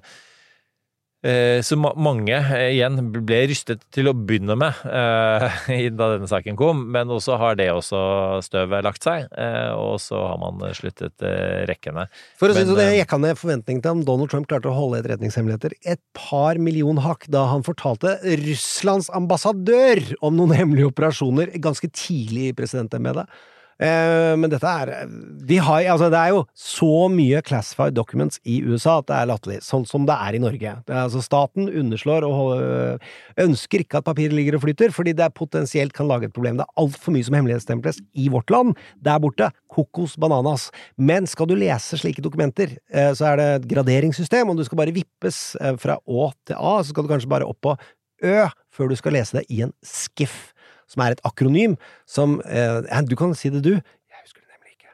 så 1.66 1.78
mange 1.82 2.36
eh, 2.38 2.76
igjen 2.76 3.00
ble 3.10 3.40
rystet 3.50 3.82
til 3.94 4.12
å 4.12 4.14
begynne 4.14 4.54
med 4.60 4.84
eh, 4.86 5.90
da 5.98 6.12
denne 6.14 6.30
saken 6.30 6.58
kom, 6.60 6.84
men 6.94 7.10
også 7.10 7.40
har 7.42 7.58
det 7.58 7.72
også 7.74 8.00
støvet 8.46 8.86
lagt 8.86 9.08
seg, 9.08 9.26
eh, 9.34 9.74
og 9.74 9.98
så 10.04 10.22
har 10.22 10.38
man 10.42 10.62
sluttet 10.78 11.26
eh, 11.26 11.66
rekkene. 11.70 12.06
For 12.38 12.54
å 12.54 12.56
si 12.56 12.62
det 12.62 12.70
sånn, 12.70 12.82
han 12.84 12.94
jeg 12.94 13.02
jekka 13.02 13.22
ned 13.24 13.42
forventningene 13.42 13.88
til 13.88 13.98
om 13.98 14.06
Donald 14.08 14.34
Trump 14.34 14.50
klarte 14.52 14.70
å 14.70 14.78
holde 14.78 15.02
etterretningshemmeligheter 15.02 15.78
et 15.90 16.04
par 16.18 16.62
million 16.62 17.02
hakk 17.02 17.26
da 17.34 17.48
han 17.50 17.66
fortalte 17.66 18.20
Russlands 18.46 19.10
ambassadør 19.18 20.04
om 20.22 20.38
noen 20.38 20.54
hemmelige 20.60 20.94
operasjoner 20.94 21.56
ganske 21.58 21.90
tidlig 21.90 22.52
i 22.52 22.58
presidentembetet. 22.58 23.26
Eh, 23.78 24.34
men 24.40 24.50
dette 24.50 24.66
er 24.68 25.10
de 25.48 25.60
har, 25.62 25.84
altså 25.94 26.08
Det 26.10 26.18
er 26.20 26.32
jo 26.34 26.40
så 26.58 27.08
mye 27.14 27.44
classified 27.46 27.94
documents 27.94 28.40
i 28.42 28.60
USA 28.66 28.98
at 29.02 29.10
det 29.12 29.18
er 29.20 29.30
latterlig, 29.30 29.60
sånn 29.66 29.86
som 29.88 30.08
det 30.08 30.16
er 30.18 30.38
i 30.38 30.42
Norge. 30.42 30.74
Er, 30.88 31.04
altså 31.04 31.22
Staten 31.24 31.70
underslår 31.70 32.26
og 32.28 33.04
ønsker 33.40 33.84
ikke 33.84 34.02
at 34.02 34.08
papiret 34.08 34.36
ligger 34.36 34.58
og 34.58 34.66
flyter, 34.66 34.94
fordi 34.96 35.14
det 35.18 35.30
potensielt 35.38 35.96
kan 35.96 36.10
lage 36.10 36.28
et 36.28 36.36
problem. 36.36 36.58
Det 36.60 36.66
er 36.66 36.84
altfor 36.84 37.16
mye 37.16 37.28
som 37.28 37.38
hemmelighetsstemples 37.38 38.02
i 38.18 38.28
vårt 38.34 38.52
land. 38.54 38.74
Der 39.04 39.22
borte, 39.24 39.52
kokos 39.72 40.18
bananas. 40.20 40.70
Men 40.98 41.28
skal 41.30 41.50
du 41.50 41.56
lese 41.58 42.00
slike 42.00 42.24
dokumenter, 42.26 42.78
eh, 42.92 43.12
så 43.14 43.32
er 43.32 43.38
det 43.40 43.48
et 43.58 43.70
graderingssystem, 43.76 44.50
og 44.50 44.58
du 44.58 44.66
skal 44.68 44.82
bare 44.82 44.96
vippes 44.96 45.56
eh, 45.62 45.76
fra 45.82 45.98
Å 45.98 46.32
til 46.48 46.58
A, 46.58 46.78
så 46.82 46.92
skal 46.92 47.06
du 47.06 47.14
kanskje 47.14 47.32
bare 47.32 47.48
opp 47.48 47.62
på 47.64 47.78
Ø 48.26 48.48
før 48.74 48.90
du 48.90 48.96
skal 48.98 49.14
lese 49.14 49.38
det 49.38 49.44
i 49.54 49.62
en 49.66 49.74
skiff, 49.86 50.54
som 50.88 51.04
er 51.06 51.16
et 51.18 51.24
akronym 51.28 51.78
som 52.08 52.40
eh, 52.46 52.82
Du 53.08 53.16
kan 53.20 53.34
si 53.36 53.50
det, 53.54 53.64
du. 53.64 53.74
Nei, 53.78 54.22
husker 54.24 54.42
ikke 54.42 54.92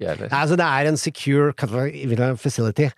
jeg 0.00 0.08
heller. 0.08 0.28
Nei, 0.30 0.38
Altså, 0.42 0.56
det 0.56 0.66
er 0.66 0.88
en 0.92 0.96
secure 0.96 2.36
facility. 2.38 2.90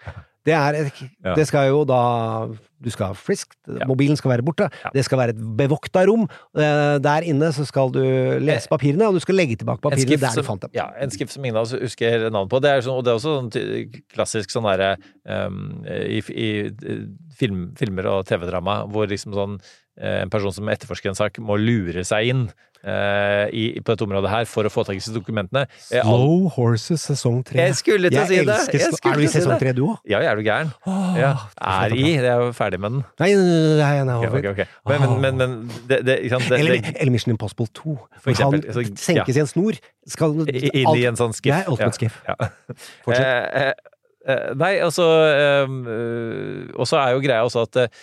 Det 0.42 0.52
er 0.58 0.74
et, 0.74 0.92
Ja. 1.22 1.34
Det 1.38 1.46
skal 1.46 1.68
jo 1.68 1.84
da 1.86 2.48
Du 2.82 2.90
skal 2.90 3.12
ha 3.12 3.14
frisk, 3.14 3.52
mobilen 3.86 4.16
skal 4.18 4.32
være 4.32 4.42
borte. 4.42 4.66
Det 4.92 5.04
skal 5.06 5.18
være 5.20 5.30
et 5.36 5.42
bevokta 5.56 6.02
rom. 6.08 6.24
Eh, 6.58 6.98
Der 6.98 7.22
inne 7.22 7.52
så 7.54 7.64
skal 7.64 7.92
du 7.94 8.00
lese 8.42 8.66
papirene, 8.68 9.06
og 9.06 9.14
du 9.14 9.20
skal 9.20 9.36
legge 9.38 9.54
tilbake 9.56 9.78
papirene 9.80 10.18
der 10.18 10.34
du 10.34 10.42
fant 10.42 10.62
dem. 10.62 10.70
ja, 10.74 10.88
en 10.98 11.10
skiff 11.10 11.30
som 11.30 11.44
ingen 11.44 11.56
av 11.56 11.62
oss 11.62 11.72
husker 11.78 12.28
navnet 12.28 12.50
på. 12.50 12.58
Det 12.60 12.70
er, 12.70 12.80
sånn, 12.82 12.98
og 12.98 13.04
det 13.04 13.12
er 13.12 13.20
også 13.20 13.36
sånn 13.38 14.02
klassisk 14.10 14.50
sånn 14.50 14.66
derre 14.66 14.96
um, 15.22 15.84
i, 15.86 16.18
i 16.34 16.50
eh, 16.66 17.06
film, 17.38 17.70
filmer 17.78 18.10
og 18.10 18.26
TV-drama 18.26 18.80
hvor 18.90 19.06
liksom 19.06 19.32
sånn 19.38 19.60
eh, 19.60 19.70
en 20.00 20.30
person 20.32 20.52
som 20.54 20.68
etterforsker 20.72 21.12
en 21.12 21.18
sak, 21.18 21.38
må 21.42 21.58
lure 21.60 22.04
seg 22.08 22.30
inn 22.32 22.46
eh, 22.82 23.46
i, 23.52 23.64
på 23.80 23.92
dette 23.92 24.04
området 24.06 24.30
her 24.32 24.46
for 24.48 24.66
å 24.66 24.70
få 24.72 24.84
tak 24.86 24.96
i 24.96 25.00
disse 25.02 25.12
dokumentene. 25.14 25.66
Eh, 25.92 26.00
Slow 26.02 26.48
Horses 26.56 27.04
sesong 27.10 27.42
tre. 27.46 27.60
Jeg 27.68 27.76
skulle 27.78 28.10
til 28.12 28.22
å 28.22 28.26
si 28.30 28.40
det! 28.48 28.56
Jeg 28.72 28.88
Er 28.88 29.18
du 29.20 29.24
i 29.24 29.28
sesong 29.30 29.60
tre, 29.60 29.74
du 29.76 29.82
òg? 29.90 30.00
Ja, 30.08 30.22
er 30.24 30.38
du 30.40 30.44
gæren? 30.46 30.72
ja, 31.18 31.34
er 31.60 31.94
i. 31.96 32.06
Det 32.22 32.30
er 32.32 32.42
jo 32.46 32.50
ferdig 32.56 32.80
med 32.82 32.96
den. 32.96 33.04
Nei, 33.22 33.30
nei, 33.36 33.52
nei, 33.82 33.92
nei, 34.08 34.16
Okay, 34.22 34.30
Ok, 34.32 34.38
okay. 34.38 34.50
ok, 34.50 34.72
ok. 34.72 34.90
Men, 34.90 35.04
men, 35.04 35.20
men, 35.20 35.38
men 35.42 35.86
det, 35.90 36.00
det, 36.08 36.16
sant, 36.32 36.48
det, 36.50 36.58
Eller, 36.62 36.90
eller 36.96 37.12
Mission 37.14 37.34
Impossible 37.34 37.68
2. 37.78 37.96
For 38.24 38.32
eksempel, 38.34 38.64
han 38.66 38.74
så- 38.80 39.04
senkes 39.04 39.36
ja. 39.36 39.40
i 39.40 39.44
en 39.44 39.50
snor. 39.50 39.78
Skal, 40.08 40.34
Inn 40.48 40.96
i 40.96 41.04
en 41.06 41.18
sånn 41.20 41.36
skiff. 41.36 41.52
Det 41.52 41.60
er 41.62 41.70
Ultimate 41.70 41.98
Skiff. 42.00 42.16
Ja. 42.26 42.34
Fortsett. 43.04 43.28
Eh, 43.28 43.68
eh, 43.68 44.34
eh, 44.34 44.48
nei, 44.58 44.72
altså 44.82 45.06
eh, 45.28 45.62
eh, 45.68 46.72
Og 46.78 46.88
så 46.90 46.98
er 47.02 47.14
jo 47.14 47.22
greia 47.22 47.44
også 47.46 47.64
at 47.68 47.78
eh, 47.84 48.02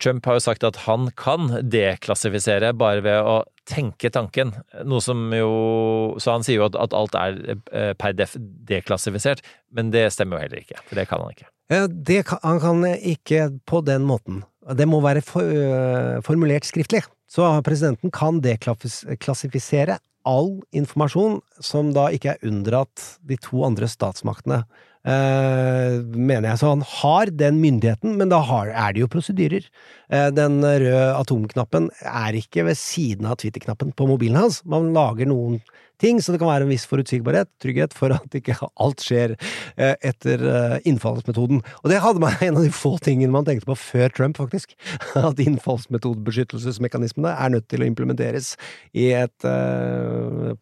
Trump 0.00 0.26
har 0.28 0.36
jo 0.36 0.44
sagt 0.44 0.64
at 0.66 0.76
han 0.84 1.06
kan 1.16 1.48
deklassifisere 1.72 2.74
bare 2.76 3.00
ved 3.04 3.16
å 3.24 3.38
tenke 3.68 4.10
tanken. 4.12 4.52
Noe 4.84 5.02
som 5.04 5.26
jo 5.34 6.14
Så 6.20 6.34
han 6.34 6.44
sier 6.46 6.60
jo 6.60 6.68
at, 6.68 6.94
alt 6.94 7.16
er 7.18 7.38
eh, 7.72 7.92
per 7.98 8.16
def 8.16 8.36
deklassifisert, 8.68 9.42
men 9.74 9.92
det 9.94 10.10
stemmer 10.14 10.38
jo 10.38 10.46
heller 10.46 10.64
ikke. 10.64 10.80
For 10.88 11.00
det 11.00 11.08
kan 11.10 11.24
han 11.24 11.34
ikke. 11.34 11.48
Eh, 11.72 11.86
Det 11.88 12.20
kan, 12.28 12.42
han 12.44 12.60
kan 12.60 12.84
ikke 12.94 13.48
på 13.66 13.80
den 13.84 14.04
måten. 14.08 14.42
Det 14.76 14.86
må 14.88 15.00
være 15.04 15.24
for, 15.24 15.42
øh, 15.42 16.22
formulert 16.24 16.64
skriftlig. 16.64 17.02
Så 17.28 17.44
presidenten 17.66 18.12
kan 18.14 18.40
deklassifisere 18.40 19.98
all 20.24 20.62
informasjon 20.72 21.40
som 21.60 21.92
da 21.92 22.06
ikke 22.14 22.34
er 22.34 22.48
unndratt 22.48 23.18
de 23.26 23.36
to 23.36 23.64
andre 23.66 23.88
statsmaktene. 23.90 24.62
Eh, 25.04 26.00
mener 26.16 26.48
jeg. 26.48 26.58
Så 26.62 26.70
han 26.72 26.84
har 26.88 27.28
den 27.36 27.58
myndigheten, 27.60 28.16
men 28.16 28.30
da 28.32 28.38
har, 28.40 28.70
er 28.72 28.94
det 28.96 29.02
jo 29.02 29.10
prosedyrer. 29.12 29.66
Eh, 30.08 30.30
den 30.32 30.62
røde 30.64 31.10
atomknappen 31.18 31.90
er 32.08 32.38
ikke 32.40 32.64
ved 32.70 32.80
siden 32.80 33.28
av 33.28 33.36
Twitter-knappen 33.42 33.92
på 33.92 34.08
mobilen 34.08 34.40
hans. 34.40 34.62
Man 34.64 34.94
lager 34.96 35.28
noen 35.28 35.60
ting, 36.00 36.22
så 36.24 36.32
det 36.32 36.40
kan 36.40 36.48
være 36.48 36.64
en 36.64 36.72
viss 36.72 36.88
forutsigbarhet, 36.88 37.50
trygghet, 37.62 37.92
for 37.94 38.16
at 38.16 38.32
ikke 38.34 38.56
alt 38.80 39.04
skjer 39.04 39.36
eh, 39.36 39.92
etter 40.00 40.40
innfallsmetoden. 40.88 41.60
Og 41.84 41.92
det 41.92 42.00
hadde 42.00 42.24
man 42.24 42.40
en 42.40 42.56
av 42.56 42.64
de 42.64 42.72
få 42.72 42.96
tingene 43.04 43.36
man 43.36 43.44
tenkte 43.44 43.68
på 43.68 43.76
før 43.84 44.08
Trump, 44.16 44.40
faktisk. 44.40 44.72
At 45.20 45.36
innfallsmetodebeskyttelsesmekanismene 45.44 47.36
er 47.36 47.56
nødt 47.58 47.68
til 47.68 47.84
å 47.84 47.92
implementeres 47.92 48.54
i 48.96 49.12
et 49.20 49.52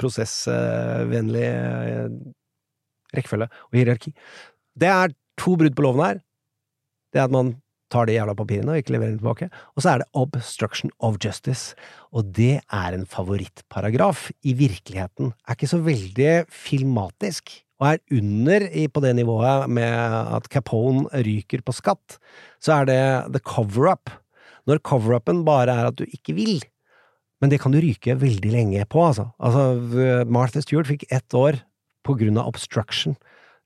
prosessvennlig 0.02 1.50
rekkefølge 3.16 3.48
og 3.48 3.78
hierarki. 3.78 4.14
Det 4.78 4.88
er 4.88 5.12
to 5.40 5.56
brudd 5.58 5.76
på 5.76 5.84
loven 5.84 6.04
her. 6.04 6.22
Det 7.12 7.20
er 7.20 7.28
at 7.28 7.34
man 7.34 7.56
tar 7.92 8.08
de 8.08 8.16
jævla 8.16 8.34
papirene 8.36 8.72
og 8.72 8.80
ikke 8.80 8.94
leverer 8.94 9.12
dem 9.12 9.20
tilbake. 9.20 9.48
Og 9.76 9.84
så 9.84 9.92
er 9.92 10.02
det 10.02 10.08
obstruction 10.16 10.92
of 11.04 11.18
justice. 11.22 11.76
Og 12.12 12.32
det 12.36 12.62
er 12.62 12.96
en 12.96 13.04
favorittparagraf 13.08 14.30
i 14.48 14.56
virkeligheten. 14.56 15.34
Er 15.46 15.58
ikke 15.58 15.70
så 15.70 15.82
veldig 15.84 16.32
filmatisk. 16.48 17.52
Og 17.82 17.88
er 17.90 18.02
under 18.14 18.68
på 18.94 19.02
det 19.02 19.14
nivået 19.18 19.70
med 19.70 19.92
at 20.38 20.48
Capone 20.48 21.08
ryker 21.26 21.64
på 21.66 21.74
skatt, 21.74 22.18
så 22.62 22.80
er 22.80 22.84
det 22.86 23.00
the 23.34 23.42
cover-up. 23.42 24.10
Når 24.70 24.78
cover-upen 24.86 25.42
bare 25.44 25.74
er 25.74 25.90
at 25.90 25.98
du 25.98 26.04
ikke 26.06 26.36
vil. 26.36 26.62
Men 27.42 27.50
det 27.50 27.58
kan 27.58 27.74
du 27.74 27.80
ryke 27.82 28.14
veldig 28.14 28.52
lenge 28.54 28.84
på, 28.86 29.02
altså. 29.02 29.32
Altså, 29.42 30.22
Martha 30.30 30.62
Stewart 30.62 30.86
fikk 30.86 31.08
ett 31.10 31.34
år 31.34 31.58
på 32.06 32.16
grunn 32.20 32.40
av 32.40 32.50
obstruction. 32.50 33.16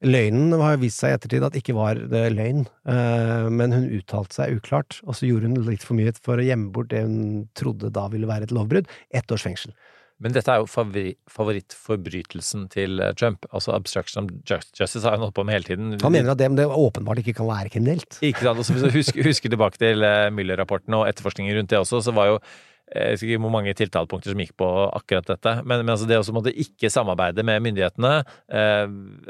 Løgnen 0.04 0.52
har 0.60 0.76
vist 0.82 1.00
seg 1.00 1.14
i 1.14 1.16
ettertid 1.16 1.44
at 1.46 1.56
ikke 1.56 1.74
var 1.76 1.96
det 2.12 2.26
løgn, 2.34 2.66
eh, 2.92 3.46
men 3.48 3.72
hun 3.72 3.86
uttalte 3.96 4.36
seg 4.36 4.58
uklart, 4.58 4.98
og 5.08 5.16
så 5.16 5.28
gjorde 5.28 5.48
hun 5.48 5.62
litt 5.64 5.86
for 5.86 5.96
mye 5.96 6.12
for 6.20 6.36
å 6.36 6.44
gjemme 6.44 6.68
bort 6.74 6.92
det 6.92 7.06
hun 7.06 7.46
trodde 7.56 7.92
da 7.94 8.04
ville 8.12 8.28
være 8.28 8.48
et 8.48 8.52
lovbrudd. 8.52 8.90
Ett 9.16 9.32
års 9.32 9.46
fengsel. 9.48 9.72
Men 10.20 10.32
dette 10.32 10.48
er 10.48 10.62
jo 10.62 10.68
favori, 10.68 11.10
favorittforbrytelsen 11.28 12.68
til 12.72 13.00
eh, 13.04 13.12
Trump. 13.16 13.44
Altså 13.52 13.74
obstruction 13.76 14.24
of 14.24 14.30
justice 14.48 15.04
har 15.04 15.16
han 15.16 15.24
holdt 15.26 15.36
på 15.36 15.44
med 15.44 15.58
hele 15.58 15.68
tiden. 15.68 15.96
Han 16.00 16.14
mener 16.14 16.32
at 16.32 16.40
det, 16.40 16.48
det 16.56 16.68
åpenbart 16.68 17.20
ikke 17.20 17.36
kan 17.40 17.50
være 17.50 17.72
kriminelt. 17.72 18.20
Ikke 18.24 18.44
sant? 18.46 18.60
Og 18.60 18.68
så 18.68 18.76
hvis 18.76 18.86
du 18.86 18.96
husker, 18.96 19.26
husker 19.28 19.52
tilbake 19.52 19.80
til 19.80 20.04
eh, 20.04 20.30
Müller-rapporten 20.32 20.96
og 20.96 21.04
etterforskningen 21.10 21.56
rundt 21.60 21.72
det 21.72 21.80
også, 21.82 22.00
så 22.04 22.16
var 22.16 22.32
jo 22.32 22.40
jeg 22.86 23.16
vet 23.16 23.22
ikke 23.26 23.40
hvor 23.42 23.50
mange 23.50 23.74
tiltalepunkter 23.74 24.30
som 24.30 24.40
gikk 24.42 24.52
på 24.60 24.66
akkurat 24.94 25.26
dette. 25.32 25.54
Men, 25.66 25.82
men 25.82 25.94
altså 25.96 26.06
det 26.06 26.20
å 26.20 26.34
måtte 26.36 26.54
ikke 26.54 26.90
samarbeide 26.92 27.42
med 27.46 27.64
myndighetene, 27.64 28.12
eh, 28.46 28.84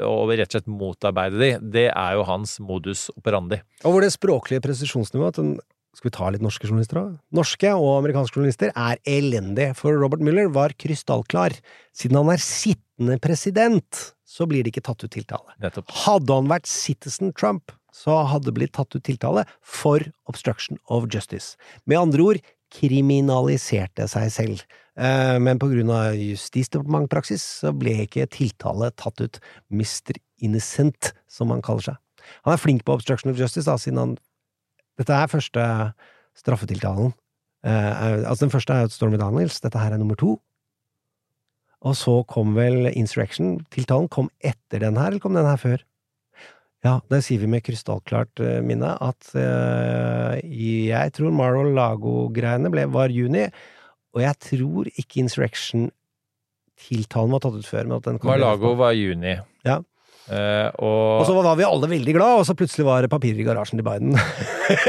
og 0.05 0.33
rett 0.33 0.51
og 0.51 0.59
slett 0.59 0.69
motarbeide 0.69 1.41
de, 1.41 1.49
det 1.77 1.87
er 1.89 2.19
jo 2.19 2.27
hans 2.27 2.57
modus 2.63 3.07
operandi. 3.17 3.59
Og 3.83 3.95
hvor 3.95 4.05
det 4.05 4.13
språklige 4.13 4.63
presisjonsnivået, 4.67 5.41
den 5.41 5.57
Skal 5.97 6.11
vi 6.11 6.13
ta 6.13 6.27
litt 6.29 6.43
norske 6.45 6.67
journalister 6.67 6.99
da? 6.99 7.05
Norske 7.33 7.69
og 7.73 7.95
amerikanske 8.03 8.37
journalister 8.37 8.69
er 8.69 8.99
elendige, 9.09 9.73
for 9.73 9.97
Robert 9.97 10.21
Mueller 10.21 10.51
var 10.53 10.75
krystallklar. 10.77 11.55
Siden 11.89 12.19
han 12.19 12.29
er 12.29 12.43
sittende 12.43 13.17
president, 13.17 14.03
så 14.21 14.45
blir 14.45 14.61
det 14.61 14.75
ikke 14.75 14.85
tatt 14.85 15.01
ut 15.01 15.09
tiltale. 15.09 15.55
Nettopp. 15.63 15.89
Hadde 16.03 16.37
han 16.37 16.51
vært 16.51 16.69
Citizen 16.69 17.33
Trump, 17.33 17.73
så 17.89 18.19
hadde 18.29 18.51
det 18.51 18.55
blitt 18.59 18.75
tatt 18.77 18.93
ut 18.93 19.01
tiltale 19.01 19.47
for 19.65 20.05
obstruction 20.29 20.77
of 20.85 21.09
justice. 21.09 21.57
Med 21.89 21.97
andre 21.97 22.29
ord 22.29 22.45
kriminaliserte 22.73 24.07
seg 24.11 24.31
selv. 24.33 24.63
Eh, 24.97 25.37
Men 25.39 25.59
på 25.59 25.69
grunn 25.71 25.91
av 25.93 26.15
justisdepartementpraksis 26.17 27.43
så 27.61 27.73
ble 27.75 28.03
ikke 28.05 28.27
tiltale 28.33 28.91
tatt 28.97 29.21
ut. 29.21 29.39
Mr. 29.69 30.17
Innocent, 30.41 31.13
som 31.27 31.53
han 31.53 31.61
kaller 31.61 31.91
seg. 31.91 32.01
Han 32.43 32.53
er 32.53 32.61
flink 32.61 32.83
på 32.83 32.93
obstruction 32.97 33.31
of 33.31 33.39
justice, 33.39 33.65
da, 33.69 33.77
siden 33.77 33.99
han 34.03 34.17
Dette 34.97 35.13
er 35.13 35.29
første 35.29 35.63
straffetiltalen. 36.33 37.11
Eh, 37.63 38.25
altså 38.25 38.47
Den 38.47 38.53
første 38.53 38.73
er 38.73 38.87
Stormy 38.89 39.19
Daniels, 39.21 39.59
dette 39.61 39.77
her 39.77 39.93
er 39.93 40.01
nummer 40.01 40.17
to. 40.17 40.39
Og 41.85 41.93
så 41.93 42.23
kom 42.25 42.55
vel 42.57 42.89
insurrection. 42.89 43.59
Tiltalen 43.69 44.09
kom 44.09 44.31
etter 44.41 44.81
den 44.81 44.97
her, 44.97 45.11
eller 45.11 45.21
kom 45.21 45.37
den 45.37 45.45
her 45.45 45.59
før? 45.61 45.83
Ja, 46.85 46.99
det 47.09 47.23
sier 47.25 47.41
vi 47.41 47.47
med 47.49 47.63
krystallklart 47.65 48.37
eh, 48.43 48.59
minne 48.65 48.91
at 49.01 49.31
uh, 49.33 50.37
jeg 50.45 51.13
tror 51.17 51.31
Mar-a-Lago-greiene 51.33 52.69
var 52.93 53.09
juni, 53.13 53.45
og 54.13 54.21
jeg 54.21 54.35
tror 54.45 54.87
ikke 54.93 55.19
insurrection-tiltalen 55.23 57.31
var 57.33 57.39
tatt 57.43 57.57
ut 57.57 57.67
før. 57.67 57.83
Mar-Lago 58.21 58.75
var 58.77 58.91
juni. 58.97 59.33
Ja. 59.65 59.77
Uh, 60.27 60.67
og, 60.83 61.21
Og 61.21 61.25
så 61.29 61.33
var 61.39 61.55
vi 61.55 61.63
alle 61.63 61.87
veldig 61.87 62.13
glad, 62.13 62.39
og 62.41 62.45
så 62.45 62.53
plutselig 62.57 62.85
var 62.85 63.01
det 63.01 63.09
papirer 63.13 63.39
i 63.39 63.43
garasjen 63.47 63.77
til 63.79 63.87
Biden. 63.87 64.17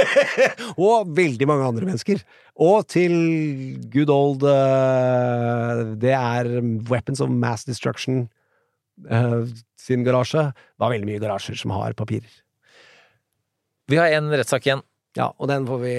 og 0.88 0.96
veldig 1.14 1.46
mange 1.48 1.66
andre 1.70 1.86
mennesker. 1.86 2.18
Og 2.58 2.88
til 2.90 3.14
good 3.92 4.10
old 4.10 4.42
uh, 4.42 5.94
Det 5.96 6.10
er 6.10 6.60
Weapons 6.90 7.20
of 7.22 7.30
Mass 7.30 7.64
Destruction 7.68 8.28
eh, 9.10 9.54
sin 9.78 10.04
garasje. 10.06 10.48
Det 10.52 10.82
var 10.82 10.92
veldig 10.94 11.08
mye 11.08 11.22
garasjer 11.22 11.58
som 11.60 11.74
har 11.76 11.96
papirer. 11.98 12.30
Vi 13.88 13.96
har 14.00 14.12
en 14.18 14.30
rettssak 14.32 14.66
igjen. 14.68 14.84
Ja, 15.16 15.30
og 15.38 15.48
den 15.50 15.66
får 15.66 15.80
vi 15.82 15.94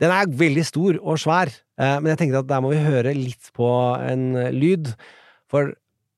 Den 0.00 0.12
er 0.14 0.30
veldig 0.32 0.62
stor 0.64 0.96
og 1.02 1.18
svær, 1.20 1.50
eh, 1.76 1.96
men 2.00 2.14
jeg 2.14 2.18
tenkte 2.22 2.40
at 2.40 2.48
der 2.48 2.62
må 2.64 2.70
vi 2.72 2.80
høre 2.80 3.12
litt 3.12 3.50
på 3.52 3.68
en 4.00 4.32
lyd. 4.56 4.94
For 5.50 5.74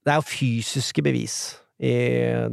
det 0.07 0.13
er 0.13 0.21
jo 0.21 0.29
fysiske 0.29 1.03
bevis 1.03 1.57
i 1.83 1.91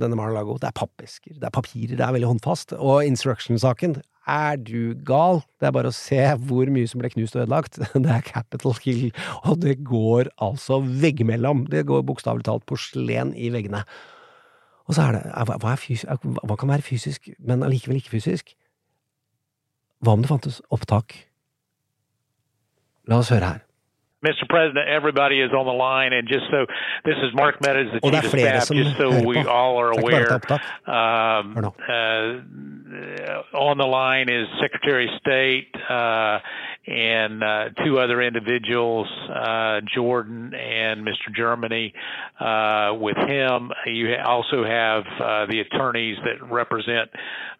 denne 0.02 0.18
Mar-a-Lago. 0.18 0.58
Det 0.58 0.72
er 0.72 0.80
pappesker, 0.80 1.36
det 1.38 1.46
er 1.46 1.54
papirer, 1.54 1.94
det 1.94 2.02
er 2.02 2.16
veldig 2.16 2.32
håndfast. 2.32 2.74
Og 2.82 3.06
Instruction-saken 3.06 4.00
er 4.28 4.58
du 4.62 4.94
gal? 5.06 5.42
Det 5.60 5.70
er 5.70 5.76
bare 5.76 5.92
å 5.92 5.96
se 5.96 6.20
hvor 6.48 6.70
mye 6.74 6.90
som 6.90 7.02
ble 7.02 7.12
knust 7.14 7.38
og 7.38 7.46
ødelagt. 7.46 7.80
Det 8.04 8.12
er 8.14 8.26
Capital 8.26 8.76
Hill, 8.84 9.10
og 9.44 9.62
det 9.64 9.80
går 9.88 10.32
altså 10.42 10.82
veggimellom. 10.84 11.66
Det 11.72 11.86
går 11.90 12.06
bokstavelig 12.08 12.48
talt 12.48 12.66
porselen 12.70 13.34
i 13.36 13.52
veggene. 13.54 13.84
Og 14.90 14.98
så 14.98 15.06
er 15.06 15.18
det 15.18 15.24
hva, 15.46 15.74
er 15.74 15.82
fys 15.82 16.06
hva 16.10 16.58
kan 16.58 16.72
være 16.72 16.86
fysisk, 16.86 17.30
men 17.40 17.64
allikevel 17.66 18.02
ikke 18.02 18.18
fysisk? 18.18 18.56
Hva 20.02 20.16
om 20.16 20.24
det 20.24 20.32
fantes 20.32 20.62
opptak? 20.74 21.14
La 23.10 23.22
oss 23.22 23.34
høre 23.34 23.54
her. 23.54 23.69
Mr. 24.26 24.48
President, 24.50 24.90
everybody 24.90 25.40
is 25.40 25.52
on 25.54 25.66
the 25.66 25.72
line, 25.72 26.12
and 26.12 26.28
just 26.28 26.44
so 26.52 26.66
this 27.06 27.16
is 27.24 27.34
Mark 27.34 27.62
Meadows, 27.62 27.88
the 27.94 28.02
chief 28.02 28.24
of 28.24 28.30
staff, 28.30 28.68
just 28.70 28.98
so 28.98 29.24
we 29.24 29.38
all 29.46 29.80
are 29.80 29.94
Det 29.94 30.04
ikke 30.04 30.12
bare 30.12 30.28
aware. 30.28 30.60
Um, 30.86 31.56
uh, 31.88 32.32
on 33.58 33.78
the 33.78 33.86
line 33.86 34.28
is 34.30 34.48
Secretary 34.60 35.06
of 35.06 35.14
State 35.22 35.72
uh, 35.90 36.40
and 36.90 37.44
uh, 37.44 37.70
two 37.86 38.00
other 38.00 38.22
individuals, 38.22 39.08
uh, 39.30 39.82
Jordan 39.94 40.54
and 40.54 41.06
Mr. 41.06 41.34
Germany. 41.36 41.94
Uh, 42.40 42.94
with 43.00 43.18
him, 43.18 43.72
you 43.86 44.16
also 44.26 44.64
have 44.64 45.04
uh, 45.22 45.46
the 45.46 45.60
attorneys 45.62 46.18
that 46.24 46.52
represent 46.52 47.10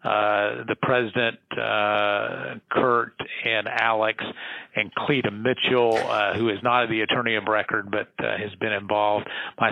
uh, 0.02 0.64
the 0.66 0.76
president, 0.82 1.38
uh, 1.52 2.58
Kurt 2.70 3.14
and 3.44 3.68
Alex, 3.68 4.24
and 4.74 4.92
Cleta 4.94 5.30
Mitchell, 5.30 5.96
who 6.36 6.48
is 6.48 6.58
not 6.62 6.88
the 6.88 7.02
attorney 7.02 7.36
of 7.36 7.44
record 7.48 7.90
but 7.90 8.08
has 8.18 8.54
been 8.60 8.72
involved. 8.72 9.26
My 9.60 9.70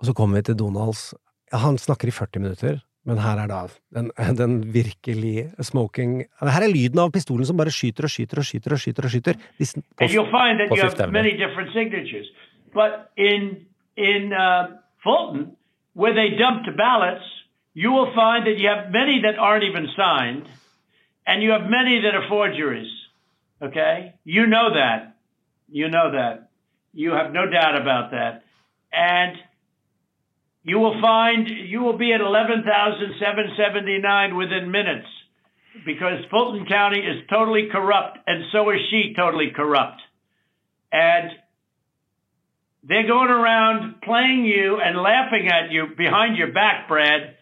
Og 0.00 0.06
så 0.06 0.12
kommer 0.12 0.36
vi 0.36 0.54
Donalds. 0.54 1.14
Han 1.52 1.78
snakker 1.78 2.08
i 2.08 2.10
40 2.10 2.38
minutter, 2.40 2.80
men 3.10 3.20
her 3.22 3.40
er 3.42 3.50
da 3.50 3.60
den, 3.96 4.10
den 4.42 4.60
virkelig 4.74 5.50
smoking 5.66 6.20
Her 6.40 6.62
er 6.62 6.70
lyden 6.70 7.02
av 7.02 7.10
pistolen 7.14 7.46
som 7.48 7.58
bare 7.58 7.72
skyter 7.74 8.06
og 8.06 8.12
skyter 8.14 8.42
og 8.42 8.46
skyter 8.46 8.76
og 8.76 8.82
skyter. 8.84 9.08
og 9.08 9.14
skyter. 9.14 9.40
Disse, 9.58 9.82
på, 9.82 10.04
and 10.04 10.10
you'll 10.14 10.30
find 10.30 10.62
that 10.62 10.70
på 10.70 10.78
you 10.78 10.82
have 10.86 11.12
many 11.12 11.34
different 11.42 11.72
signatures. 11.72 12.28
But 12.72 13.10
in 13.16 13.66
in 13.96 14.32
uh, 14.32 14.78
Fulton, 15.02 15.56
where 15.94 16.14
they 16.14 16.30
dumped 16.38 16.64
the 16.70 16.76
ballots, 16.76 17.26
you 17.74 17.90
will 17.92 18.12
find 18.14 18.46
that 18.46 18.56
you 18.58 18.68
have 18.68 18.90
many 18.90 19.22
that 19.26 19.36
aren't 19.38 19.64
even 19.70 19.86
signed, 19.96 20.46
and 21.26 21.42
you 21.42 21.50
have 21.50 21.66
many 21.68 22.00
that 22.04 22.14
are 22.14 22.26
forgeries. 22.28 22.92
Okay, 23.62 24.14
you 24.24 24.46
know 24.46 24.66
that. 24.80 25.16
You 25.68 25.88
know 25.88 26.12
that. 26.12 26.48
You 26.92 27.10
have 27.12 27.32
no 27.32 27.44
doubt 27.46 27.76
about 27.80 28.10
that, 28.12 28.42
and 28.92 29.32
you 30.62 30.78
will 30.78 31.00
find 31.00 31.48
you 31.48 31.80
will 31.80 31.96
be 31.96 32.12
at 32.12 32.20
eleven 32.20 32.62
thousand 32.64 33.14
seven 33.18 33.56
seventy 33.56 33.98
nine 33.98 34.36
within 34.36 34.70
minutes 34.70 35.06
because 35.86 36.24
Fulton 36.30 36.66
County 36.66 36.98
is 37.00 37.24
totally 37.30 37.68
corrupt, 37.70 38.18
and 38.26 38.44
so 38.52 38.70
is 38.70 38.78
she 38.90 39.14
totally 39.16 39.52
corrupt. 39.54 40.00
And 40.92 41.30
they're 42.82 43.06
going 43.06 43.30
around 43.30 44.02
playing 44.02 44.44
you 44.44 44.78
and 44.82 44.98
laughing 44.98 45.48
at 45.48 45.70
you 45.70 45.88
behind 45.96 46.36
your 46.36 46.52
back, 46.52 46.88
Brad. 46.88 47.36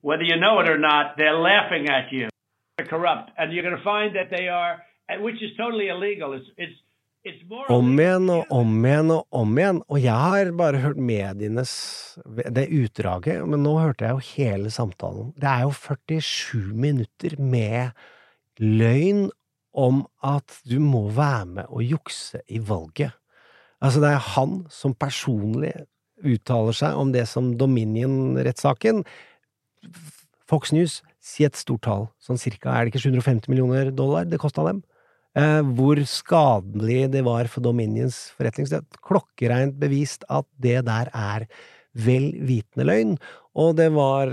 Whether 0.00 0.22
you 0.24 0.36
know 0.36 0.60
it 0.60 0.68
or 0.68 0.78
not, 0.78 1.16
they're 1.16 1.38
laughing 1.38 1.88
at 1.88 2.12
you. 2.12 2.28
They're 2.76 2.86
corrupt, 2.86 3.30
and 3.38 3.52
you're 3.52 3.62
going 3.62 3.76
to 3.76 3.84
find 3.84 4.16
that 4.16 4.30
they 4.30 4.48
are, 4.48 4.82
which 5.20 5.36
is 5.36 5.50
totally 5.56 5.88
illegal. 5.88 6.32
It's 6.32 6.46
it's. 6.56 6.72
Om 7.70 7.92
igjen 8.02 8.30
og 8.34 8.48
om 8.50 8.70
igjen 8.82 9.12
og 9.14 9.36
om 9.38 9.58
igjen. 9.58 9.78
Og 9.86 10.00
jeg 10.02 10.30
har 10.32 10.48
bare 10.58 10.80
hørt 10.82 10.98
medienes 10.98 11.72
det 12.26 12.66
utdraget, 12.74 13.44
men 13.46 13.62
nå 13.62 13.76
hørte 13.78 14.08
jeg 14.08 14.16
jo 14.16 14.32
hele 14.32 14.72
samtalen. 14.74 15.30
Det 15.38 15.46
er 15.46 15.62
jo 15.68 15.70
47 15.76 16.72
minutter 16.74 17.38
med 17.38 17.94
løgn 18.58 19.28
om 19.72 20.02
at 20.26 20.58
du 20.68 20.80
må 20.82 21.06
være 21.14 21.46
med 21.54 21.70
og 21.70 21.86
jukse 21.86 22.42
i 22.50 22.58
valget. 22.58 23.14
Altså, 23.82 24.02
det 24.02 24.10
er 24.12 24.28
han 24.34 24.64
som 24.70 24.94
personlig 24.94 25.72
uttaler 26.22 26.74
seg 26.76 26.98
om 26.98 27.14
det 27.14 27.24
som 27.30 27.54
Dominion-rettssaken. 27.58 29.02
Fox 30.50 30.74
News, 30.74 31.00
si 31.22 31.46
et 31.46 31.58
stort 31.58 31.86
tall, 31.86 32.08
sånn 32.22 32.38
cirka, 32.38 32.74
er 32.74 32.84
det 32.84 32.92
ikke 32.92 33.06
750 33.06 33.50
millioner 33.50 33.90
dollar 33.94 34.26
det 34.28 34.42
kosta 34.42 34.66
dem? 34.66 34.82
Eh, 35.32 35.62
hvor 35.76 35.96
skadelig 36.04 37.06
det 37.14 37.22
var 37.24 37.48
for 37.48 37.64
Dominions 37.64 38.18
forretningssted. 38.36 38.84
Klokkereint 39.00 39.78
bevist 39.80 40.26
at 40.28 40.44
det 40.60 40.82
der 40.84 41.08
er 41.08 41.46
vel 41.96 42.32
vitende 42.44 42.84
løgn, 42.88 43.14
og 43.56 43.76
det 43.78 43.88
var 43.94 44.32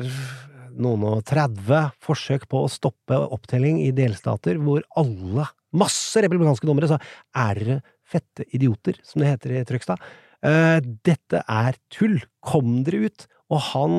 noen 0.79 1.05
og 1.07 1.23
30 1.27 1.93
forsøk 2.03 2.45
på 2.51 2.63
å 2.63 2.71
stoppe 2.71 3.15
opptelling 3.15 3.81
i 3.83 3.93
delstater 3.95 4.59
hvor 4.63 4.83
alle, 4.99 5.47
masse 5.75 6.19
republikanske 6.23 6.67
dommere, 6.67 6.89
sa 6.91 6.99
er 7.47 7.59
dere 7.59 7.79
fette 8.09 8.47
idioter, 8.55 8.97
som 9.05 9.21
det 9.21 9.31
heter 9.31 9.55
i 9.55 9.63
Trøgstad. 9.69 10.03
Eh, 10.43 10.79
dette 11.05 11.43
er 11.45 11.79
tull, 11.93 12.17
kom 12.43 12.81
dere 12.87 13.07
ut! 13.07 13.27
Og 13.53 13.63
han, 13.71 13.95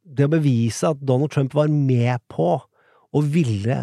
det 0.00 0.28
å 0.28 0.32
bevise 0.32 0.94
at 0.94 1.04
Donald 1.04 1.34
Trump 1.34 1.56
var 1.56 1.68
med 1.72 2.24
på 2.32 2.54
og 2.56 3.30
ville 3.32 3.82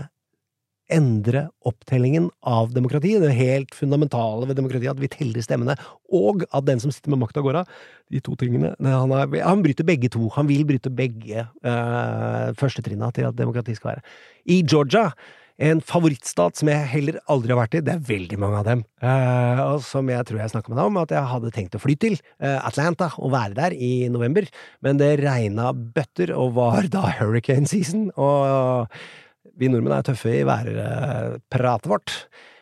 endre 0.94 1.48
opptellingen 1.68 2.30
av 2.46 2.72
demokratiet, 2.76 3.24
det 3.24 3.34
helt 3.38 3.76
fundamentale 3.76 4.48
ved 4.50 4.60
demokratiet, 4.60 4.94
at 4.94 5.02
vi 5.02 5.12
teller 5.12 5.46
stemmene, 5.46 5.76
og 6.14 6.46
at 6.50 6.68
den 6.68 6.82
som 6.84 6.94
sitter 6.94 7.14
med 7.14 7.24
makta, 7.24 7.44
går 7.44 7.64
av. 7.64 7.78
De 8.14 8.22
to 8.24 8.36
tingene. 8.40 8.74
Han, 8.84 9.14
er, 9.18 9.40
han 9.42 9.64
bryter 9.66 9.88
begge 9.88 10.12
to. 10.14 10.28
Han 10.36 10.50
vil 10.50 10.66
bryte 10.70 10.92
begge 10.94 11.48
uh, 11.66 12.52
førstetrinna 12.60 13.10
til 13.16 13.30
at 13.30 13.40
demokrati 13.40 13.74
skal 13.78 13.96
være. 13.96 14.04
I 14.54 14.60
Georgia, 14.62 15.08
en 15.62 15.82
favorittstat 15.86 16.58
som 16.58 16.70
jeg 16.72 16.90
heller 16.90 17.20
aldri 17.32 17.54
har 17.54 17.62
vært 17.62 17.78
i, 17.78 17.84
det 17.86 17.94
er 17.94 18.06
veldig 18.08 18.40
mange 18.42 18.60
av 18.62 18.68
dem, 18.68 18.84
eh, 19.06 19.60
og 19.62 19.84
som 19.86 20.10
jeg 20.10 20.26
tror 20.26 20.40
jeg 20.42 20.54
snakka 20.54 20.72
med 20.72 20.80
deg 20.80 20.90
om, 20.90 21.02
at 21.04 21.14
jeg 21.14 21.30
hadde 21.30 21.52
tenkt 21.54 21.78
å 21.78 21.82
fly 21.82 21.96
til 22.02 22.16
eh, 22.18 22.58
Atlanta 22.58 23.12
og 23.20 23.36
være 23.36 23.58
der 23.60 23.76
i 23.78 23.92
november, 24.12 24.50
men 24.86 25.02
det 25.02 25.12
regna 25.22 25.70
bøtter 25.74 26.34
og 26.34 26.56
var 26.58 26.90
da 26.94 27.06
hurricane 27.20 27.70
season, 27.70 28.10
og 28.18 28.90
vi 29.60 29.70
nordmenn 29.72 29.96
er 29.98 30.06
tøffe 30.08 30.34
i 30.40 30.44
værpratet 30.48 31.90
vårt, 31.90 32.18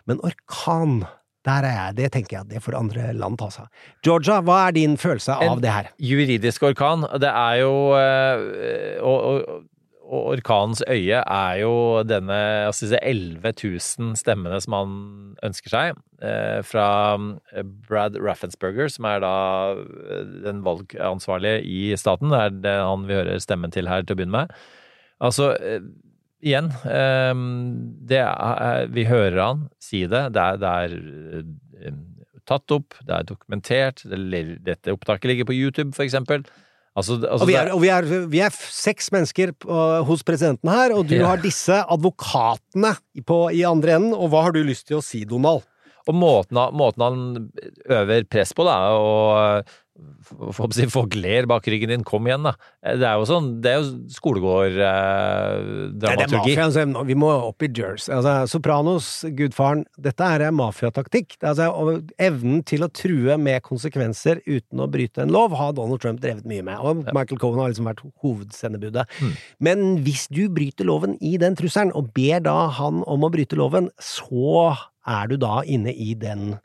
men 0.09 0.22
orkan, 0.27 1.01
der 1.47 1.65
er 1.65 1.76
jeg, 1.77 1.97
det 2.01 2.11
tenker 2.13 2.39
jeg, 2.39 2.49
det 2.51 2.63
får 2.65 2.77
andre 2.77 3.11
land 3.18 3.39
ta 3.41 3.49
seg 3.53 3.65
av. 3.65 3.89
Georgia, 4.05 4.39
hva 4.45 4.61
er 4.68 4.77
din 4.77 4.97
følelse 4.99 5.38
av 5.38 5.57
En 5.57 5.63
det 5.63 5.73
her? 5.73 5.91
Juridisk 6.01 6.68
orkan, 6.69 7.07
det 7.22 7.31
er 7.31 7.61
jo 7.63 7.73
eh, 7.97 8.97
og, 9.01 9.18
og, 9.31 9.69
og 10.11 10.27
orkanens 10.35 10.84
øye 10.91 11.22
er 11.22 11.61
jo 11.61 11.73
denne 12.03 12.38
altså 12.68 12.85
disse 12.85 12.99
11 12.99 13.55
000 13.63 14.19
stemmene 14.19 14.59
som 14.61 14.76
han 14.76 14.93
ønsker 15.47 15.73
seg, 15.73 16.03
eh, 16.19 16.59
fra 16.68 16.85
eh, 17.55 17.65
Brad 17.88 18.19
Raffensperger, 18.19 18.91
som 18.91 19.07
er 19.09 19.23
da 19.23 19.34
den 20.43 20.61
valgansvarlige 20.68 21.63
i 21.63 21.81
staten. 21.97 22.34
Det 22.34 22.43
er 22.43 22.61
det 22.68 22.77
han 22.84 23.07
vi 23.07 23.18
hører 23.22 23.41
stemmen 23.41 23.73
til 23.73 23.89
her 23.89 24.03
til 24.03 24.18
å 24.18 24.22
begynne 24.22 24.43
med. 24.43 24.55
Altså, 25.22 25.53
igjen 26.41 26.72
eh, 26.89 27.34
det 28.11 28.22
er, 28.23 28.88
Vi 28.93 29.05
hører 29.09 29.39
han 29.41 29.68
si 29.81 30.03
det. 30.09 30.27
Det 30.35 30.41
er, 30.41 30.57
det 30.61 30.72
er 30.85 30.95
eh, 31.88 31.95
tatt 32.49 32.73
opp, 32.76 32.97
det 33.05 33.15
er 33.19 33.27
dokumentert. 33.30 34.03
Det, 34.09 34.41
dette 34.65 34.93
opptaket 34.95 35.30
ligger 35.31 35.47
på 35.51 35.55
YouTube, 35.55 35.93
for 35.95 36.03
eksempel. 36.07 36.43
Altså, 36.97 37.15
altså 37.23 37.45
og 37.45 37.47
vi 37.47 37.55
er, 37.55 37.69
og 37.72 37.80
vi 37.84 37.88
er, 37.93 38.07
vi 38.27 38.41
er 38.43 38.51
seks 38.51 39.11
mennesker 39.15 39.53
hos 40.03 40.26
presidenten 40.27 40.68
her, 40.73 40.91
og 40.91 41.05
du 41.07 41.15
Ja. 41.15 41.30
har 41.30 41.39
disse 41.39 41.77
advokatene 41.88 42.95
på, 43.23 43.38
i 43.55 43.61
andre 43.63 43.95
enden. 43.95 44.13
Og 44.18 44.34
hva 44.34 44.41
har 44.49 44.51
du 44.51 44.59
lyst 44.65 44.89
til 44.89 44.97
å 44.99 45.05
si, 45.05 45.23
Donald? 45.23 45.63
Og 46.09 46.18
måten, 46.18 46.57
måten 46.76 47.05
han 47.05 47.22
øver 47.88 48.26
press 48.27 48.51
på, 48.57 48.65
da, 48.68 48.76
og 48.97 49.63
folk 50.93 51.15
ler 51.17 51.45
bak 51.49 51.65
ryggen 51.69 51.89
din, 51.91 52.03
kom 52.07 52.27
igjen, 52.27 52.43
da. 52.45 52.53
Det 52.81 53.05
er 53.07 53.15
jo 53.19 53.25
sånn, 53.29 53.47
det 53.63 53.69
er 53.71 53.77
jo 53.81 53.87
skolegårddramaturgi. 54.15 56.51
Eh, 56.51 56.55
Det 56.55 56.65
altså, 56.65 56.81
vi 57.07 57.15
må 57.17 57.29
opp 57.49 57.61
i 57.65 57.69
Jers. 57.69 58.03
Altså, 58.09 58.33
Sopranos, 58.51 59.05
gudfaren, 59.37 59.81
dette 59.99 60.23
er 60.23 60.51
mafiataktikk. 60.55 61.27
Altså, 61.41 61.65
evnen 62.21 62.63
til 62.67 62.81
å 62.85 62.93
true 62.93 63.37
med 63.37 63.61
konsekvenser 63.65 64.35
uten 64.47 64.79
å 64.79 64.91
bryte 64.91 65.21
en 65.25 65.33
lov, 65.33 65.51
har 65.57 65.73
Donald 65.77 66.01
Trump 66.03 66.19
drevet 66.23 66.45
mye 66.49 66.63
med. 66.65 66.77
Og 66.79 66.95
Michael 67.11 67.39
Cohen 67.41 67.59
har 67.61 67.69
liksom 67.73 67.89
vært 67.91 68.05
hovedsendebudet. 68.23 69.05
Mm. 69.21 69.33
Men 69.59 69.77
hvis 70.05 70.23
du 70.31 70.49
bryter 70.49 70.85
loven 70.87 71.17
i 71.21 71.37
den 71.41 71.55
trusselen, 71.59 71.91
og 71.97 72.03
ber 72.15 72.39
da 72.45 72.59
han 72.77 72.95
om 73.07 73.23
å 73.25 73.31
bryte 73.33 73.55
loven, 73.59 73.85
så 74.01 74.75
er 75.07 75.27
du 75.31 75.37
da 75.41 75.61
inne 75.65 75.93
i 75.93 76.13
den 76.13 76.59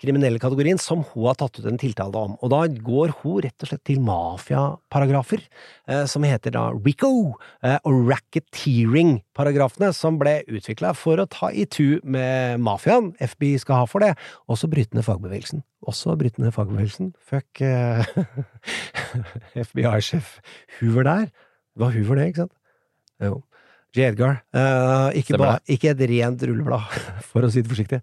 kriminelle 0.00 0.40
kategorien 0.42 0.78
som 0.80 1.02
hun 1.12 1.28
har 1.28 1.38
tatt 1.40 1.60
ut 1.60 1.68
en 1.68 1.80
tiltale 1.80 2.22
om. 2.28 2.34
Og 2.44 2.52
da 2.52 2.62
går 2.68 3.14
hun 3.22 3.40
rett 3.46 3.64
og 3.64 3.70
slett 3.70 3.84
til 3.88 4.02
mafiaparagrafer, 4.04 5.44
eh, 5.88 6.04
som 6.10 6.26
heter 6.26 6.54
da 6.56 6.66
RICO, 6.74 7.34
eh, 7.62 7.78
og 7.84 8.10
racketeering-paragrafene, 8.10 9.92
som 9.96 10.18
ble 10.20 10.38
utvikla 10.48 10.94
for 10.96 11.22
å 11.22 11.28
ta 11.30 11.50
i 11.50 11.64
tu 11.64 12.00
med 12.04 12.60
mafiaen. 12.60 13.14
FBI 13.20 13.56
skal 13.62 13.82
ha 13.82 13.88
for 13.90 14.04
det. 14.04 14.14
Også 14.48 14.68
brytende 14.68 15.04
fagbevegelsen. 15.06 15.64
Også 15.86 16.16
brytende 16.18 16.52
fagbevegelsen. 16.52 17.14
Fuck 17.20 17.60
eh, 17.64 18.04
FBI-sjef 19.66 20.38
Hoover 20.80 21.04
der. 21.08 21.28
Det 21.76 21.84
var 21.84 21.92
Hoover 21.96 22.20
det, 22.20 22.30
ikke 22.32 22.46
sant? 22.46 22.56
Jo. 23.22 23.42
J. 23.96 24.10
Edgar. 24.10 24.42
Eh, 24.52 25.20
ikke, 25.22 25.38
ba, 25.40 25.56
ikke 25.72 25.94
et 25.94 26.02
rent 26.10 26.42
rulleblad, 26.48 26.96
for 27.30 27.46
å 27.46 27.52
si 27.52 27.62
det 27.64 27.72
forsiktig. 27.72 28.02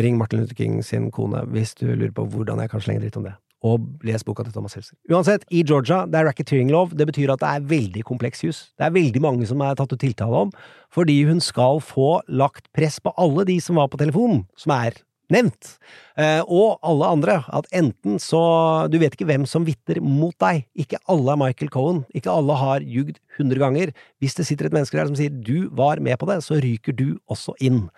Ring 0.00 0.18
Martin 0.18 0.40
Luther 0.40 0.56
King 0.56 0.80
sin 0.86 1.10
kone 1.12 1.44
hvis 1.52 1.74
du 1.78 1.88
lurer 1.90 2.12
på 2.16 2.24
hvordan 2.32 2.62
jeg 2.62 2.72
kan 2.72 2.84
slenge 2.84 3.04
dritt 3.04 3.18
om 3.20 3.26
det. 3.28 3.34
Og 3.62 3.84
les 4.02 4.24
boka 4.26 4.42
til 4.42 4.54
Thomas 4.54 4.74
Seltzer. 4.74 4.96
Uansett, 5.12 5.44
i 5.54 5.62
Georgia, 5.62 6.00
det 6.10 6.18
er 6.18 6.26
racketeering-lov. 6.26 6.96
Det 6.98 7.06
betyr 7.06 7.30
at 7.30 7.42
det 7.44 7.50
er 7.50 7.68
veldig 7.70 8.02
kompleks 8.08 8.42
jus. 8.42 8.64
Det 8.74 8.88
er 8.88 8.96
veldig 8.96 9.22
mange 9.22 9.46
som 9.46 9.62
er 9.62 9.76
tatt 9.78 9.94
ut 9.94 10.02
tiltale 10.02 10.40
om, 10.48 10.50
fordi 10.90 11.20
hun 11.28 11.38
skal 11.38 11.78
få 11.84 12.16
lagt 12.26 12.66
press 12.74 12.98
på 12.98 13.14
alle 13.22 13.46
de 13.46 13.60
som 13.62 13.78
var 13.78 13.92
på 13.92 14.00
telefonen, 14.02 14.42
som 14.58 14.74
er 14.74 14.98
nevnt, 15.32 15.76
eh, 16.18 16.42
og 16.42 16.82
alle 16.84 17.12
andre. 17.14 17.38
At 17.54 17.68
enten 17.72 18.18
så 18.20 18.90
Du 18.90 18.98
vet 18.98 19.14
ikke 19.14 19.28
hvem 19.30 19.46
som 19.46 19.64
vitner 19.64 20.02
mot 20.02 20.34
deg. 20.42 20.66
Ikke 20.74 20.98
alle 21.08 21.32
er 21.32 21.40
Michael 21.40 21.70
Cohen. 21.70 22.04
Ikke 22.14 22.34
alle 22.34 22.58
har 22.58 22.80
ljugd 22.80 23.20
hundre 23.38 23.62
ganger. 23.62 23.94
Hvis 24.20 24.34
det 24.34 24.46
sitter 24.46 24.66
et 24.66 24.74
menneske 24.74 24.98
der 24.98 25.06
som 25.06 25.16
sier 25.16 25.30
du 25.30 25.70
var 25.70 26.00
med 26.00 26.18
på 26.18 26.26
det, 26.26 26.42
så 26.42 26.60
ryker 26.60 26.92
du 26.92 27.18
også 27.30 27.54
inn. 27.60 27.88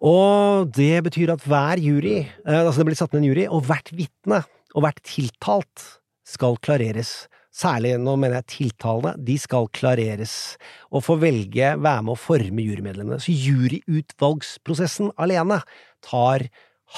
Og 0.00 0.70
det 0.72 1.02
betyr 1.04 1.34
at 1.34 1.44
hver 1.44 1.80
jury, 1.82 2.22
eh, 2.24 2.60
altså 2.62 2.80
det 2.80 2.88
blir 2.88 2.98
satt 2.98 3.12
ned 3.12 3.22
en 3.22 3.28
jury, 3.28 3.44
og 3.52 3.66
hvert 3.68 3.92
vitne 3.92 4.40
og 4.74 4.84
hvert 4.84 5.02
tiltalt 5.04 5.84
skal 6.26 6.56
klareres. 6.64 7.26
Særlig, 7.50 7.96
nå 7.98 8.14
mener 8.14 8.38
jeg 8.38 8.50
tiltalene, 8.54 9.16
de 9.26 9.34
skal 9.42 9.66
klareres, 9.74 10.56
og 10.94 11.02
få 11.04 11.18
velge, 11.20 11.74
være 11.82 12.04
med 12.06 12.14
å 12.14 12.20
forme 12.20 12.64
jurymedlemmene. 12.64 13.18
Så 13.20 13.34
juryutvalgsprosessen 13.34 15.10
alene 15.20 15.58
tar 16.06 16.46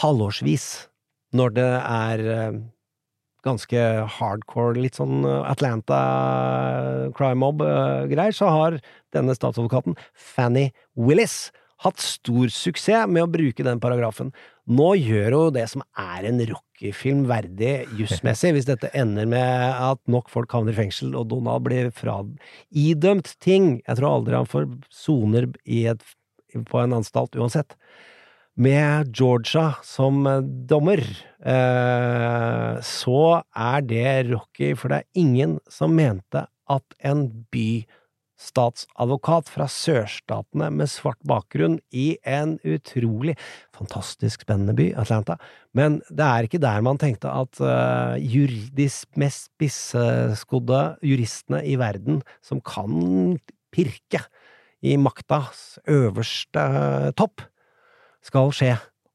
halvårsvis 0.03 0.69
når 1.37 1.57
det 1.57 1.71
er 1.81 2.23
eh, 2.29 2.61
ganske 3.43 3.87
hardcore, 4.19 4.77
litt 4.85 5.01
sånn 5.01 5.25
eh, 5.25 5.41
Atlanta 5.49 6.03
crime 7.17 7.41
mob-greier, 7.41 8.37
så 8.37 8.53
har 8.53 8.79
denne 9.17 9.35
statsadvokaten, 9.37 9.97
Fanny 10.13 10.69
Willis, 10.95 11.49
hatt 11.83 12.03
stor 12.03 12.51
suksess 12.53 13.11
med 13.11 13.25
å 13.25 13.31
bruke 13.31 13.65
den 13.67 13.81
paragrafen. 13.83 14.31
Nå 14.71 14.93
gjør 15.01 15.37
hun 15.39 15.57
det 15.57 15.67
som 15.73 15.83
er 15.99 16.29
en 16.29 16.39
Rocky-film 16.53 17.25
verdig 17.31 17.89
jusmessig, 17.99 18.53
hvis 18.55 18.69
dette 18.69 18.93
ender 18.95 19.27
med 19.31 19.75
at 19.75 20.01
nok 20.11 20.31
folk 20.31 20.53
havner 20.55 20.75
i 20.75 20.81
fengsel, 20.85 21.17
og 21.19 21.29
Donald 21.33 21.67
blir 21.67 21.91
fra 21.95 22.21
idømt 22.71 23.35
ting. 23.43 23.81
Jeg 23.83 23.99
tror 23.99 24.13
aldri 24.13 24.39
han 24.39 24.51
får 24.51 24.71
soner 24.95 25.51
på 25.51 26.83
en 26.83 26.99
anstalt 27.01 27.39
uansett. 27.39 27.75
Med 28.55 29.15
Georgia 29.17 29.71
som 29.83 30.27
dommer, 30.69 31.01
eh, 31.41 32.75
så 32.85 33.23
er 33.57 33.87
det 33.89 34.09
Rocky, 34.29 34.75
for 34.77 34.93
det 34.93 34.99
er 35.01 35.23
ingen 35.25 35.57
som 35.73 35.97
mente 35.97 36.45
at 36.71 36.99
en 37.01 37.25
bystatsadvokat 38.43 39.51
fra 39.51 39.67
sørstatene 39.71 40.71
med 40.75 40.91
svart 40.91 41.21
bakgrunn 41.27 41.79
i 41.93 42.19
en 42.25 42.59
utrolig 42.65 43.37
fantastisk 43.75 44.43
spennende 44.43 44.75
by, 44.75 44.93
Atlanta, 44.99 45.39
men 45.75 46.01
det 46.11 46.27
er 46.27 46.49
ikke 46.49 46.63
der 46.63 46.83
man 46.83 46.99
tenkte 46.99 47.31
at 47.31 47.61
uh, 47.63 48.19
juridisk 48.19 49.09
mest 49.17 49.51
spisseskodde 49.53 50.99
juristene 51.03 51.63
i 51.65 51.77
verden, 51.81 52.23
som 52.43 52.61
kan 52.61 53.39
pirke 53.73 54.25
i 54.83 54.97
maktas 54.99 55.79
øverste 55.89 56.59
eh, 56.59 57.13
topp, 57.15 57.45
skal 58.27 58.51
skje. 58.51 58.73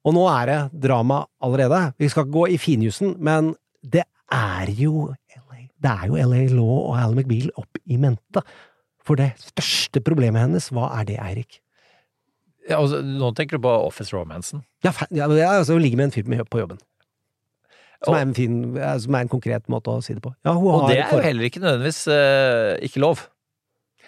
Og 0.08 0.16
nå 0.16 0.24
er 0.32 0.48
det 0.48 0.86
drama 0.88 1.26
allerede. 1.44 1.92
Vi 2.00 2.08
skal 2.08 2.24
ikke 2.24 2.38
gå 2.38 2.46
i 2.56 2.60
finjussen, 2.62 3.18
men 3.20 3.52
det 3.84 4.06
er 4.32 4.72
jo 4.80 5.10
LA, 5.12 5.68
det 5.76 5.92
er 5.92 6.08
jo 6.08 6.16
LA 6.24 6.46
Law 6.56 6.72
og 6.78 6.96
Al 7.02 7.18
McBeal 7.20 7.52
opp 7.60 7.84
i 7.84 8.00
mente. 8.00 8.46
For 9.08 9.20
det 9.20 9.32
største 9.40 10.04
problemet 10.04 10.44
hennes, 10.44 10.68
hva 10.76 10.92
er 11.00 11.08
det, 11.08 11.18
Eirik? 11.24 11.62
Ja, 12.68 12.82
altså, 12.82 13.00
nå 13.00 13.32
tenker 13.38 13.58
du 13.58 13.64
på 13.64 13.72
Office 13.88 14.12
Romancen. 14.12 14.66
Ja, 14.84 14.92
ja, 15.16 15.30
er 15.32 15.62
altså 15.62 15.78
ligge 15.80 16.00
med 16.00 16.10
en 16.10 16.16
fyr 16.18 16.44
på 16.52 16.60
jobben. 16.60 16.82
Som 18.04 18.14
er, 18.14 18.28
en 18.28 18.36
fin, 18.38 18.58
som 19.02 19.16
er 19.18 19.26
en 19.26 19.32
konkret 19.32 19.66
måte 19.74 19.90
å 19.90 20.04
si 20.06 20.14
det 20.14 20.22
på. 20.22 20.30
Ja, 20.46 20.54
hun 20.54 20.68
Og 20.70 20.92
det 20.92 21.00
er 21.02 21.16
jo 21.16 21.24
heller 21.24 21.48
ikke 21.48 21.64
nødvendigvis 21.64 22.04
uh, 22.12 22.76
ikke 22.86 23.02
lov. 23.02 23.24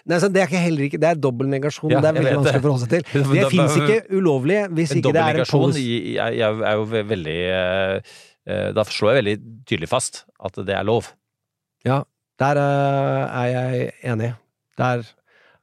Nei, 0.08 0.20
det 0.20 0.42
er 0.42 0.48
ikke 0.48 0.62
heller 0.62 0.86
ikke 0.86 1.00
Det 1.02 1.08
er 1.10 1.18
dobbel 1.20 1.50
negasjon. 1.52 1.92
Ja, 1.92 2.02
det 2.04 2.12
er 2.12 2.18
veldig 2.20 2.36
vanskelig 2.38 2.62
å 2.62 2.66
forholde 2.66 2.84
seg 2.86 2.92
til. 2.94 3.24
Det 3.40 3.48
fins 3.52 3.78
ikke 3.80 4.20
ulovlig 4.20 4.60
hvis 4.78 4.94
ikke 4.96 5.14
det 5.16 5.24
er 5.24 5.42
en 5.42 5.50
pose. 5.50 5.82
Jeg, 5.82 6.38
er, 6.46 6.70
jo 6.80 6.86
veldig 7.14 7.40
eh, 7.56 8.14
eh, 8.48 8.68
Da 8.78 8.86
slår 8.88 9.12
jeg 9.12 9.20
veldig 9.20 9.36
tydelig 9.70 9.90
fast 9.92 10.24
at 10.40 10.62
det 10.70 10.78
er 10.78 10.88
lov. 10.88 11.12
Ja, 11.88 12.04
der 12.40 12.62
er 12.62 13.50
jeg 13.52 13.92
enig. 14.14 14.32
Der 14.80 15.04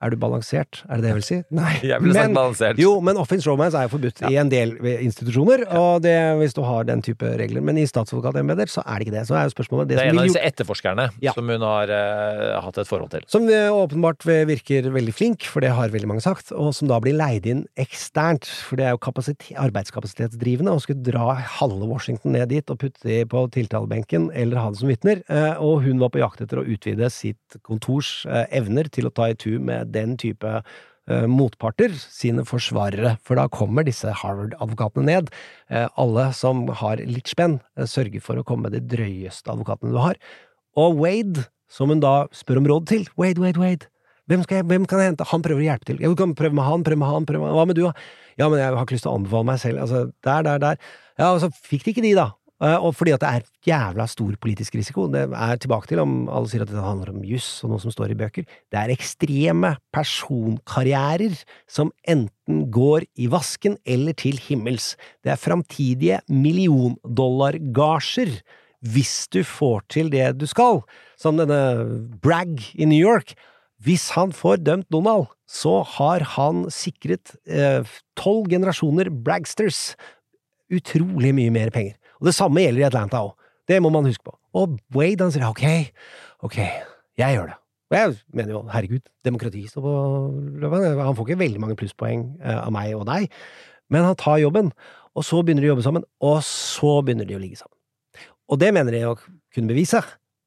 er 0.05 0.12
du 0.12 0.18
balansert, 0.20 0.82
er 0.90 1.01
det 1.01 1.06
det 1.06 1.10
jeg 1.10 1.18
vil 1.18 1.27
si? 1.27 1.39
Nei. 1.60 1.73
Jeg 1.86 2.02
ville 2.05 2.16
sagt 2.16 2.36
balansert. 2.36 2.81
Jo, 2.81 2.97
men 3.05 3.20
offense 3.20 3.48
romance 3.48 3.78
er 3.78 3.89
jo 3.89 3.94
forbudt 3.94 4.23
i 4.28 4.36
en 4.40 4.51
del 4.52 4.74
institusjoner, 4.94 5.66
og 5.78 6.02
det 6.05 6.16
hvis 6.40 6.56
du 6.56 6.62
har 6.66 6.86
den 6.89 7.02
type 7.05 7.31
regler. 7.40 7.64
Men 7.64 7.81
i 7.81 7.86
statsadvokatembeter 7.89 8.70
så 8.73 8.85
er 8.85 9.01
det 9.01 9.06
ikke 9.06 9.16
det. 9.16 9.24
Så 9.28 9.36
er 9.39 9.47
jo 9.48 9.55
spørsmålet 9.55 9.90
Det 9.90 9.98
det 9.98 10.05
er 10.05 10.12
en 10.12 10.20
av 10.20 10.28
disse 10.28 10.43
etterforskerne 10.51 11.09
som 11.36 11.52
hun 11.52 11.64
har 11.66 11.93
uh, 11.93 12.59
hatt 12.64 12.81
et 12.82 12.90
forhold 12.90 13.12
til. 13.14 13.24
Som 13.31 13.48
eh, 13.52 13.68
åpenbart 13.73 14.24
virker 14.27 14.90
veldig 14.93 15.14
flink, 15.16 15.47
for 15.51 15.64
det 15.64 15.73
har 15.77 15.93
veldig 15.94 16.10
mange 16.10 16.24
sagt, 16.24 16.52
og 16.52 16.73
som 16.77 16.90
da 16.90 16.98
blir 17.02 17.16
leid 17.16 17.48
inn 17.48 17.64
eksternt, 17.81 18.48
for 18.66 18.81
det 18.81 18.89
er 18.89 18.97
jo 18.97 19.02
kapasitet, 19.02 19.52
arbeidskapasitetsdrivende 19.60 20.74
å 20.74 20.82
skulle 20.82 21.05
dra 21.06 21.36
halve 21.59 21.89
Washington 21.89 22.36
ned 22.36 22.51
dit 22.52 22.73
og 22.73 22.81
putte 22.82 23.06
de 23.06 23.23
på 23.28 23.47
tiltalebenken 23.55 24.28
eller 24.36 24.60
ha 24.60 24.70
det 24.73 24.82
som 24.82 24.93
vitner, 24.93 25.24
Uh, 25.27 25.56
og 25.62 25.82
hun 25.82 25.98
var 26.01 26.10
på 26.14 26.20
jakt 26.20 26.40
etter 26.44 26.60
å 26.60 26.64
utvide 26.70 27.09
sitt 27.10 27.56
kontors 27.66 28.23
uh, 28.31 28.44
evner 28.55 28.86
til 28.93 29.09
å 29.09 29.12
ta 29.14 29.27
i 29.32 29.36
tur 29.39 29.59
med 29.62 29.85
den 29.94 30.16
type 30.20 30.52
eh, 30.60 31.26
motparter, 31.30 31.94
sine 31.96 32.44
forsvarere, 32.48 33.16
for 33.24 33.38
da 33.38 33.46
kommer 33.52 33.86
disse 33.86 34.12
Harvard-advokatene 34.22 35.06
ned. 35.08 35.34
Eh, 35.70 35.88
alle 36.00 36.30
som 36.36 36.66
har 36.82 37.02
litt 37.04 37.32
spenn, 37.32 37.60
eh, 37.78 37.88
sørger 37.90 38.24
for 38.24 38.40
å 38.40 38.46
komme 38.46 38.68
med 38.68 38.76
de 38.76 38.96
drøyeste 38.96 39.52
advokatene 39.52 39.94
du 39.94 40.00
har. 40.02 40.18
Og 40.76 40.98
Wade, 41.00 41.46
som 41.72 41.90
hun 41.92 42.02
da 42.04 42.26
spør 42.36 42.62
om 42.62 42.70
råd 42.72 42.88
til, 42.92 43.06
Wade, 43.16 43.42
Wade, 43.42 43.60
Wade, 43.62 43.90
hvem, 44.26 44.42
jeg, 44.50 44.66
hvem 44.66 44.86
kan 44.90 44.98
jeg 44.98 45.12
hente? 45.12 45.26
Han 45.30 45.42
prøver 45.44 45.62
å 45.62 45.68
hjelpe 45.68 45.86
til. 45.86 46.00
Du 46.02 46.18
kan 46.18 46.32
prøve 46.34 46.58
med 46.58 46.66
han, 46.66 46.82
prøve 46.86 46.98
med 46.98 47.12
han, 47.12 47.26
prøve 47.28 47.46
med 47.46 47.54
Hva 47.54 47.66
med 47.70 47.78
du, 47.78 47.84
da? 47.86 47.92
Ja, 48.40 48.48
men 48.50 48.58
jeg 48.58 48.74
har 48.74 48.82
ikke 48.82 48.96
lyst 48.96 49.06
til 49.06 49.12
å 49.12 49.20
anbefale 49.20 49.46
meg 49.46 49.60
selv. 49.62 49.78
Altså, 49.84 50.00
der, 50.26 50.42
der, 50.42 50.58
der. 50.64 50.80
Ja, 51.14 51.28
og 51.30 51.38
så 51.44 51.50
fikk 51.54 51.86
de 51.86 51.94
ikke 51.94 52.04
de, 52.04 52.10
da. 52.18 52.32
Eh, 52.62 52.78
Og 52.80 52.94
fordi 52.96 53.12
at 53.12 53.20
det 53.20 53.28
er 53.28 53.42
jævla 53.68 54.06
stor 54.08 54.32
politisk 54.40 54.74
risiko. 54.74 55.08
Det 55.12 55.28
er 55.28 55.56
tilbake 55.60 55.86
til 55.90 55.98
om 56.00 56.28
alle 56.28 56.48
sier 56.48 56.62
at 56.64 56.70
det 56.72 56.80
handler 56.80 57.10
om 57.12 57.24
juss 57.24 57.64
og 57.64 57.70
noe 57.70 57.80
som 57.82 57.90
står 57.92 58.10
i 58.14 58.16
bøker. 58.16 58.44
Det 58.72 58.78
er 58.80 58.88
ekstreme 58.94 59.76
personkarrierer 59.92 61.36
som 61.68 61.92
enten 62.08 62.70
går 62.72 63.04
i 63.20 63.26
vasken 63.28 63.76
eller 63.84 64.12
til 64.16 64.38
himmels. 64.40 64.96
Det 65.22 65.30
er 65.34 65.40
framtidige 65.40 66.20
milliondollargasjer 66.32 68.40
hvis 68.86 69.26
du 69.32 69.42
får 69.44 69.80
til 69.90 70.10
det 70.12 70.38
du 70.38 70.46
skal, 70.46 70.82
som 71.18 71.36
denne 71.40 71.84
Bragg 72.22 72.60
i 72.76 72.84
New 72.88 73.00
York. 73.00 73.34
Hvis 73.82 74.10
han 74.16 74.32
får 74.32 74.62
dømt 74.64 74.88
Donald, 74.92 75.26
så 75.44 75.82
har 75.96 76.24
han 76.36 76.70
sikret 76.72 77.34
eh, 77.44 77.84
tolv 78.16 78.48
generasjoner 78.48 79.10
Bragsters 79.12 79.96
utrolig 80.72 81.34
mye 81.36 81.52
mer 81.52 81.70
penger. 81.74 81.96
Og 82.20 82.28
det 82.28 82.34
samme 82.36 82.64
gjelder 82.64 82.84
i 82.84 82.88
Atlanta 82.88 83.22
òg. 83.26 83.36
Det 83.66 83.78
må 83.82 83.90
man 83.90 84.06
huske 84.06 84.24
på. 84.26 84.34
Og 84.56 84.76
Wade 84.94 85.24
han 85.26 85.32
sier 85.34 85.47
ok, 85.48 85.64
ok, 86.47 86.59
jeg 87.18 87.38
gjør 87.38 87.51
det. 87.51 87.56
Og 87.86 87.97
jeg 87.97 88.14
mener 88.34 88.55
jo, 88.56 88.60
herregud, 88.72 89.02
demokrati 89.26 89.62
står 89.70 89.84
på 89.84 89.94
løpet. 90.62 90.86
Han 90.98 91.16
får 91.18 91.28
ikke 91.28 91.43
veldig 91.44 91.62
mange 91.62 91.78
plusspoeng 91.78 92.24
eh, 92.43 92.59
av 92.59 92.72
meg 92.74 92.94
og 92.98 93.06
deg, 93.06 93.28
men 93.94 94.06
han 94.09 94.18
tar 94.18 94.40
jobben. 94.43 94.72
Og 95.16 95.24
så 95.24 95.40
begynner 95.43 95.64
de 95.64 95.70
å 95.70 95.74
jobbe 95.74 95.86
sammen, 95.86 96.06
og 96.24 96.40
så 96.44 96.97
begynner 97.06 97.28
de 97.28 97.36
å 97.38 97.43
ligge 97.43 97.60
sammen. 97.60 97.76
Og 98.51 98.59
det 98.62 98.72
mener 98.74 98.94
de 98.94 99.05
å 99.09 99.14
kunne 99.16 99.70
bevise, 99.70 100.02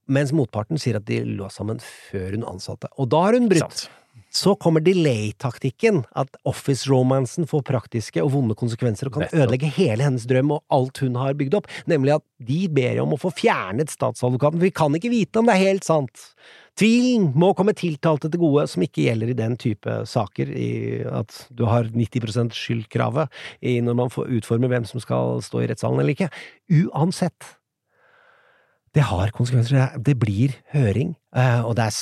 mens 0.09 0.33
motparten 0.35 0.79
sier 0.81 0.99
at 0.99 1.07
de 1.07 1.21
lå 1.25 1.47
sammen 1.53 1.79
før 1.83 2.35
hun 2.35 2.45
ansatte. 2.49 2.91
Og 2.99 3.09
da 3.11 3.23
har 3.27 3.37
hun 3.37 3.49
brutt. 3.51 3.87
Så 4.29 4.53
kommer 4.61 4.83
delay-taktikken, 4.85 6.03
at 6.13 6.35
office-romansen 6.47 7.47
får 7.49 7.63
praktiske 7.65 8.21
og 8.21 8.31
vonde 8.35 8.57
konsekvenser 8.57 9.09
og 9.09 9.17
kan 9.17 9.31
ødelegge 9.33 9.71
hele 9.73 10.05
hennes 10.05 10.27
drøm 10.29 10.53
og 10.53 10.63
alt 10.75 11.01
hun 11.01 11.17
har 11.17 11.37
bygd 11.39 11.57
opp, 11.57 11.69
nemlig 11.89 12.19
at 12.19 12.25
de 12.45 12.59
ber 12.71 13.01
om 13.01 13.15
å 13.15 13.19
få 13.21 13.31
fjernet 13.33 13.89
statsadvokaten, 13.89 14.59
for 14.59 14.67
vi 14.69 14.75
kan 14.75 14.95
ikke 14.95 15.13
vite 15.13 15.41
om 15.41 15.49
det 15.49 15.57
er 15.57 15.65
helt 15.71 15.87
sant. 15.87 16.29
Tvilen 16.79 17.31
må 17.35 17.51
komme 17.57 17.73
tiltalte 17.75 18.29
til 18.31 18.39
gode, 18.39 18.67
som 18.71 18.85
ikke 18.85 19.03
gjelder 19.09 19.33
i 19.33 19.37
den 19.41 19.57
type 19.59 19.97
saker, 20.07 20.51
i 20.53 20.69
at 21.09 21.41
du 21.51 21.65
har 21.67 21.89
90 21.91 22.53
skyldkravet 22.55 23.33
når 23.83 23.97
man 23.97 24.13
får 24.13 24.29
utforme 24.37 24.69
hvem 24.71 24.85
som 24.87 25.01
skal 25.03 25.41
stå 25.43 25.65
i 25.65 25.71
rettssalen 25.71 25.99
eller 25.99 26.15
ikke. 26.15 26.29
Uansett. 26.85 27.55
Det 28.95 29.03
har 29.05 29.31
konsekvenser. 29.35 30.01
Det- 30.01 30.19
blir 30.19 30.55
høring, 30.73 31.15
eh, 31.35 31.61
og 31.61 31.75
det 31.75 31.85
er, 31.85 31.93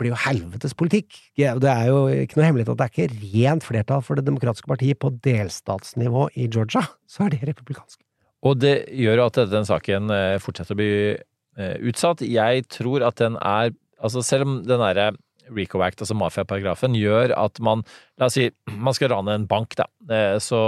blir 0.00 0.12
jo 0.12 0.18
helvetes 0.26 0.74
politikk. 0.76 1.16
Det 1.36 1.70
er 1.72 1.86
jo 1.88 2.06
ikke 2.12 2.38
noe 2.38 2.48
hemmelighet 2.48 2.72
at 2.72 2.80
det 2.80 2.86
er 2.86 2.92
ikke 2.94 3.20
rent 3.36 3.66
flertall 3.66 4.02
for 4.04 4.18
Det 4.18 4.26
demokratiske 4.26 4.68
partiet 4.68 5.00
på 5.02 5.12
delstatsnivå 5.24 6.28
i 6.36 6.48
Georgia. 6.48 6.84
Så 7.08 7.26
er 7.26 7.34
det 7.34 7.46
republikansk. 7.48 8.00
Og 8.46 8.60
det 8.60 8.76
gjør 8.92 9.24
at 9.26 9.40
den 9.50 9.66
saken 9.66 10.12
eh, 10.12 10.36
fortsetter 10.42 10.76
å 10.76 10.80
bli 10.80 10.90
eh, 11.16 11.76
utsatt. 11.88 12.22
Jeg 12.22 12.66
tror 12.72 13.06
at 13.08 13.20
den 13.22 13.40
er 13.40 13.74
Altså 13.96 14.20
selv 14.20 14.44
om 14.44 14.56
den 14.60 14.76
derre 14.76 15.14
Rico 15.56 15.80
Act, 15.80 16.02
altså 16.04 16.12
mafiaparagrafen, 16.18 16.92
gjør 16.98 17.32
at 17.32 17.56
man 17.64 17.80
La 18.20 18.28
oss 18.28 18.34
si 18.36 18.50
man 18.68 18.92
skal 18.92 19.08
rane 19.14 19.32
en 19.32 19.46
bank, 19.48 19.72
da. 19.78 19.86
Eh, 20.10 20.36
Så, 20.42 20.58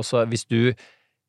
også 0.00 0.24
hvis 0.26 0.42
du 0.50 0.74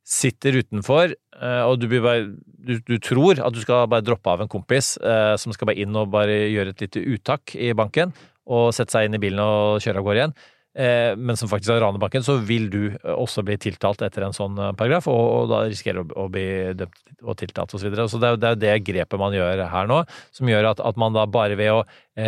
sitter 0.06 0.60
utenfor, 0.62 1.16
eh, 1.42 1.62
og 1.66 1.80
du, 1.82 1.90
bare, 1.98 2.28
du, 2.46 2.78
du 2.86 2.98
tror 3.02 3.42
at 3.42 3.56
du 3.56 3.62
skal 3.64 3.88
bare 3.90 4.06
droppe 4.06 4.30
av 4.30 4.44
en 4.44 4.52
kompis 4.52 4.96
eh, 5.02 5.34
som 5.42 5.54
skal 5.56 5.72
bare 5.72 5.82
inn 5.82 5.98
og 5.98 6.12
bare 6.14 6.44
gjøre 6.46 6.76
et 6.76 6.86
lite 6.86 7.02
uttak 7.16 7.56
i 7.58 7.74
banken, 7.78 8.14
og 8.46 8.70
sette 8.78 8.94
seg 8.94 9.08
inn 9.08 9.18
i 9.18 9.24
bilen 9.24 9.42
og 9.42 9.82
kjøre 9.82 10.04
av 10.04 10.06
gårde 10.06 10.22
igjen, 10.22 10.36
eh, 10.78 11.18
men 11.18 11.42
som 11.42 11.50
faktisk 11.50 11.74
har 11.74 11.82
ranet 11.82 12.04
banken, 12.04 12.22
så 12.22 12.38
vil 12.38 12.70
du 12.70 12.80
også 13.16 13.42
bli 13.48 13.58
tiltalt 13.66 14.06
etter 14.06 14.28
en 14.28 14.38
sånn 14.38 14.62
paragraf, 14.78 15.10
og, 15.10 15.26
og 15.40 15.50
da 15.56 15.66
risikerer 15.66 16.06
å, 16.06 16.08
å 16.22 16.30
bli 16.30 16.48
dømt 16.78 17.04
og 17.26 17.42
tiltalt 17.42 17.74
osv. 17.74 17.82
Så, 17.82 17.90
videre. 17.90 18.10
så 18.12 18.22
det 18.22 18.30
er 18.30 18.38
jo 18.38 18.44
det, 18.46 18.56
det 18.62 18.78
grepet 18.86 19.26
man 19.26 19.34
gjør 19.34 19.66
her 19.74 19.90
nå, 19.90 20.04
som 20.38 20.54
gjør 20.54 20.74
at, 20.76 20.86
at 20.86 21.02
man 21.02 21.18
da 21.18 21.26
bare 21.26 21.58
ved 21.58 21.74
å 21.74 21.84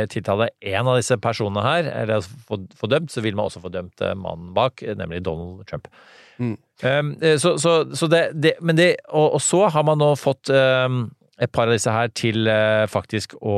tiltale 0.10 0.50
én 0.66 0.82
av 0.82 0.98
disse 0.98 1.22
personene 1.22 1.62
her, 1.62 1.94
eller 1.94 2.26
få, 2.26 2.64
få 2.74 2.90
dømt, 2.90 3.14
så 3.14 3.22
vil 3.22 3.38
man 3.38 3.52
også 3.52 3.62
få 3.62 3.70
dømt 3.70 4.02
mannen 4.18 4.56
bak, 4.58 4.82
nemlig 4.98 5.28
Donald 5.30 5.68
Trump. 5.70 5.94
Um, 6.38 7.16
eh, 7.22 7.38
så, 7.42 7.56
så, 7.58 7.80
så 7.98 8.08
det, 8.12 8.28
det 8.38 8.52
Men 8.62 8.78
det 8.78 8.92
og, 9.10 9.40
og 9.40 9.42
så 9.42 9.64
har 9.74 9.86
man 9.88 9.98
nå 9.98 10.12
fått 10.20 10.52
um, 10.54 11.08
et 11.42 11.52
par 11.54 11.70
av 11.70 11.74
disse 11.74 11.94
her 11.94 12.12
til 12.18 12.46
uh, 12.50 12.86
faktisk 12.90 13.34
å 13.42 13.58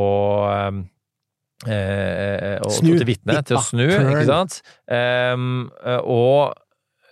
um, 0.70 0.82
eh, 1.68 2.58
og 2.64 2.72
Snu. 2.76 2.94
til 2.98 3.08
vitne, 3.08 3.40
til 3.48 3.60
å 3.60 3.64
snu, 3.64 3.86
ikke 3.88 4.28
sant? 4.28 4.60
Um, 4.88 5.70
og 6.04 6.54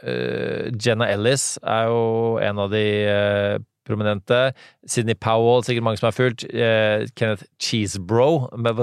uh, 0.03 0.68
Jenna 0.76 1.10
Ellis 1.14 1.56
er 1.64 1.89
jo 1.91 2.03
en 2.44 2.64
av 2.64 2.72
de 2.72 2.85
uh, 3.07 3.56
prominente. 3.88 4.39
Sidney 4.88 5.15
Powell, 5.15 5.64
sikkert 5.64 5.88
mange 5.88 6.02
som 6.02 6.10
har 6.10 6.15
fulgt. 6.15 6.44
Uh, 6.52 7.07
Kenneth 7.15 7.48
Cheesebro, 7.64 8.49
med 8.60 8.80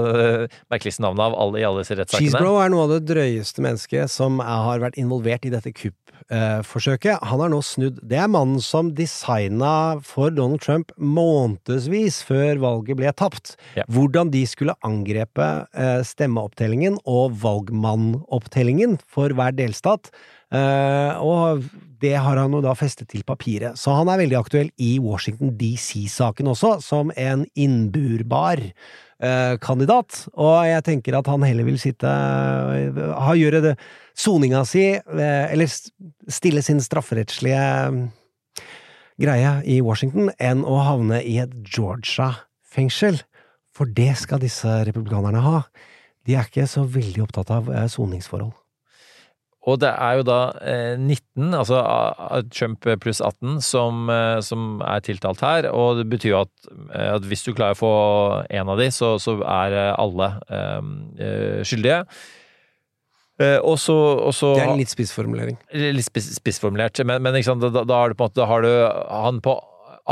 merkeligste 0.73 1.05
navnet 1.05 1.27
av 1.27 1.37
alle 1.37 1.61
i 1.61 1.67
alle 1.67 1.85
disse 1.85 1.97
rettssakene. 1.97 2.31
Cheesebro 2.31 2.57
er 2.63 2.73
noe 2.73 2.87
av 2.87 2.95
det 2.95 3.03
drøyeste 3.09 3.65
mennesket 3.65 4.13
som 4.13 4.41
har 4.41 4.81
vært 4.83 4.97
involvert 5.01 5.45
i 5.45 5.53
dette 5.53 5.73
kuppforsøket. 6.25 7.19
Han 7.23 7.39
har 7.39 7.49
nå 7.49 7.61
snudd. 7.61 7.99
Det 8.03 8.17
er 8.17 8.29
mannen 8.31 8.61
som 8.63 8.91
designa 8.95 9.99
for 10.03 10.29
Donald 10.33 10.61
Trump 10.61 10.91
månedsvis 10.97 12.23
før 12.25 12.59
valget 12.63 12.97
ble 12.97 13.11
tapt. 13.13 13.55
Hvordan 13.87 14.31
de 14.33 14.45
skulle 14.47 14.75
angrepe 14.83 15.67
eh, 15.73 16.01
stemmeopptellingen 16.03 16.97
og 17.05 17.37
valgmannopptellingen 17.41 18.99
for 19.07 19.29
hver 19.35 19.55
delstat. 19.55 20.11
Eh, 20.53 21.21
og 21.21 21.63
det 22.05 22.13
har 22.21 22.37
han 22.37 22.53
jo 22.53 22.61
da 22.63 22.75
festet 22.77 23.09
til 23.11 23.25
papiret. 23.27 23.79
Så 23.79 23.93
han 23.97 24.09
er 24.11 24.21
veldig 24.21 24.37
aktuell 24.37 24.69
i 24.81 24.95
Washington 25.01 25.55
DC-saken 25.57 26.51
også, 26.53 26.77
som 26.85 27.11
en 27.17 27.45
innburbar 27.57 28.61
eh, 28.61 29.55
kandidat. 29.63 30.25
Og 30.33 30.65
jeg 30.69 30.85
tenker 30.85 31.17
at 31.17 31.29
han 31.31 31.45
heller 31.47 31.67
vil 31.67 31.79
sitte 31.81 32.09
ha 32.09 33.35
gjøre 33.37 33.63
det 33.65 33.75
soninga 34.17 34.63
si, 34.69 34.87
eh, 34.95 35.45
eller 35.51 35.71
stille 35.71 36.63
sin 36.65 36.81
strafferettslige 36.83 37.63
eh, 37.63 38.67
greie 39.21 39.55
i 39.71 39.79
Washington, 39.83 40.31
enn 40.39 40.65
å 40.67 40.81
havne 40.83 41.21
i 41.23 41.39
et 41.43 41.55
Georgia-fengsel. 41.63 43.21
For 43.75 43.91
det 43.91 44.13
skal 44.21 44.43
disse 44.43 44.81
republikanerne 44.87 45.41
ha. 45.43 45.65
De 46.25 46.37
er 46.37 46.47
ikke 46.47 46.67
så 46.69 46.85
veldig 46.87 47.25
opptatt 47.27 47.51
av 47.53 47.71
eh, 47.71 47.89
soningsforhold. 47.91 48.53
Og 49.65 49.79
det 49.81 49.89
er 49.89 50.19
jo 50.19 50.25
da 50.27 50.39
eh, 50.61 50.93
19, 50.99 51.49
altså 51.57 51.79
ah, 51.81 52.37
Trump 52.53 52.85
pluss 53.01 53.21
18, 53.23 53.57
som, 53.65 54.05
eh, 54.13 54.37
som 54.45 54.79
er 54.85 55.01
tiltalt 55.05 55.41
her. 55.41 55.69
Og 55.73 56.01
det 56.01 56.05
betyr 56.11 56.35
jo 56.35 56.41
at, 56.43 56.53
eh, 56.93 57.11
at 57.15 57.25
hvis 57.25 57.45
du 57.47 57.53
klarer 57.53 57.73
å 57.73 57.79
få 57.79 57.93
en 58.45 58.73
av 58.73 58.81
de, 58.81 58.91
så, 58.93 59.15
så 59.21 59.39
er 59.41 59.73
eh, 59.73 59.91
alle 60.01 60.31
eh, 60.53 60.91
eh, 61.17 61.61
skyldige. 61.65 62.03
Eh, 63.41 63.57
og 63.57 63.79
så, 63.81 63.95
og 64.29 64.35
så 64.37 64.53
Det 64.55 64.67
er 64.67 64.75
en 64.75 64.83
litt 64.83 64.93
spissformulering. 64.93 65.57
Litt 65.73 66.07
spiss, 66.07 66.29
spissformulert, 66.37 67.01
men, 67.07 67.25
men 67.25 67.41
da, 67.41 67.71
da, 67.81 67.97
har 67.97 68.13
du 68.13 68.19
på 68.19 68.23
en 68.23 68.29
måte, 68.29 68.39
da 68.39 68.47
har 68.51 68.63
du 68.63 68.71
han 69.09 69.41
på 69.43 69.57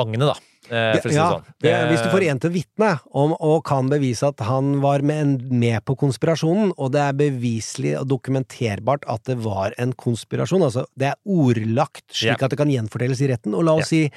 agnet, 0.01 0.25
da. 0.33 0.35
Eh, 0.73 0.97
For 0.99 1.09
å 1.09 1.13
si 1.13 1.15
det 1.15 1.19
ja, 1.21 1.29
sånn. 1.35 1.45
det, 1.63 1.73
hvis 1.91 2.01
du 2.03 2.09
får 2.11 2.23
Eh, 2.25 2.31
en 2.33 2.41
til 2.43 2.53
vitne 2.55 2.89
om, 3.13 3.35
og 3.39 3.63
kan 3.69 3.89
bevise 3.91 4.27
at 4.27 4.41
han 4.47 4.79
var 4.83 5.05
med, 5.05 5.45
med 5.51 5.83
på 5.85 5.95
konspirasjonen, 6.01 6.73
og 6.77 6.91
det 6.95 7.01
er 7.05 7.17
beviselig 7.19 7.95
og 8.01 8.09
dokumenterbart 8.11 9.05
at 9.11 9.23
det 9.29 9.37
var 9.45 9.75
en 9.77 9.93
konspirasjon, 9.93 10.65
altså 10.65 10.85
det 10.99 11.11
er 11.13 11.19
ordlagt 11.25 12.05
slik 12.11 12.39
Ja. 12.39 12.45
at 12.45 12.51
det 12.55 12.59
kan 12.59 12.71
gjenfortelles 12.73 13.21
i 13.21 13.29
retten, 13.31 13.53
og 13.55 13.63
la 13.67 13.77
oss 13.79 13.91
si 13.93 14.07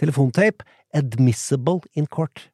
telefontape, 0.00 0.64
admissible 0.94 1.80
in 1.94 2.06
court. 2.06 2.48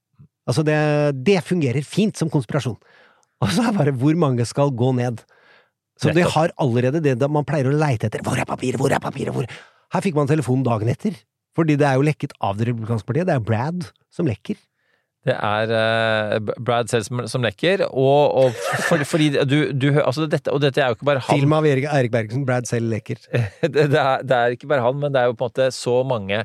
Altså 0.48 0.64
det, 0.66 0.76
det 1.24 1.42
fungerer 1.44 1.84
fint 1.84 2.16
som 2.16 2.30
konspirasjon. 2.32 2.78
Og 3.40 3.52
så 3.54 3.68
er 3.68 3.76
bare 3.76 3.92
hvor 3.96 4.16
mange 4.20 4.44
skal 4.48 4.72
gå 4.76 4.90
ned. 4.96 5.22
Så 6.00 6.12
de 6.16 6.24
har 6.24 6.52
allerede 6.60 7.00
det 7.04 7.28
man 7.32 7.44
pleier 7.48 7.68
å 7.68 7.76
leite 7.76 8.08
etter. 8.08 8.22
Hvor 8.24 8.36
er 8.40 8.48
papiret, 8.48 8.80
hvor 8.80 8.92
er 8.92 9.00
papiret, 9.00 9.32
hvor 9.36 9.48
Her 9.90 10.04
fikk 10.04 10.14
man 10.14 10.28
telefonen 10.30 10.62
dagen 10.64 10.88
etter. 10.92 11.16
Fordi 11.60 11.76
det 11.76 11.86
er 11.86 12.00
jo 12.00 12.08
lekket 12.08 12.34
av 12.40 12.58
det 12.58 12.70
republikanske 12.70 13.08
partiet. 13.08 13.28
Det 13.28 13.36
er 13.36 13.44
Brad 13.44 13.86
som 14.12 14.28
lekker. 14.28 14.58
Det 15.28 15.34
er 15.36 15.72
uh, 15.76 16.52
Brad 16.64 16.88
selv 16.88 17.04
som, 17.04 17.20
som 17.28 17.44
lekker, 17.44 17.82
og, 17.90 18.20
og 18.40 18.60
for, 18.86 19.02
fordi 19.04 19.28
du, 19.44 19.58
du 19.76 19.90
altså 20.00 20.24
dette, 20.24 20.48
Og 20.48 20.62
dette 20.64 20.80
er 20.80 20.88
jo 20.88 20.96
ikke 20.96 21.08
bare 21.10 21.20
han 21.26 21.42
Film 21.42 21.52
av 21.58 21.68
Erik, 21.68 22.12
Bergsen. 22.14 22.46
Brad 22.48 22.70
selv 22.70 22.88
lekker. 22.88 23.20
det, 23.60 23.74
det, 23.76 24.00
er, 24.00 24.24
det 24.24 24.38
er 24.38 24.56
ikke 24.56 24.70
bare 24.70 24.86
han, 24.86 24.96
men 25.02 25.12
det 25.12 25.20
er 25.20 25.28
jo 25.28 25.36
på 25.36 25.44
en 25.44 25.52
måte 25.52 25.68
så 25.76 25.98
mange 26.08 26.40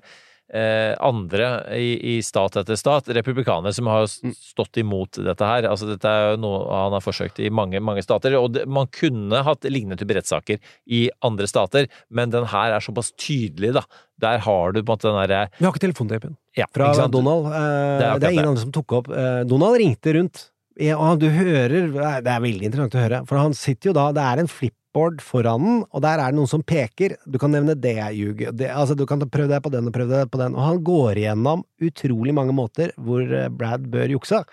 andre 0.45 1.47
i, 1.73 2.15
i 2.15 2.23
stat 2.23 2.55
etter 2.61 2.77
stat, 2.77 3.07
republikanere, 3.17 3.73
som 3.73 3.87
har 3.89 4.05
stått 4.07 4.77
imot 4.77 5.17
dette 5.25 5.47
her. 5.47 5.65
Altså 5.69 5.87
Dette 5.89 6.05
er 6.05 6.35
jo 6.35 6.41
noe 6.43 6.59
han 6.69 6.93
har 6.93 7.03
forsøkt 7.03 7.41
i 7.41 7.49
mange 7.49 7.81
mange 7.81 8.03
stater. 8.05 8.35
Og 8.37 8.51
det, 8.53 8.67
man 8.69 8.85
kunne 8.93 9.41
hatt 9.47 9.65
lignende 9.65 9.97
type 9.99 10.15
rettssaker 10.17 10.61
i 10.85 11.07
andre 11.25 11.49
stater, 11.49 11.89
men 12.13 12.33
den 12.33 12.45
her 12.53 12.75
er 12.77 12.85
såpass 12.85 13.11
tydelig, 13.17 13.73
da. 13.79 13.85
Der 14.21 14.39
har 14.45 14.71
du 14.71 14.79
på 14.79 14.85
en 14.85 14.93
måte 14.93 15.09
den 15.09 15.17
derre 15.25 15.41
Vi 15.57 15.65
har 15.65 15.73
ikke 15.73 15.87
telefontapen 15.89 16.37
ja, 16.55 16.69
fra 16.71 16.93
ikke? 16.93 17.09
Donald. 17.11 17.49
Eh, 17.49 17.59
Det 17.99 18.05
er 18.05 18.19
det, 18.21 18.29
er 18.29 18.37
ingen 18.37 18.51
andre 18.53 18.63
som 18.63 18.71
tok 18.75 18.99
opp. 19.01 19.09
Eh, 19.11 19.41
Donald 19.49 19.75
ringte 19.81 20.13
rundt. 20.15 20.45
Ja, 20.79 20.99
du 21.15 21.29
hører 21.31 21.89
Det 22.23 22.31
er 22.31 22.41
veldig 22.43 22.67
interessant 22.67 22.95
å 22.95 23.03
høre, 23.03 23.21
for 23.27 23.39
han 23.39 23.53
sitter 23.55 23.89
jo 23.89 23.93
da 23.95 24.09
Det 24.11 24.23
er 24.27 24.41
en 24.43 24.49
flip 24.51 24.75
whiteboard 24.95 25.21
foran 25.21 25.63
den, 25.63 25.83
og 25.91 26.01
der 26.01 26.19
er 26.19 26.31
det 26.31 26.37
noen 26.37 26.49
som 26.49 26.63
peker. 26.63 27.17
Du 27.27 27.37
kan 27.39 27.51
nevne 27.51 27.75
det 27.75 27.97
ljug. 28.15 28.41
Altså, 28.69 28.95
du 28.95 29.05
kan 29.05 29.19
prøve 29.19 29.49
deg 29.51 29.61
på 29.63 29.71
den 29.71 29.87
og 29.87 29.93
prøve 29.93 30.21
deg 30.23 30.31
på 30.31 30.39
den. 30.39 30.55
Og 30.55 30.63
han 30.63 30.83
går 30.83 31.19
igjennom 31.19 31.63
utrolig 31.81 32.33
mange 32.33 32.53
måter 32.55 32.93
hvor 32.97 33.21
eh, 33.21 33.49
Brad 33.49 33.87
bør 33.91 34.15
jukse. 34.15 34.43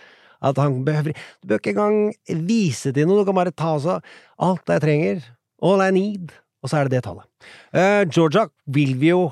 At 0.43 0.59
han 0.59 0.83
behøver 0.85 1.15
Du 1.43 1.49
bør 1.49 1.61
ikke 1.61 1.71
engang 1.71 2.15
vise 2.49 2.93
til 2.93 3.07
noe, 3.07 3.21
du 3.21 3.27
kan 3.29 3.37
bare 3.37 3.55
ta 3.55 3.77
altså 3.77 4.01
alt 4.43 4.67
jeg 4.67 4.83
trenger, 4.83 5.21
all 5.63 5.83
I 5.85 5.93
need, 5.95 6.33
og 6.63 6.71
så 6.71 6.81
er 6.81 6.89
det 6.89 6.99
det 6.99 7.05
tallet. 7.07 7.27
Uh, 7.71 8.03
Georgia 8.11 8.49
vil 8.67 8.97
vi 8.99 9.13
jo 9.13 9.29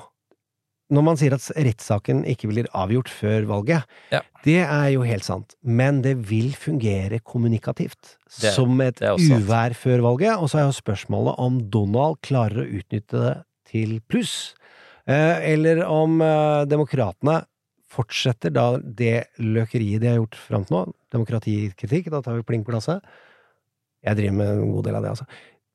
når 0.91 1.03
man 1.07 1.17
sier 1.19 1.33
at 1.37 1.45
rettssaken 1.55 2.23
ikke 2.27 2.49
blir 2.51 2.67
avgjort 2.75 3.09
før 3.09 3.45
valget, 3.49 3.85
det 4.43 4.57
er 4.65 4.89
jo 4.93 5.05
helt 5.07 5.23
sant, 5.23 5.55
men 5.63 6.01
det 6.03 6.17
vil 6.27 6.51
fungere 6.57 7.21
kommunikativt. 7.23 8.17
Det- 8.41 8.53
som 8.55 8.79
et 8.81 8.99
uvær 9.39 9.73
før 9.73 10.01
valget, 10.01 10.37
og 10.37 10.49
så 10.49 10.59
er 10.59 10.65
jo 10.67 10.75
spørsmålet 10.81 11.35
om 11.39 11.59
Donald 11.69 12.19
klarer 12.21 12.63
å 12.65 12.69
utnytte 12.81 13.17
det 13.23 13.37
til 13.71 13.99
pluss, 14.09 14.53
eh, 15.07 15.53
eller 15.53 15.85
om 15.87 16.21
eh, 16.21 16.65
demokratene 16.65 17.45
fortsetter 17.91 18.51
da 18.53 18.77
det 18.77 19.27
løkeriet 19.39 19.99
de 20.01 20.07
har 20.07 20.19
gjort 20.21 20.35
fram 20.35 20.65
til 20.65 20.77
nå, 20.77 20.93
demokratikritikk, 21.11 22.09
da 22.11 22.21
tar 22.21 22.35
vi 22.35 22.43
pling 22.43 22.63
på 22.63 22.71
glasset. 22.71 23.01
Jeg 24.01 24.17
driver 24.17 24.33
med 24.33 24.47
en 24.49 24.71
god 24.71 24.83
del 24.87 24.95
av 24.95 25.03
det, 25.03 25.11
altså. 25.11 25.25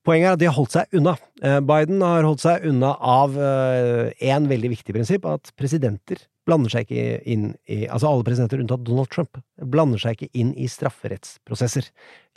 Poenget 0.06 0.28
er 0.28 0.36
at 0.36 0.40
de 0.40 0.48
har 0.48 0.54
holdt 0.54 0.76
seg 0.76 0.96
unna. 0.96 1.16
Eh, 1.42 1.58
Biden 1.66 2.04
har 2.04 2.26
holdt 2.28 2.44
seg 2.44 2.64
unna 2.70 2.94
av 3.02 3.34
én 3.36 4.48
veldig 4.48 4.72
viktig 4.76 4.94
prinsipp, 4.94 5.26
at 5.26 5.50
presidenter 5.58 6.22
blander 6.46 6.70
seg 6.72 6.86
ikke 6.86 7.18
inn 7.26 7.46
i 7.66 7.84
Altså 7.90 8.10
alle 8.10 8.26
presidenter 8.26 8.62
unntatt 8.62 8.84
Donald 8.86 9.10
Trump 9.10 9.40
blander 9.58 10.00
seg 10.02 10.16
ikke 10.16 10.38
inn 10.38 10.52
i 10.54 10.68
strafferettsprosesser. 10.70 11.88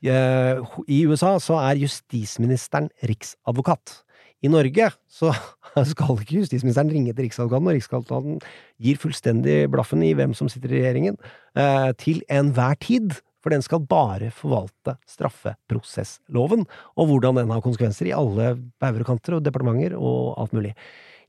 Eh, 0.03 0.61
I 0.87 0.99
USA 1.09 1.35
så 1.43 1.59
er 1.61 1.81
justisministeren 1.83 2.89
riksadvokat. 3.05 3.99
I 4.39 4.51
Norge 4.51 4.87
så 5.11 5.33
skal 5.91 6.21
ikke 6.23 6.39
justisministeren 6.39 6.91
ringe 6.93 7.13
til 7.13 7.27
Riksadvokaten, 7.27 7.67
og 7.67 7.75
Riksadvokaten 7.75 8.37
gir 8.79 8.99
fullstendig 9.01 9.57
blaffen 9.71 10.05
i 10.05 10.13
hvem 10.15 10.35
som 10.37 10.49
sitter 10.51 10.71
i 10.71 10.79
regjeringen, 10.79 11.19
eh, 11.59 11.89
til 11.99 12.23
enhver 12.31 12.79
tid. 12.79 13.19
For 13.39 13.53
den 13.53 13.63
skal 13.63 13.85
bare 13.87 14.31
forvalte 14.35 14.97
straffeprosessloven, 15.07 16.65
og 16.99 17.11
hvordan 17.11 17.39
den 17.39 17.53
har 17.53 17.63
konsekvenser 17.63 18.09
i 18.09 18.15
alle 18.15 18.55
bauger 18.81 19.05
og 19.05 19.13
kanter 19.13 19.37
og 19.37 19.45
departementer 19.45 19.95
og 19.97 20.35
alt 20.41 20.57
mulig. 20.57 20.73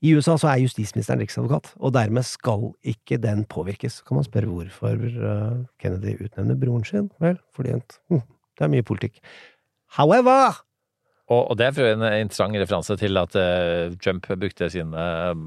I 0.01 0.15
USA 0.16 0.39
så 0.41 0.49
er 0.49 0.62
justisministeren 0.62 1.20
riksadvokat, 1.20 1.74
og 1.77 1.93
dermed 1.93 2.24
skal 2.24 2.70
ikke 2.89 3.19
den 3.20 3.45
påvirkes. 3.45 4.01
Kan 4.09 4.16
man 4.16 4.24
spørre 4.24 4.49
hvorfor 4.49 4.97
eh, 4.97 5.61
Kennedy 5.82 6.16
utnevner 6.24 6.57
broren 6.57 6.87
sin? 6.89 7.11
Vel, 7.20 7.37
fordi 7.53 7.77
hm, 7.77 8.24
det 8.57 8.65
er 8.65 8.73
mye 8.73 8.87
politikk. 8.87 9.20
However, 9.99 10.57
Og, 11.31 11.51
og 11.53 11.59
det 11.59 11.69
er 11.69 11.93
en 11.93 12.03
interessant 12.24 12.57
referanse 12.59 12.97
til 12.99 13.19
at 13.20 13.37
eh, 13.39 13.93
Trump 14.03 14.27
brukte 14.27 14.66
sine 14.73 14.99
eh, 14.99 15.45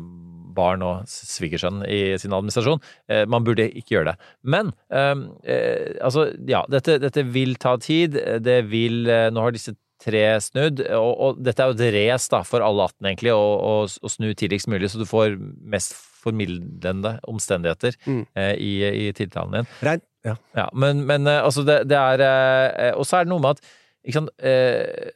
barn 0.55 0.83
og 0.85 1.07
svigersønn 1.09 1.83
i 1.89 2.17
sin 2.21 2.33
administrasjon. 2.35 2.81
Eh, 3.09 3.23
man 3.29 3.45
burde 3.47 3.69
ikke 3.69 3.97
gjøre 3.97 4.13
det. 4.13 4.31
Men 4.43 4.71
eh, 4.93 5.15
eh, 5.49 5.93
altså, 6.03 6.29
ja, 6.49 6.63
dette, 6.71 6.99
dette 7.03 7.25
vil 7.33 7.55
ta 7.61 7.75
tid. 7.81 8.17
Det 8.43 8.59
vil 8.71 9.03
eh, 9.09 9.29
Nå 9.33 9.43
har 9.47 9.55
disse 9.55 9.75
tre 10.03 10.23
snudd, 10.43 10.81
og, 10.97 11.11
og 11.23 11.37
dette 11.45 11.63
er 11.63 11.69
jo 11.71 11.77
et 11.79 11.93
race 11.95 12.39
for 12.49 12.63
alle 12.65 12.89
18, 12.89 13.05
egentlig, 13.07 13.31
å, 13.31 13.85
snu 13.87 14.33
tidligst 14.35 14.67
mulig, 14.67 14.89
så 14.91 14.99
du 14.99 15.05
får 15.07 15.37
mest 15.71 15.93
formildende 16.23 17.17
omstendigheter 17.31 17.95
Mm. 18.07 18.25
eh, 18.35 18.53
i, 18.59 18.71
i 19.07 19.13
tiltalen 19.15 19.61
din. 19.61 19.69
Rein, 19.83 20.01
ja. 20.27 20.67
men, 20.75 21.05
men 21.07 21.27
eh, 21.27 21.39
altså, 21.43 21.63
det, 21.67 21.81
det 21.91 21.97
er 21.99 22.23
eh, 22.23 22.91
Og 22.95 23.07
så 23.07 23.17
er 23.21 23.25
det 23.27 23.31
noe 23.31 23.43
med 23.43 23.55
at 23.57 23.63
ikke 24.03 24.19
sant, 24.19 24.31
eh, 24.43 25.11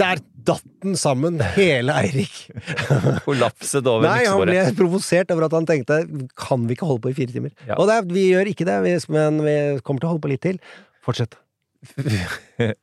Der 0.00 0.20
datt 0.46 0.64
den 0.84 0.96
sammen, 0.98 1.40
hele 1.56 1.94
Eirik. 2.02 2.38
Kollapset 3.26 3.84
over 3.84 4.06
Nei, 4.06 4.24
han 4.28 4.42
ble 4.44 4.64
provosert 4.78 5.32
over 5.34 5.48
at 5.48 5.58
han 5.58 5.68
tenkte 5.68 6.02
kan 6.38 6.66
vi 6.68 6.78
ikke 6.78 6.88
holde 6.88 7.04
på 7.04 7.12
i 7.12 7.18
fire 7.18 7.34
timer? 7.34 7.54
Ja. 7.68 7.76
Og 7.78 7.90
det 7.90 8.00
vi 8.10 8.30
gjør 8.30 8.50
ikke 8.52 8.68
det, 8.68 8.80
men 9.12 9.44
vi 9.44 9.56
kommer 9.84 10.02
til 10.02 10.10
å 10.10 10.14
holde 10.14 10.24
på 10.26 10.32
litt 10.32 10.44
til. 10.46 10.60
Fortsett. 11.04 11.38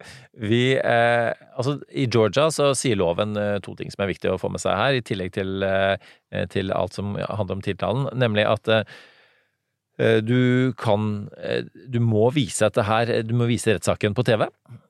Vi 0.47 0.61
eh, 0.77 1.31
Altså, 1.57 1.75
i 1.93 2.07
Georgia 2.09 2.47
så 2.53 2.71
sier 2.77 2.97
loven 2.97 3.37
eh, 3.37 3.57
to 3.61 3.75
ting 3.77 3.93
som 3.93 4.03
er 4.03 4.09
viktig 4.09 4.31
å 4.31 4.39
få 4.41 4.49
med 4.53 4.63
seg 4.63 4.77
her, 4.77 4.97
i 4.97 5.03
tillegg 5.05 5.35
til, 5.37 5.61
eh, 5.65 6.47
til 6.53 6.73
alt 6.73 6.97
som 6.97 7.13
handler 7.13 7.59
om 7.59 7.63
tiltalen, 7.65 8.09
nemlig 8.17 8.47
at 8.49 8.73
eh, 8.73 8.97
du 9.97 10.73
kan 10.77 11.27
eh, 11.41 11.63
Du 11.89 11.97
må 12.03 12.27
vise 12.29 12.67
dette 12.67 12.83
her 12.85 13.09
Du 13.25 13.31
må 13.33 13.47
vise 13.49 13.73
rettssaken 13.73 14.13
på 14.13 14.25
TV. 14.27 14.43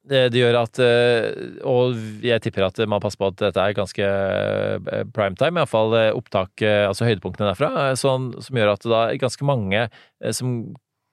Det, 0.08 0.26
det 0.34 0.42
gjør 0.42 0.58
at 0.62 0.82
eh, 0.84 1.62
Og 1.64 1.96
jeg 2.26 2.44
tipper 2.44 2.68
at 2.68 2.82
man 2.92 3.04
passer 3.04 3.22
på 3.22 3.30
at 3.32 3.38
dette 3.40 3.64
er 3.64 3.78
ganske 3.78 4.10
eh, 4.10 5.06
primetime, 5.16 5.64
iallfall 5.64 5.96
opptak, 6.10 6.60
eh, 6.60 6.84
altså 6.90 7.08
høydepunktene 7.08 7.54
derfra, 7.54 7.72
eh, 7.86 7.96
sånn, 8.00 8.34
som 8.44 8.60
gjør 8.60 8.74
at 8.74 8.90
da 8.92 9.06
ganske 9.20 9.48
mange 9.48 9.86
eh, 9.88 10.36
som 10.36 10.60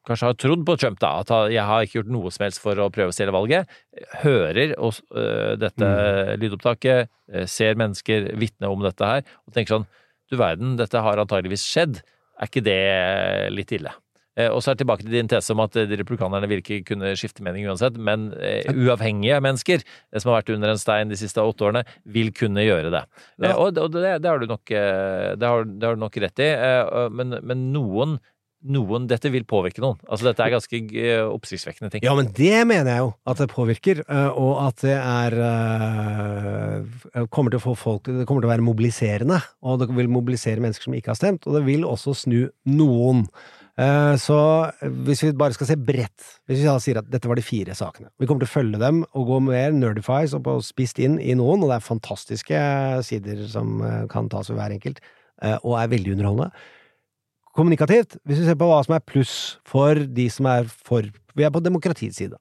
kanskje 0.08 0.28
har 0.28 0.38
trodd 0.38 0.64
på 0.68 0.76
Trump, 0.80 1.00
da, 1.00 1.14
at 1.22 1.32
jeg 1.52 1.64
har 1.64 1.84
ikke 1.84 2.00
gjort 2.00 2.12
noe 2.12 2.32
som 2.34 2.44
helst 2.44 2.60
for 2.62 2.80
å 2.80 2.90
prøve 2.92 3.12
å 3.12 3.16
stjele 3.16 3.34
valget, 3.34 3.70
hører 4.20 4.74
oss, 4.76 5.00
uh, 5.16 5.54
dette 5.60 5.88
lydopptaket, 6.40 7.08
øh, 7.32 7.46
ser 7.48 7.78
mennesker 7.80 8.34
vitne 8.40 8.68
om 8.68 8.84
dette 8.84 9.08
her, 9.08 9.24
og 9.46 9.56
tenker 9.56 9.78
sånn 9.78 9.92
Du 10.32 10.38
verden, 10.40 10.76
dette 10.80 11.00
har 11.04 11.20
antageligvis 11.20 11.66
skjedd. 11.68 11.98
Er 12.40 12.50
ikke 12.50 12.64
det 12.66 12.80
litt 13.54 13.72
ille? 13.76 13.92
Eh, 14.36 14.48
Og 14.50 14.58
så 14.62 14.72
er 14.72 14.74
det 14.74 14.82
tilbake 14.82 15.04
til 15.06 15.14
din 15.14 15.28
tese 15.30 15.54
om 15.54 15.60
at 15.62 15.76
eh, 15.78 15.86
de 15.86 15.98
republikanerne 16.00 16.48
vil 16.50 16.58
ikke 16.58 16.80
kunne 16.88 17.12
skifte 17.14 17.44
mening 17.46 17.68
uansett, 17.70 17.94
men 17.94 18.32
eh, 18.42 18.66
uavhengige 18.74 19.38
mennesker 19.44 19.78
eh, 19.84 20.18
som 20.18 20.32
har 20.32 20.40
vært 20.40 20.50
under 20.56 20.72
en 20.72 20.80
stein 20.82 21.12
de 21.12 21.18
siste 21.20 21.38
åtte 21.38 21.62
årene, 21.68 21.84
vil 22.04 22.32
kunne 22.34 22.64
gjøre 22.66 22.90
det. 22.90 23.04
Eh, 23.38 23.46
Ja. 23.46 23.54
Og, 23.54 23.74
det, 23.78 24.02
det 24.24 24.26
har 24.32 24.42
du 24.42 24.48
nok, 24.50 24.70
eh, 24.74 25.34
det 25.38 25.46
har, 25.46 25.64
det 25.64 25.86
har 25.86 25.94
du 25.94 26.02
nok 26.02 26.18
rett 26.26 26.42
i, 26.42 26.50
eh, 26.50 27.08
men, 27.14 27.38
men 27.46 27.68
noen 27.76 28.18
noen, 28.64 29.08
Dette 29.10 29.30
vil 29.32 29.44
påvirke 29.48 29.82
noen. 29.84 29.98
Altså, 30.08 30.28
dette 30.30 30.44
er 30.44 30.52
ganske 30.54 30.80
eh, 30.80 31.22
oppsiktsvekkende 31.24 31.90
ting. 31.92 32.04
Ja, 32.06 32.14
men 32.16 32.30
det 32.36 32.64
mener 32.68 32.90
jeg 32.90 33.02
jo 33.02 33.10
at 33.30 33.40
det 33.42 33.48
påvirker, 33.52 34.04
eh, 34.04 34.38
og 34.40 34.60
at 34.64 34.84
det 34.84 34.96
er 34.96 35.36
eh, 35.46 37.26
kommer 37.34 37.52
til 37.52 37.60
å 37.60 37.64
få 37.64 37.74
folk 37.78 38.08
Det 38.08 38.24
kommer 38.28 38.44
til 38.44 38.50
å 38.50 38.54
være 38.54 38.64
mobiliserende, 38.64 39.40
og 39.64 39.82
det 39.82 39.90
vil 39.94 40.12
mobilisere 40.12 40.62
mennesker 40.64 40.88
som 40.88 40.96
ikke 40.96 41.12
har 41.12 41.20
stemt, 41.20 41.48
og 41.48 41.58
det 41.58 41.64
vil 41.66 41.84
også 41.88 42.16
snu 42.24 42.40
noen. 42.70 43.26
Så 44.22 44.36
hvis 45.02 45.24
vi 45.24 45.32
bare 45.34 45.56
skal 45.56 45.66
se 45.66 45.74
bredt, 45.74 46.26
hvis 46.46 46.60
vi 46.60 46.68
da 46.68 46.76
sier 46.78 47.00
at 47.00 47.08
dette 47.10 47.26
var 47.26 47.34
de 47.34 47.42
fire 47.42 47.74
sakene 47.74 48.06
Vi 48.22 48.28
kommer 48.30 48.44
til 48.44 48.46
å 48.46 48.52
følge 48.52 48.78
dem 48.78 49.00
og 49.18 49.24
gå 49.32 49.38
mer 49.48 49.74
nerdifies 49.74 50.36
og 50.38 50.46
spist 50.62 51.00
inn 51.02 51.16
i 51.18 51.34
noen, 51.34 51.64
og 51.64 51.72
det 51.72 51.80
er 51.80 51.88
fantastiske 51.88 52.60
sider 53.08 53.42
som 53.50 53.82
kan 54.12 54.30
tas 54.30 54.52
ved 54.52 54.60
hver 54.60 54.76
enkelt, 54.76 55.02
og 55.66 55.74
er 55.80 55.90
veldig 55.90 56.14
underholdende 56.14 56.52
kommunikativt, 57.54 58.18
hvis 58.26 58.40
vi 58.42 58.48
ser 58.48 58.58
på 58.58 58.68
hva 58.68 58.80
som 58.84 58.96
er 58.96 59.04
pluss 59.06 59.34
for 59.68 59.98
de 59.98 60.28
som 60.32 60.48
er 60.50 60.66
for 60.70 61.06
Vi 61.34 61.42
er 61.42 61.50
på 61.50 61.58
demokratiets 61.58 62.20
side. 62.20 62.36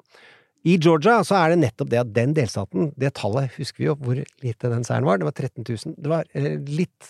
I 0.64 0.77
Georgia 0.77 1.18
så 1.26 1.35
er 1.40 1.52
det 1.52 1.64
nettopp 1.64 1.90
det 1.90 1.99
at 1.99 2.11
den 2.14 2.35
delstaten, 2.38 2.91
det 2.95 3.15
tallet 3.18 3.52
husker 3.57 3.81
vi 3.81 3.88
jo 3.88 3.95
hvor 3.98 4.19
lite 4.44 4.69
den 4.69 4.85
seieren 4.85 5.07
var, 5.07 5.18
det 5.18 5.26
var 5.26 5.34
13 5.34 5.65
000. 5.65 5.95
Det 5.98 6.11
var 6.11 6.27
eh, 6.38 6.60
litt 6.69 7.10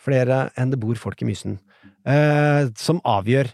flere 0.00 0.46
enn 0.58 0.72
det 0.72 0.80
bor 0.80 0.96
folk 0.96 1.20
i 1.20 1.28
Mysen, 1.28 1.58
eh, 2.08 2.72
som 2.80 3.02
avgjør 3.04 3.52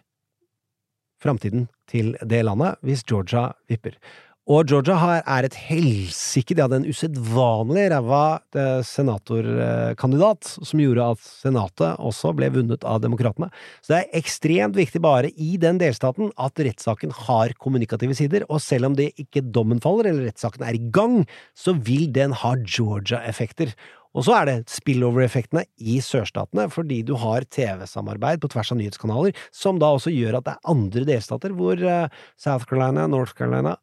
framtiden 1.22 1.66
til 1.90 2.14
det 2.22 2.44
landet 2.46 2.78
hvis 2.86 3.04
Georgia 3.08 3.50
vipper. 3.68 3.98
Og 4.46 4.68
Georgia 4.70 4.94
har, 4.94 5.24
er 5.26 5.46
et 5.48 5.56
helsike 5.58 6.54
De 6.54 6.62
hadde 6.62 6.78
en 6.78 6.86
usedvanlig 6.86 7.88
ræva 7.90 8.38
eh, 8.54 8.78
senatorkandidat, 8.86 10.52
som 10.62 10.82
gjorde 10.82 11.08
at 11.16 11.24
senatet 11.26 11.98
også 11.98 12.30
ble 12.38 12.52
vunnet 12.54 12.86
av 12.86 13.00
demokratene. 13.02 13.48
Så 13.82 13.90
det 13.90 13.98
er 14.04 14.20
ekstremt 14.20 14.78
viktig 14.78 15.02
bare 15.02 15.32
i 15.34 15.56
den 15.58 15.80
delstaten 15.82 16.30
at 16.38 16.62
rettssaken 16.62 17.10
har 17.26 17.56
kommunikative 17.58 18.14
sider, 18.14 18.46
og 18.46 18.62
selv 18.62 18.92
om 18.92 18.94
det 18.98 19.08
ikke 19.18 19.42
dommen 19.42 19.82
faller, 19.82 20.12
eller 20.12 20.28
rettssaken 20.30 20.62
er 20.62 20.78
i 20.78 20.84
gang, 20.94 21.24
så 21.58 21.74
vil 21.74 22.06
den 22.14 22.36
ha 22.38 22.54
Georgia-effekter. 22.62 23.74
Og 24.16 24.24
så 24.28 24.36
er 24.38 24.46
det 24.48 24.70
spillover-effektene 24.72 25.64
i 25.82 25.98
sørstatene, 26.00 26.68
fordi 26.72 27.00
du 27.04 27.16
har 27.20 27.44
TV-samarbeid 27.50 28.40
på 28.40 28.52
tvers 28.54 28.70
av 28.72 28.78
nyhetskanaler, 28.78 29.34
som 29.50 29.82
da 29.82 29.90
også 29.98 30.14
gjør 30.14 30.38
at 30.38 30.46
det 30.46 30.54
er 30.54 30.70
andre 30.72 31.04
delstater 31.10 31.58
hvor 31.58 31.82
eh, 31.82 32.22
South 32.38 32.70
Carolina, 32.70 33.08
North 33.10 33.34
Carolina 33.34 33.74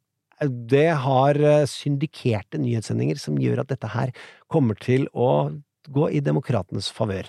det 0.49 0.89
har 1.05 1.39
eh, 1.39 1.67
syndikerte 1.69 2.61
nyhetssendinger 2.61 3.19
som 3.21 3.39
gjør 3.41 3.63
at 3.63 3.71
dette 3.73 3.91
her 3.93 4.13
kommer 4.51 4.77
til 4.79 5.07
å 5.13 5.51
gå 5.93 6.09
i 6.15 6.23
demokratenes 6.23 6.89
favør. 6.93 7.27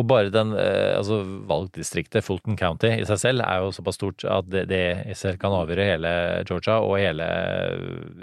Og 0.00 0.06
bare 0.08 0.30
den, 0.32 0.54
eh, 0.56 0.96
altså 0.96 1.18
valgdistriktet 1.48 2.24
Fulton 2.24 2.56
County 2.56 2.88
i 2.94 3.04
seg 3.04 3.18
selv 3.20 3.44
er 3.44 3.60
jo 3.60 3.74
såpass 3.76 3.98
stort 3.98 4.24
at 4.24 4.48
det, 4.48 4.62
det 4.70 4.80
i 5.12 5.16
selv 5.18 5.36
kan 5.42 5.52
avgjøre 5.52 5.84
hele 5.84 6.12
Georgia 6.48 6.78
og 6.80 6.96
hele 6.96 7.26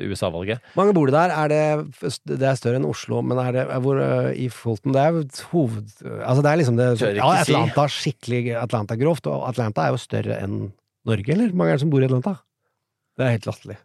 USA-valget. 0.02 0.66
Mange 0.80 0.96
bor 0.98 1.12
det 1.12 1.14
der? 1.14 1.36
Er 1.36 1.54
det, 1.54 2.10
det 2.26 2.50
er 2.50 2.58
større 2.58 2.82
enn 2.82 2.90
Oslo, 2.90 3.22
men 3.22 3.38
er 3.44 3.54
det 3.54 3.68
hvor, 3.86 4.02
eh, 4.02 4.32
i 4.34 4.50
Fulton 4.50 4.98
Det 4.98 5.06
er 5.06 5.22
hoved... 5.54 5.94
Altså 6.18 6.42
det 6.42 6.52
er 6.52 6.62
liksom 6.64 6.82
det 6.82 6.90
Ja. 7.06 7.30
Atlanta 7.38 7.86
skikkelig 7.86 8.58
Atlanta-grovt, 8.58 9.30
og 9.30 9.46
Atlanta 9.54 9.86
er 9.86 9.94
jo 9.94 10.02
større 10.02 10.42
enn 10.42 10.72
Norge, 11.06 11.32
eller? 11.32 11.54
Hvor 11.54 11.62
mange 11.62 11.76
er 11.76 11.78
det 11.78 11.86
som 11.86 11.94
bor 11.94 12.02
i 12.02 12.10
Atlanta? 12.10 12.40
Det 13.20 13.26
er 13.26 13.36
helt 13.36 13.50
latterlig. 13.50 13.76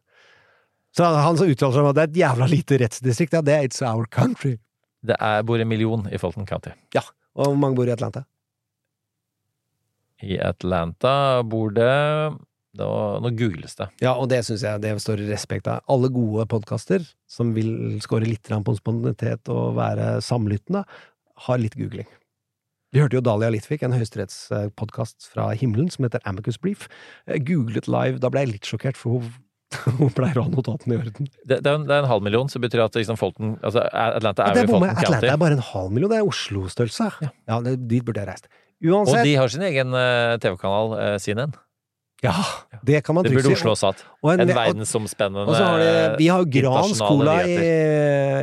Så 0.94 1.08
han 1.10 1.38
som 1.38 1.50
uttaler 1.50 1.74
seg 1.74 1.82
om 1.82 1.90
at 1.90 1.96
det 1.98 2.04
er 2.04 2.12
et 2.12 2.20
jævla 2.20 2.46
lite 2.46 2.78
rettsdistrikt, 2.78 3.34
ja, 3.34 3.42
det 3.42 3.54
er 3.56 3.66
It's 3.66 3.82
Our 3.82 4.06
Country. 4.14 4.54
Det 5.04 5.16
er, 5.18 5.42
bor 5.42 5.58
en 5.58 5.68
million 5.68 6.06
i 6.06 6.20
Fulton 6.22 6.46
County. 6.46 6.70
Ja. 6.94 7.02
Og 7.34 7.50
hvor 7.50 7.58
mange 7.58 7.76
bor 7.80 7.90
i 7.90 7.92
Atlanta? 7.92 8.22
I 10.22 10.38
Atlanta 10.38 11.42
bor 11.42 11.74
det 11.74 11.90
Nå, 12.74 12.86
nå 13.22 13.30
googles 13.38 13.76
det. 13.78 13.86
Ja, 14.02 14.16
og 14.18 14.26
det 14.32 14.40
syns 14.42 14.64
jeg 14.66 14.80
det 14.82 14.96
står 14.98 15.20
i 15.22 15.28
respekt 15.28 15.68
av. 15.70 15.84
Alle 15.86 16.08
gode 16.10 16.42
podkaster 16.50 17.04
som 17.30 17.52
vil 17.54 18.00
score 18.02 18.26
litt 18.26 18.50
på 18.50 18.74
spontanitet 18.74 19.46
og 19.52 19.76
være 19.76 20.16
samlyttende, 20.26 20.82
har 21.46 21.60
litt 21.62 21.76
googling. 21.78 22.08
Vi 22.94 23.02
hørte 23.02 23.18
jo 23.18 23.24
Dahlia 23.26 23.48
Litvik, 23.50 23.82
en 23.82 23.94
høyesterettspodkast 23.96 25.26
fra 25.32 25.48
himmelen 25.58 25.88
som 25.90 26.06
heter 26.06 26.22
Amicus 26.30 26.60
Brief. 26.62 26.84
Googlet 27.26 27.88
live, 27.90 28.20
da 28.22 28.30
ble 28.30 28.44
jeg 28.44 28.52
litt 28.52 28.68
sjokkert, 28.70 28.98
for 29.00 29.18
hun, 29.18 29.32
hun 29.98 30.12
pleier 30.14 30.38
å 30.38 30.44
ha 30.46 30.52
notatene 30.52 30.94
i 30.94 31.00
orden. 31.02 31.26
Det, 31.42 31.58
det, 31.58 31.66
er 31.66 31.80
en, 31.80 31.88
det 31.88 31.96
er 31.96 32.04
en 32.04 32.12
halv 32.12 32.22
million, 32.22 32.46
så 32.46 32.60
det 32.60 32.68
betyr 32.68 32.84
at 32.84 32.98
liksom 33.00 33.18
Fulton 33.18 33.56
altså 33.66 33.82
Atlanta 33.90 34.46
er 34.46 34.60
Ja, 34.60 34.62
er 34.62 34.70
Fulton 34.70 34.86
jeg. 34.86 34.98
Atlanta 35.02 35.32
er 35.32 35.42
bare 35.42 35.58
en 35.58 35.66
halv 35.72 35.96
million, 35.96 36.12
det 36.14 36.20
er 36.20 36.30
Oslo-størrelse. 36.30 37.10
Ja, 37.26 37.32
ja, 37.50 37.58
dit 37.74 38.06
burde 38.06 38.22
jeg 38.22 38.30
reist. 38.30 38.46
Og 38.84 39.10
de 39.26 39.34
har 39.40 39.50
sin 39.50 39.66
egen 39.66 39.98
eh, 39.98 40.36
TV-kanal, 40.44 40.94
uh, 40.94 41.16
CNN. 41.18 41.58
Ja, 42.24 42.78
det 42.84 43.00
kan 43.04 43.14
man 43.16 43.24
Det 43.26 43.32
burde. 43.36 43.52
Oslo 43.54 43.70
også 43.74 43.90
hatt. 43.92 44.02
Og 44.22 44.32
en- 44.32 44.40
En 44.44 44.48
verdensomspennende 44.56 45.44
Og 45.48 45.54
så 45.54 45.64
har 45.64 45.78
de, 45.78 46.16
vi 46.18 46.26
har 46.32 46.42
jo 46.42 46.48
Grans 46.56 46.98
Cola 46.98 47.36
i. 47.46 47.56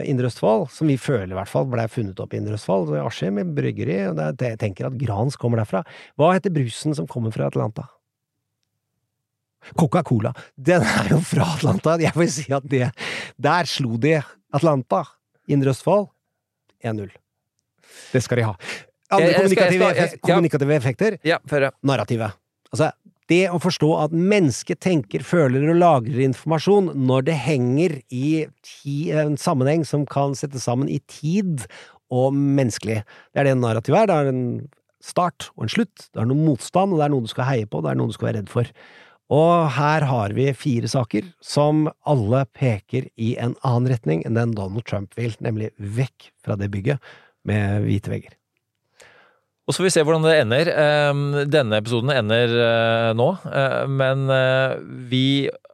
Indre 0.09 0.29
Østfold, 0.29 0.69
som 0.71 0.87
vi 0.87 0.97
føler 0.97 1.31
i 1.33 1.37
hvert 1.39 1.49
fall 1.51 1.65
ble 1.65 1.87
funnet 1.91 2.19
opp 2.19 2.33
i 2.33 2.37
Indre 2.37 2.53
Østfold. 2.57 2.93
i 2.95 3.01
Askim 3.05 3.37
i 3.39 3.43
bryggeri. 3.43 3.97
og 4.09 4.15
det, 4.37 4.39
jeg 4.53 4.59
tenker 4.59 4.85
at 4.87 4.97
Grans 4.97 5.35
kommer 5.37 5.57
derfra. 5.63 5.83
Hva 6.17 6.33
heter 6.33 6.49
brusen 6.53 6.95
som 6.95 7.07
kommer 7.07 7.31
fra 7.33 7.47
Atlanta? 7.51 7.87
Coca-Cola. 9.77 10.33
Den 10.57 10.81
er 10.81 11.09
jo 11.13 11.19
fra 11.21 11.45
Atlanta. 11.55 11.97
Jeg 12.01 12.13
vil 12.17 12.31
si 12.33 12.47
at 12.53 12.63
det 12.67 12.87
Der 13.39 13.63
slo 13.69 13.97
de 13.97 14.15
Atlanta. 14.53 15.03
Indre 15.51 15.69
Østfold 15.75 16.07
1-0. 16.83 17.11
Det 18.13 18.23
skal 18.23 18.37
de 18.37 18.43
ha. 18.47 18.55
Andre 19.11 19.33
kommunikative 20.23 20.75
effekter. 20.77 21.17
Ja. 21.27 21.37
Narrativet. 21.83 22.31
Altså, 22.71 22.91
det 23.31 23.45
å 23.49 23.59
forstå 23.61 23.89
at 24.03 24.13
mennesket 24.15 24.81
tenker, 24.83 25.23
føler 25.25 25.69
og 25.71 25.79
lagrer 25.79 26.25
informasjon 26.27 26.91
når 26.99 27.27
det 27.29 27.37
henger 27.45 27.97
i 28.11 28.45
ti, 28.65 28.97
en 29.15 29.39
sammenheng 29.39 29.85
som 29.87 30.05
kan 30.09 30.35
settes 30.37 30.67
sammen 30.67 30.91
i 30.91 30.99
tid 31.11 31.65
og 32.11 32.35
menneskelig. 32.35 33.01
Det 33.31 33.41
er 33.41 33.49
det 33.49 33.59
narrativet 33.59 34.03
er. 34.03 34.09
Det 34.11 34.17
er 34.17 34.31
en 34.33 34.43
start 35.01 35.49
og 35.55 35.65
en 35.65 35.73
slutt. 35.73 36.09
Det 36.11 36.21
er 36.21 36.27
noe 36.29 36.49
motstand, 36.49 36.93
og 36.93 36.99
det 36.99 37.07
er 37.07 37.15
noe 37.15 37.25
du 37.25 37.31
skal 37.31 37.49
heie 37.49 37.69
på, 37.69 37.81
det 37.83 37.93
er 37.93 38.01
noe 38.01 38.11
du 38.11 38.17
skal 38.17 38.31
være 38.31 38.41
redd 38.41 38.51
for. 38.51 38.75
Og 39.31 39.69
her 39.77 40.03
har 40.09 40.35
vi 40.35 40.49
fire 40.57 40.89
saker 40.91 41.29
som 41.39 41.85
alle 42.03 42.43
peker 42.51 43.07
i 43.15 43.31
en 43.39 43.55
annen 43.63 43.87
retning 43.93 44.25
enn 44.27 44.35
den 44.35 44.57
Donald 44.57 44.83
Trump 44.89 45.15
vil, 45.15 45.37
nemlig 45.39 45.71
vekk 45.79 46.33
fra 46.43 46.59
det 46.59 46.67
bygget 46.73 46.99
med 47.47 47.87
hvite 47.87 48.11
vegger. 48.11 48.35
Og 49.71 49.75
så 49.75 49.79
får 49.79 49.87
vi 49.87 49.91
se 49.95 50.01
hvordan 50.03 50.25
det 50.27 50.37
ender. 50.41 50.69
Eh, 50.75 51.19
Denne 51.47 51.77
episoden 51.79 52.11
ender 52.11 52.51
eh, 52.59 53.11
nå, 53.15 53.27
eh, 53.47 53.83
men 53.87 54.25
eh, 54.35 54.79
vi 55.07 55.25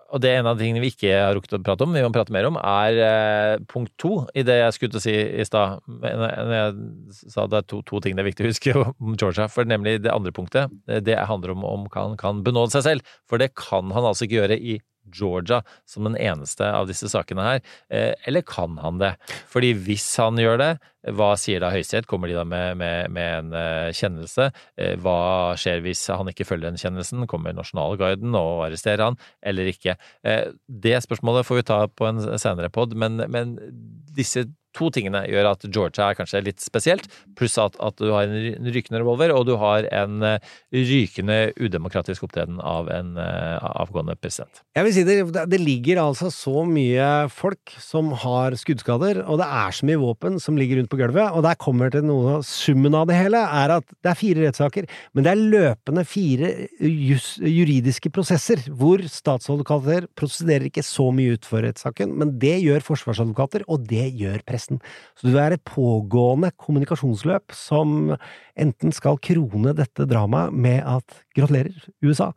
og 0.07 0.21
det 0.23 0.29
er 0.31 0.37
en 0.39 0.47
av 0.47 0.55
de 0.55 0.63
tingene 0.63 0.79
vi 0.79 0.93
ikke 0.93 1.09
har 1.11 1.33
rukket 1.35 1.57
å 1.57 1.59
prate 1.59 1.83
om, 1.83 1.91
vi 1.91 1.99
må 1.99 2.13
prate 2.15 2.31
mer 2.31 2.45
om, 2.47 2.55
er 2.61 2.99
eh, 3.03 3.63
punkt 3.67 3.91
to 3.99 4.21
i 4.39 4.43
det 4.47 4.55
jeg 4.61 4.75
skulle 4.77 4.93
til 4.93 5.01
å 5.01 5.03
si 5.03 5.15
i 5.17 5.43
stad. 5.43 5.81
Når 5.89 6.53
jeg 6.55 7.31
sa 7.33 7.43
det 7.51 7.59
er 7.59 7.65
to, 7.67 7.81
to 7.89 7.99
ting 8.05 8.15
det 8.15 8.23
er 8.23 8.29
viktig 8.29 8.45
å 8.45 8.51
huske 8.53 8.75
om 9.03 9.17
Georgia. 9.19 9.49
For 9.51 9.67
nemlig 9.67 9.97
det 10.05 10.13
andre 10.13 10.31
punktet, 10.31 10.71
det 11.03 11.17
handler 11.27 11.57
om 11.57 11.65
om 11.67 11.89
han 11.97 12.15
kan 12.21 12.39
benåde 12.45 12.77
seg 12.77 12.85
selv. 12.85 13.17
For 13.27 13.41
det 13.41 13.51
kan 13.59 13.91
han 13.91 14.07
altså 14.07 14.29
ikke 14.29 14.39
gjøre 14.39 14.61
i 14.61 14.77
Georgia 15.13 15.61
som 15.87 16.07
den 16.07 16.17
eneste 16.19 16.67
av 16.73 16.87
disse 16.89 17.09
sakene 17.11 17.45
her. 17.45 17.61
Eh, 17.89 18.13
Eller 18.27 18.41
kan 18.47 18.77
han 18.83 18.99
det? 19.01 19.13
Fordi 19.51 19.73
hvis 19.87 20.05
han 20.21 20.39
gjør 20.41 20.59
det, 20.61 20.69
hva 21.15 21.29
sier 21.39 21.61
da 21.63 21.69
Høyesterett? 21.71 22.07
Kommer 22.09 22.27
de 22.27 22.35
da 22.35 22.43
med, 22.47 22.77
med, 22.81 23.11
med 23.15 23.33
en 23.37 23.53
eh, 23.55 23.91
kjennelse? 23.95 24.49
Eh, 24.75 24.95
Hva 24.99 25.55
skjer 25.59 25.83
hvis 25.85 26.03
han 26.11 26.27
ikke 26.31 26.47
følger 26.49 26.69
den 26.69 26.81
kjennelsen? 26.81 27.27
Kommer 27.31 27.55
Nasjonalguiden 27.55 28.35
og 28.35 28.65
arresterer 28.67 29.05
han, 29.07 29.19
eller 29.41 29.71
ikke? 29.71 29.95
Det 30.67 30.97
spørsmålet 31.05 31.47
får 31.47 31.61
vi 31.61 31.67
ta 31.69 31.79
på 31.87 32.09
en 32.09 32.23
senere 32.39 32.69
pod, 32.73 32.95
men, 32.99 33.21
men 33.31 33.55
disse 34.17 34.47
to 34.77 34.91
tingene 34.93 35.23
gjør 35.27 35.51
at 35.53 35.65
Georgia 35.67 36.11
er 36.11 36.17
kanskje 36.17 36.43
litt 36.45 36.63
spesielt, 36.63 37.07
pluss 37.37 37.57
at, 37.61 37.77
at 37.83 37.97
du 37.99 38.11
har 38.13 38.27
en 38.27 38.69
rykende 38.73 39.01
revolver, 39.01 39.33
og 39.35 39.47
du 39.49 39.55
har 39.61 39.87
en 39.95 40.23
eh, 40.25 40.55
rykende 40.73 41.39
udemokratisk 41.57 42.27
opptreden 42.27 42.61
av 42.61 42.91
en 42.93 43.15
eh, 43.21 43.67
avgående 43.83 44.17
president. 44.19 44.61
Jeg 44.77 44.87
vil 44.87 44.95
si 44.95 45.05
det, 45.07 45.17
det 45.49 45.61
ligger 45.61 46.03
altså 46.03 46.31
så 46.33 46.63
mye 46.67 47.27
folk 47.33 47.73
som 47.81 48.13
har 48.23 48.57
skuddskader, 48.59 49.23
og 49.25 49.41
det 49.41 49.47
er 49.47 49.75
så 49.75 49.87
mye 49.89 50.01
våpen 50.01 50.41
som 50.43 50.59
ligger 50.59 50.81
rundt 50.81 50.91
på 50.93 50.99
gulvet, 51.01 51.31
og 51.31 51.45
der 51.45 51.59
kommer 51.59 51.93
til 51.93 52.05
noe 52.07 52.39
Summen 52.47 52.95
av 52.97 53.07
det 53.09 53.17
hele 53.17 53.39
er 53.39 53.71
at 53.77 53.85
det 54.03 54.11
er 54.11 54.17
fire 54.19 54.43
rettssaker, 54.45 54.87
men 55.15 55.25
det 55.25 55.31
er 55.31 55.41
løpende 55.53 56.03
fire 56.07 56.51
just, 56.79 57.37
juridiske 57.41 58.11
prosesser, 58.13 58.61
hvor 58.77 59.01
statsadvokater 59.11 60.09
prosederer 60.17 60.67
ikke 60.69 60.85
så 60.85 61.09
mye 61.15 61.37
ut 61.37 61.47
for 61.47 61.65
rettssaken, 61.65 62.13
men 62.19 62.35
det 62.41 62.57
gjør 62.63 62.85
forsvarsadvokater, 62.85 63.65
og 63.71 63.87
det 63.89 64.09
gjør 64.19 64.43
pressen. 64.47 64.66
Så 65.17 65.31
det 65.31 65.41
er 65.41 65.55
et 65.55 65.65
pågående 65.67 66.51
kommunikasjonsløp 66.59 67.55
som 67.55 68.13
enten 68.59 68.95
skal 68.95 69.19
krone 69.23 69.73
dette 69.77 70.07
dramaet 70.09 70.55
med 70.55 70.81
at 70.85 71.21
gratulerer, 71.37 71.77
USA. 72.05 72.33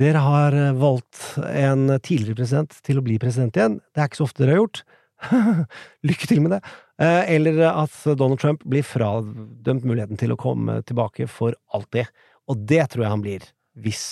Dere 0.00 0.22
har 0.24 0.56
eh, 0.56 0.72
valgt 0.78 1.38
en 1.48 1.86
tidligere 2.00 2.38
president 2.40 2.76
til 2.86 3.00
å 3.00 3.04
bli 3.04 3.18
president 3.22 3.56
igjen. 3.58 3.78
Det 3.92 4.02
er 4.02 4.10
ikke 4.10 4.22
så 4.22 4.28
ofte 4.28 4.44
dere 4.44 4.54
har 4.54 4.62
gjort. 4.62 4.82
Lykke 6.08 6.28
til 6.28 6.42
med 6.44 6.56
det. 6.56 6.62
Eh, 7.02 7.34
Eller 7.36 7.60
at 7.70 7.96
Donald 8.16 8.40
Trump 8.42 8.64
blir 8.68 8.86
fradømt 8.86 9.86
muligheten 9.86 10.20
til 10.20 10.34
å 10.34 10.40
komme 10.40 10.80
tilbake 10.88 11.28
for 11.30 11.56
alltid. 11.76 12.10
Og 12.50 12.64
det 12.68 12.86
tror 12.92 13.06
jeg 13.06 13.14
han 13.14 13.24
blir, 13.24 13.46
hvis 13.78 14.04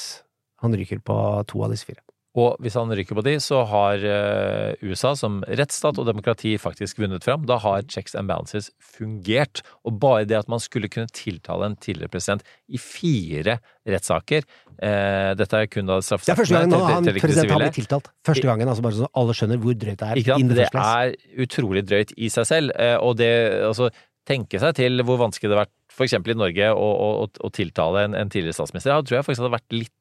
han 0.61 0.77
ryker 0.77 1.01
på 1.05 1.17
to 1.51 1.65
av 1.65 1.73
disse 1.73 1.89
fire. 1.89 2.05
Og 2.39 2.61
hvis 2.63 2.77
han 2.79 2.93
ryker 2.95 3.17
på 3.19 3.25
de, 3.27 3.33
så 3.43 3.65
har 3.67 4.05
eh, 4.07 4.77
USA 4.87 5.17
som 5.19 5.41
rettsstat 5.51 5.99
og 5.99 6.07
demokrati 6.07 6.53
faktisk 6.63 7.01
vunnet 7.03 7.25
fram. 7.27 7.43
Da 7.49 7.57
har 7.59 7.83
checks 7.91 8.15
and 8.15 8.31
balances 8.31 8.69
fungert. 8.79 9.65
Og 9.83 9.97
bare 9.99 10.29
det 10.31 10.39
at 10.39 10.51
man 10.53 10.63
skulle 10.63 10.87
kunne 10.93 11.11
tiltale 11.11 11.67
en 11.67 11.75
tidligere 11.83 12.13
president 12.13 12.45
i 12.71 12.79
fire 12.79 13.57
rettssaker 13.89 14.45
eh, 14.45 15.33
Dette 15.41 15.59
er 15.59 15.67
kun 15.73 15.91
da 15.91 15.99
Det 15.99 16.07
er 16.07 16.39
første 16.39 16.55
gangen 16.55 16.71
straffesakene, 16.71 16.95
han, 16.95 17.11
president 17.25 17.51
har 17.57 17.65
blitt 17.65 17.79
tiltalt. 17.81 18.13
Første 18.31 18.47
gangen, 18.47 18.71
altså 18.71 18.87
bare 18.87 18.99
så 19.01 19.11
alle 19.25 19.35
skjønner 19.41 19.63
hvor 19.65 19.75
drøyt 19.83 19.99
det 19.99 20.11
er. 20.13 20.23
Ikke 20.23 20.39
sant? 20.39 20.55
Det 20.61 20.71
er 20.87 21.45
utrolig 21.49 21.85
drøyt 21.91 22.15
i 22.15 22.31
seg 22.31 22.47
selv. 22.47 22.77
eh, 22.79 22.95
Og 23.03 23.19
det 23.19 23.33
altså 23.73 23.91
tenke 24.31 24.61
seg 24.63 24.77
til 24.79 25.03
hvor 25.03 25.19
vanskelig 25.19 25.51
det 25.51 25.57
har 25.57 25.65
vært 25.65 25.77
f.eks. 25.91 26.15
i 26.15 26.39
Norge 26.39 26.71
å, 26.71 26.87
å, 26.87 27.25
å 27.27 27.49
tiltale 27.51 28.07
en, 28.07 28.15
en 28.15 28.31
tidligere 28.31 28.55
statsminister. 28.55 28.95
Jeg 28.95 29.09
tror 29.09 29.19
jeg 29.19 29.27
faktisk 29.27 29.43
hadde 29.43 29.57
vært 29.59 29.75
litt 29.75 29.95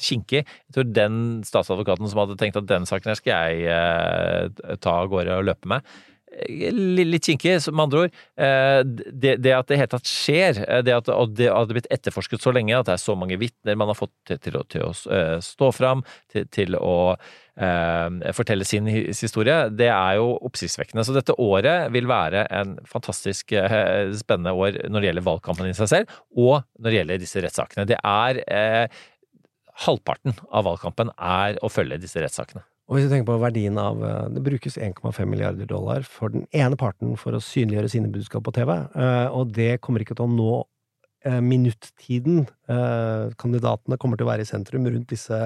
kinkig. 0.00 0.44
Jeg 0.46 0.74
tror 0.76 0.88
den 0.96 1.20
statsadvokaten 1.46 2.08
som 2.10 2.24
hadde 2.24 2.38
tenkt 2.40 2.56
at 2.60 2.66
den 2.70 2.88
saken 2.88 3.12
her 3.12 3.20
skal 3.20 3.54
jeg 3.54 3.68
eh, 3.70 4.74
ta 4.82 4.98
av 5.02 5.12
gårde 5.12 5.38
og 5.38 5.46
løpe 5.50 5.70
med. 5.70 5.86
eh, 6.34 6.72
Litt 6.74 7.28
kinkig, 7.28 7.56
med 7.70 7.84
andre 7.86 8.04
ord. 8.06 8.18
Eh, 8.36 8.80
Det, 9.12 9.36
det 9.44 9.52
at 9.54 9.68
det 9.70 9.78
hele 9.78 9.92
tatt 9.94 10.10
skjer, 10.10 10.58
eh, 10.66 10.82
det 10.82 10.96
at 10.96 11.06
det 11.36 11.52
hadde 11.52 11.76
blitt 11.78 11.90
etterforsket 11.94 12.42
så 12.42 12.52
lenge, 12.52 12.74
at 12.76 12.86
det 12.90 12.96
er 12.96 13.04
så 13.04 13.14
mange 13.16 13.38
vitner 13.38 13.76
man 13.78 13.88
har 13.92 13.98
fått 13.98 14.12
til, 14.26 14.38
til, 14.42 14.58
å, 14.58 14.64
til 14.66 14.88
å 14.90 14.92
stå 15.40 15.70
fram, 15.72 16.02
til, 16.32 16.46
til 16.50 16.74
å 16.80 17.14
eh, 17.54 18.32
fortelle 18.34 18.66
sin 18.66 18.86
historie, 18.90 19.68
det 19.70 19.86
er 19.94 20.16
jo 20.18 20.32
oppsiktsvekkende. 20.48 21.04
Så 21.06 21.14
dette 21.14 21.36
året 21.38 21.86
vil 21.94 22.08
være 22.10 22.46
en 22.50 22.74
fantastisk 22.90 23.54
eh, 23.54 24.10
spennende 24.18 24.56
år 24.58 24.80
når 24.90 25.00
det 25.04 25.10
gjelder 25.12 25.28
valgkampen 25.30 25.70
i 25.70 25.76
seg 25.78 25.92
selv, 25.92 26.18
og 26.34 26.64
når 26.80 26.90
det 26.90 26.98
gjelder 26.98 27.22
disse 27.22 27.44
rettssakene. 27.46 27.86
Det 27.92 28.00
er 28.02 28.42
eh, 28.48 29.04
Halvparten 29.82 30.36
av 30.54 30.68
valgkampen 30.68 31.10
er 31.18 31.58
å 31.64 31.70
følge 31.72 31.98
disse 32.02 32.22
rettssakene. 32.22 32.62
Og 32.84 32.98
hvis 32.98 33.06
du 33.06 33.14
tenker 33.14 33.30
på 33.30 33.40
verdien 33.40 33.78
av 33.80 34.02
eh, 34.04 34.28
Det 34.34 34.42
brukes 34.44 34.76
1,5 34.76 35.24
milliarder 35.30 35.68
dollar 35.68 36.04
for 36.06 36.34
den 36.34 36.44
ene 36.52 36.76
parten 36.80 37.16
for 37.20 37.36
å 37.36 37.42
synliggjøre 37.42 37.90
sine 37.90 38.12
budskap 38.12 38.44
på 38.44 38.54
TV, 38.58 38.74
eh, 38.76 39.26
og 39.32 39.54
det 39.56 39.78
kommer 39.84 40.04
ikke 40.04 40.16
til 40.18 40.28
å 40.28 40.34
nå 40.34 40.52
eh, 41.24 41.40
minuttiden 41.40 42.44
kandidatene 43.40 43.98
kommer 44.00 44.20
til 44.20 44.26
å 44.26 44.30
være 44.30 44.44
i 44.44 44.48
sentrum 44.48 44.86
rundt 44.88 45.10
disse 45.10 45.36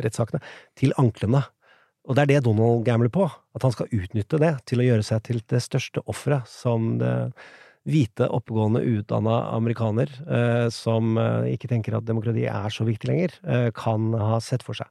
rettssakene, 0.00 0.40
til 0.80 0.94
anklene. 1.00 1.42
Og 2.04 2.16
det 2.16 2.24
er 2.24 2.30
det 2.34 2.44
Donald 2.44 2.84
gambler 2.84 3.12
på, 3.12 3.26
at 3.28 3.64
han 3.64 3.72
skal 3.72 3.92
utnytte 3.92 4.40
det 4.40 4.52
til 4.68 4.80
å 4.80 4.86
gjøre 4.86 5.04
seg 5.04 5.22
til 5.24 5.40
det 5.48 5.60
største 5.64 6.02
offeret 6.08 6.48
som 6.48 6.94
det 7.00 7.12
hvite, 7.88 8.28
oppegående, 8.32 8.80
utdanna 8.98 9.40
amerikaner 9.52 10.10
eh, 10.24 10.68
som 10.72 11.18
eh, 11.20 11.52
ikke 11.54 11.68
tenker 11.70 11.96
at 11.98 12.06
demokrati 12.08 12.46
er 12.48 12.72
så 12.72 12.86
viktig 12.88 13.10
lenger, 13.10 13.36
eh, 13.44 13.68
kan 13.76 14.12
ha 14.16 14.40
sett 14.44 14.64
for 14.64 14.78
seg. 14.78 14.88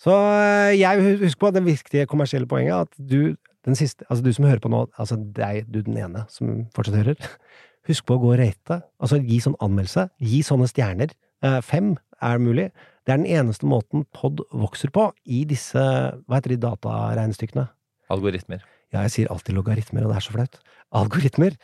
Så 0.00 0.14
eh, 0.14 0.78
jeg 0.80 1.18
husker 1.20 1.42
på 1.44 1.52
det 1.56 1.64
viktige 1.66 2.08
kommersielle 2.08 2.48
poenget, 2.48 2.88
at 2.88 3.10
du, 3.10 3.36
den 3.68 3.76
siste, 3.76 4.06
altså 4.08 4.24
du 4.24 4.32
som 4.32 4.48
hører 4.48 4.62
på 4.64 4.72
nå, 4.72 4.86
altså 4.96 5.18
deg, 5.36 5.66
du 5.68 5.82
den 5.84 5.98
ene 6.00 6.24
som 6.32 6.64
fortsatt 6.76 6.96
hører, 7.02 7.20
husk 7.90 8.08
på 8.08 8.16
å 8.16 8.22
gå 8.22 8.32
og 8.32 8.40
rate, 8.40 8.80
altså 9.02 9.20
gi 9.20 9.42
sånn 9.44 9.58
anmeldelse, 9.60 10.08
gi 10.24 10.40
sånne 10.46 10.70
stjerner. 10.70 11.12
Eh, 11.44 11.60
Fem 11.66 11.94
er 12.24 12.40
mulig. 12.40 12.70
Det 13.04 13.14
er 13.14 13.20
den 13.22 13.30
eneste 13.32 13.68
måten 13.68 14.06
pod 14.16 14.42
vokser 14.52 14.92
på 14.94 15.10
i 15.24 15.44
disse, 15.48 15.80
hva 15.80 16.38
heter 16.38 16.54
de 16.54 16.60
dataregnestykkene? 16.64 17.68
Algoritmer. 18.12 18.64
Ja, 18.90 19.04
jeg 19.06 19.12
sier 19.14 19.30
alltid 19.32 19.54
logaritmer, 19.54 20.04
og 20.04 20.12
det 20.12 20.18
er 20.18 20.24
så 20.26 20.34
flaut. 20.34 20.58
Algoritmer. 20.98 21.54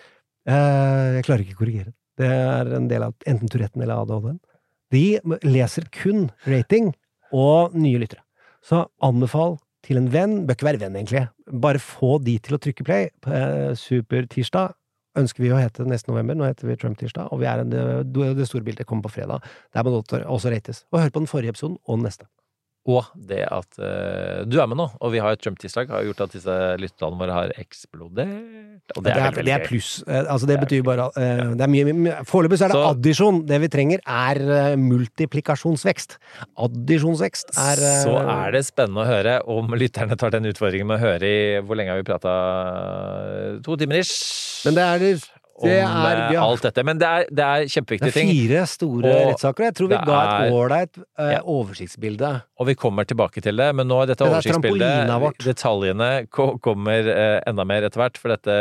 Eh, 0.47 1.17
jeg 1.19 1.27
klarer 1.27 1.45
ikke 1.45 1.57
å 1.57 1.63
korrigere. 1.65 1.93
Det 2.17 2.29
er 2.31 2.71
en 2.79 2.89
del 2.91 3.05
av 3.09 3.29
enten 3.29 3.51
Touretten 3.53 3.83
eller 3.83 4.03
ADHD-en. 4.03 4.39
De 4.95 5.05
leser 5.43 5.89
kun 5.93 6.29
rating 6.47 6.93
og 7.35 7.75
nye 7.75 8.01
lyttere. 8.01 8.23
Så 8.65 8.85
anbefal 9.05 9.59
til 9.87 10.01
en 10.01 10.09
venn, 10.11 10.41
bør 10.47 10.57
ikke 10.57 10.69
være 10.71 10.83
venn 10.83 10.97
egentlig, 10.99 11.27
bare 11.63 11.83
få 11.83 12.17
de 12.23 12.39
til 12.43 12.57
å 12.57 12.61
trykke 12.63 12.87
play. 12.87 13.11
Eh, 13.27 13.75
Supertirsdag 13.79 14.75
ønsker 15.17 15.45
vi 15.45 15.53
å 15.55 15.61
hete 15.61 15.87
neste 15.89 16.11
november, 16.11 16.37
nå 16.37 16.47
heter 16.49 16.69
vi 16.69 16.79
Trump-tirsdag, 16.81 17.31
og 17.33 17.41
vi 17.41 17.49
er 17.49 17.63
en, 17.63 17.71
det 17.73 18.49
store 18.49 18.67
bildet 18.67 18.87
kommer 18.89 19.07
på 19.07 19.15
fredag. 19.17 19.45
Der 19.75 19.87
må 19.87 19.95
det 19.97 20.25
også 20.25 20.53
rates. 20.53 20.85
Og 20.93 21.01
hør 21.01 21.15
på 21.15 21.23
den 21.23 21.31
forrige 21.31 21.55
episoden 21.55 21.79
og 21.87 21.99
den 21.99 22.09
neste. 22.11 22.29
Og 22.87 23.03
det 23.29 23.41
at 23.51 23.79
uh, 23.83 24.45
du 24.47 24.61
er 24.63 24.69
med 24.71 24.79
nå, 24.79 24.85
og 25.03 25.11
vi 25.11 25.19
har 25.19 25.35
et 25.35 25.41
Trump-tirsdag, 25.43 25.89
har 25.91 26.05
gjort 26.07 26.21
at 26.23 26.35
disse 26.37 26.55
lytterne 26.79 27.19
våre 27.19 27.35
har 27.35 27.55
eksplodert. 27.59 28.93
Og 28.95 29.03
det 29.03 29.11
er, 29.11 29.17
det 29.19 29.25
er, 29.25 29.35
veldig 29.35 29.51
det 29.51 29.55
er 29.57 29.65
pluss. 29.67 29.89
Eh, 30.07 30.23
Altså, 30.37 30.47
det 30.47 30.59
betyr 30.63 30.85
bare 30.87 31.09
uh, 31.11 31.55
Det 31.59 31.65
er 31.67 31.71
mye, 31.73 31.95
mye 31.97 32.21
Foreløpig 32.29 32.59
så 32.61 32.69
er 32.69 32.73
det 32.73 32.79
Så- 32.79 32.85
addisjon. 32.93 33.41
Det 33.49 33.59
vi 33.65 33.71
trenger, 33.73 34.03
er 34.07 34.41
uh, 34.47 34.77
multiplikasjonsvekst. 34.79 36.17
Addisjonsvekst 36.67 37.51
er 37.59 37.83
Så 38.05 38.15
er 38.23 38.55
det 38.55 38.63
spennende 38.69 39.03
å 39.03 39.09
høre 39.09 39.39
om 39.51 39.75
lytterne 39.79 40.19
tar 40.19 40.35
den 40.37 40.47
utfordringen 40.53 40.87
med 40.87 41.01
å 41.01 41.05
høre 41.09 41.27
i 41.27 41.41
Hvor 41.67 41.79
lenge 41.79 41.95
har 41.95 42.03
vi 42.03 42.07
prata? 42.07 42.37
To 43.67 43.77
timer 43.81 43.99
ish? 44.03 44.15
Men 44.67 44.79
det 44.79 44.85
er 44.87 45.03
det, 45.03 45.13
Om 45.57 45.69
det 45.71 45.77
er, 45.81 46.19
eh, 46.21 46.31
vi 46.31 46.37
alt 46.37 46.65
dette. 46.67 46.83
Men 46.85 46.99
det 47.01 47.09
er, 47.09 47.29
det 47.33 47.45
er 47.45 47.63
det 47.65 48.09
er 48.11 48.13
fire 48.13 48.65
store 48.69 49.09
Og 49.09 49.31
rettssaker, 49.31 49.63
og 49.63 49.67
jeg 49.71 49.77
tror 49.79 49.89
vi 49.89 50.01
ga 50.09 50.19
et 50.21 50.53
ålreit 50.53 50.99
uh, 51.01 51.31
Ja. 51.33 51.39
oversiktsbilde. 51.41 52.33
Og 52.61 52.69
vi 52.69 52.75
kommer 52.77 53.09
tilbake 53.09 53.41
til 53.41 53.57
det, 53.57 53.71
men 53.75 53.89
nå 53.89 54.03
er 54.03 54.11
dette 54.11 54.25
Det 54.25 54.29
er 54.29 54.37
oversiktsbildet. 54.37 55.47
Detaljene 55.47 56.11
kommer 56.61 57.09
eh, 57.15 57.41
enda 57.49 57.65
mer 57.65 57.89
etter 57.89 58.03
hvert, 58.03 58.21
for 58.21 58.35
dette, 58.35 58.59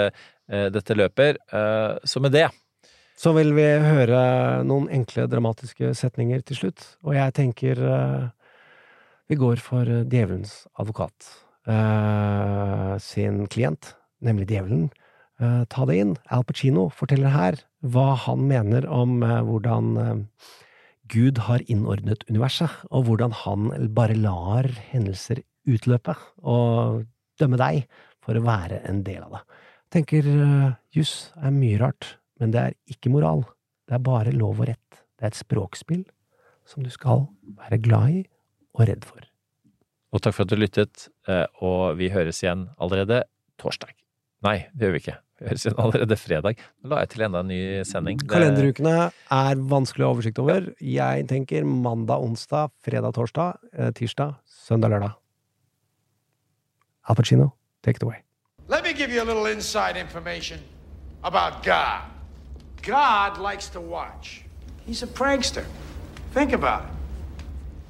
eh, 0.48 0.70
dette 0.72 0.96
løper. 0.96 1.36
Eh, 1.52 1.98
så 2.08 2.24
med 2.24 2.32
det 2.32 2.48
Så 3.20 3.34
vil 3.36 3.54
vi 3.56 3.64
høre 3.64 4.64
noen 4.68 4.88
enkle, 4.92 5.28
dramatiske 5.32 5.94
setninger 5.96 6.44
til 6.48 6.56
slutt, 6.64 6.88
og 7.04 7.16
jeg 7.16 7.32
tenker 7.34 7.80
vi 9.28 9.36
går 9.40 9.58
for 9.64 9.88
djevelens 10.06 10.66
advokat 10.78 11.32
sin 13.02 13.48
klient, 13.48 13.96
nemlig 14.22 14.46
djevelen. 14.52 14.90
Uh, 15.42 15.64
ta 15.68 15.84
det 15.88 15.98
inn. 16.00 16.14
Al 16.32 16.46
Pacino 16.48 16.88
forteller 16.96 17.34
her 17.34 17.58
hva 17.84 18.14
han 18.26 18.46
mener 18.48 18.88
om 18.88 19.18
uh, 19.24 19.42
hvordan 19.44 19.90
uh, 20.00 20.54
Gud 21.12 21.42
har 21.46 21.64
innordnet 21.70 22.24
universet, 22.30 22.72
og 22.90 23.10
hvordan 23.10 23.36
han 23.44 23.68
bare 23.94 24.16
lar 24.18 24.70
hendelser 24.90 25.44
utløpe 25.70 26.16
og 26.42 27.04
dømme 27.42 27.60
deg 27.62 27.84
for 28.24 28.38
å 28.38 28.46
være 28.46 28.80
en 28.90 29.04
del 29.06 29.22
av 29.26 29.36
det. 29.36 29.44
Jeg 29.86 29.94
tenker 30.00 30.30
juss 30.96 31.14
er 31.38 31.54
mye 31.54 31.78
rart, 31.80 32.16
men 32.42 32.52
det 32.56 32.62
er 32.62 32.78
ikke 32.90 33.12
moral. 33.14 33.46
Det 33.86 34.00
er 34.00 34.04
bare 34.04 34.34
lov 34.34 34.64
og 34.64 34.72
rett. 34.72 35.04
Det 35.16 35.28
er 35.28 35.32
et 35.32 35.38
språkspill 35.38 36.04
som 36.66 36.84
du 36.84 36.90
skal 36.94 37.28
være 37.62 37.80
glad 37.86 38.18
i 38.18 38.24
og 38.76 38.88
redd 38.90 39.06
for. 39.08 39.22
Og 40.16 40.24
takk 40.24 40.38
for 40.38 40.46
at 40.46 40.52
du 40.52 40.60
lyttet, 40.60 41.08
eh, 41.28 41.46
og 41.64 41.98
vi 42.00 42.10
høres 42.14 42.42
igjen 42.44 42.70
allerede 42.80 43.24
torsdag. 43.62 43.94
Nei, 44.46 44.58
det 44.74 44.88
gjør 44.88 44.96
vi 44.96 45.04
ikke. 45.04 45.18
Høres 45.44 45.66
igjen 45.66 45.80
allerede 45.84 46.16
fredag. 46.16 46.62
Nå 46.80 46.90
la 46.94 47.02
jeg 47.04 47.10
til 47.12 47.26
enda 47.26 47.42
en 47.44 47.50
ny 47.52 47.60
sending. 47.88 48.22
Kalenderukene 48.32 48.96
er 49.12 49.64
vanskelig 49.72 50.06
å 50.06 50.08
ha 50.08 50.16
oversikt 50.16 50.40
over. 50.40 50.70
Jeg 50.80 51.26
tenker 51.28 51.68
mandag, 51.68 52.24
onsdag, 52.24 52.72
fredag, 52.86 53.12
torsdag, 53.18 53.60
eh, 53.74 53.92
tirsdag, 53.98 54.38
søndag, 54.48 54.96
lørdag. 54.96 55.18
Al 57.10 57.16
Pacino, 57.16 57.52
take 57.84 57.98
it 57.98 58.04
away. 58.04 58.22
Let 58.68 58.84
me 58.84 58.94
give 58.94 59.12
you 59.12 59.22
a 59.22 59.28
little 59.28 59.46
inside 59.46 59.98
information 59.98 60.60
about 61.24 61.64
God. 61.64 62.02
God 62.82 63.38
likes 63.38 63.68
to 63.70 63.82
watch. 63.82 64.46
He's 64.88 65.04
a 65.04 65.08
prankster. 65.08 65.66
Think 66.34 66.54
about 66.54 66.84
it. 66.86 66.92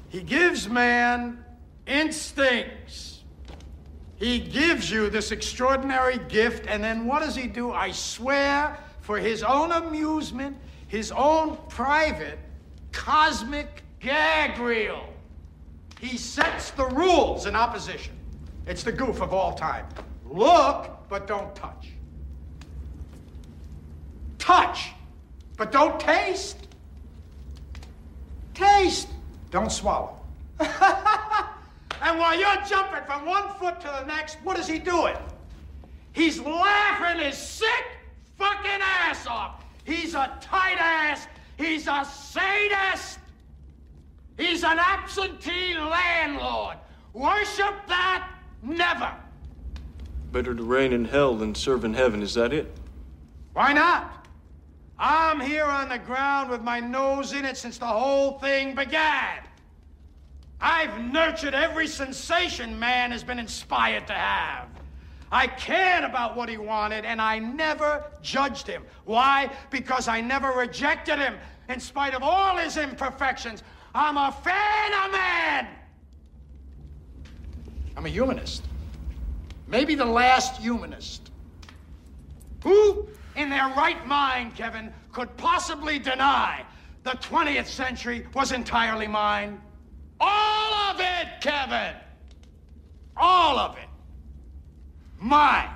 He 0.08 0.22
gives 0.22 0.68
man 0.68 1.44
instincts. 1.86 3.15
He 4.16 4.38
gives 4.38 4.90
you 4.90 5.10
this 5.10 5.30
extraordinary 5.30 6.18
gift, 6.28 6.66
and 6.66 6.82
then 6.82 7.06
what 7.06 7.20
does 7.20 7.36
he 7.36 7.46
do? 7.46 7.72
I 7.72 7.90
swear, 7.90 8.78
for 9.00 9.18
his 9.18 9.42
own 9.42 9.72
amusement, 9.72 10.56
his 10.88 11.12
own 11.12 11.58
private 11.68 12.38
cosmic 12.92 13.82
gag 14.00 14.58
reel. 14.58 15.06
He 16.00 16.16
sets 16.16 16.70
the 16.70 16.86
rules 16.86 17.46
in 17.46 17.54
opposition. 17.54 18.14
It's 18.66 18.82
the 18.82 18.92
goof 18.92 19.20
of 19.20 19.34
all 19.34 19.54
time. 19.54 19.86
Look, 20.30 20.90
but 21.08 21.26
don't 21.26 21.54
touch. 21.54 21.90
Touch, 24.38 24.92
but 25.56 25.70
don't 25.72 26.00
taste. 26.00 26.68
Taste, 28.54 29.08
don't 29.50 29.70
swallow. 29.70 30.18
and 32.02 32.18
while 32.18 32.38
you're 32.38 32.64
jumping 32.68 33.04
from 33.06 33.26
one 33.26 33.48
foot 33.54 33.80
to 33.80 33.86
the 33.86 34.04
next, 34.04 34.38
what 34.42 34.58
is 34.58 34.66
he 34.66 34.78
doing? 34.78 35.16
He's 36.12 36.40
laughing 36.40 37.24
his 37.24 37.36
sick 37.36 37.84
fucking 38.38 38.80
ass 38.80 39.26
off. 39.26 39.64
He's 39.84 40.14
a 40.14 40.36
tight 40.40 40.78
ass. 40.78 41.26
He's 41.56 41.86
a 41.86 42.04
sadist. 42.04 43.18
He's 44.36 44.64
an 44.64 44.78
absentee 44.78 45.74
landlord. 45.74 46.76
Worship 47.12 47.74
that? 47.88 48.30
Never. 48.62 49.12
Better 50.32 50.54
to 50.54 50.62
reign 50.62 50.92
in 50.92 51.04
hell 51.04 51.34
than 51.34 51.54
serve 51.54 51.84
in 51.84 51.94
heaven, 51.94 52.22
is 52.22 52.34
that 52.34 52.52
it? 52.52 52.74
Why 53.54 53.72
not? 53.72 54.26
I'm 54.98 55.40
here 55.40 55.64
on 55.64 55.88
the 55.88 55.98
ground 55.98 56.50
with 56.50 56.62
my 56.62 56.80
nose 56.80 57.32
in 57.32 57.44
it 57.44 57.56
since 57.56 57.78
the 57.78 57.86
whole 57.86 58.38
thing 58.38 58.74
began. 58.74 59.38
I've 60.60 60.98
nurtured 61.12 61.54
every 61.54 61.86
sensation 61.86 62.78
man 62.78 63.10
has 63.10 63.22
been 63.22 63.38
inspired 63.38 64.06
to 64.06 64.14
have. 64.14 64.68
I 65.30 65.48
cared 65.48 66.04
about 66.04 66.36
what 66.36 66.48
he 66.48 66.56
wanted, 66.56 67.04
and 67.04 67.20
I 67.20 67.38
never 67.38 68.04
judged 68.22 68.66
him. 68.66 68.84
Why? 69.04 69.50
Because 69.70 70.08
I 70.08 70.20
never 70.20 70.52
rejected 70.52 71.18
him, 71.18 71.36
in 71.68 71.80
spite 71.80 72.14
of 72.14 72.22
all 72.22 72.56
his 72.56 72.76
imperfections. 72.76 73.62
I'm 73.94 74.16
a 74.16 74.30
fan 74.30 74.92
of 75.04 75.12
man. 75.12 75.68
I'm 77.96 78.06
a 78.06 78.08
humanist. 78.08 78.64
Maybe 79.66 79.94
the 79.94 80.04
last 80.04 80.60
humanist. 80.60 81.30
Who, 82.62 83.08
in 83.34 83.50
their 83.50 83.68
right 83.68 84.06
mind, 84.06 84.54
Kevin, 84.54 84.92
could 85.12 85.34
possibly 85.36 85.98
deny 85.98 86.64
the 87.02 87.12
20th 87.12 87.66
century 87.66 88.26
was 88.34 88.52
entirely 88.52 89.06
mine? 89.06 89.60
All 90.18 90.72
of 90.90 91.00
it, 91.00 91.40
Kevin! 91.40 91.94
All 93.16 93.58
of 93.58 93.76
it. 93.76 93.88
Mine. 95.18 95.70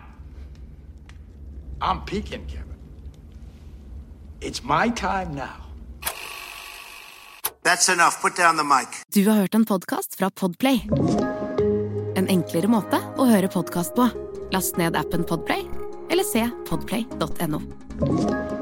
I'm 1.81 2.05
peaking, 2.05 2.47
Kevin. 2.47 2.77
It's 4.41 4.63
my 4.63 4.89
time 4.91 5.35
now. 5.35 5.67
That's 7.63 7.89
enough. 7.89 8.21
Put 8.23 8.37
down 8.37 8.57
the 8.57 8.65
mic. 8.65 8.89
Du 9.15 9.29
har 9.29 9.37
hørt 9.37 9.55
en 9.55 9.65
podkast 9.65 10.15
fra 10.19 10.31
Podplay. 10.31 10.81
En 12.17 12.29
enklere 12.29 12.69
måte 12.69 13.01
å 13.17 13.29
høre 13.29 13.49
podkast 13.49 13.95
på. 13.97 14.09
Last 14.53 14.77
ned 14.77 14.97
appen 14.97 15.25
Podplay, 15.25 15.65
eller 16.11 16.25
se 16.25 16.49
podplay.no. 16.69 18.60